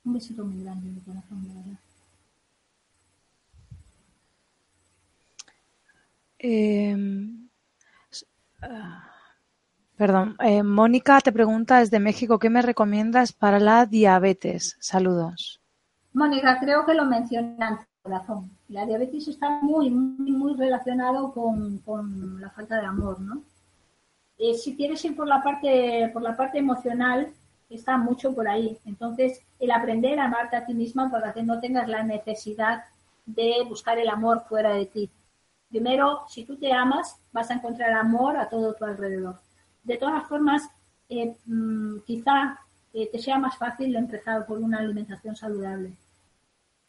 Un 0.06 0.12
besito 0.14 0.44
muy 0.44 0.62
grande 0.62 0.92
de 0.92 1.00
corazón, 1.00 1.42
de 1.42 1.54
verdad. 1.54 1.78
Em, 6.38 7.48
ah, 8.62 9.10
perdón, 9.96 10.36
eh, 10.38 10.62
Mónica 10.62 11.20
te 11.20 11.32
pregunta 11.32 11.80
desde 11.80 11.98
México, 11.98 12.38
¿qué 12.38 12.50
me 12.50 12.62
recomiendas 12.62 13.32
para 13.32 13.58
la 13.58 13.84
diabetes? 13.84 14.76
Saludos. 14.78 15.60
Mónica, 16.12 16.60
creo 16.60 16.86
que 16.86 16.94
lo 16.94 17.04
mencionan 17.04 17.80
corazón. 18.00 18.48
La 18.68 18.86
diabetes 18.86 19.26
está 19.26 19.60
muy, 19.60 19.90
muy, 19.90 20.30
muy 20.30 20.54
relacionado 20.54 21.32
con, 21.32 21.78
con 21.78 22.40
la 22.40 22.50
falta 22.50 22.80
de 22.80 22.86
amor, 22.86 23.20
¿no? 23.20 23.42
Eh, 24.38 24.54
si 24.54 24.76
quieres 24.76 25.04
ir 25.04 25.16
por 25.16 25.26
la 25.26 25.42
parte, 25.42 26.10
por 26.12 26.22
la 26.22 26.36
parte 26.36 26.58
emocional, 26.58 27.32
está 27.68 27.96
mucho 27.96 28.34
por 28.34 28.48
ahí. 28.48 28.78
Entonces, 28.84 29.40
el 29.58 29.70
aprender 29.70 30.18
a 30.20 30.26
amarte 30.26 30.56
a 30.56 30.66
ti 30.66 30.74
misma 30.74 31.10
para 31.10 31.32
que 31.32 31.42
no 31.42 31.60
tengas 31.60 31.88
la 31.88 32.02
necesidad 32.02 32.84
de 33.26 33.64
buscar 33.68 33.98
el 33.98 34.08
amor 34.08 34.44
fuera 34.48 34.74
de 34.74 34.86
ti. 34.86 35.10
Primero, 35.68 36.22
si 36.28 36.44
tú 36.44 36.56
te 36.56 36.72
amas, 36.72 37.18
vas 37.32 37.50
a 37.50 37.54
encontrar 37.54 37.92
amor 37.92 38.36
a 38.36 38.48
todo 38.48 38.74
tu 38.74 38.84
alrededor. 38.84 39.40
De 39.82 39.96
todas 39.96 40.26
formas, 40.28 40.62
eh, 41.08 41.34
mm, 41.46 41.98
quizá 42.06 42.60
eh, 42.92 43.08
te 43.10 43.18
sea 43.18 43.38
más 43.38 43.58
fácil 43.58 43.94
empezar 43.94 44.46
por 44.46 44.58
una 44.58 44.78
alimentación 44.78 45.36
saludable. 45.36 45.92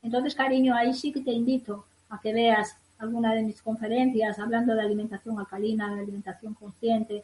Entonces, 0.02 0.36
cariño, 0.36 0.76
ahí 0.76 0.94
sí 0.94 1.12
que 1.12 1.22
te 1.22 1.32
invito 1.32 1.86
a 2.10 2.20
que 2.22 2.34
veas 2.34 2.78
alguna 3.00 3.34
de 3.34 3.44
mis 3.44 3.62
conferencias 3.62 4.40
hablando 4.40 4.74
de 4.74 4.82
alimentación 4.82 5.40
alcalina, 5.40 5.94
de 5.94 6.02
alimentación 6.02 6.54
consciente. 6.54 7.24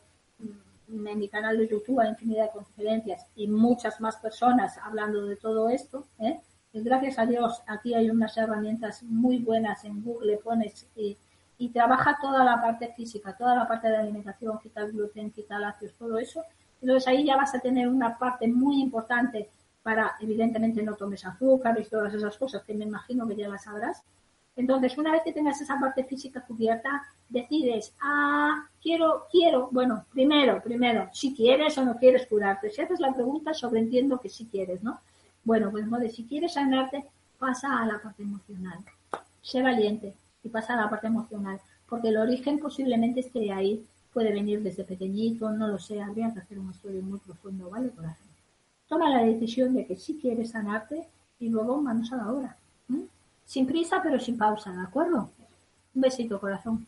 En 0.89 1.19
mi 1.19 1.29
canal 1.29 1.57
de 1.57 1.67
YouTube 1.67 1.99
hay 1.99 2.09
infinidad 2.09 2.45
de 2.45 2.51
conferencias 2.51 3.25
y 3.35 3.47
muchas 3.47 3.99
más 4.01 4.17
personas 4.17 4.77
hablando 4.77 5.25
de 5.25 5.35
todo 5.35 5.69
esto. 5.69 6.07
¿eh? 6.19 6.39
gracias 6.73 7.19
a 7.19 7.25
Dios, 7.25 7.61
aquí 7.67 7.93
hay 7.93 8.09
unas 8.09 8.35
herramientas 8.35 9.03
muy 9.03 9.37
buenas 9.37 9.85
en 9.85 10.03
Google, 10.03 10.37
pones 10.37 10.87
y 10.95 11.17
y 11.57 11.69
trabaja 11.69 12.17
toda 12.21 12.43
la 12.43 12.61
parte 12.61 12.93
física, 12.93 13.35
toda 13.37 13.55
la 13.55 13.67
parte 13.67 13.87
de 13.87 13.97
alimentación, 13.97 14.59
quita 14.59 14.83
gluten, 14.85 15.31
quita 15.31 15.59
lácteos, 15.59 15.93
todo 15.93 16.17
eso. 16.17 16.43
Entonces 16.81 17.07
ahí 17.07 17.25
ya 17.25 17.37
vas 17.37 17.55
a 17.55 17.59
tener 17.59 17.87
una 17.87 18.17
parte 18.17 18.47
muy 18.47 18.81
importante 18.81 19.49
para, 19.81 20.15
evidentemente, 20.19 20.81
no 20.81 20.95
tomes 20.95 21.25
azúcar 21.25 21.79
y 21.79 21.85
todas 21.85 22.13
esas 22.13 22.37
cosas 22.37 22.63
que 22.63 22.73
me 22.73 22.85
imagino 22.85 23.27
que 23.27 23.35
ya 23.35 23.47
las 23.47 23.63
sabrás. 23.63 24.03
Entonces, 24.55 24.97
una 24.97 25.11
vez 25.11 25.23
que 25.23 25.33
tengas 25.33 25.59
esa 25.61 25.79
parte 25.79 26.03
física 26.03 26.41
cubierta, 26.41 27.03
decides, 27.29 27.93
ah, 28.01 28.67
quiero, 28.81 29.25
quiero, 29.31 29.69
bueno, 29.71 30.05
primero, 30.11 30.61
primero, 30.61 31.09
si 31.11 31.33
quieres 31.33 31.77
o 31.77 31.85
no 31.85 31.97
quieres 31.97 32.27
curarte. 32.27 32.69
Si 32.69 32.81
haces 32.81 32.99
la 32.99 33.13
pregunta 33.13 33.53
sobre 33.53 33.79
entiendo 33.79 34.19
que 34.19 34.29
si 34.29 34.45
quieres, 34.45 34.83
¿no? 34.83 34.99
Bueno, 35.43 35.71
pues 35.71 35.89
de 35.89 36.09
si 36.09 36.25
quieres 36.25 36.53
sanarte, 36.53 37.05
pasa 37.39 37.79
a 37.79 37.85
la 37.85 38.01
parte 38.01 38.23
emocional. 38.23 38.79
Sé 39.41 39.61
valiente, 39.61 40.13
y 40.43 40.49
pasa 40.49 40.73
a 40.73 40.81
la 40.81 40.89
parte 40.89 41.07
emocional, 41.07 41.59
porque 41.87 42.09
el 42.09 42.17
origen 42.17 42.59
posiblemente 42.59 43.21
esté 43.21 43.51
ahí, 43.51 43.85
puede 44.11 44.31
venir 44.31 44.61
desde 44.61 44.83
pequeñito, 44.83 45.49
no 45.51 45.67
lo 45.67 45.79
sé, 45.79 46.01
habría 46.01 46.31
que 46.33 46.39
hacer 46.39 46.59
un 46.59 46.71
estudio 46.71 47.01
muy 47.01 47.19
profundo, 47.19 47.69
¿vale, 47.69 47.89
corazón? 47.89 48.27
Toma 48.87 49.09
la 49.09 49.23
decisión 49.23 49.73
de 49.73 49.87
que 49.87 49.95
sí 49.95 50.19
quieres 50.21 50.51
sanarte 50.51 51.07
y 51.39 51.49
luego 51.49 51.81
manos 51.81 52.11
a 52.13 52.17
la 52.17 52.31
obra. 52.31 52.57
Sin 53.53 53.67
prisa, 53.67 54.01
pero 54.01 54.19
sin 54.19 54.35
pausa, 54.35 54.71
¿de 54.71 54.81
acuerdo? 54.81 55.29
Un 55.93 56.01
besito, 56.01 56.39
corazón. 56.39 56.87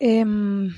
Em, 0.00 0.68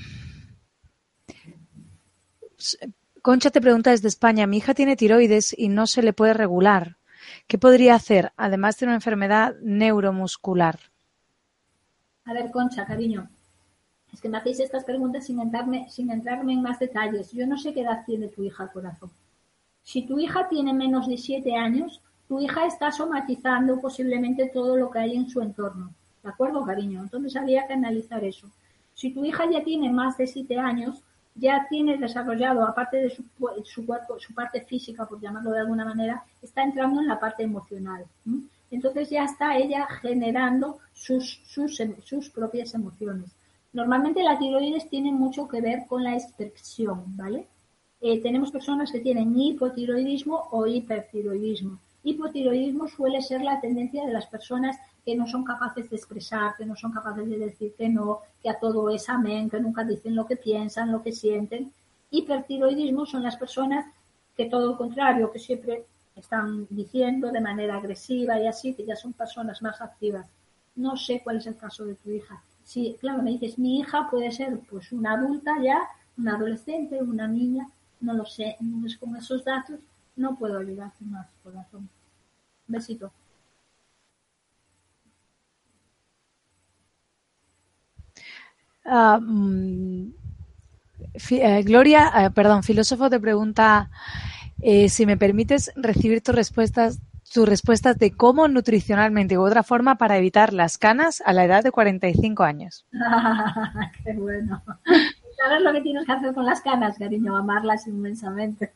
Concha 3.23 3.49
te 3.49 3.59
pregunta 3.59 3.89
desde 3.89 4.07
España, 4.07 4.45
mi 4.45 4.57
hija 4.57 4.75
tiene 4.75 4.95
tiroides 4.95 5.55
y 5.57 5.67
no 5.69 5.87
se 5.87 6.03
le 6.03 6.13
puede 6.13 6.35
regular. 6.35 6.97
¿Qué 7.47 7.57
podría 7.57 7.95
hacer, 7.95 8.33
además 8.37 8.77
de 8.77 8.85
una 8.85 8.93
enfermedad 8.93 9.55
neuromuscular? 9.63 10.77
A 12.25 12.33
ver, 12.33 12.51
Concha, 12.51 12.85
cariño, 12.85 13.31
es 14.13 14.21
que 14.21 14.29
me 14.29 14.37
hacéis 14.37 14.59
estas 14.59 14.83
preguntas 14.83 15.25
sin 15.25 15.39
entrarme, 15.39 15.89
sin 15.89 16.11
entrarme 16.11 16.53
en 16.53 16.61
más 16.61 16.77
detalles. 16.77 17.31
Yo 17.31 17.47
no 17.47 17.57
sé 17.57 17.73
qué 17.73 17.81
edad 17.81 18.03
tiene 18.05 18.27
tu 18.27 18.43
hija, 18.43 18.67
corazón. 18.67 19.09
Si 19.81 20.03
tu 20.03 20.19
hija 20.19 20.47
tiene 20.49 20.71
menos 20.71 21.07
de 21.07 21.17
siete 21.17 21.55
años, 21.55 21.99
tu 22.29 22.39
hija 22.39 22.67
está 22.67 22.91
somatizando 22.91 23.81
posiblemente 23.81 24.51
todo 24.53 24.77
lo 24.77 24.91
que 24.91 24.99
hay 24.99 25.15
en 25.15 25.27
su 25.27 25.41
entorno. 25.41 25.91
¿De 26.21 26.29
acuerdo, 26.29 26.63
cariño? 26.63 27.01
Entonces 27.01 27.35
habría 27.35 27.65
que 27.65 27.73
analizar 27.73 28.23
eso. 28.23 28.47
Si 28.93 29.09
tu 29.09 29.25
hija 29.25 29.49
ya 29.49 29.63
tiene 29.63 29.91
más 29.91 30.15
de 30.15 30.27
siete 30.27 30.59
años, 30.59 31.01
ya 31.33 31.65
tiene 31.67 31.97
desarrollado, 31.97 32.63
aparte 32.63 32.97
de 32.97 33.09
su, 33.09 33.23
cuerpo, 33.87 34.19
su 34.19 34.33
parte 34.35 34.61
física, 34.61 35.07
por 35.07 35.19
llamarlo 35.19 35.51
de 35.51 35.61
alguna 35.61 35.85
manera, 35.85 36.23
está 36.39 36.61
entrando 36.61 37.01
en 37.01 37.07
la 37.07 37.19
parte 37.19 37.41
emocional. 37.41 38.05
Entonces 38.69 39.09
ya 39.09 39.23
está 39.23 39.57
ella 39.57 39.87
generando 39.87 40.77
sus, 40.93 41.41
sus, 41.47 42.29
propias 42.29 42.75
emociones. 42.75 43.31
Normalmente 43.73 44.21
las 44.21 44.37
tiroides 44.37 44.87
tienen 44.87 45.15
mucho 45.15 45.47
que 45.47 45.61
ver 45.61 45.87
con 45.87 46.03
la 46.03 46.13
expresión, 46.13 47.05
¿vale? 47.17 47.47
Eh, 48.01 48.21
tenemos 48.21 48.51
personas 48.51 48.91
que 48.91 48.99
tienen 48.99 49.35
hipotiroidismo 49.35 50.47
o 50.51 50.67
hipertiroidismo. 50.67 51.79
Hipotiroidismo 52.03 52.87
suele 52.87 53.21
ser 53.21 53.41
la 53.41 53.59
tendencia 53.59 54.05
de 54.05 54.13
las 54.13 54.27
personas 54.27 54.77
que 55.05 55.15
no 55.15 55.27
son 55.27 55.43
capaces 55.43 55.89
de 55.89 55.95
expresar, 55.95 56.55
que 56.57 56.65
no 56.65 56.75
son 56.75 56.91
capaces 56.91 57.27
de 57.29 57.37
decir 57.37 57.73
que 57.77 57.89
no, 57.89 58.19
que 58.41 58.49
a 58.49 58.59
todo 58.59 58.89
es 58.89 59.09
amén, 59.09 59.49
que 59.49 59.59
nunca 59.59 59.83
dicen 59.83 60.15
lo 60.15 60.25
que 60.25 60.37
piensan, 60.37 60.91
lo 60.91 61.01
que 61.01 61.11
sienten. 61.11 61.71
Hipertiroidismo 62.11 63.05
son 63.05 63.23
las 63.23 63.35
personas 63.35 63.85
que 64.35 64.45
todo 64.45 64.67
lo 64.67 64.77
contrario, 64.77 65.31
que 65.31 65.39
siempre 65.39 65.85
están 66.15 66.67
diciendo 66.69 67.31
de 67.31 67.41
manera 67.41 67.75
agresiva 67.77 68.39
y 68.39 68.47
así, 68.47 68.73
que 68.73 68.85
ya 68.85 68.95
son 68.95 69.13
personas 69.13 69.61
más 69.61 69.81
activas. 69.81 70.27
No 70.75 70.95
sé 70.95 71.21
cuál 71.23 71.37
es 71.37 71.47
el 71.47 71.57
caso 71.57 71.85
de 71.85 71.95
tu 71.95 72.09
hija. 72.09 72.41
Si, 72.63 72.95
claro, 72.99 73.21
me 73.21 73.31
dices, 73.31 73.57
mi 73.57 73.79
hija 73.79 74.09
puede 74.09 74.31
ser 74.31 74.59
pues 74.69 74.91
una 74.91 75.13
adulta 75.13 75.55
ya, 75.61 75.81
una 76.17 76.35
adolescente, 76.35 77.01
una 77.01 77.27
niña, 77.27 77.67
no 78.01 78.13
lo 78.13 78.25
sé. 78.25 78.55
Entonces, 78.59 78.97
con 78.97 79.15
esos 79.15 79.43
datos 79.43 79.79
no 80.19 80.35
puedo 80.35 80.59
ayudarte 80.59 81.03
más, 81.05 81.27
corazón. 81.43 81.89
besito. 82.67 83.11
Ah, 88.85 89.19
mm, 89.21 90.11
eh, 91.31 91.63
Gloria, 91.63 92.11
eh, 92.15 92.31
perdón, 92.31 92.63
filósofo 92.63 93.09
te 93.09 93.19
pregunta 93.19 93.89
eh, 94.61 94.89
si 94.89 95.05
me 95.05 95.17
permites 95.17 95.71
recibir 95.75 96.21
tus 96.21 96.35
respuestas, 96.35 96.99
tus 97.33 97.47
respuestas 97.47 97.97
de 97.97 98.11
cómo 98.11 98.47
nutricionalmente 98.47 99.37
u 99.37 99.41
otra 99.41 99.63
forma 99.63 99.95
para 99.95 100.17
evitar 100.17 100.53
las 100.53 100.77
canas 100.77 101.21
a 101.25 101.33
la 101.33 101.45
edad 101.45 101.63
de 101.63 101.71
45 101.71 102.43
años. 102.43 102.85
¡Qué 104.03 104.13
bueno! 104.13 104.61
¿Sabes 105.41 105.61
lo 105.61 105.71
que 105.71 105.81
tienes 105.81 106.05
que 106.05 106.11
hacer 106.11 106.33
con 106.33 106.45
las 106.45 106.59
canas, 106.61 106.97
cariño? 106.97 107.37
Amarlas 107.37 107.87
inmensamente. 107.87 108.73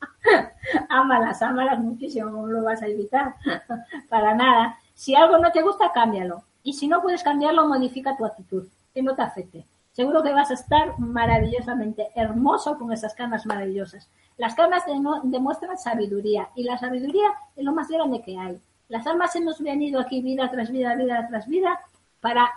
ámalas, 0.88 1.42
ámalas 1.42 1.78
muchísimo, 1.78 2.30
¿cómo 2.30 2.46
lo 2.48 2.62
vas 2.62 2.82
a 2.82 2.86
evitar? 2.86 3.34
Para 4.08 4.34
nada. 4.34 4.78
Si 4.94 5.14
algo 5.14 5.38
no 5.38 5.52
te 5.52 5.62
gusta, 5.62 5.92
cámbialo. 5.92 6.42
Y 6.62 6.72
si 6.72 6.88
no 6.88 7.02
puedes 7.02 7.22
cambiarlo, 7.22 7.68
modifica 7.68 8.16
tu 8.16 8.24
actitud 8.24 8.66
que 8.92 9.02
no 9.02 9.14
te 9.14 9.22
afecte. 9.22 9.66
Seguro 9.92 10.22
que 10.22 10.32
vas 10.32 10.50
a 10.50 10.54
estar 10.54 10.98
maravillosamente 10.98 12.08
hermoso 12.14 12.78
con 12.78 12.92
esas 12.92 13.14
canas 13.14 13.46
maravillosas. 13.46 14.08
Las 14.36 14.54
canas 14.54 14.84
demuestran 15.22 15.78
sabiduría 15.78 16.48
y 16.54 16.64
la 16.64 16.76
sabiduría 16.76 17.28
es 17.56 17.64
lo 17.64 17.72
más 17.72 17.88
grande 17.88 18.20
que 18.22 18.38
hay. 18.38 18.60
Las 18.88 19.06
almas 19.06 19.34
hemos 19.36 19.60
venido 19.60 20.00
aquí 20.00 20.20
vida 20.20 20.50
tras 20.50 20.70
vida, 20.70 20.94
vida 20.94 21.26
tras 21.28 21.46
vida 21.46 21.80
para 22.20 22.50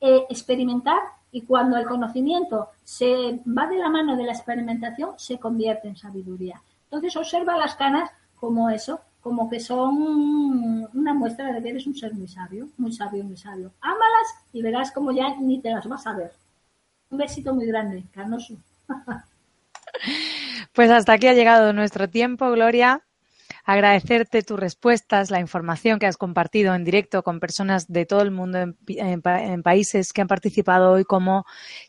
eh, 0.00 0.26
experimentar 0.28 1.00
y 1.30 1.42
cuando 1.42 1.76
el 1.76 1.86
conocimiento 1.86 2.70
se 2.84 3.40
va 3.46 3.66
de 3.66 3.78
la 3.78 3.88
mano 3.88 4.16
de 4.16 4.24
la 4.24 4.32
experimentación 4.32 5.10
se 5.16 5.38
convierte 5.38 5.88
en 5.88 5.96
sabiduría. 5.96 6.60
Entonces 6.84 7.16
observa 7.16 7.56
las 7.56 7.74
canas 7.76 8.10
como 8.36 8.70
eso, 8.70 9.00
como 9.20 9.50
que 9.50 9.60
son 9.60 10.88
una 10.94 11.14
muestra 11.14 11.52
de 11.52 11.62
que 11.62 11.70
eres 11.70 11.86
un 11.86 11.94
ser 11.94 12.14
muy 12.14 12.28
sabio, 12.28 12.68
muy 12.78 12.92
sabio, 12.92 13.24
muy 13.24 13.36
sabio. 13.36 13.72
Ámalas 13.80 14.28
y 14.52 14.62
verás 14.62 14.92
como 14.92 15.12
ya 15.12 15.36
ni 15.36 15.60
te 15.60 15.70
las 15.70 15.86
vas 15.86 16.06
a 16.06 16.14
ver. 16.14 16.32
Un 17.10 17.18
besito 17.18 17.54
muy 17.54 17.66
grande, 17.66 18.04
Carnoso. 18.12 18.54
Pues 20.74 20.90
hasta 20.90 21.14
aquí 21.14 21.26
ha 21.26 21.32
llegado 21.32 21.72
nuestro 21.72 22.08
tiempo, 22.08 22.50
Gloria. 22.52 23.07
Agradecerte 23.70 24.40
tus 24.40 24.58
respuestas, 24.58 25.30
la 25.30 25.40
información 25.40 25.98
que 25.98 26.06
has 26.06 26.16
compartido 26.16 26.74
en 26.74 26.86
directo 26.86 27.22
con 27.22 27.38
personas 27.38 27.86
de 27.86 28.06
todo 28.06 28.22
el 28.22 28.30
mundo 28.30 28.56
en, 28.56 28.74
en, 28.86 29.62
países 29.62 30.14
que 30.14 30.22
han 30.22 30.26
participado 30.26 30.92
hoy 30.92 31.04
como 31.04 31.44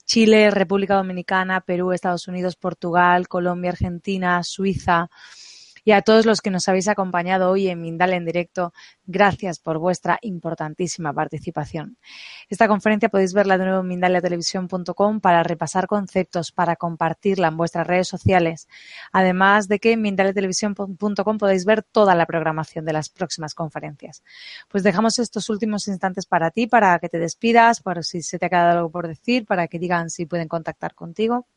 Chile, 0.06 0.52
República 0.52 0.96
Dominicana, 0.96 1.62
Perú, 1.62 1.94
Estados 1.94 2.28
Unidos, 2.28 2.58
Portugal, 2.58 3.30
Colombia, 3.30 3.72
Argentina, 3.72 4.44
Suiza, 4.44 5.10
y 5.90 5.92
a 5.92 6.04
todos 6.04 6.28
los 6.28 6.42
que 6.42 6.52
nos 6.52 6.70
habéis 6.70 6.88
acompañado 6.88 7.50
hoy 7.50 7.68
en 7.68 7.82
Mindal 7.82 8.14
en 8.14 8.24
directo, 8.24 8.74
gracias 9.08 9.58
por 9.58 9.80
vuestra 9.80 10.20
importantísima 10.22 11.12
participación. 11.14 11.98
Esta 12.48 12.68
conferencia 12.68 13.10
podéis 13.10 13.34
verla 13.34 13.58
de 13.58 13.66
nuevo 13.66 13.80
en 13.80 13.88
mindaliatelevisión.com 13.88 15.20
para 15.20 15.42
repasar 15.42 15.88
conceptos, 15.88 16.52
para 16.52 16.76
compartirla 16.76 17.48
en 17.48 17.58
vuestras 17.58 17.88
redes 17.88 18.08
sociales. 18.08 18.68
Además 19.12 19.68
de 19.68 19.80
que 19.80 19.94
en 19.94 20.04
mindaliatelevisión.com 20.04 21.38
podéis 21.40 21.66
ver 21.66 21.82
toda 21.82 22.14
la 22.14 22.28
programación 22.28 22.86
de 22.86 22.94
las 22.94 23.10
próximas 23.10 23.56
conferencias. 23.56 24.22
Pues 24.68 24.84
dejamos 24.84 25.18
estos 25.18 25.50
últimos 25.50 25.88
instantes 25.88 26.28
para 26.28 26.52
ti, 26.52 26.68
para 26.68 27.00
que 27.00 27.10
te 27.10 27.18
despidas, 27.18 27.82
por 27.82 28.04
si 28.04 28.22
se 28.22 28.38
te 28.38 28.46
ha 28.46 28.50
quedado 28.50 28.78
algo 28.78 28.92
por 28.92 29.08
decir, 29.08 29.48
para 29.48 29.68
que 29.68 29.80
digan 29.80 30.12
si 30.12 30.28
pueden 30.28 30.50
contactar 30.50 30.94
contigo. 30.94 31.48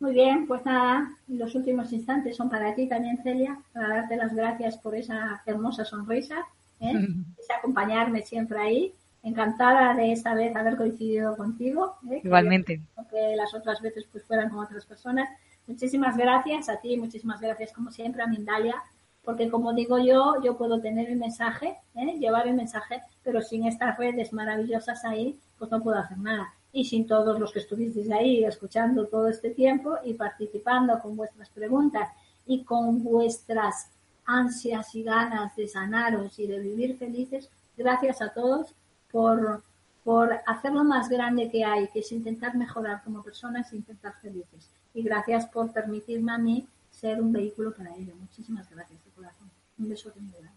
Muy 0.00 0.12
bien, 0.12 0.46
pues 0.46 0.64
nada, 0.64 1.08
los 1.28 1.54
últimos 1.54 1.92
instantes 1.92 2.36
son 2.36 2.50
para 2.50 2.74
ti 2.74 2.88
también, 2.88 3.22
Celia, 3.22 3.58
para 3.72 3.88
darte 3.88 4.16
las 4.16 4.34
gracias 4.34 4.76
por 4.78 4.94
esa 4.94 5.42
hermosa 5.46 5.84
sonrisa, 5.84 6.36
¿eh? 6.80 6.92
ese 7.38 7.52
acompañarme 7.52 8.22
siempre 8.22 8.58
ahí. 8.58 8.94
Encantada 9.22 9.94
de 9.94 10.12
esta 10.12 10.34
vez 10.34 10.54
haber 10.54 10.76
coincidido 10.76 11.34
contigo. 11.36 11.96
¿eh? 12.10 12.20
Igualmente. 12.22 12.82
Aunque 12.96 13.34
las 13.36 13.54
otras 13.54 13.80
veces 13.80 14.06
pues 14.12 14.22
fueran 14.24 14.50
con 14.50 14.58
otras 14.58 14.84
personas. 14.84 15.30
Muchísimas 15.66 16.16
gracias 16.18 16.68
a 16.68 16.76
ti, 16.76 16.98
muchísimas 16.98 17.40
gracias 17.40 17.72
como 17.72 17.90
siempre 17.90 18.22
a 18.22 18.26
Mindalia, 18.26 18.74
porque 19.22 19.48
como 19.48 19.72
digo 19.72 19.98
yo, 19.98 20.34
yo 20.42 20.58
puedo 20.58 20.78
tener 20.82 21.08
el 21.08 21.16
mensaje, 21.16 21.78
¿eh? 21.94 22.18
llevar 22.18 22.46
el 22.46 22.54
mensaje, 22.54 23.00
pero 23.22 23.40
sin 23.40 23.66
estas 23.66 23.96
redes 23.96 24.34
maravillosas 24.34 25.02
ahí, 25.06 25.38
pues 25.56 25.70
no 25.70 25.82
puedo 25.82 25.98
hacer 25.98 26.18
nada 26.18 26.52
y 26.74 26.84
sin 26.84 27.06
todos 27.06 27.38
los 27.38 27.52
que 27.52 27.60
estuvisteis 27.60 28.10
ahí 28.10 28.44
escuchando 28.44 29.06
todo 29.06 29.28
este 29.28 29.50
tiempo 29.50 29.96
y 30.04 30.14
participando 30.14 30.98
con 30.98 31.16
vuestras 31.16 31.48
preguntas 31.50 32.08
y 32.46 32.64
con 32.64 33.02
vuestras 33.04 33.90
ansias 34.26 34.92
y 34.96 35.04
ganas 35.04 35.54
de 35.54 35.68
sanaros 35.68 36.36
y 36.40 36.48
de 36.48 36.58
vivir 36.58 36.98
felices, 36.98 37.48
gracias 37.76 38.20
a 38.20 38.34
todos 38.34 38.74
por, 39.12 39.62
por 40.02 40.32
hacer 40.46 40.72
lo 40.72 40.82
más 40.82 41.08
grande 41.08 41.48
que 41.48 41.64
hay, 41.64 41.86
que 41.88 42.00
es 42.00 42.10
intentar 42.10 42.56
mejorar 42.56 43.04
como 43.04 43.22
personas 43.22 43.72
e 43.72 43.76
intentar 43.76 44.14
felices. 44.20 44.68
Y 44.92 45.04
gracias 45.04 45.46
por 45.46 45.72
permitirme 45.72 46.32
a 46.32 46.38
mí 46.38 46.66
ser 46.90 47.22
un 47.22 47.30
vehículo 47.30 47.72
para 47.72 47.94
ello. 47.94 48.14
Muchísimas 48.16 48.68
gracias 48.68 49.04
de 49.04 49.10
corazón. 49.12 49.48
Un 49.78 49.88
beso 49.88 50.12
muy 50.16 50.32
grande. 50.32 50.53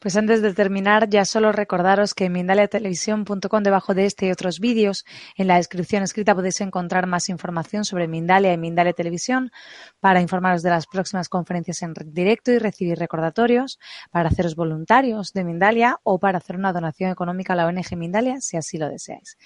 Pues 0.00 0.16
antes 0.16 0.40
de 0.40 0.54
terminar, 0.54 1.10
ya 1.10 1.26
solo 1.26 1.52
recordaros 1.52 2.14
que 2.14 2.24
en 2.24 2.32
mindaliatelevisión.com, 2.32 3.62
debajo 3.62 3.92
de 3.92 4.06
este 4.06 4.28
y 4.28 4.30
otros 4.30 4.58
vídeos, 4.58 5.04
en 5.36 5.46
la 5.46 5.56
descripción 5.56 6.02
escrita 6.02 6.34
podéis 6.34 6.62
encontrar 6.62 7.06
más 7.06 7.28
información 7.28 7.84
sobre 7.84 8.08
Mindalia 8.08 8.50
y 8.54 8.56
Mindalia 8.56 8.94
Televisión 8.94 9.52
para 10.00 10.22
informaros 10.22 10.62
de 10.62 10.70
las 10.70 10.86
próximas 10.86 11.28
conferencias 11.28 11.82
en 11.82 11.92
directo 11.92 12.50
y 12.50 12.58
recibir 12.58 12.98
recordatorios, 12.98 13.78
para 14.10 14.30
haceros 14.30 14.56
voluntarios 14.56 15.34
de 15.34 15.44
Mindalia 15.44 15.98
o 16.02 16.18
para 16.18 16.38
hacer 16.38 16.56
una 16.56 16.72
donación 16.72 17.10
económica 17.10 17.52
a 17.52 17.56
la 17.56 17.66
ONG 17.66 17.94
Mindalia, 17.94 18.40
si 18.40 18.56
así 18.56 18.78
lo 18.78 18.88
deseáis. 18.88 19.36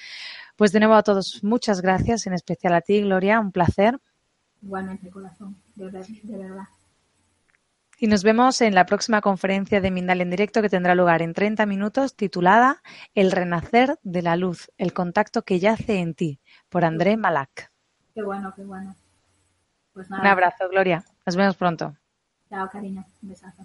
Pues 0.54 0.70
de 0.70 0.78
nuevo 0.78 0.94
a 0.94 1.02
todos, 1.02 1.42
muchas 1.42 1.82
gracias, 1.82 2.28
en 2.28 2.32
especial 2.32 2.74
a 2.74 2.80
ti, 2.80 3.00
Gloria, 3.00 3.40
un 3.40 3.50
placer. 3.50 3.98
Igualmente, 4.62 5.10
corazón, 5.10 5.56
de 5.74 5.90
verdad. 5.90 6.68
Y 8.04 8.06
nos 8.06 8.22
vemos 8.22 8.60
en 8.60 8.74
la 8.74 8.84
próxima 8.84 9.22
conferencia 9.22 9.80
de 9.80 9.90
Mindal 9.90 10.20
en 10.20 10.28
directo 10.28 10.60
que 10.60 10.68
tendrá 10.68 10.94
lugar 10.94 11.22
en 11.22 11.32
30 11.32 11.64
minutos 11.64 12.14
titulada 12.14 12.82
El 13.14 13.32
renacer 13.32 13.98
de 14.02 14.20
la 14.20 14.36
luz, 14.36 14.70
el 14.76 14.92
contacto 14.92 15.40
que 15.40 15.58
yace 15.58 16.00
en 16.00 16.12
ti, 16.12 16.38
por 16.68 16.84
André 16.84 17.16
Malak. 17.16 17.72
Qué 18.14 18.22
bueno, 18.22 18.52
qué 18.54 18.62
bueno. 18.62 18.94
Pues 19.94 20.10
Un 20.10 20.26
abrazo, 20.26 20.68
Gloria. 20.68 21.02
Nos 21.24 21.34
vemos 21.34 21.56
pronto. 21.56 21.96
Chao, 22.50 22.68
cariño. 22.68 23.06
Un 23.22 23.30
besazo. 23.30 23.64